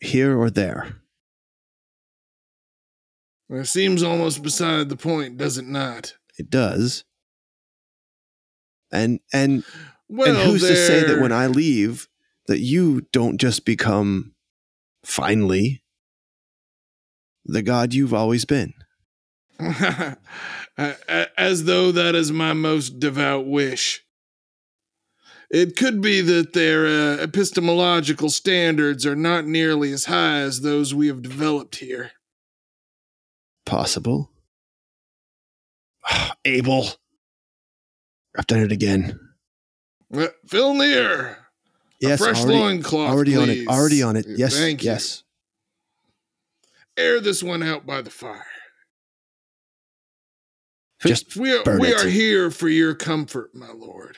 here 0.00 0.38
or 0.38 0.50
there? 0.50 1.01
It 3.52 3.66
seems 3.66 4.02
almost 4.02 4.42
beside 4.42 4.88
the 4.88 4.96
point, 4.96 5.36
does 5.36 5.58
it 5.58 5.66
not? 5.66 6.14
It 6.38 6.48
does. 6.48 7.04
And 8.90 9.20
and 9.32 9.64
Well, 10.08 10.28
and 10.28 10.50
who's 10.50 10.62
to 10.62 10.74
say 10.74 11.04
that 11.04 11.20
when 11.20 11.32
I 11.32 11.48
leave 11.48 12.08
that 12.46 12.60
you 12.60 13.02
don't 13.12 13.38
just 13.38 13.64
become 13.64 14.34
finally 15.04 15.82
the 17.44 17.62
god 17.62 17.92
you've 17.92 18.14
always 18.14 18.46
been? 18.46 18.72
As 19.58 21.64
though 21.64 21.92
that 21.92 22.14
is 22.14 22.32
my 22.32 22.54
most 22.54 23.00
devout 23.00 23.46
wish. 23.46 24.02
It 25.50 25.76
could 25.76 26.00
be 26.00 26.22
that 26.22 26.54
their 26.54 26.86
uh, 26.86 27.18
epistemological 27.18 28.30
standards 28.30 29.04
are 29.04 29.14
not 29.14 29.46
nearly 29.46 29.92
as 29.92 30.06
high 30.06 30.38
as 30.38 30.62
those 30.62 30.94
we 30.94 31.08
have 31.08 31.20
developed 31.20 31.76
here. 31.76 32.12
Possible. 33.66 34.30
Abel. 36.44 36.88
I've 38.36 38.46
done 38.46 38.60
it 38.60 38.72
again. 38.72 39.18
Uh, 40.14 40.28
Filnir, 40.46 41.36
Yes, 42.00 42.20
a 42.20 42.24
fresh 42.24 42.40
already, 42.40 42.58
loincloth, 42.58 43.10
already 43.10 43.36
on 43.36 43.48
it. 43.50 43.68
Already 43.68 44.02
on 44.02 44.16
it. 44.16 44.26
Yes. 44.28 44.56
Thank 44.58 44.82
you. 44.84 44.96
Air 46.96 47.20
this 47.20 47.42
one 47.42 47.62
out 47.62 47.86
by 47.86 48.02
the 48.02 48.10
fire. 48.10 48.44
Just 51.06 51.36
We 51.36 51.52
are, 51.56 51.62
burn 51.64 51.80
we 51.80 51.88
it. 51.88 52.04
are 52.04 52.08
here 52.08 52.50
for 52.50 52.68
your 52.68 52.94
comfort, 52.94 53.54
my 53.54 53.70
lord. 53.70 54.16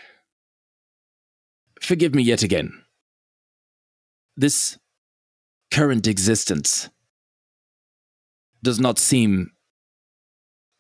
Forgive 1.81 2.15
me 2.15 2.23
yet 2.23 2.43
again. 2.43 2.73
This 4.37 4.79
current 5.71 6.07
existence 6.07 6.89
does 8.65 8.81
not 8.81 8.99
seem 8.99 9.51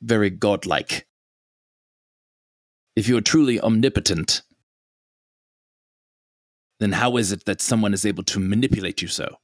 very 0.02 0.30
godlike. 0.30 1.06
If 2.96 3.08
you 3.08 3.16
are 3.16 3.20
truly 3.20 3.60
omnipotent, 3.60 4.42
then 6.80 6.92
how 6.92 7.16
is 7.16 7.32
it 7.32 7.44
that 7.44 7.60
someone 7.60 7.94
is 7.94 8.04
able 8.04 8.24
to 8.24 8.40
manipulate 8.40 9.02
you 9.02 9.08
so? 9.08 9.36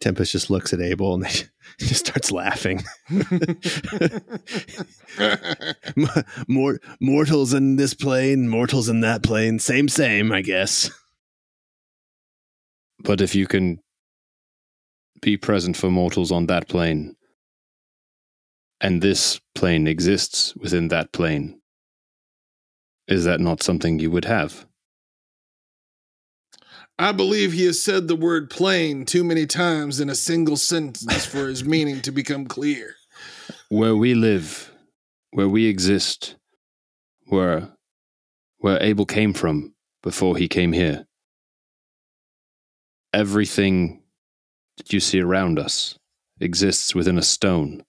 Tempest 0.00 0.32
just 0.32 0.50
looks 0.50 0.72
at 0.72 0.80
Abel 0.80 1.14
and 1.14 1.26
he 1.26 1.44
just 1.78 2.06
starts 2.06 2.30
laughing. 2.30 2.82
Mor- 6.48 6.80
mortals 7.00 7.54
in 7.54 7.76
this 7.76 7.94
plane, 7.94 8.48
mortals 8.48 8.88
in 8.88 9.00
that 9.00 9.22
plane, 9.22 9.58
same, 9.58 9.88
same, 9.88 10.30
I 10.32 10.42
guess. 10.42 10.90
But 13.00 13.20
if 13.20 13.34
you 13.34 13.46
can 13.46 13.80
be 15.24 15.36
present 15.38 15.76
for 15.76 15.90
mortals 15.90 16.30
on 16.30 16.46
that 16.46 16.68
plane, 16.68 17.16
and 18.80 19.00
this 19.00 19.40
plane 19.54 19.86
exists 19.86 20.54
within 20.56 20.88
that 20.88 21.12
plane, 21.12 21.60
is 23.08 23.24
that 23.24 23.40
not 23.40 23.62
something 23.62 23.98
you 23.98 24.10
would 24.10 24.26
have? 24.26 24.66
I 26.98 27.10
believe 27.12 27.52
he 27.52 27.64
has 27.64 27.82
said 27.82 28.06
the 28.06 28.14
word 28.14 28.50
plane 28.50 29.04
too 29.04 29.24
many 29.24 29.46
times 29.46 29.98
in 29.98 30.08
a 30.08 30.14
single 30.14 30.56
sentence 30.56 31.26
for 31.26 31.48
his 31.48 31.64
meaning 31.64 32.02
to 32.02 32.12
become 32.12 32.46
clear. 32.46 32.94
Where 33.68 33.96
we 33.96 34.14
live, 34.14 34.70
where 35.32 35.48
we 35.48 35.66
exist, 35.66 36.36
where 37.26 37.70
where 38.58 38.80
Abel 38.82 39.06
came 39.06 39.34
from 39.34 39.74
before 40.02 40.36
he 40.36 40.48
came 40.48 40.72
here. 40.72 41.06
Everything 43.12 44.03
that 44.76 44.92
you 44.92 45.00
see 45.00 45.20
around 45.20 45.58
us 45.58 45.98
exists 46.40 46.94
within 46.94 47.18
a 47.18 47.22
stone. 47.22 47.84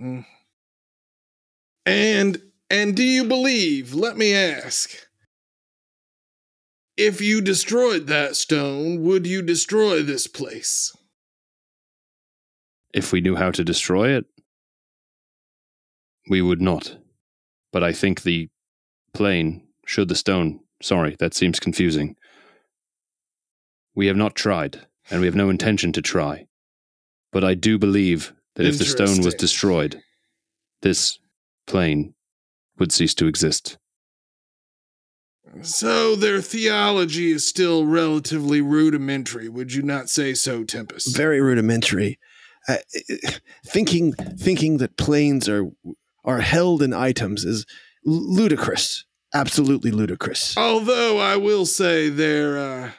Mm. 0.00 0.24
And 1.84 2.42
and 2.68 2.96
do 2.96 3.04
you 3.04 3.24
believe, 3.24 3.94
let 3.94 4.16
me 4.16 4.34
ask, 4.34 4.90
if 6.96 7.20
you 7.20 7.40
destroyed 7.40 8.08
that 8.08 8.36
stone, 8.36 9.02
would 9.02 9.26
you 9.26 9.42
destroy 9.42 10.02
this 10.02 10.26
place? 10.26 10.92
If 12.92 13.12
we 13.12 13.20
knew 13.20 13.36
how 13.36 13.50
to 13.52 13.62
destroy 13.62 14.16
it, 14.16 14.24
we 16.28 16.42
would 16.42 16.60
not. 16.60 16.96
But 17.72 17.84
I 17.84 17.92
think 17.92 18.22
the 18.22 18.48
plane, 19.12 19.62
should 19.86 20.08
the 20.08 20.14
stone, 20.14 20.60
sorry, 20.82 21.14
that 21.20 21.34
seems 21.34 21.60
confusing. 21.60 22.16
We 23.94 24.08
have 24.08 24.16
not 24.16 24.34
tried, 24.34 24.86
and 25.10 25.20
we 25.20 25.26
have 25.26 25.34
no 25.34 25.50
intention 25.50 25.92
to 25.92 26.02
try. 26.02 26.46
But 27.32 27.44
I 27.44 27.54
do 27.54 27.78
believe 27.78 28.32
that 28.54 28.66
if 28.66 28.78
the 28.78 28.84
stone 28.84 29.22
was 29.22 29.34
destroyed, 29.34 30.00
this 30.82 31.18
plane 31.66 32.14
would 32.78 32.92
cease 32.92 33.14
to 33.14 33.26
exist. 33.26 33.78
So 35.62 36.16
their 36.16 36.40
theology 36.40 37.30
is 37.30 37.46
still 37.46 37.86
relatively 37.86 38.60
rudimentary, 38.60 39.48
would 39.48 39.72
you 39.72 39.82
not 39.82 40.10
say 40.10 40.34
so, 40.34 40.64
Tempest? 40.64 41.16
Very 41.16 41.40
rudimentary. 41.40 42.18
Uh, 42.68 42.76
thinking 43.64 44.12
thinking 44.12 44.78
that 44.78 44.96
planes 44.96 45.48
are 45.48 45.66
are 46.24 46.40
held 46.40 46.82
in 46.82 46.92
items 46.92 47.44
is 47.44 47.64
ludicrous. 48.04 49.04
Absolutely 49.32 49.90
ludicrous. 49.92 50.56
Although 50.56 51.18
I 51.18 51.36
will 51.36 51.64
say 51.64 52.08
their 52.08 52.58
uh, 52.58 52.90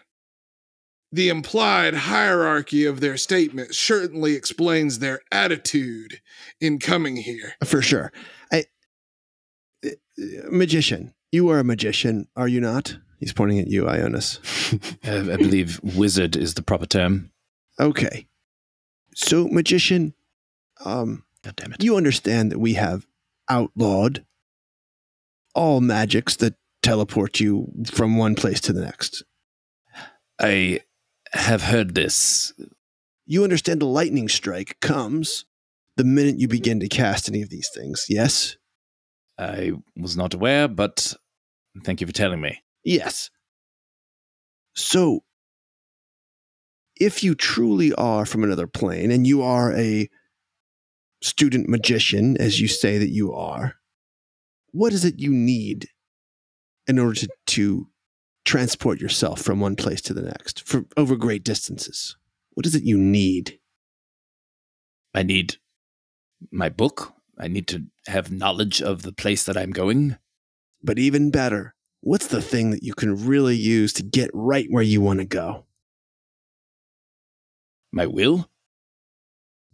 the 1.12 1.30
implied 1.30 1.94
hierarchy 1.94 2.86
of 2.86 3.00
their 3.00 3.18
statement 3.18 3.74
certainly 3.76 4.34
explains 4.34 5.00
their 5.00 5.22
attitude 5.32 6.20
in 6.60 6.80
coming 6.80 7.18
here. 7.18 7.54
For 7.64 7.82
sure. 7.82 8.12
I, 8.52 8.66
uh, 9.86 9.90
magician. 10.50 11.14
You 11.32 11.50
are 11.50 11.60
a 11.60 11.64
magician, 11.64 12.28
are 12.36 12.48
you 12.48 12.62
not? 12.62 12.98
He's 13.20 13.34
pointing 13.34 13.60
at 13.60 13.68
you, 13.68 13.84
Ionis. 13.84 14.40
Uh, 15.08 15.32
I 15.32 15.38
believe 15.38 15.80
wizard 15.82 16.36
is 16.36 16.56
the 16.56 16.62
proper 16.62 16.86
term. 16.86 17.32
Okay. 17.80 18.28
So, 19.16 19.48
magician, 19.48 20.14
um, 20.84 21.24
God 21.42 21.56
damn 21.56 21.72
it. 21.72 21.82
you 21.82 21.96
understand 21.96 22.52
that 22.52 22.60
we 22.60 22.74
have 22.74 23.08
outlawed 23.50 24.26
all 25.56 25.80
magics 25.80 26.36
that 26.38 26.56
teleport 26.84 27.40
you 27.40 27.72
from 27.90 28.18
one 28.18 28.36
place 28.36 28.60
to 28.62 28.74
the 28.74 28.82
next. 28.82 29.24
I 30.40 30.82
have 31.38 31.64
heard 31.64 31.96
this. 31.96 32.54
You 33.26 33.44
understand 33.44 33.82
a 33.82 33.86
lightning 33.86 34.30
strike 34.30 34.80
comes 34.80 35.46
the 35.98 36.04
minute 36.04 36.40
you 36.40 36.48
begin 36.48 36.80
to 36.80 36.88
cast 36.88 37.28
any 37.28 37.42
of 37.42 37.50
these 37.50 37.70
things, 37.74 38.06
yes? 38.08 38.56
I 39.38 39.74
was 39.96 40.16
not 40.16 40.34
aware, 40.34 40.68
but 40.68 41.14
thank 41.84 42.02
you 42.02 42.08
for 42.08 42.14
telling 42.14 42.42
me. 42.42 42.60
Yes. 42.84 43.30
So, 44.76 45.22
if 47.00 47.24
you 47.24 47.36
truly 47.36 47.94
are 47.94 48.26
from 48.26 48.44
another 48.44 48.68
plane 48.68 49.12
and 49.12 49.28
you 49.28 49.42
are 49.42 49.74
a 49.74 50.10
student 51.22 51.68
magician, 51.68 52.38
as 52.38 52.60
you 52.60 52.68
say 52.68 52.98
that 52.98 53.10
you 53.10 53.34
are, 53.34 53.76
what 54.72 54.94
is 54.94 55.04
it 55.06 55.20
you 55.20 55.32
need 55.32 55.90
in 56.88 57.00
order 57.00 57.16
to, 57.16 57.28
to 57.48 57.88
transport 58.48 59.02
yourself 59.02 59.42
from 59.42 59.60
one 59.60 59.76
place 59.76 60.02
to 60.02 60.14
the 60.14 60.22
next 60.22 60.66
for 60.68 60.86
over 60.96 61.16
great 61.16 61.44
distances? 61.44 62.16
What 62.54 62.66
is 62.66 62.74
it 62.74 62.84
you 62.84 62.98
need? 62.98 63.60
I 65.14 65.24
need 65.24 65.58
my 66.52 66.70
book. 66.70 67.14
I 67.38 67.48
need 67.48 67.68
to 67.68 67.86
have 68.08 68.32
knowledge 68.32 68.82
of 68.82 69.02
the 69.02 69.12
place 69.12 69.44
that 69.44 69.58
I'm 69.58 69.72
going. 69.72 70.18
But 70.82 70.98
even 70.98 71.30
better, 71.30 71.76
what's 72.02 72.28
the 72.28 72.42
thing 72.42 72.72
that 72.72 72.84
you 72.84 72.94
can 72.94 73.28
really 73.28 73.56
use 73.56 73.94
to 73.94 74.04
get 74.04 74.32
right 74.34 74.68
where 74.70 74.84
you 74.84 75.02
want 75.02 75.20
to 75.20 75.26
go? 75.26 75.66
My 77.92 78.06
will? 78.06 78.50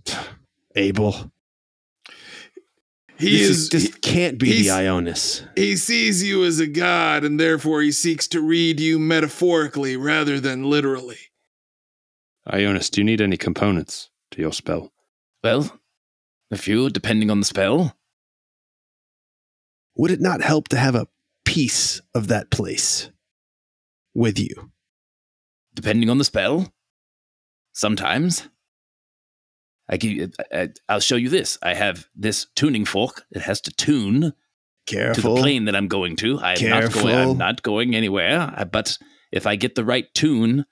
Abel. 0.76 1.33
He 3.18 3.38
this 3.38 3.50
is 3.50 3.70
this 3.70 3.84
he, 3.84 3.90
can't 3.90 4.38
be 4.40 4.50
the 4.50 4.56
he's- 4.64 4.68
Ionis. 4.76 5.48
he 5.56 5.76
sees 5.78 6.24
you 6.24 6.44
as 6.44 6.60
a 6.60 6.68
god 6.68 7.24
and 7.24 7.40
therefore 7.40 7.82
he 7.82 7.92
seeks 7.92 8.28
to 8.30 8.42
read 8.42 8.80
you 8.80 8.98
metaphorically 9.00 9.96
rather 9.96 10.40
than 10.40 10.64
literally. 10.70 11.18
Ionis, 12.50 12.90
do 12.92 13.02
you 13.02 13.06
need 13.06 13.22
any 13.22 13.38
components 13.38 14.10
to 14.32 14.42
your 14.42 14.52
spell? 14.52 14.92
Well, 15.44 15.80
a 16.52 16.58
few, 16.58 16.90
depending 16.90 17.30
on 17.30 17.40
the 17.40 17.46
spell. 17.46 17.96
Would 19.96 20.12
it 20.12 20.20
not 20.22 20.42
help 20.42 20.68
to 20.70 20.78
have 20.78 20.96
a 20.96 21.08
piece 21.46 22.02
of 22.16 22.28
that 22.28 22.50
place 22.50 23.10
with 24.14 24.40
you? 24.40 24.72
Depending 25.74 26.10
on 26.10 26.18
the 26.18 26.24
spell. 26.26 26.74
Sometimes. 27.74 28.50
I 29.90 29.98
give, 29.98 30.34
I, 30.52 30.70
I'll 30.88 31.00
show 31.00 31.16
you 31.18 31.30
this. 31.30 31.58
I 31.62 31.74
have 31.74 32.08
this 32.16 32.48
tuning 32.56 32.86
fork. 32.86 33.26
It 33.32 33.42
has 33.42 33.60
to 33.62 33.72
tune 33.72 34.34
Careful. 34.86 35.16
to 35.16 35.22
the 35.36 35.42
plane 35.42 35.66
that 35.66 35.76
I'm 35.76 35.88
going 35.88 36.16
to. 36.18 36.40
I'm 36.40 36.54
not 36.54 36.82
Careful. 36.82 37.02
going. 37.04 37.16
I'm 37.32 37.38
not 37.38 37.64
going 37.64 37.96
anywhere. 37.96 38.54
I- 38.56 38.64
But 38.64 38.98
if 39.32 39.46
I 39.46 39.56
get 39.56 39.76
the 39.76 39.84
right 39.86 40.06
tune 40.14 40.66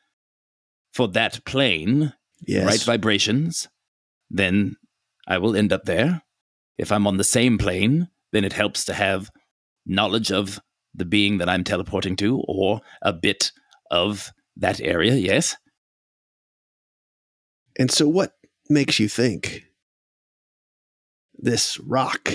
for 0.93 1.07
that 1.09 1.43
plane, 1.45 2.13
Yes. 2.47 2.65
right 2.65 2.81
vibrations, 2.83 3.67
then 4.29 4.77
I 5.27 5.37
will 5.37 5.55
end 5.55 5.71
up 5.73 5.83
there. 5.85 6.23
If 6.77 6.91
I'm 6.91 7.05
on 7.05 7.17
the 7.17 7.23
same 7.23 7.57
plane, 7.57 8.09
then 8.31 8.43
it 8.43 8.53
helps 8.53 8.85
to 8.85 8.93
have 8.93 9.29
knowledge 9.85 10.31
of 10.31 10.59
the 10.95 11.05
being 11.05 11.37
that 11.37 11.49
I'm 11.49 11.63
teleporting 11.63 12.15
to, 12.17 12.41
or 12.47 12.81
a 13.01 13.13
bit 13.13 13.51
of 13.91 14.31
that 14.57 14.79
area. 14.81 15.13
Yes. 15.15 15.55
and 17.79 17.91
so, 17.91 18.07
what 18.07 18.33
makes 18.71 18.99
you 18.99 19.07
think 19.07 19.65
this 21.37 21.79
rock 21.79 22.31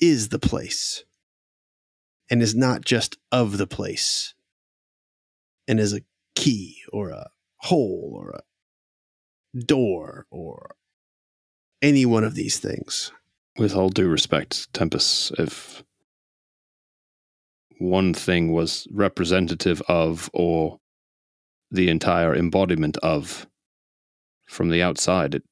is 0.00 0.28
the 0.28 0.38
place 0.38 1.04
and 2.30 2.42
is 2.42 2.54
not 2.54 2.84
just 2.84 3.16
of 3.32 3.58
the 3.58 3.66
place 3.66 4.34
and 5.66 5.80
is 5.80 5.92
a 5.92 6.02
key 6.34 6.82
or 6.92 7.10
a 7.10 7.28
hole 7.58 8.12
or 8.14 8.30
a 8.30 9.60
door 9.60 10.26
or 10.30 10.76
any 11.82 12.04
one 12.04 12.24
of 12.24 12.34
these 12.34 12.58
things. 12.58 13.12
With 13.58 13.74
all 13.74 13.88
due 13.88 14.08
respect, 14.08 14.72
Tempest, 14.74 15.32
if 15.38 15.82
one 17.78 18.12
thing 18.12 18.52
was 18.52 18.86
representative 18.90 19.82
of 19.88 20.30
or 20.32 20.78
the 21.70 21.88
entire 21.88 22.34
embodiment 22.34 22.96
of 22.98 23.46
from 24.46 24.70
the 24.70 24.82
outside, 24.82 25.34
it 25.34 25.42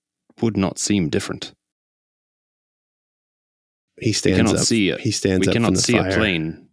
would 0.41 0.57
not 0.57 0.79
seem 0.79 1.09
different. 1.09 1.53
He 4.01 4.09
We 4.11 4.13
stands 4.13 4.39
cannot 4.39 4.57
up. 4.57 4.67
see 4.67 4.89
it. 4.89 5.01
he 5.01 5.11
stands 5.11 5.47
we 5.47 5.51
up 5.51 5.55
from 5.55 5.63
cannot 5.63 5.77
the 5.77 5.83
see 5.83 5.93
fire. 5.99 6.11
a 6.11 6.15
plane. 6.15 6.69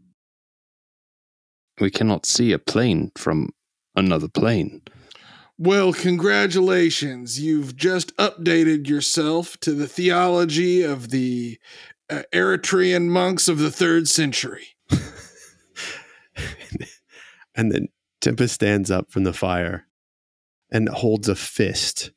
We 1.79 1.91
cannot 1.91 2.25
see 2.25 2.51
a 2.51 2.59
plane 2.59 3.11
from 3.15 3.49
another 3.95 4.27
plane. 4.27 4.81
Well, 5.57 5.93
congratulations. 5.93 7.39
You've 7.39 7.75
just 7.75 8.15
updated 8.17 8.87
yourself 8.87 9.57
to 9.59 9.73
the 9.73 9.87
theology 9.87 10.81
of 10.81 11.09
the 11.09 11.59
uh, 12.09 12.23
Eritrean 12.33 13.07
monks 13.09 13.47
of 13.47 13.59
the 13.59 13.71
third 13.71 14.07
century. 14.07 14.67
And 17.53 17.69
then 17.71 17.89
Tempest 18.21 18.53
stands 18.55 18.89
up 18.89 19.11
from 19.11 19.23
the 19.25 19.33
fire 19.33 19.85
and 20.71 20.87
holds 20.89 21.27
a 21.27 21.35
fist 21.35 22.11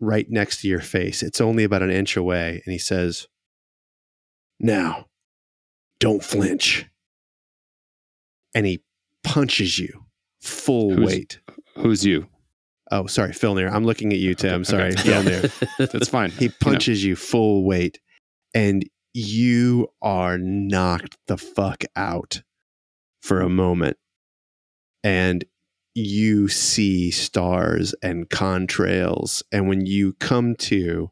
right 0.00 0.26
next 0.28 0.60
to 0.60 0.68
your 0.68 0.80
face. 0.80 1.22
It's 1.22 1.40
only 1.40 1.64
about 1.64 1.82
an 1.82 1.90
inch 1.90 2.16
away. 2.16 2.62
And 2.64 2.72
he 2.72 2.78
says, 2.78 3.28
Now, 4.60 5.06
don't 6.00 6.24
flinch. 6.24 6.86
And 8.54 8.66
he 8.66 8.82
punches 9.24 9.78
you 9.78 10.04
full 10.40 10.94
Who's- 10.94 11.06
weight. 11.06 11.40
Who's 11.76 12.04
you? 12.04 12.26
Oh, 12.90 13.06
sorry, 13.06 13.32
Phil 13.32 13.54
Filnir. 13.54 13.72
I'm 13.72 13.86
looking 13.86 14.12
at 14.12 14.18
you, 14.18 14.34
Tim. 14.34 14.56
Okay, 14.60 14.64
sorry, 14.64 14.92
okay. 14.92 15.08
Yeah. 15.08 15.22
Filnir. 15.22 15.90
That's 15.92 16.08
fine. 16.10 16.30
He 16.30 16.50
punches 16.50 17.02
you 17.02 17.16
full 17.16 17.64
weight 17.64 17.98
and 18.54 18.84
you 19.14 19.88
are 20.02 20.36
knocked 20.36 21.16
the 21.26 21.38
fuck 21.38 21.84
out 21.96 22.42
for 23.22 23.40
a 23.40 23.48
moment. 23.48 23.96
And 25.02 25.44
you 25.94 26.48
see 26.48 27.10
stars 27.10 27.94
and 28.02 28.28
contrails. 28.28 29.42
And 29.52 29.68
when 29.68 29.86
you 29.86 30.14
come 30.14 30.54
to, 30.56 31.10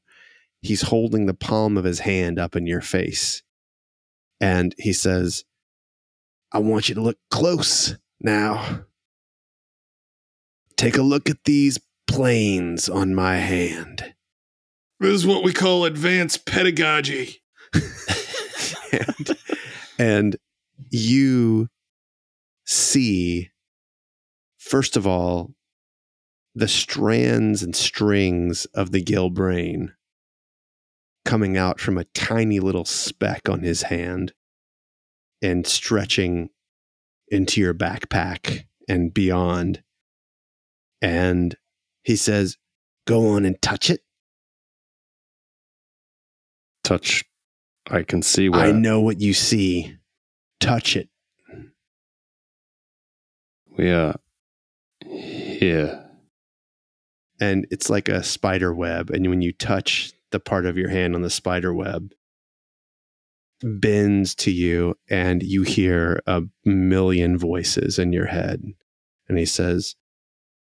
he's 0.62 0.82
holding 0.82 1.26
the 1.26 1.34
palm 1.34 1.76
of 1.76 1.84
his 1.84 2.00
hand 2.00 2.38
up 2.38 2.56
in 2.56 2.66
your 2.66 2.80
face. 2.80 3.42
And 4.40 4.74
he 4.78 4.92
says, 4.92 5.44
I 6.52 6.58
want 6.58 6.88
you 6.88 6.94
to 6.94 7.02
look 7.02 7.18
close 7.30 7.96
now. 8.20 8.84
Take 10.76 10.96
a 10.96 11.02
look 11.02 11.28
at 11.28 11.44
these 11.44 11.78
planes 12.08 12.88
on 12.88 13.14
my 13.14 13.36
hand. 13.36 14.14
This 14.98 15.12
is 15.12 15.26
what 15.26 15.44
we 15.44 15.52
call 15.52 15.84
advanced 15.84 16.46
pedagogy. 16.46 17.42
and, 18.92 19.38
and 19.98 20.36
you 20.90 21.68
see, 22.66 23.50
first 24.70 24.96
of 24.96 25.04
all, 25.04 25.50
the 26.54 26.68
strands 26.68 27.62
and 27.64 27.74
strings 27.74 28.66
of 28.66 28.92
the 28.92 29.02
gill 29.02 29.28
brain 29.28 29.92
coming 31.24 31.56
out 31.56 31.80
from 31.80 31.98
a 31.98 32.04
tiny 32.04 32.60
little 32.60 32.84
speck 32.84 33.48
on 33.48 33.60
his 33.62 33.82
hand 33.82 34.32
and 35.42 35.66
stretching 35.66 36.50
into 37.28 37.60
your 37.60 37.74
backpack 37.74 38.64
and 38.88 39.12
beyond. 39.12 39.82
And 41.02 41.56
he 42.04 42.14
says, 42.14 42.56
Go 43.06 43.30
on 43.30 43.44
and 43.44 43.60
touch 43.60 43.90
it. 43.90 44.02
Touch. 46.84 47.24
I 47.90 48.02
can 48.02 48.22
see 48.22 48.48
where. 48.48 48.60
I 48.60 48.70
know 48.70 49.00
what 49.00 49.20
you 49.20 49.34
see. 49.34 49.96
Touch 50.60 50.96
it. 50.96 51.08
We 53.76 53.90
are 53.90 54.14
here. 55.60 56.06
and 57.40 57.66
it's 57.70 57.88
like 57.88 58.08
a 58.08 58.22
spider 58.22 58.74
web. 58.74 59.10
And 59.10 59.28
when 59.28 59.42
you 59.42 59.52
touch 59.52 60.12
the 60.30 60.40
part 60.40 60.66
of 60.66 60.76
your 60.76 60.90
hand 60.90 61.14
on 61.14 61.22
the 61.22 61.30
spider 61.30 61.72
web 61.74 62.12
bends 63.62 64.34
to 64.34 64.50
you 64.50 64.94
and 65.08 65.42
you 65.42 65.62
hear 65.62 66.20
a 66.26 66.42
million 66.64 67.38
voices 67.38 67.98
in 67.98 68.12
your 68.12 68.26
head. 68.26 68.62
And 69.28 69.38
he 69.38 69.46
says 69.46 69.96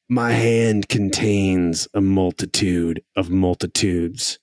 my 0.09 0.31
hand 0.31 0.89
contains 0.89 1.87
a 1.93 2.01
multitude 2.01 3.03
of 3.15 3.29
multitudes. 3.29 4.39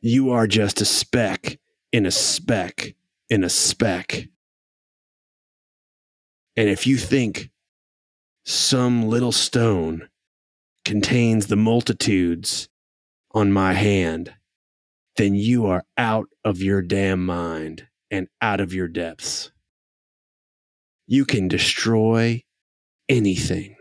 You 0.00 0.30
are 0.30 0.46
just 0.46 0.80
a 0.80 0.84
speck 0.84 1.58
in 1.92 2.06
a 2.06 2.10
speck 2.12 2.94
in 3.28 3.44
a 3.44 3.50
speck. 3.50 4.28
And 6.56 6.68
if 6.68 6.86
you 6.86 6.96
think 6.96 7.50
some 8.44 9.08
little 9.08 9.32
stone 9.32 10.08
contains 10.84 11.46
the 11.46 11.56
multitudes 11.56 12.68
on 13.32 13.52
my 13.52 13.74
hand, 13.74 14.34
then 15.16 15.34
you 15.34 15.66
are 15.66 15.84
out 15.96 16.26
of 16.44 16.62
your 16.62 16.82
damn 16.82 17.24
mind 17.24 17.86
and 18.10 18.28
out 18.40 18.60
of 18.60 18.72
your 18.72 18.88
depths. 18.88 19.50
You 21.06 21.24
can 21.24 21.48
destroy 21.48 22.42
anything, 23.08 23.76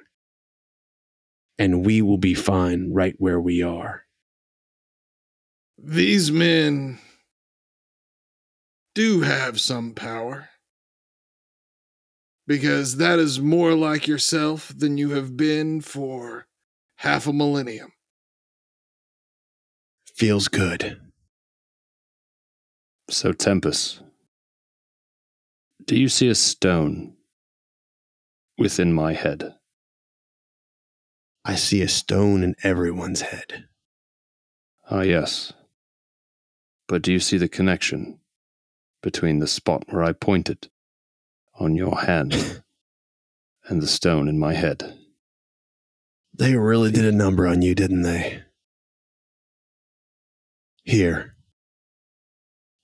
and 1.58 1.86
we 1.86 2.02
will 2.02 2.18
be 2.18 2.34
fine 2.34 2.92
right 2.92 3.16
where 3.18 3.40
we 3.40 3.62
are. 3.62 4.04
These 5.78 6.32
men 6.32 7.00
do 8.96 9.22
have 9.22 9.62
some 9.62 9.94
power. 9.94 10.50
Because 12.50 12.98
that 12.98 13.20
is 13.20 13.40
more 13.40 13.76
like 13.76 14.08
yourself 14.08 14.74
than 14.76 14.98
you 14.98 15.12
have 15.12 15.38
been 15.38 15.82
for 15.82 16.48
half 16.96 17.28
a 17.28 17.32
millennium. 17.32 17.92
Feels 20.16 20.48
good. 20.48 21.00
So, 23.08 23.34
Tempest, 23.34 24.02
do 25.86 25.96
you 25.96 26.10
see 26.10 26.28
a 26.28 26.34
stone 26.34 27.18
within 28.58 28.94
my 28.94 29.14
head? 29.14 29.54
I 31.46 31.54
see 31.54 31.84
a 31.84 31.88
stone 31.88 32.42
in 32.42 32.56
everyone's 32.64 33.22
head. 33.22 33.66
Ah, 34.90 35.02
yes. 35.02 35.54
But 36.88 37.04
do 37.04 37.12
you 37.12 37.20
see 37.20 37.38
the 37.38 37.48
connection 37.48 38.22
between 39.04 39.38
the 39.38 39.46
spot 39.46 39.84
where 39.90 40.04
I 40.04 40.14
pointed 40.14 40.68
on 41.60 41.76
your 41.76 42.00
hand 42.00 42.64
and 43.68 43.82
the 43.82 43.88
stone 43.88 44.28
in 44.28 44.40
my 44.40 44.54
head? 44.54 44.98
They 46.34 46.56
really 46.56 46.92
did 46.92 47.06
a 47.06 47.12
number 47.12 47.48
on 47.48 47.62
you, 47.62 47.76
didn't 47.76 48.04
they? 48.04 48.44
Here. 50.84 51.36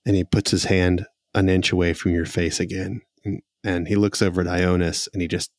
And 0.04 0.14
he 0.14 0.24
puts 0.24 0.50
his 0.50 0.64
hand 0.64 1.06
an 1.34 1.48
inch 1.48 1.72
away 1.72 1.92
from 1.92 2.12
your 2.12 2.26
face 2.26 2.60
again. 2.60 3.02
And, 3.24 3.42
and 3.64 3.88
he 3.88 3.96
looks 3.96 4.22
over 4.22 4.40
at 4.40 4.46
Ionis 4.46 5.08
and 5.12 5.22
he 5.22 5.28
just 5.28 5.50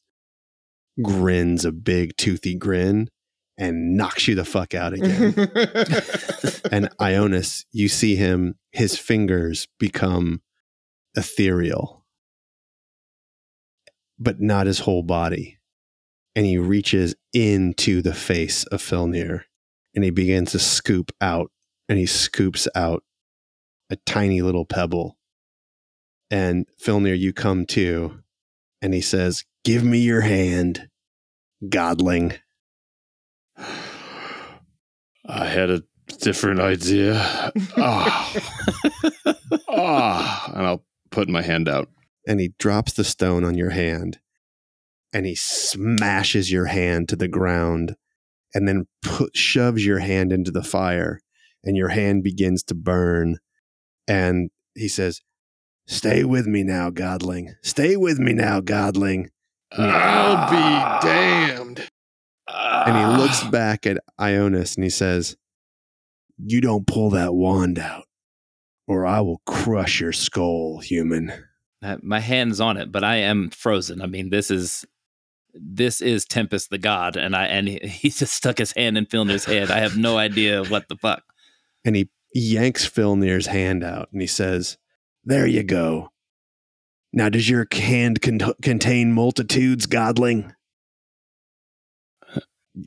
grins 1.01 1.65
a 1.65 1.71
big 1.71 2.15
toothy 2.17 2.55
grin 2.55 3.09
and 3.57 3.97
knocks 3.97 4.27
you 4.27 4.35
the 4.35 4.45
fuck 4.45 4.73
out 4.75 4.93
again. 4.93 5.33
and 6.71 6.89
Ionis, 6.99 7.65
you 7.71 7.87
see 7.87 8.15
him, 8.15 8.55
his 8.71 8.97
fingers 8.97 9.67
become 9.79 10.41
ethereal, 11.15 11.96
but 14.19 14.39
not 14.39 14.67
his 14.67 14.79
whole 14.79 15.03
body. 15.03 15.57
And 16.35 16.45
he 16.45 16.57
reaches 16.57 17.15
into 17.33 18.01
the 18.01 18.13
face 18.13 18.63
of 18.65 18.81
Filnir 18.81 19.43
and 19.97 20.03
he 20.03 20.11
begins 20.11 20.51
to 20.51 20.59
scoop 20.59 21.11
out, 21.21 21.51
and 21.89 21.97
he 21.97 22.05
scoops 22.05 22.67
out 22.75 23.03
a 23.89 23.95
tiny 23.95 24.43
little 24.43 24.63
pebble. 24.63 25.17
And 26.29 26.67
Filnir, 26.79 27.17
you 27.17 27.33
come 27.33 27.65
to, 27.67 28.19
and 28.79 28.93
he 28.93 29.01
says, 29.01 29.43
Give 29.63 29.83
me 29.83 29.97
your 29.97 30.21
hand, 30.21 30.87
godling. 31.65 32.37
I 35.25 35.47
had 35.47 35.71
a 35.71 35.81
different 36.19 36.59
idea. 36.59 37.51
Ah. 37.79 38.33
ah. 39.67 40.51
And 40.53 40.67
I'll 40.67 40.85
put 41.09 41.27
my 41.27 41.41
hand 41.41 41.67
out. 41.67 41.89
And 42.27 42.41
he 42.41 42.53
drops 42.59 42.93
the 42.93 43.05
stone 43.05 43.43
on 43.43 43.57
your 43.57 43.69
hand 43.69 44.19
and 45.13 45.25
he 45.25 45.33
smashes 45.33 46.51
your 46.51 46.65
hand 46.65 47.07
to 47.09 47.15
the 47.15 47.27
ground 47.27 47.95
and 48.53 48.67
then 48.67 48.85
put, 49.01 49.35
shoves 49.35 49.85
your 49.85 49.99
hand 49.99 50.33
into 50.33 50.51
the 50.51 50.63
fire 50.63 51.21
and 51.63 51.77
your 51.77 51.89
hand 51.89 52.23
begins 52.23 52.61
to 52.63 52.75
burn 52.75 53.37
and 54.07 54.49
he 54.75 54.87
says 54.87 55.21
stay 55.87 56.23
with 56.23 56.45
me 56.45 56.63
now 56.63 56.89
godling 56.89 57.53
stay 57.63 57.95
with 57.95 58.19
me 58.19 58.33
now 58.33 58.59
godling 58.59 59.29
I'll 59.71 60.49
be 60.49 61.07
damned. 61.07 61.89
and 62.47 62.97
he 62.97 63.21
looks 63.21 63.43
back 63.45 63.85
at 63.85 63.97
ionis 64.19 64.75
and 64.75 64.83
he 64.83 64.89
says 64.89 65.35
You 66.37 66.61
don't 66.61 66.87
pull 66.87 67.09
that 67.11 67.33
wand 67.33 67.79
out, 67.79 68.05
or 68.87 69.05
I 69.05 69.19
will 69.21 69.41
crush 69.45 69.99
your 69.99 70.13
skull, 70.13 70.79
human. 70.79 71.33
Uh, 71.83 71.97
my 72.01 72.19
hand's 72.19 72.59
on 72.59 72.77
it, 72.77 72.91
but 72.91 73.03
I 73.03 73.17
am 73.17 73.49
frozen. 73.49 74.01
I 74.01 74.07
mean, 74.07 74.29
this 74.29 74.49
is 74.49 74.85
this 75.53 76.01
is 76.01 76.25
Tempest 76.25 76.69
the 76.69 76.77
god, 76.77 77.15
and 77.15 77.35
I 77.35 77.45
and 77.45 77.67
he, 77.67 77.79
he 77.83 78.09
just 78.09 78.33
stuck 78.33 78.57
his 78.57 78.71
hand 78.73 78.97
in 78.97 79.05
Filnir's 79.05 79.45
head. 79.45 79.71
I 79.71 79.79
have 79.79 79.97
no 79.97 80.17
idea 80.17 80.63
what 80.63 80.87
the 80.87 80.97
fuck. 80.97 81.23
And 81.85 81.95
he 81.95 82.09
yanks 82.33 82.87
Filnir's 82.87 83.47
hand 83.47 83.83
out 83.83 84.09
and 84.11 84.21
he 84.21 84.27
says, 84.27 84.77
There 85.23 85.47
you 85.47 85.63
go. 85.63 86.11
Now, 87.13 87.29
does 87.29 87.49
your 87.49 87.65
hand 87.71 88.21
con- 88.21 88.53
contain 88.61 89.13
multitudes, 89.13 89.87
godling? 89.87 90.53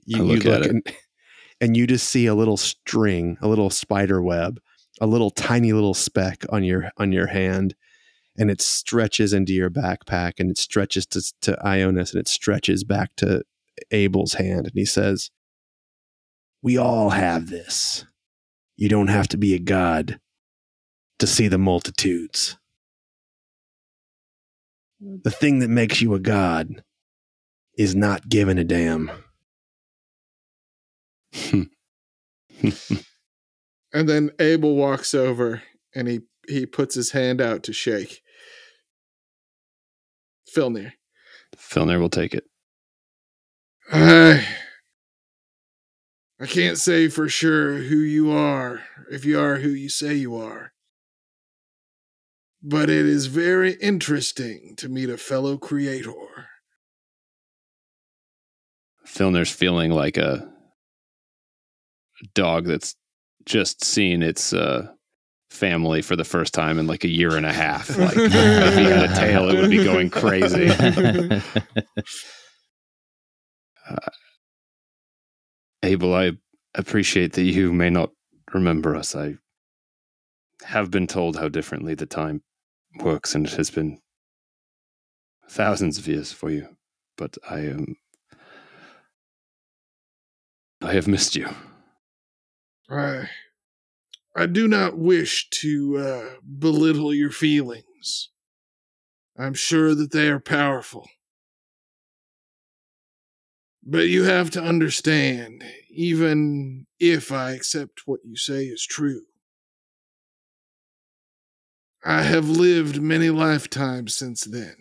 You, 0.04 0.18
I 0.18 0.20
look 0.20 0.44
you 0.44 0.52
at 0.52 0.62
it. 0.62 0.70
and, 0.70 0.92
and 1.60 1.76
you 1.76 1.86
just 1.86 2.08
see 2.08 2.26
a 2.26 2.34
little 2.34 2.56
string, 2.56 3.38
a 3.40 3.48
little 3.48 3.70
spider 3.70 4.22
web, 4.22 4.60
a 5.00 5.06
little 5.06 5.30
tiny 5.30 5.72
little 5.72 5.94
speck 5.94 6.44
on 6.50 6.62
your 6.62 6.92
on 6.96 7.10
your 7.12 7.26
hand, 7.26 7.74
and 8.40 8.50
it 8.50 8.62
stretches 8.62 9.32
into 9.34 9.52
your 9.52 9.70
backpack, 9.70 10.40
and 10.40 10.50
it 10.50 10.58
stretches 10.58 11.06
to 11.06 11.20
to 11.42 11.56
Ionis, 11.64 12.12
and 12.12 12.20
it 12.20 12.28
stretches 12.28 12.82
back 12.82 13.14
to 13.16 13.44
Abel's 13.90 14.34
hand, 14.34 14.66
and 14.66 14.74
he 14.74 14.86
says, 14.86 15.30
"We 16.62 16.78
all 16.78 17.10
have 17.10 17.50
this. 17.50 18.06
You 18.76 18.88
don't 18.88 19.08
have 19.08 19.28
to 19.28 19.36
be 19.36 19.54
a 19.54 19.58
god 19.58 20.18
to 21.18 21.26
see 21.26 21.48
the 21.48 21.58
multitudes. 21.58 22.56
The 25.00 25.30
thing 25.30 25.58
that 25.58 25.68
makes 25.68 26.00
you 26.00 26.14
a 26.14 26.20
god 26.20 26.82
is 27.76 27.94
not 27.94 28.28
giving 28.28 28.58
a 28.58 28.64
damn." 28.64 29.10
And 33.92 34.08
then 34.08 34.30
Abel 34.38 34.76
walks 34.76 35.14
over 35.14 35.62
and 35.94 36.06
he 36.06 36.20
he 36.48 36.66
puts 36.66 36.94
his 36.94 37.10
hand 37.10 37.40
out 37.40 37.62
to 37.64 37.72
shake. 37.72 38.22
Filnir. 40.55 40.93
Filner 41.56 42.01
will 42.01 42.10
take 42.10 42.35
it. 42.35 42.44
I 43.93 44.47
I 46.40 46.47
can't 46.47 46.78
say 46.78 47.09
for 47.09 47.28
sure 47.28 47.78
who 47.78 47.97
you 47.97 48.31
are, 48.31 48.82
if 49.10 49.24
you 49.24 49.39
are 49.39 49.56
who 49.56 49.68
you 49.68 49.89
say 49.89 50.14
you 50.14 50.36
are. 50.36 50.72
But 52.62 52.89
it 52.89 53.06
is 53.06 53.27
very 53.27 53.72
interesting 53.74 54.74
to 54.77 54.89
meet 54.89 55.10
a 55.10 55.18
fellow 55.18 55.59
creator. 55.59 56.12
Filnir's 59.06 59.51
feeling 59.51 59.90
like 59.90 60.16
a 60.16 60.51
dog 62.35 62.66
that's 62.66 62.97
just 63.44 63.85
seen 63.85 64.22
its 64.22 64.52
uh, 64.52 64.89
family 65.51 66.01
for 66.01 66.16
the 66.16 66.24
first 66.24 66.55
time 66.55 66.78
in 66.78 66.86
like 66.86 67.05
a 67.05 67.09
year 67.09 67.36
and 67.36 67.44
a 67.44 67.52
half. 67.52 67.90
Like 67.98 68.16
if 68.16 68.74
he 68.74 68.85
had 68.85 69.10
a 69.10 69.14
tail, 69.14 69.51
it 69.51 69.60
would 69.60 69.70
be 69.70 69.85
going 69.85 70.10
crazy. 70.10 70.70
Uh, 73.89 73.97
Abel, 75.82 76.14
I 76.14 76.31
appreciate 76.77 77.32
that 77.32 77.43
you 77.43 77.72
may 77.72 77.90
not 77.90 78.10
remember 78.52 78.94
us. 78.94 79.16
I 79.16 79.35
have 80.62 80.93
been 80.93 81.09
told 81.09 81.36
how 81.36 81.48
differently 81.48 81.94
the 81.97 82.06
time 82.06 82.43
works, 83.01 83.35
and 83.35 83.47
it 83.47 83.55
has 83.55 83.68
been 83.68 83.98
thousands 85.48 85.98
of 85.98 86.06
years 86.06 86.31
for 86.31 86.51
you. 86.51 86.68
But 87.16 87.36
I 87.48 87.60
am. 87.60 87.97
I 90.82 90.93
have 90.93 91.09
missed 91.09 91.35
you. 91.35 91.48
I, 92.89 93.28
I 94.36 94.47
do 94.47 94.69
not 94.69 94.97
wish 94.97 95.48
to 95.51 95.98
uh, 95.98 96.31
belittle 96.59 97.12
your 97.12 97.31
feelings. 97.32 98.31
I'm 99.39 99.55
sure 99.55 99.94
that 99.94 100.12
they 100.12 100.28
are 100.28 100.40
powerful. 100.40 101.09
But 103.82 104.09
you 104.09 104.24
have 104.24 104.51
to 104.51 104.62
understand, 104.62 105.65
even 105.90 106.86
if 107.01 107.32
I 107.32 107.52
accept 107.52 108.02
what 108.07 108.20
you 108.24 108.36
say 108.36 108.65
is 108.65 108.85
true, 108.85 109.23
I 112.05 112.23
have 112.23 112.48
lived 112.48 113.01
many 113.02 113.31
lifetimes 113.31 114.15
since 114.15 114.44
then, 114.44 114.74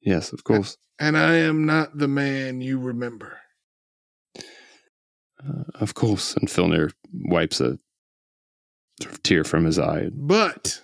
Yes, 0.00 0.32
of 0.32 0.42
course. 0.44 0.76
and 0.98 1.16
I 1.18 1.34
am 1.36 1.66
not 1.66 1.98
the 1.98 2.08
man 2.08 2.60
you 2.60 2.78
remember. 2.78 3.38
Uh, 4.36 5.64
of 5.74 5.94
course. 5.94 6.34
And 6.36 6.48
Filnir 6.48 6.92
wipes 7.12 7.60
a 7.60 7.78
tear 9.22 9.44
from 9.44 9.64
his 9.64 9.78
eye. 9.78 10.08
But 10.12 10.80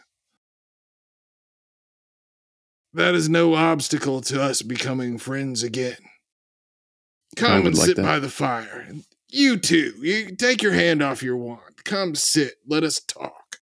that 2.93 3.15
is 3.15 3.29
no 3.29 3.55
obstacle 3.55 4.21
to 4.23 4.43
us 4.43 4.63
becoming 4.63 5.19
friends 5.19 5.63
again. 5.63 5.99
Come 7.37 7.67
and 7.67 7.77
like 7.77 7.87
sit 7.87 7.97
that. 7.97 8.03
by 8.03 8.19
the 8.19 8.31
fire. 8.31 8.89
You 9.29 9.59
too. 9.59 9.93
You 10.01 10.35
take 10.35 10.63
your 10.63 10.73
hand 10.73 11.03
off 11.03 11.23
your 11.23 11.37
wand. 11.37 11.85
Come 11.85 12.15
sit. 12.15 12.55
Let 12.67 12.85
us 12.85 13.01
talk. 13.01 13.59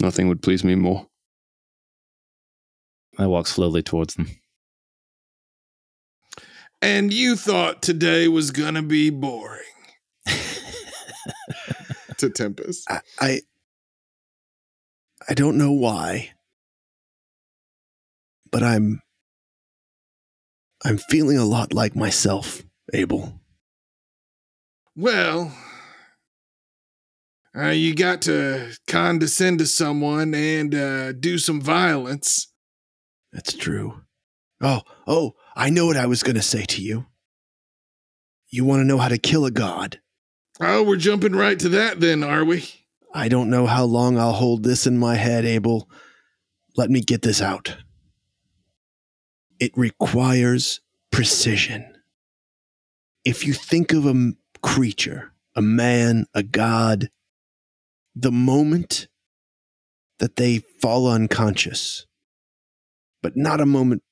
Nothing 0.00 0.28
would 0.28 0.42
please 0.42 0.64
me 0.64 0.74
more. 0.74 1.06
I 3.18 3.26
walk 3.26 3.46
slowly 3.46 3.82
towards 3.82 4.14
them. 4.14 4.28
And 6.82 7.12
you 7.12 7.36
thought 7.36 7.80
today 7.80 8.28
was 8.28 8.50
gonna 8.50 8.82
be 8.82 9.08
boring. 9.08 9.62
to 12.18 12.30
Tempest. 12.30 12.90
I, 12.90 13.00
I 13.20 13.40
I 15.28 15.34
don't 15.34 15.56
know 15.56 15.72
why, 15.72 16.32
but 18.50 18.62
I'm 18.62 19.00
I'm 20.84 20.98
feeling 20.98 21.38
a 21.38 21.44
lot 21.44 21.72
like 21.72 21.96
myself, 21.96 22.62
Abel. 22.92 23.40
Well, 24.96 25.52
uh, 27.56 27.68
you 27.68 27.94
got 27.94 28.22
to 28.22 28.76
condescend 28.86 29.60
to 29.60 29.66
someone 29.66 30.34
and 30.34 30.74
uh, 30.74 31.12
do 31.12 31.38
some 31.38 31.60
violence. 31.60 32.52
That's 33.32 33.54
true. 33.54 34.02
Oh, 34.60 34.82
oh, 35.06 35.34
I 35.56 35.70
know 35.70 35.86
what 35.86 35.96
I 35.96 36.06
was 36.06 36.22
going 36.22 36.36
to 36.36 36.42
say 36.42 36.64
to 36.64 36.82
you. 36.82 37.06
You 38.50 38.64
want 38.64 38.80
to 38.80 38.84
know 38.84 38.98
how 38.98 39.08
to 39.08 39.18
kill 39.18 39.46
a 39.46 39.50
god? 39.50 40.00
Oh, 40.60 40.84
we're 40.84 40.96
jumping 40.96 41.34
right 41.34 41.58
to 41.58 41.68
that 41.70 41.98
then, 41.98 42.22
are 42.22 42.44
we? 42.44 42.64
I 43.12 43.28
don't 43.28 43.50
know 43.50 43.66
how 43.66 43.84
long 43.84 44.18
I'll 44.18 44.32
hold 44.32 44.62
this 44.62 44.86
in 44.86 44.98
my 44.98 45.16
head, 45.16 45.44
Abel. 45.44 45.88
Let 46.76 46.90
me 46.90 47.00
get 47.00 47.22
this 47.22 47.42
out. 47.42 47.76
It 49.58 49.72
requires 49.76 50.80
precision. 51.10 51.96
If 53.24 53.46
you 53.46 53.52
think 53.52 53.92
of 53.92 54.06
a 54.06 54.32
creature, 54.62 55.32
a 55.56 55.62
man, 55.62 56.26
a 56.34 56.42
god, 56.42 57.10
the 58.14 58.32
moment 58.32 59.08
that 60.18 60.36
they 60.36 60.58
fall 60.80 61.08
unconscious, 61.08 62.06
but 63.22 63.36
not 63.36 63.60
a 63.60 63.66
moment 63.66 64.02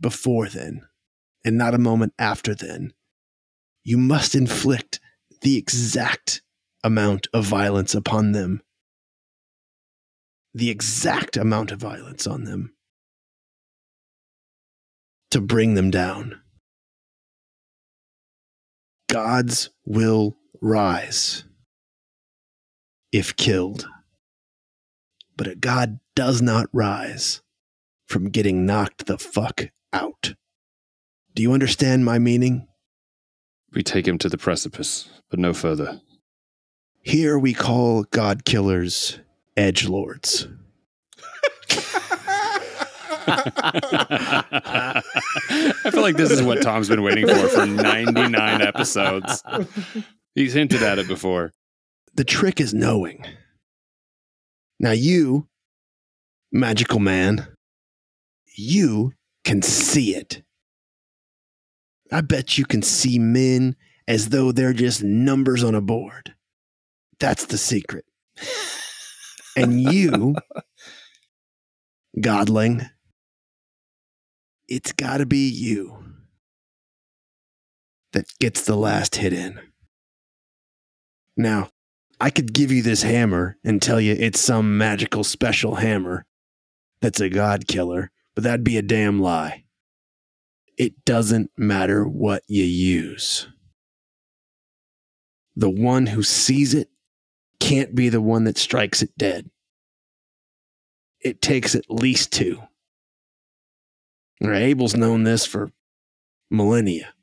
before 0.00 0.48
then, 0.48 0.82
and 1.44 1.56
not 1.56 1.74
a 1.74 1.78
moment 1.78 2.12
after 2.18 2.54
then, 2.54 2.92
you 3.84 3.98
must 3.98 4.34
inflict 4.34 4.98
the 5.46 5.56
exact 5.56 6.42
amount 6.82 7.28
of 7.32 7.44
violence 7.44 7.94
upon 7.94 8.32
them. 8.32 8.60
The 10.54 10.70
exact 10.70 11.36
amount 11.36 11.70
of 11.70 11.78
violence 11.78 12.26
on 12.26 12.42
them 12.42 12.74
to 15.30 15.40
bring 15.40 15.74
them 15.74 15.92
down. 15.92 16.40
Gods 19.08 19.70
will 19.84 20.36
rise 20.60 21.44
if 23.12 23.36
killed, 23.36 23.86
but 25.36 25.46
a 25.46 25.54
god 25.54 26.00
does 26.16 26.42
not 26.42 26.66
rise 26.72 27.40
from 28.08 28.30
getting 28.30 28.66
knocked 28.66 29.06
the 29.06 29.16
fuck 29.16 29.68
out. 29.92 30.34
Do 31.34 31.42
you 31.42 31.52
understand 31.52 32.04
my 32.04 32.18
meaning? 32.18 32.66
We 33.72 33.82
take 33.82 34.06
him 34.06 34.18
to 34.18 34.28
the 34.28 34.38
precipice, 34.38 35.08
but 35.30 35.38
no 35.38 35.52
further. 35.52 36.00
Here 37.02 37.38
we 37.38 37.54
call 37.54 38.04
god 38.04 38.44
killers 38.44 39.20
edge 39.56 39.86
lords. 39.86 40.48
I 43.28 45.02
feel 45.90 46.02
like 46.02 46.16
this 46.16 46.30
is 46.30 46.42
what 46.42 46.62
Tom's 46.62 46.88
been 46.88 47.02
waiting 47.02 47.26
for 47.26 47.48
for 47.48 47.66
99 47.66 48.62
episodes. 48.62 49.42
He's 50.34 50.52
hinted 50.52 50.82
at 50.82 50.98
it 50.98 51.08
before. 51.08 51.52
The 52.14 52.24
trick 52.24 52.60
is 52.60 52.72
knowing. 52.72 53.24
Now, 54.78 54.92
you, 54.92 55.48
magical 56.52 57.00
man, 57.00 57.48
you 58.56 59.12
can 59.44 59.62
see 59.62 60.14
it. 60.14 60.42
I 62.12 62.20
bet 62.20 62.58
you 62.58 62.64
can 62.64 62.82
see 62.82 63.18
men 63.18 63.76
as 64.08 64.28
though 64.28 64.52
they're 64.52 64.72
just 64.72 65.02
numbers 65.02 65.64
on 65.64 65.74
a 65.74 65.80
board. 65.80 66.34
That's 67.18 67.46
the 67.46 67.58
secret. 67.58 68.04
And 69.58 69.80
you, 69.80 70.36
Godling, 72.20 72.90
it's 74.68 74.92
got 74.92 75.16
to 75.16 75.26
be 75.26 75.48
you 75.48 76.04
that 78.12 78.26
gets 78.38 78.62
the 78.62 78.76
last 78.76 79.16
hit 79.16 79.32
in. 79.32 79.60
Now, 81.36 81.70
I 82.20 82.30
could 82.30 82.52
give 82.54 82.72
you 82.72 82.82
this 82.82 83.02
hammer 83.02 83.56
and 83.64 83.80
tell 83.80 84.00
you 84.00 84.14
it's 84.18 84.40
some 84.40 84.78
magical 84.78 85.22
special 85.22 85.76
hammer 85.76 86.24
that's 87.00 87.20
a 87.20 87.28
god 87.28 87.66
killer, 87.68 88.10
but 88.34 88.44
that'd 88.44 88.64
be 88.64 88.78
a 88.78 88.82
damn 88.82 89.20
lie. 89.20 89.64
It 90.76 91.04
doesn't 91.04 91.50
matter 91.56 92.06
what 92.06 92.42
you 92.48 92.64
use. 92.64 93.48
The 95.54 95.70
one 95.70 96.06
who 96.06 96.22
sees 96.22 96.74
it 96.74 96.90
can't 97.60 97.94
be 97.94 98.10
the 98.10 98.20
one 98.20 98.44
that 98.44 98.58
strikes 98.58 99.02
it 99.02 99.16
dead. 99.16 99.50
It 101.20 101.40
takes 101.40 101.74
at 101.74 101.90
least 101.90 102.32
two. 102.32 102.62
Now, 104.40 104.52
Abel's 104.52 104.94
known 104.94 105.24
this 105.24 105.46
for 105.46 105.72
millennia. 106.50 107.14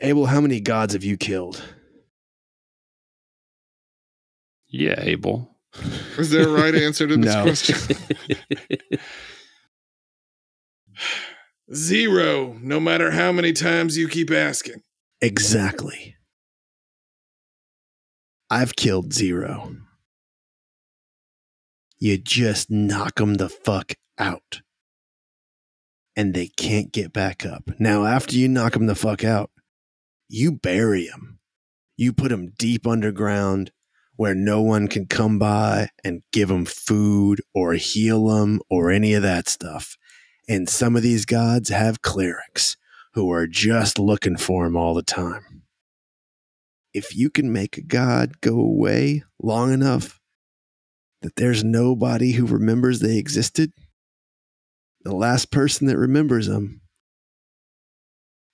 Abel, 0.00 0.26
how 0.26 0.40
many 0.40 0.60
gods 0.60 0.94
have 0.94 1.04
you 1.04 1.16
killed? 1.16 1.62
Yeah, 4.66 4.96
Abel. 4.98 5.48
Is 6.18 6.30
there 6.30 6.48
a 6.48 6.52
right 6.52 6.74
answer 6.74 7.06
to 7.06 7.16
this 7.16 7.62
question? 7.66 7.96
Zero, 11.72 12.58
no 12.60 12.78
matter 12.78 13.12
how 13.12 13.32
many 13.32 13.52
times 13.52 13.96
you 13.96 14.08
keep 14.08 14.30
asking. 14.30 14.82
Exactly. 15.22 16.16
I've 18.50 18.76
killed 18.76 19.14
zero. 19.14 19.76
You 21.98 22.18
just 22.18 22.70
knock 22.70 23.14
them 23.14 23.34
the 23.34 23.48
fuck 23.48 23.94
out. 24.18 24.60
And 26.14 26.34
they 26.34 26.48
can't 26.48 26.92
get 26.92 27.12
back 27.12 27.46
up. 27.46 27.70
Now, 27.78 28.04
after 28.04 28.36
you 28.36 28.46
knock 28.46 28.74
them 28.74 28.86
the 28.86 28.94
fuck 28.94 29.24
out, 29.24 29.50
you 30.28 30.52
bury 30.52 31.06
them. 31.06 31.38
You 31.96 32.12
put 32.12 32.28
them 32.28 32.52
deep 32.58 32.86
underground 32.86 33.72
where 34.16 34.34
no 34.34 34.60
one 34.60 34.86
can 34.86 35.06
come 35.06 35.38
by 35.38 35.88
and 36.04 36.22
give 36.32 36.48
them 36.48 36.66
food 36.66 37.40
or 37.54 37.72
heal 37.72 38.26
them 38.26 38.60
or 38.68 38.90
any 38.90 39.14
of 39.14 39.22
that 39.22 39.48
stuff. 39.48 39.96
And 40.48 40.68
some 40.68 40.96
of 40.96 41.02
these 41.02 41.24
gods 41.24 41.70
have 41.70 42.02
clerics 42.02 42.76
who 43.14 43.30
are 43.32 43.46
just 43.46 43.98
looking 43.98 44.36
for 44.36 44.66
him 44.66 44.76
all 44.76 44.94
the 44.94 45.02
time. 45.02 45.62
If 46.92 47.16
you 47.16 47.30
can 47.30 47.52
make 47.52 47.76
a 47.76 47.82
god 47.82 48.40
go 48.40 48.58
away 48.60 49.24
long 49.42 49.72
enough 49.72 50.20
that 51.22 51.36
there's 51.36 51.64
nobody 51.64 52.32
who 52.32 52.46
remembers 52.46 53.00
they 53.00 53.16
existed, 53.16 53.72
the 55.02 55.14
last 55.14 55.50
person 55.50 55.86
that 55.86 55.96
remembers 55.96 56.46
them, 56.46 56.82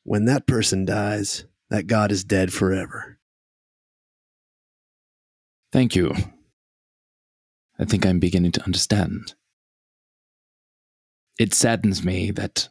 when 0.05 0.25
that 0.27 0.47
person 0.47 0.85
dies, 0.85 1.45
that 1.69 1.87
god 1.87 2.13
is 2.13 2.25
dead 2.25 2.53
forever. 2.53 3.19
Thank 5.73 5.95
you. 5.95 6.15
I 7.79 7.85
think 7.85 8.05
I'm 8.05 8.21
beginning 8.21 8.53
to 8.53 8.65
understand. 8.65 9.35
It 11.41 11.55
saddens 11.55 12.05
me 12.05 12.31
that 12.33 12.69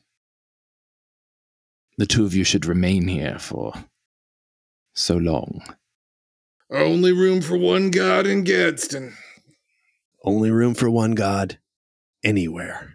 the 1.98 2.06
two 2.06 2.24
of 2.24 2.36
you 2.36 2.44
should 2.44 2.68
remain 2.68 3.08
here 3.08 3.40
for 3.40 3.74
so 4.94 5.18
long. 5.18 5.64
Only 6.70 7.12
room 7.12 7.42
for 7.42 7.58
one 7.58 7.90
god 7.90 8.28
in 8.28 8.44
Gadsden. 8.44 9.16
Only 10.24 10.52
room 10.52 10.76
for 10.76 10.88
one 10.88 11.14
god 11.14 11.58
anywhere. 12.24 12.94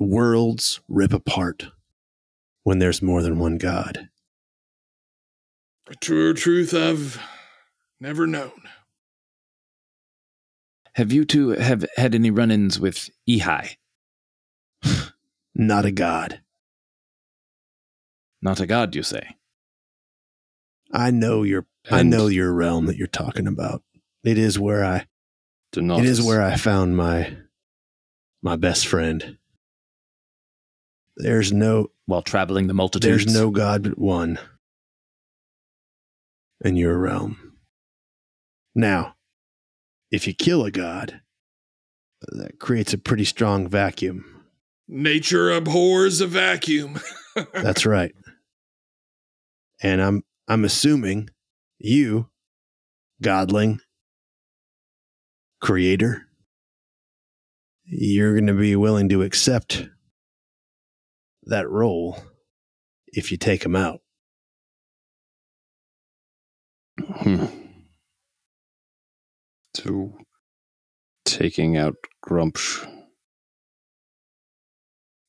Worlds 0.00 0.80
rip 0.88 1.12
apart 1.12 1.66
when 2.62 2.78
there's 2.78 3.02
more 3.02 3.20
than 3.20 3.38
one 3.38 3.58
god. 3.58 4.08
A 5.90 5.94
truer 5.96 6.32
truth 6.32 6.72
I've 6.72 7.20
never 8.00 8.26
known. 8.26 8.62
Have 10.94 11.12
you 11.12 11.24
two 11.24 11.50
have 11.50 11.86
had 11.96 12.14
any 12.14 12.30
run-ins 12.30 12.78
with 12.78 13.08
Ehi? 13.28 13.76
Not 15.54 15.84
a 15.84 15.90
god. 15.90 16.40
Not 18.42 18.60
a 18.60 18.66
god, 18.66 18.94
you 18.94 19.02
say? 19.02 19.36
I 20.92 21.10
know 21.10 21.42
your 21.42 21.66
I 21.90 22.02
know 22.02 22.26
your 22.26 22.52
realm 22.52 22.86
that 22.86 22.96
you're 22.96 23.06
talking 23.06 23.46
about. 23.46 23.82
It 24.24 24.36
is 24.36 24.58
where 24.58 24.84
I 24.84 25.06
it 25.74 26.04
is 26.04 26.20
where 26.20 26.42
I 26.42 26.56
found 26.56 26.96
my 26.96 27.36
my 28.42 28.56
best 28.56 28.86
friend. 28.86 29.38
There's 31.16 31.52
no 31.52 31.88
While 32.06 32.22
traveling 32.22 32.66
the 32.66 32.74
multitudes? 32.74 33.24
there's 33.24 33.34
no 33.34 33.50
god 33.50 33.82
but 33.82 33.98
one 33.98 34.38
in 36.62 36.76
your 36.76 36.98
realm. 36.98 37.54
Now, 38.74 39.16
if 40.12 40.26
you 40.26 40.34
kill 40.34 40.64
a 40.64 40.70
god, 40.70 41.22
that 42.20 42.60
creates 42.60 42.92
a 42.92 42.98
pretty 42.98 43.24
strong 43.24 43.66
vacuum. 43.66 44.44
Nature 44.86 45.50
abhors 45.50 46.20
a 46.20 46.26
vacuum. 46.26 47.00
That's 47.54 47.86
right. 47.86 48.12
And 49.82 50.00
I'm 50.00 50.22
I'm 50.46 50.64
assuming 50.64 51.30
you, 51.78 52.28
Godling, 53.22 53.78
creator, 55.60 56.26
you're 57.84 58.34
going 58.34 58.46
to 58.48 58.54
be 58.54 58.76
willing 58.76 59.08
to 59.08 59.22
accept 59.22 59.88
that 61.44 61.68
role 61.68 62.22
if 63.08 63.32
you 63.32 63.38
take 63.38 63.64
him 63.64 63.74
out. 63.74 64.00
Hmm. 67.00 67.61
To 69.74 70.18
taking 71.24 71.76
out 71.76 71.94
Grumsh. 72.24 72.86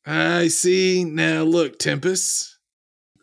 I 0.06 0.49
see. 0.49 1.06
Now 1.06 1.44
look, 1.44 1.80
Tempest. 1.80 2.57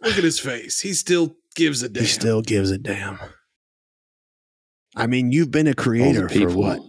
Look 0.02 0.16
at 0.16 0.24
his 0.24 0.40
face. 0.40 0.80
He 0.80 0.94
still 0.94 1.36
gives 1.55 1.82
a 1.82 1.88
damn. 1.88 2.05
He 2.05 2.09
still 2.09 2.40
gives 2.40 2.70
a 2.70 2.78
damn. 2.78 3.18
I 4.97 5.06
mean, 5.06 5.30
you've 5.30 5.51
been 5.51 5.66
a 5.66 5.74
creator 5.74 6.28
for 6.28 6.51
what? 6.51 6.80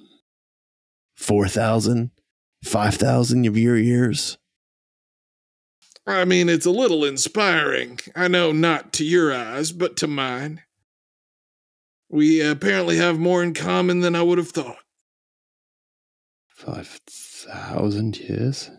4,000, 1.17 2.11
5,000 2.63 3.45
of 3.45 3.57
your 3.57 3.77
years? 3.77 4.37
I 6.07 6.25
mean, 6.25 6.49
it's 6.49 6.65
a 6.65 6.71
little 6.71 7.05
inspiring. 7.05 7.99
I 8.15 8.27
know 8.27 8.51
not 8.51 8.91
to 8.93 9.05
your 9.05 9.33
eyes, 9.33 9.71
but 9.71 9.97
to 9.97 10.07
mine. 10.07 10.63
We 12.11 12.41
apparently 12.41 12.97
have 12.97 13.17
more 13.17 13.41
in 13.41 13.53
common 13.53 14.01
than 14.01 14.15
I 14.15 14.21
would 14.21 14.37
have 14.37 14.49
thought. 14.49 14.75
Five 16.49 16.99
thousand 17.07 18.19
years? 18.19 18.69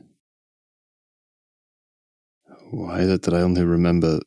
Why 2.70 3.00
is 3.00 3.08
it 3.08 3.22
that 3.22 3.32
I 3.32 3.40
only 3.40 3.64
remember 3.64 4.20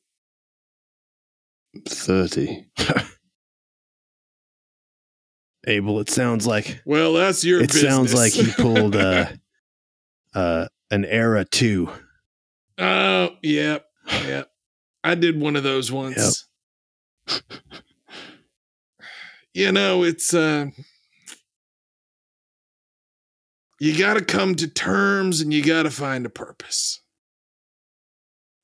thirty? 1.87 2.65
Abel, 5.67 5.99
it 5.99 6.09
sounds 6.09 6.47
like 6.47 6.81
Well, 6.85 7.13
that's 7.13 7.43
your 7.43 7.61
it 7.61 7.71
sounds 7.71 8.13
like 8.13 8.33
he 8.33 8.51
pulled 8.57 8.95
uh, 8.95 9.27
uh, 10.33 10.67
an 10.89 11.05
era 11.05 11.45
two. 11.45 11.91
Oh, 12.79 13.35
yep, 13.43 13.85
yep. 14.25 14.49
I 15.03 15.13
did 15.13 15.39
one 15.39 15.55
of 15.55 15.63
those 15.63 15.91
once. 15.91 16.47
you 19.55 19.71
know, 19.71 20.03
it's 20.03 20.33
uh 20.33 20.67
you 23.79 23.97
got 23.97 24.15
to 24.15 24.23
come 24.23 24.55
to 24.55 24.67
terms 24.67 25.41
and 25.41 25.53
you 25.53 25.63
got 25.63 25.83
to 25.83 25.91
find 25.91 26.25
a 26.25 26.29
purpose. 26.29 27.01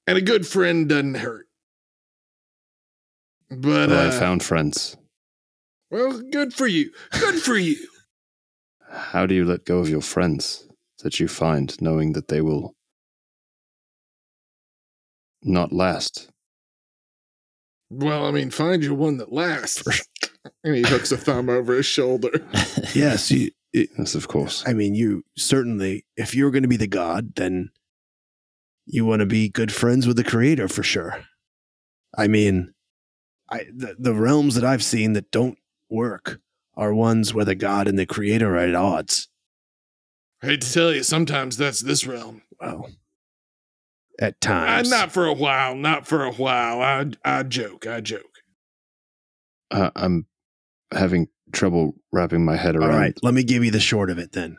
And 0.06 0.18
a 0.18 0.22
good 0.22 0.46
friend 0.46 0.88
doesn't 0.88 1.16
hurt. 1.16 1.48
But 3.50 3.90
Well, 3.90 3.94
I 3.94 4.08
uh, 4.08 4.20
found 4.20 4.44
friends. 4.44 4.98
well, 5.90 6.22
good 6.32 6.54
for 6.54 6.68
you. 6.68 6.92
Good 7.12 7.42
for 7.42 7.58
you. 7.58 7.78
How 8.90 9.26
do 9.26 9.34
you 9.34 9.46
let 9.46 9.66
go 9.66 9.80
of 9.80 9.90
your 9.90 10.02
friends 10.02 10.68
that 11.04 11.20
you 11.20 11.28
find, 11.30 11.82
knowing 11.82 12.14
that 12.14 12.28
they 12.28 12.42
will 12.42 12.76
not 15.42 15.72
last? 15.72 16.30
Well, 17.90 18.26
I 18.26 18.32
mean, 18.32 18.50
find 18.52 18.84
you 18.84 18.94
one 18.94 19.18
that 19.18 19.32
lasts. 19.32 19.84
and 20.64 20.76
he 20.76 20.82
hooks 20.84 21.12
a 21.12 21.18
thumb 21.18 21.50
over 21.50 21.76
his 21.76 21.86
shoulder. 21.86 22.32
Yes, 22.96 23.32
you, 23.32 23.52
it, 23.74 23.90
Yes, 23.98 24.16
of 24.16 24.28
course. 24.28 24.64
I 24.66 24.74
mean, 24.74 24.96
you 24.96 25.24
certainly, 25.38 26.06
if 26.18 26.36
you're 26.36 26.52
going 26.52 26.64
to 26.64 26.68
be 26.70 26.78
the 26.78 26.88
god, 26.88 27.36
then 27.36 27.70
you 28.86 29.06
want 29.06 29.20
to 29.22 29.26
be 29.26 29.48
good 29.50 29.72
friends 29.72 30.08
with 30.08 30.18
the 30.18 30.24
creator 30.24 30.68
for 30.68 30.84
sure. 30.84 31.24
I 32.18 32.28
mean, 32.28 32.74
I 33.50 33.66
the, 33.74 33.96
the 33.98 34.14
realms 34.14 34.56
that 34.56 34.66
I've 34.66 34.84
seen 34.84 35.14
that 35.14 35.32
don't 35.32 35.58
work 35.90 36.40
are 36.76 36.94
ones 36.94 37.34
where 37.34 37.46
the 37.46 37.56
god 37.56 37.88
and 37.88 37.98
the 38.00 38.06
creator 38.06 38.56
are 38.56 38.60
at 38.60 38.76
odds. 38.76 39.30
I 40.44 40.48
hate 40.48 40.62
to 40.62 40.74
tell 40.74 40.92
you, 40.94 41.04
sometimes 41.04 41.56
that's 41.58 41.80
this 41.82 42.06
realm. 42.06 42.42
Well, 42.60 42.90
at 44.20 44.34
Uh, 44.34 44.38
times. 44.42 44.90
not 44.90 45.12
for 45.12 45.26
a 45.28 45.34
while, 45.34 45.76
not 45.76 46.08
for 46.08 46.26
a 46.26 46.32
while. 46.34 46.82
I 46.82 47.12
I 47.24 47.44
joke, 47.44 47.86
I 47.88 48.02
joke. 48.02 48.40
Uh, 49.70 49.92
I'm 49.96 50.26
having 50.94 51.28
trouble 51.52 51.96
wrapping 52.12 52.44
my 52.46 52.56
head 52.56 52.76
around. 52.76 52.90
right, 52.96 53.18
let 53.24 53.34
me 53.34 53.44
give 53.44 53.64
you 53.64 53.72
the 53.72 53.80
short 53.80 54.10
of 54.10 54.18
it 54.18 54.32
then. 54.32 54.58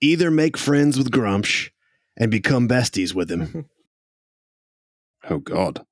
Either 0.00 0.30
make 0.30 0.56
friends 0.56 0.98
with 0.98 1.10
Grumsh 1.10 1.70
and 2.16 2.30
become 2.30 2.68
besties 2.68 3.14
with 3.14 3.30
him, 3.30 3.66
Oh 5.28 5.38
God. 5.38 5.84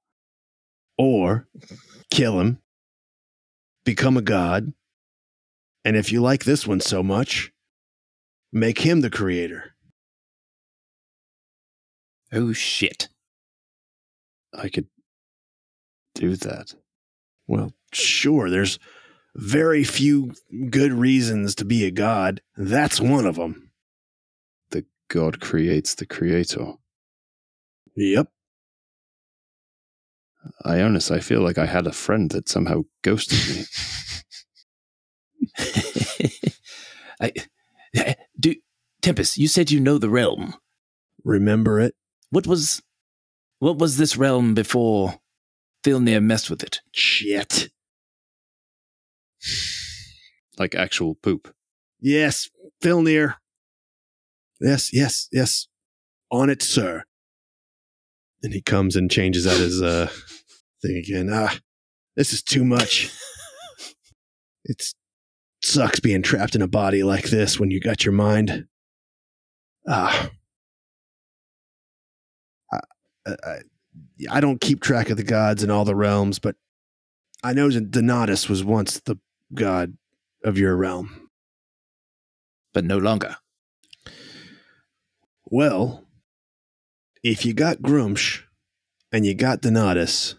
or 0.98 1.48
kill 2.10 2.38
him, 2.40 2.58
become 3.84 4.16
a 4.16 4.22
god, 4.22 4.72
and 5.84 5.96
if 5.96 6.12
you 6.12 6.20
like 6.22 6.44
this 6.44 6.66
one 6.66 6.80
so 6.80 7.02
much, 7.02 7.52
make 8.52 8.80
him 8.80 9.00
the 9.00 9.10
creator. 9.10 9.74
Oh 12.32 12.52
shit. 12.52 13.08
I 14.56 14.68
could 14.68 14.86
do 16.14 16.36
that. 16.36 16.74
Well, 17.46 17.72
sure, 17.92 18.48
there's 18.50 18.78
very 19.34 19.84
few 19.84 20.32
good 20.70 20.92
reasons 20.92 21.54
to 21.56 21.64
be 21.64 21.84
a 21.84 21.90
god. 21.90 22.40
That's 22.56 23.00
one 23.00 23.26
of 23.26 23.36
them. 23.36 23.70
The 24.70 24.84
God 25.08 25.40
creates 25.40 25.94
the 25.94 26.06
creator. 26.06 26.74
Yep. 27.96 28.28
Ionis, 30.64 31.10
I 31.10 31.20
feel 31.20 31.40
like 31.40 31.58
I 31.58 31.66
had 31.66 31.86
a 31.86 31.92
friend 31.92 32.30
that 32.30 32.48
somehow 32.48 32.82
ghosted 33.02 33.38
me. 33.56 33.64
I, 37.20 37.32
eh, 37.94 38.14
do 38.38 38.54
Tempest, 39.00 39.36
you 39.36 39.48
said 39.48 39.70
you 39.70 39.80
know 39.80 39.98
the 39.98 40.10
realm. 40.10 40.54
Remember 41.24 41.80
it? 41.80 41.94
What 42.30 42.46
was 42.46 42.82
what 43.58 43.78
was 43.78 43.96
this 43.96 44.16
realm 44.16 44.54
before 44.54 45.20
Filnir 45.82 46.22
messed 46.22 46.50
with 46.50 46.62
it? 46.62 46.80
Shit. 46.92 47.70
like 50.58 50.74
actual 50.74 51.14
poop. 51.16 51.54
Yes, 52.00 52.50
Filnir. 52.82 53.36
Yes, 54.60 54.92
yes, 54.92 55.28
yes. 55.32 55.68
On 56.30 56.50
it, 56.50 56.62
sir. 56.62 57.04
And 58.42 58.52
he 58.52 58.60
comes 58.60 58.96
and 58.96 59.10
changes 59.10 59.46
out 59.46 59.58
his 59.58 59.80
uh 59.80 60.08
thing 60.82 60.96
again. 60.96 61.30
Ah, 61.32 61.58
this 62.16 62.32
is 62.32 62.42
too 62.42 62.64
much. 62.64 63.10
It's 64.66 64.94
sucks 65.62 66.00
being 66.00 66.22
trapped 66.22 66.54
in 66.54 66.62
a 66.62 66.66
body 66.66 67.02
like 67.02 67.24
this 67.28 67.60
when 67.60 67.70
you 67.70 67.80
got 67.80 68.04
your 68.04 68.12
mind. 68.12 68.66
Ah. 69.86 70.30
I, 72.72 72.80
I, 73.26 73.56
I 74.30 74.40
don't 74.40 74.60
keep 74.60 74.80
track 74.80 75.10
of 75.10 75.16
the 75.16 75.22
gods 75.22 75.62
in 75.62 75.70
all 75.70 75.84
the 75.84 75.94
realms, 75.94 76.38
but 76.38 76.56
I 77.42 77.52
know 77.52 77.70
that 77.70 77.90
Donatus 77.90 78.48
was 78.48 78.64
once 78.64 79.00
the 79.00 79.18
god 79.52 79.96
of 80.44 80.58
your 80.58 80.76
realm. 80.76 81.28
But 82.72 82.84
no 82.84 82.98
longer. 82.98 83.36
Well, 85.46 86.04
if 87.22 87.44
you 87.46 87.54
got 87.54 87.78
Grumsh 87.78 88.42
and 89.12 89.24
you 89.24 89.34
got 89.34 89.62
Donatus, 89.62 90.34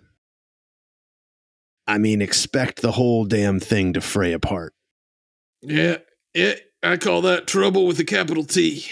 I 1.88 1.98
mean, 1.98 2.22
expect 2.22 2.82
the 2.82 2.92
whole 2.92 3.26
damn 3.26 3.60
thing 3.60 3.94
to 3.94 4.02
fray 4.02 4.34
apart. 4.34 4.74
Yeah, 5.62 5.98
yeah, 6.34 6.56
I 6.84 6.98
call 6.98 7.22
that 7.22 7.48
trouble 7.48 7.88
with 7.88 8.00
a 8.00 8.04
capital 8.04 8.44
T. 8.44 8.86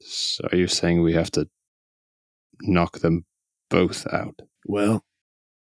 So 0.00 0.48
are 0.50 0.56
you 0.56 0.66
saying 0.66 1.02
we 1.02 1.14
have 1.14 1.30
to 1.32 1.48
knock 2.62 2.98
them 2.98 3.24
both 3.70 4.06
out? 4.12 4.38
Well, 4.66 5.04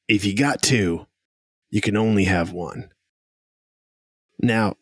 if 0.09 0.25
you 0.25 0.35
got 0.37 0.63
two, 0.63 1.07
you 1.75 1.81
can 1.81 1.97
only 1.97 2.23
have 2.23 2.53
one. 2.53 2.89
Now, 4.41 4.77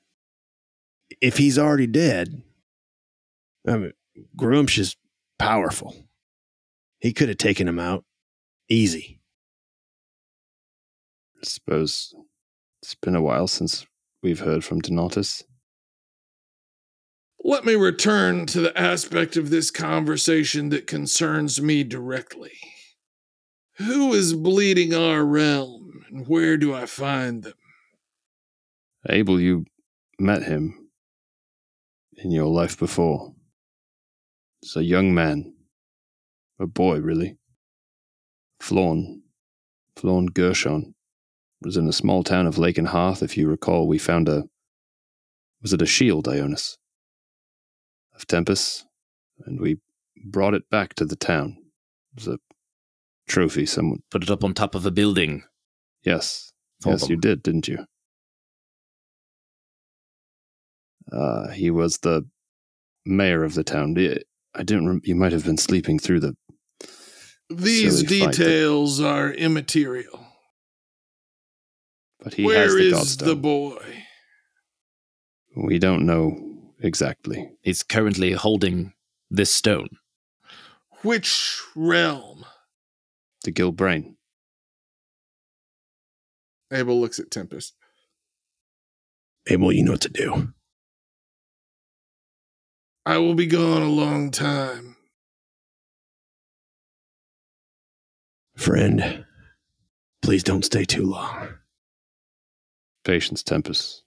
if 1.22 1.38
he's 1.38 1.58
already 1.58 1.86
dead, 1.86 2.42
I 3.66 3.78
mean, 3.78 3.92
Grumsh 4.36 4.78
is 4.78 4.94
powerful. 5.38 5.96
He 7.00 7.14
could 7.14 7.30
have 7.30 7.38
taken 7.38 7.66
him 7.66 7.78
out 7.78 8.04
easy. 8.68 9.20
I 11.38 11.44
suppose 11.44 12.14
it's 12.82 12.94
been 12.94 13.16
a 13.16 13.22
while 13.22 13.48
since 13.48 13.86
we've 14.22 14.40
heard 14.40 14.62
from 14.62 14.82
Donatus. 14.82 15.44
Let 17.42 17.64
me 17.64 17.74
return 17.74 18.44
to 18.46 18.60
the 18.60 18.78
aspect 18.78 19.38
of 19.38 19.48
this 19.48 19.70
conversation 19.70 20.68
that 20.68 20.86
concerns 20.86 21.58
me 21.58 21.84
directly. 21.84 22.52
Who 23.78 24.12
is 24.12 24.34
bleeding 24.34 24.92
our 24.92 25.24
realm, 25.24 25.81
and 26.12 26.28
where 26.28 26.56
do 26.56 26.74
I 26.74 26.86
find 26.86 27.42
them? 27.42 27.54
Abel, 29.08 29.40
you 29.40 29.64
met 30.18 30.42
him 30.42 30.90
in 32.18 32.30
your 32.30 32.46
life 32.46 32.78
before. 32.78 33.32
It's 34.62 34.76
a 34.76 34.84
young 34.84 35.14
man. 35.14 35.54
A 36.60 36.66
boy, 36.66 37.00
really. 37.00 37.38
Flawn. 38.60 39.22
Flawn 39.96 40.26
Gershon. 40.26 40.94
Was 41.62 41.76
in 41.76 41.88
a 41.88 41.92
small 41.92 42.22
town 42.22 42.46
of 42.46 42.58
Lake 42.58 42.78
and 42.78 42.88
Hearth, 42.88 43.22
if 43.22 43.36
you 43.36 43.48
recall. 43.48 43.88
We 43.88 43.98
found 43.98 44.28
a. 44.28 44.44
Was 45.62 45.72
it 45.72 45.82
a 45.82 45.86
shield, 45.86 46.26
Ionis? 46.26 46.76
Of 48.14 48.26
Tempest. 48.26 48.84
And 49.46 49.60
we 49.60 49.78
brought 50.24 50.54
it 50.54 50.68
back 50.70 50.94
to 50.94 51.04
the 51.04 51.16
town. 51.16 51.56
It 52.16 52.24
was 52.24 52.28
a 52.28 52.38
trophy 53.28 53.64
someone. 53.66 54.02
Put 54.10 54.24
it 54.24 54.30
up 54.30 54.44
on 54.44 54.54
top 54.54 54.74
of 54.74 54.86
a 54.86 54.90
building. 54.90 55.44
Yes. 56.04 56.52
For 56.80 56.90
yes, 56.90 57.02
them. 57.02 57.10
you 57.12 57.16
did, 57.16 57.42
didn't 57.42 57.68
you? 57.68 57.84
Uh, 61.10 61.48
he 61.50 61.70
was 61.70 61.98
the 61.98 62.22
mayor 63.04 63.44
of 63.44 63.54
the 63.54 63.64
town. 63.64 63.96
I 64.54 64.62
didn't. 64.62 64.88
Rem- 64.88 65.00
you 65.04 65.14
might 65.14 65.32
have 65.32 65.44
been 65.44 65.58
sleeping 65.58 65.98
through 65.98 66.20
the. 66.20 66.36
These 67.50 68.00
Silly 68.00 68.20
fight 68.20 68.26
that- 68.28 68.36
details 68.38 69.00
are 69.00 69.30
immaterial. 69.32 70.26
But 72.20 72.34
he 72.34 72.44
Where 72.44 72.62
has 72.62 72.74
the 72.74 72.80
is 72.80 72.92
Godstone. 72.94 73.24
the 73.26 73.36
boy? 73.36 74.04
we 75.56 75.78
don't 75.78 76.06
know 76.06 76.72
exactly. 76.80 77.50
He's 77.62 77.82
currently 77.82 78.32
holding 78.32 78.94
this 79.30 79.52
stone. 79.52 79.88
Which 81.02 81.60
realm? 81.74 82.46
The 83.44 83.52
Gilbrain. 83.52 84.14
Abel 86.72 87.00
looks 87.00 87.18
at 87.18 87.30
Tempest. 87.30 87.74
Abel, 89.48 89.72
you 89.72 89.84
know 89.84 89.92
what 89.92 90.00
to 90.02 90.08
do. 90.08 90.52
I 93.04 93.18
will 93.18 93.34
be 93.34 93.46
gone 93.46 93.82
a 93.82 93.88
long 93.88 94.30
time. 94.30 94.96
Friend, 98.56 99.24
please 100.22 100.44
don't 100.44 100.64
stay 100.64 100.84
too 100.84 101.04
long. 101.04 101.48
Patience, 103.04 103.42
Tempest. 103.42 104.04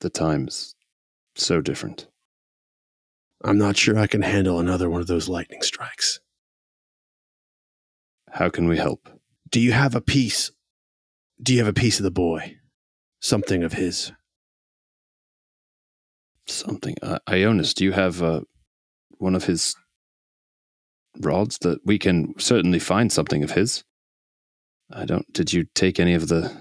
The 0.00 0.10
times 0.10 0.74
so 1.36 1.60
different. 1.60 2.08
I'm 3.44 3.58
not 3.58 3.76
sure 3.76 3.98
I 3.98 4.06
can 4.06 4.22
handle 4.22 4.58
another 4.58 4.90
one 4.90 5.00
of 5.00 5.06
those 5.06 5.28
lightning 5.28 5.62
strikes. 5.62 6.20
How 8.30 8.48
can 8.48 8.66
we 8.66 8.76
help? 8.76 9.08
Do 9.50 9.60
you 9.60 9.72
have 9.72 9.94
a 9.94 10.00
piece? 10.00 10.50
Do 11.42 11.52
you 11.52 11.58
have 11.58 11.68
a 11.68 11.72
piece 11.72 11.98
of 11.98 12.04
the 12.04 12.10
boy? 12.10 12.56
Something 13.20 13.62
of 13.62 13.74
his? 13.74 14.12
Something. 16.46 16.96
Uh, 17.02 17.18
Ionis, 17.28 17.74
do 17.74 17.84
you 17.84 17.92
have 17.92 18.22
uh, 18.22 18.40
one 19.18 19.34
of 19.34 19.44
his 19.44 19.74
rods 21.20 21.58
that 21.58 21.80
we 21.84 21.98
can 21.98 22.34
certainly 22.38 22.78
find 22.78 23.12
something 23.12 23.42
of 23.42 23.52
his? 23.52 23.84
I 24.90 25.04
don't. 25.04 25.30
Did 25.32 25.52
you 25.52 25.66
take 25.74 25.98
any 25.98 26.14
of 26.14 26.28
the 26.28 26.52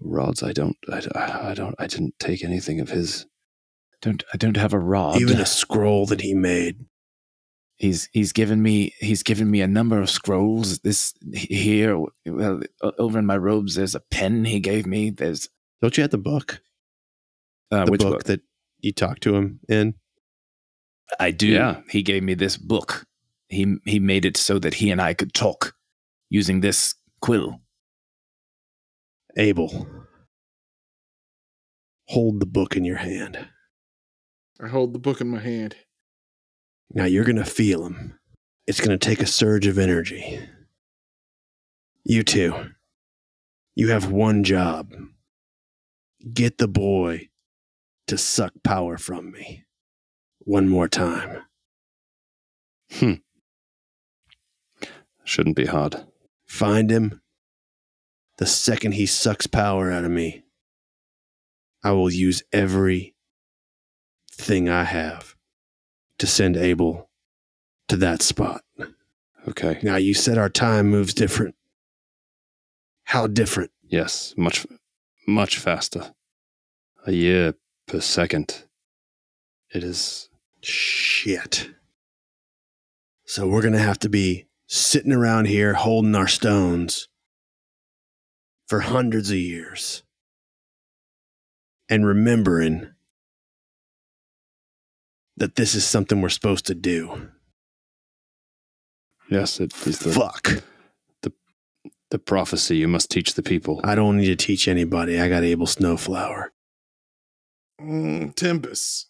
rods? 0.00 0.42
I 0.42 0.52
don't. 0.52 0.76
I, 0.90 1.50
I 1.50 1.54
don't. 1.54 1.74
I 1.78 1.86
didn't 1.86 2.14
take 2.18 2.44
anything 2.44 2.80
of 2.80 2.90
his. 2.90 3.26
Don't 4.02 4.22
I 4.32 4.36
don't 4.36 4.56
have 4.56 4.74
a 4.74 4.78
rod. 4.78 5.20
Even 5.20 5.40
a 5.40 5.46
scroll 5.46 6.06
that 6.06 6.20
he 6.20 6.34
made. 6.34 6.84
He's 7.82 8.08
he's 8.12 8.32
given 8.32 8.62
me 8.62 8.94
he's 9.00 9.22
given 9.22 9.50
me 9.50 9.60
a 9.60 9.66
number 9.68 10.00
of 10.00 10.08
scrolls. 10.08 10.78
This 10.78 11.12
here, 11.34 11.98
well, 12.24 12.60
over 12.98 13.18
in 13.18 13.26
my 13.26 13.36
robes, 13.36 13.74
there's 13.74 13.94
a 13.94 14.00
pen 14.00 14.44
he 14.46 14.60
gave 14.60 14.86
me. 14.86 15.10
There's 15.10 15.48
Don't 15.82 15.96
you 15.98 16.02
have 16.02 16.10
the 16.12 16.18
book? 16.18 16.62
uh, 17.70 17.84
the 17.84 17.90
which 17.90 18.00
book, 18.00 18.12
book? 18.12 18.24
that 18.24 18.40
you 18.80 18.92
talked 18.92 19.22
to 19.24 19.34
him 19.36 19.60
in? 19.68 19.94
I 21.20 21.30
do. 21.32 21.48
Yeah. 21.48 21.80
He 21.90 22.02
gave 22.02 22.22
me 22.22 22.34
this 22.34 22.56
book. 22.56 23.04
he 23.48 23.76
he 23.84 23.98
made 23.98 24.24
it 24.24 24.36
so 24.38 24.58
that 24.60 24.74
he 24.74 24.90
and 24.90 25.00
I 25.02 25.12
could 25.14 25.34
talk 25.34 25.74
using 26.30 26.60
this 26.60 26.94
quill. 27.20 27.60
Abel, 29.36 29.86
hold 32.08 32.40
the 32.40 32.46
book 32.46 32.76
in 32.76 32.84
your 32.84 32.98
hand. 32.98 33.48
I 34.62 34.68
hold 34.68 34.92
the 34.92 34.98
book 34.98 35.20
in 35.20 35.28
my 35.28 35.40
hand. 35.40 35.74
Now 36.94 37.04
you're 37.04 37.24
going 37.24 37.36
to 37.36 37.44
feel 37.44 37.86
him. 37.86 38.18
It's 38.66 38.80
going 38.80 38.96
to 38.96 38.98
take 38.98 39.20
a 39.20 39.26
surge 39.26 39.66
of 39.66 39.78
energy. 39.78 40.40
You 42.04 42.22
two, 42.22 42.70
you 43.74 43.88
have 43.88 44.10
one 44.10 44.44
job 44.44 44.92
get 46.32 46.58
the 46.58 46.68
boy 46.68 47.28
to 48.06 48.16
suck 48.16 48.52
power 48.62 48.98
from 48.98 49.32
me. 49.32 49.64
One 50.40 50.68
more 50.68 50.88
time. 50.88 51.42
Hmm. 52.92 53.14
Shouldn't 55.24 55.56
be 55.56 55.66
hard. 55.66 56.04
Find 56.46 56.90
him. 56.90 57.20
The 58.38 58.46
second 58.46 58.92
he 58.92 59.06
sucks 59.06 59.46
power 59.46 59.90
out 59.90 60.04
of 60.04 60.10
me, 60.10 60.42
I 61.84 61.92
will 61.92 62.10
use 62.10 62.42
every 62.52 63.14
thing 64.32 64.68
I 64.68 64.84
have 64.84 65.31
to 66.22 66.26
send 66.28 66.56
Abel 66.56 67.10
to 67.88 67.96
that 67.96 68.22
spot. 68.22 68.62
Okay. 69.48 69.80
Now, 69.82 69.96
you 69.96 70.14
said 70.14 70.38
our 70.38 70.48
time 70.48 70.88
moves 70.88 71.14
different. 71.14 71.56
How 73.02 73.26
different? 73.26 73.72
Yes, 73.82 74.32
much, 74.36 74.64
much 75.26 75.58
faster. 75.58 76.14
A 77.08 77.10
year 77.10 77.54
per 77.88 78.00
second. 78.00 78.66
It 79.74 79.82
is. 79.82 80.28
Shit. 80.60 81.70
So 83.24 83.48
we're 83.48 83.62
going 83.62 83.74
to 83.74 83.80
have 83.80 83.98
to 83.98 84.08
be 84.08 84.46
sitting 84.68 85.10
around 85.12 85.46
here 85.46 85.74
holding 85.74 86.14
our 86.14 86.28
stones 86.28 87.08
for 88.68 88.78
hundreds 88.78 89.32
of 89.32 89.38
years 89.38 90.04
and 91.88 92.06
remembering 92.06 92.92
that 95.42 95.56
this 95.56 95.74
is 95.74 95.84
something 95.84 96.20
we're 96.20 96.28
supposed 96.28 96.66
to 96.66 96.74
do. 96.74 97.28
Yes, 99.28 99.58
it 99.58 99.74
is 99.84 99.98
the, 99.98 100.12
Fuck. 100.12 100.62
the 101.22 101.32
the 102.12 102.20
prophecy 102.20 102.76
you 102.76 102.86
must 102.86 103.10
teach 103.10 103.34
the 103.34 103.42
people. 103.42 103.80
I 103.82 103.96
don't 103.96 104.18
need 104.18 104.26
to 104.26 104.36
teach 104.36 104.68
anybody. 104.68 105.18
I 105.18 105.28
got 105.28 105.42
Abel 105.42 105.66
Snowflower. 105.66 106.52
Mm, 107.80 108.36
Tempest. 108.36 109.08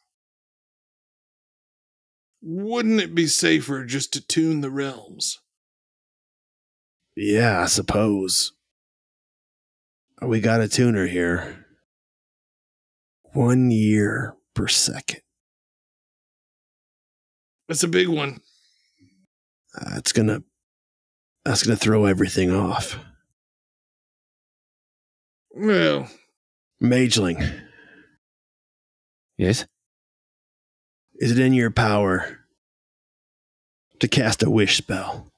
Wouldn't 2.40 3.02
it 3.02 3.14
be 3.14 3.26
safer 3.26 3.84
just 3.84 4.14
to 4.14 4.26
tune 4.26 4.62
the 4.62 4.70
realms? 4.70 5.38
Yeah, 7.14 7.60
I 7.60 7.66
suppose. 7.66 8.52
We 10.22 10.40
got 10.40 10.62
a 10.62 10.68
tuner 10.68 11.06
here. 11.08 11.66
One 13.34 13.70
year 13.70 14.34
per 14.54 14.66
second. 14.66 15.21
That's 17.68 17.82
a 17.82 17.88
big 17.88 18.08
one. 18.08 18.40
Uh, 19.74 19.94
it's 19.96 20.12
gonna. 20.12 20.42
That's 21.44 21.62
gonna 21.64 21.76
throw 21.76 22.04
everything 22.04 22.50
off. 22.50 22.98
Well, 25.54 26.08
Mageling, 26.82 27.60
Yes? 29.36 29.66
is 31.16 31.30
it 31.32 31.38
in 31.38 31.52
your 31.52 31.70
power 31.70 32.38
to 34.00 34.08
cast 34.08 34.42
a 34.42 34.50
wish 34.50 34.76
spell? 34.78 35.30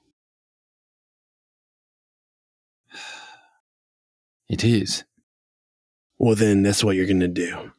It 4.48 4.62
is. 4.62 5.04
Well, 6.18 6.34
then 6.36 6.62
that's 6.62 6.84
what 6.84 6.94
you're 6.96 7.06
gonna 7.06 7.26
do. 7.28 7.72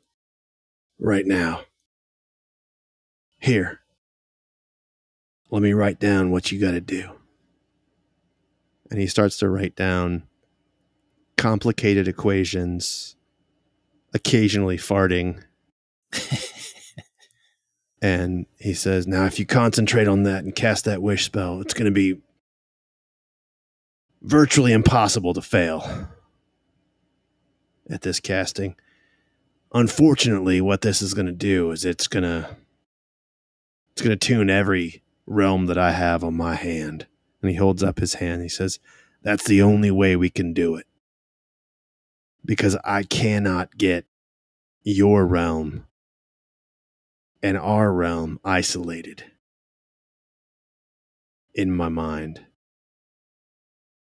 Right 1.00 1.26
now. 1.26 1.62
Here. 3.40 3.80
Let 5.56 5.62
me 5.62 5.72
write 5.72 6.02
down 6.02 6.32
what 6.32 6.52
you 6.52 6.60
gotta 6.60 6.82
do. 6.82 7.12
And 8.92 9.00
he 9.00 9.08
starts 9.08 9.38
to 9.38 9.48
write 9.48 9.74
down 9.74 10.24
complicated 11.38 12.10
equations, 12.10 13.16
occasionally 14.14 14.76
farting. 14.76 15.42
and 18.02 18.48
he 18.60 18.74
says, 18.74 19.08
Now, 19.08 19.28
if 19.28 19.40
you 19.40 19.46
concentrate 19.46 20.10
on 20.10 20.24
that 20.24 20.44
and 20.44 20.54
cast 20.54 20.84
that 20.84 21.02
wish 21.02 21.24
spell, 21.24 21.62
it's 21.62 21.74
going 21.74 21.86
to 21.86 21.90
be 21.90 22.20
virtually 24.22 24.74
impossible 24.74 25.34
to 25.36 25.42
fail 25.42 26.10
at 27.90 28.02
this 28.02 28.20
casting. 28.20 28.76
Unfortunately, 29.74 30.60
what 30.60 30.82
this 30.82 31.02
is 31.02 31.14
going 31.14 31.28
to 31.28 31.32
do 31.32 31.72
is 31.72 31.86
it's 31.86 32.10
going 32.10 32.24
to 32.24 32.58
it's 33.94 34.02
going 34.02 34.20
to 34.20 34.28
tune 34.28 34.50
every 34.50 35.02
realm 35.26 35.66
that 35.68 35.78
I 35.78 35.92
have 35.92 36.24
on 36.24 36.36
my 36.36 36.56
hand. 36.56 37.08
And 37.42 37.52
he 37.52 37.58
holds 37.58 37.84
up 37.84 38.00
his 38.00 38.16
hand. 38.16 38.42
He 38.42 38.50
says, 38.50 38.80
"That's 39.22 39.46
the 39.46 39.62
only 39.62 39.92
way 39.92 40.16
we 40.16 40.30
can 40.30 40.54
do 40.54 40.76
it." 40.76 40.88
Because 42.44 42.78
I 42.84 43.04
cannot 43.04 43.78
get 43.78 44.06
your 44.84 45.26
realm 45.26 45.88
and 47.42 47.58
our 47.58 47.92
realm 47.92 48.40
isolated 48.44 49.24
in 51.54 51.72
my 51.72 51.90
mind. 51.90 52.46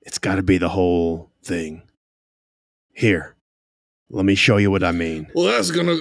It's 0.00 0.18
got 0.18 0.36
to 0.36 0.42
be 0.42 0.58
the 0.58 0.70
whole 0.70 1.30
thing. 1.44 1.82
Here, 2.94 3.36
let 4.10 4.24
me 4.24 4.34
show 4.34 4.56
you 4.56 4.70
what 4.70 4.82
I 4.82 4.92
mean. 4.92 5.28
well, 5.34 5.46
that's 5.46 5.70
gonna 5.70 5.96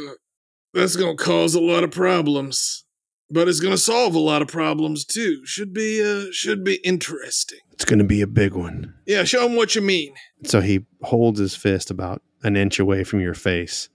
that's 0.74 0.96
gonna 0.96 1.16
cause 1.16 1.56
a 1.56 1.62
lot 1.62 1.84
of 1.84 1.92
problems, 1.92 2.86
but 3.32 3.48
it's 3.48 3.60
gonna 3.60 3.78
solve 3.78 4.14
a 4.16 4.20
lot 4.20 4.42
of 4.42 4.48
problems 4.48 5.06
too. 5.06 5.46
Should 5.46 5.74
be 5.74 6.02
uh 6.04 6.26
should 6.32 6.64
be 6.64 6.76
interesting. 6.84 7.60
It's 7.74 7.86
going 7.86 7.98
to 8.00 8.06
be 8.06 8.22
a 8.22 8.28
big 8.28 8.54
one. 8.54 8.94
Yeah, 9.08 9.24
show 9.24 9.44
him 9.48 9.56
what 9.56 9.74
you 9.74 9.82
mean. 9.82 10.14
So 10.44 10.62
he 10.62 10.86
holds 11.02 11.40
his 11.40 11.56
fist 11.56 11.90
about 11.90 12.22
an 12.44 12.56
inch 12.56 12.78
away 12.80 13.04
from 13.04 13.22
your 13.22 13.34
face 13.34 13.90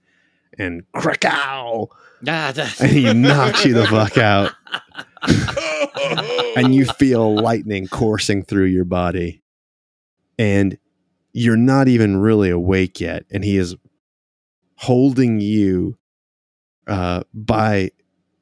and 0.59 0.83
crack-ow! 0.93 1.87
Ah, 2.27 2.51
that- 2.53 2.81
And 2.81 2.89
he 2.91 3.13
knocks 3.13 3.63
you 3.63 3.75
the 3.75 3.85
fuck 3.85 4.17
out. 4.17 4.51
and 6.57 6.73
you 6.73 6.85
feel 6.85 7.35
lightning 7.35 7.87
coursing 7.87 8.43
through 8.43 8.65
your 8.65 8.85
body 8.85 9.41
and 10.39 10.77
you're 11.31 11.55
not 11.57 11.87
even 11.87 12.17
really 12.17 12.49
awake 12.49 12.99
yet 12.99 13.23
and 13.31 13.43
he 13.45 13.57
is 13.57 13.75
holding 14.77 15.39
you 15.39 15.97
uh, 16.87 17.21
by 17.33 17.91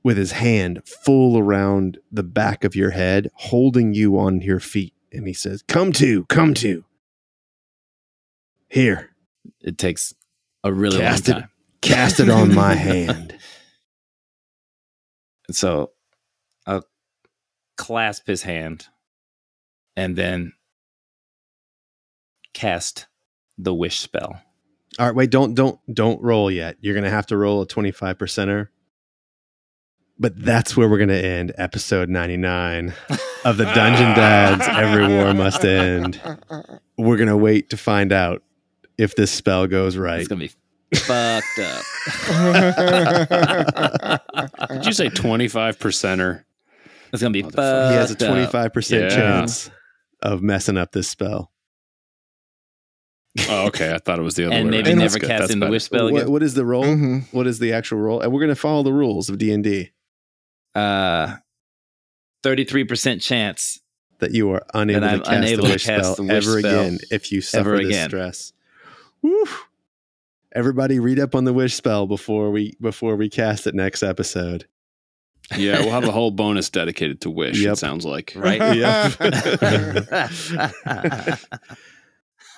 with 0.06 0.18
his 0.18 0.34
hand 0.34 0.82
full 0.88 1.38
around 1.38 1.98
the 2.12 2.24
back 2.24 2.64
of 2.64 2.76
your 2.76 2.92
head 2.92 3.30
holding 3.36 3.94
you 3.94 4.18
on 4.20 4.40
your 4.42 4.62
feet 4.62 4.94
and 5.12 5.28
he 5.28 5.34
says 5.34 5.64
come 5.68 5.92
to 5.92 6.26
come 6.28 6.54
to 6.54 6.86
here 8.70 9.10
It 9.62 9.78
takes 9.78 10.14
a 10.64 10.72
really 10.74 11.00
Cast 11.00 11.28
long 11.28 11.38
it. 11.38 11.42
time. 11.42 11.50
cast 11.82 12.20
it 12.22 12.30
on 12.30 12.54
my 12.56 12.76
hand 12.90 13.36
So 15.52 15.92
I'll 16.66 16.86
clasp 17.78 18.28
his 18.28 18.44
hand 18.44 18.88
and 19.96 20.16
then 20.16 20.54
cast 22.54 23.08
the 23.58 23.74
wish 23.74 24.00
spell. 24.00 24.42
all 25.00 25.06
right 25.08 25.16
wait 25.16 25.30
don't 25.32 25.56
don't 25.56 25.80
don't 25.94 26.22
roll 26.22 26.50
yet 26.52 26.78
you're 26.82 26.96
gonna 26.96 27.10
have 27.10 27.28
to 27.28 27.38
roll 27.38 27.62
a 27.62 27.68
25 27.68 28.18
percenter 28.18 28.68
but 30.20 30.34
that's 30.44 30.76
where 30.78 30.88
we're 30.90 30.98
gonna 31.00 31.14
end 31.14 31.54
episode 31.58 32.10
99 32.10 32.94
of 33.46 33.58
the 33.58 33.66
Dungeon 33.66 34.16
Dads 34.16 34.66
Every 34.68 35.08
War 35.08 35.34
Must 35.34 35.64
End. 35.66 36.22
We're 36.98 37.18
gonna 37.18 37.38
wait 37.38 37.70
to 37.72 37.78
find 37.78 38.12
out 38.14 38.42
if 38.98 39.16
this 39.16 39.32
spell 39.32 39.68
goes 39.68 39.98
right. 39.98 40.20
It's 40.20 40.28
gonna 40.30 40.40
be 40.40 40.52
fucked 40.96 41.60
up. 41.60 41.84
Did 44.70 44.86
you 44.86 44.94
say 44.94 45.10
25 45.10 45.80
percenter? 45.80 46.44
It's 47.12 47.22
gonna 47.22 47.32
be 47.32 47.44
Motherfucker. 47.44 47.54
fucked 47.56 47.92
he 47.92 47.98
has 47.98 48.12
a 48.12 48.16
twenty 48.16 48.46
five 48.46 48.74
percent 48.74 49.04
Yeah. 49.12 49.16
chance 49.16 49.70
of 50.22 50.42
messing 50.42 50.78
up 50.78 50.92
this 50.92 51.08
spell. 51.08 51.52
Oh, 53.50 53.68
okay. 53.68 53.94
I 53.94 54.00
thought 54.00 54.18
it 54.20 54.22
was 54.22 54.36
the 54.36 54.46
other 54.46 54.56
and 54.56 54.66
way 54.66 54.72
maybe 54.78 54.90
around. 54.92 55.00
never 55.00 55.20
That's 55.20 55.28
cast 55.28 55.52
in 55.52 55.60
the 55.60 55.68
wish 55.68 55.84
spell 55.84 56.10
What, 56.12 56.30
what 56.30 56.42
is 56.44 56.54
the 56.56 56.66
roll? 56.66 56.84
hmm 56.86 57.20
What 57.32 57.48
is 57.48 57.60
the 57.60 57.74
actual 57.74 58.00
role? 58.00 58.22
And 58.22 58.32
we're 58.34 58.40
gonna 58.42 58.56
follow 58.56 58.82
the 58.84 58.94
rules 58.94 59.30
of 59.30 59.38
D 59.38 59.52
and 59.52 59.64
D 59.64 59.92
Uh, 60.76 61.38
thirty-three 62.44 62.84
percent 62.84 63.22
chance. 63.22 63.80
that 64.20 64.32
you 64.32 64.52
are 64.52 64.64
unable 64.74 65.02
to 65.02 65.18
cast 65.20 65.30
unable 65.30 65.64
the 65.64 65.68
to 65.70 65.74
wish 65.74 65.86
cast 65.86 66.02
spell 66.04 66.16
the 66.16 66.24
wish 66.24 66.32
ever 66.48 66.60
spell 66.60 66.80
again 66.82 67.00
if 67.12 67.32
you 67.32 67.42
suffer 67.42 67.76
ever 67.76 67.78
this 67.78 67.88
again. 67.88 68.10
stress. 68.10 68.54
Woo. 69.22 69.46
Everybody 70.54 71.00
read 71.00 71.20
up 71.20 71.36
on 71.36 71.44
the 71.44 71.54
wish 71.54 71.74
spell 71.74 72.08
before 72.08 72.52
we 72.52 72.76
before 72.80 73.16
we 73.16 73.30
cast 73.30 73.68
it 73.68 73.76
next 73.76 74.04
episode. 74.04 74.68
Yeah, 75.56 75.80
we'll 75.82 75.92
have 75.92 76.06
a 76.06 76.12
whole 76.14 76.32
bonus 76.32 76.70
dedicated 76.70 77.22
to 77.22 77.30
Wish. 77.30 77.60
Yep. 77.60 77.74
It 77.74 77.78
sounds 77.78 78.06
like. 78.06 78.34
Right? 78.36 78.62
Yeah. 78.76 79.10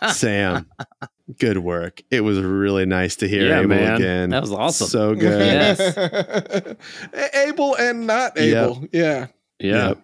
Sam, 0.12 0.68
good 1.40 1.58
work. 1.58 2.02
It 2.10 2.22
was 2.22 2.40
really 2.40 2.86
nice 2.86 3.16
to 3.18 3.28
hear 3.28 3.48
Yeah, 3.48 3.58
Abel 3.60 3.70
man. 3.70 3.96
again. 3.96 4.30
That 4.30 4.42
was 4.42 4.52
awesome. 4.52 4.88
So 4.88 5.16
good. 5.20 5.42
Yes. 6.78 6.78
able 7.34 7.76
and 7.76 8.08
not 8.08 8.34
Yep. 8.38 8.46
able. 8.46 8.88
Yeah. 8.92 9.28
Yeah. 9.60 9.88
Yep. 9.90 10.02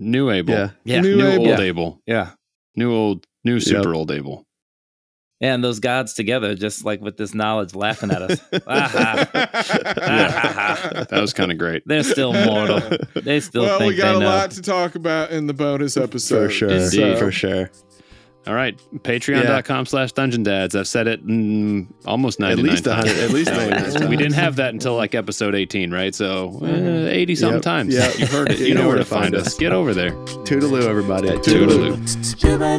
New 0.00 0.30
Able. 0.30 0.54
Yeah. 0.54 0.70
Yeah. 0.84 1.00
New 1.00 1.16
New, 1.16 1.26
Abel. 1.26 1.38
old 1.40 1.48
Yeah. 1.48 1.60
Abel. 1.60 2.00
Yeah. 2.06 2.30
New 2.76 2.92
old, 2.94 3.26
new 3.44 3.58
super 3.60 3.88
Yep. 3.88 3.94
old 3.96 4.10
Able. 4.10 4.44
And 5.40 5.62
those 5.62 5.78
gods 5.78 6.14
together, 6.14 6.54
just 6.56 6.84
like 6.84 7.00
with 7.00 7.16
this 7.16 7.32
knowledge, 7.32 7.74
laughing 7.74 8.10
at 8.10 8.22
us. 8.22 8.40
Ah, 8.66 9.28
that 11.10 11.20
was 11.20 11.32
kind 11.32 11.52
of 11.52 11.58
great. 11.58 11.82
They're 11.86 12.02
still 12.02 12.32
mortal. 12.32 12.80
They 13.14 13.40
still 13.40 13.62
well, 13.62 13.78
think 13.78 13.90
we 13.92 13.96
got 13.96 14.12
they 14.12 14.16
a 14.16 14.20
know. 14.20 14.26
lot 14.26 14.50
to 14.52 14.62
talk 14.62 14.94
about 14.94 15.30
in 15.30 15.46
the 15.46 15.54
bonus 15.54 15.96
episode. 15.96 16.46
For 16.46 16.50
sure. 16.50 16.70
Indeed. 16.70 17.18
For 17.18 17.30
sure. 17.32 17.70
All 18.48 18.54
right. 18.54 18.80
Patreon.com 19.02 19.84
slash 19.86 20.12
dungeon 20.12 20.42
dads. 20.42 20.74
I've 20.74 20.88
said 20.88 21.06
it 21.06 21.26
mm, 21.26 21.86
almost 22.06 22.40
99 22.40 22.64
At 22.66 22.70
least 22.72 22.86
hundred- 22.86 23.08
times. 23.10 23.20
at 23.20 23.30
least 23.30 23.50
No, 23.50 23.68
99 23.68 24.08
we 24.08 24.16
didn't 24.16 24.32
have 24.34 24.56
that 24.56 24.72
until 24.72 24.96
like 24.96 25.14
episode 25.14 25.54
18, 25.54 25.90
right? 25.90 26.14
So 26.14 26.58
uh, 26.62 26.66
80 26.66 27.32
Yep. 27.34 27.38
sometimes. 27.38 27.94
Yep. 27.94 28.18
You've 28.18 28.30
heard 28.30 28.50
it. 28.50 28.58
You, 28.60 28.74
know 28.74 28.88
where 28.88 28.96
to 28.96 29.04
find 29.04 29.34
us. 29.34 29.54
Get 29.54 29.72
over 29.72 29.92
there. 29.92 30.12
Toodaloo, 30.44 30.84
everybody. 30.84 31.28
Toodaloo. 31.28 31.98
Chubba 32.38 32.78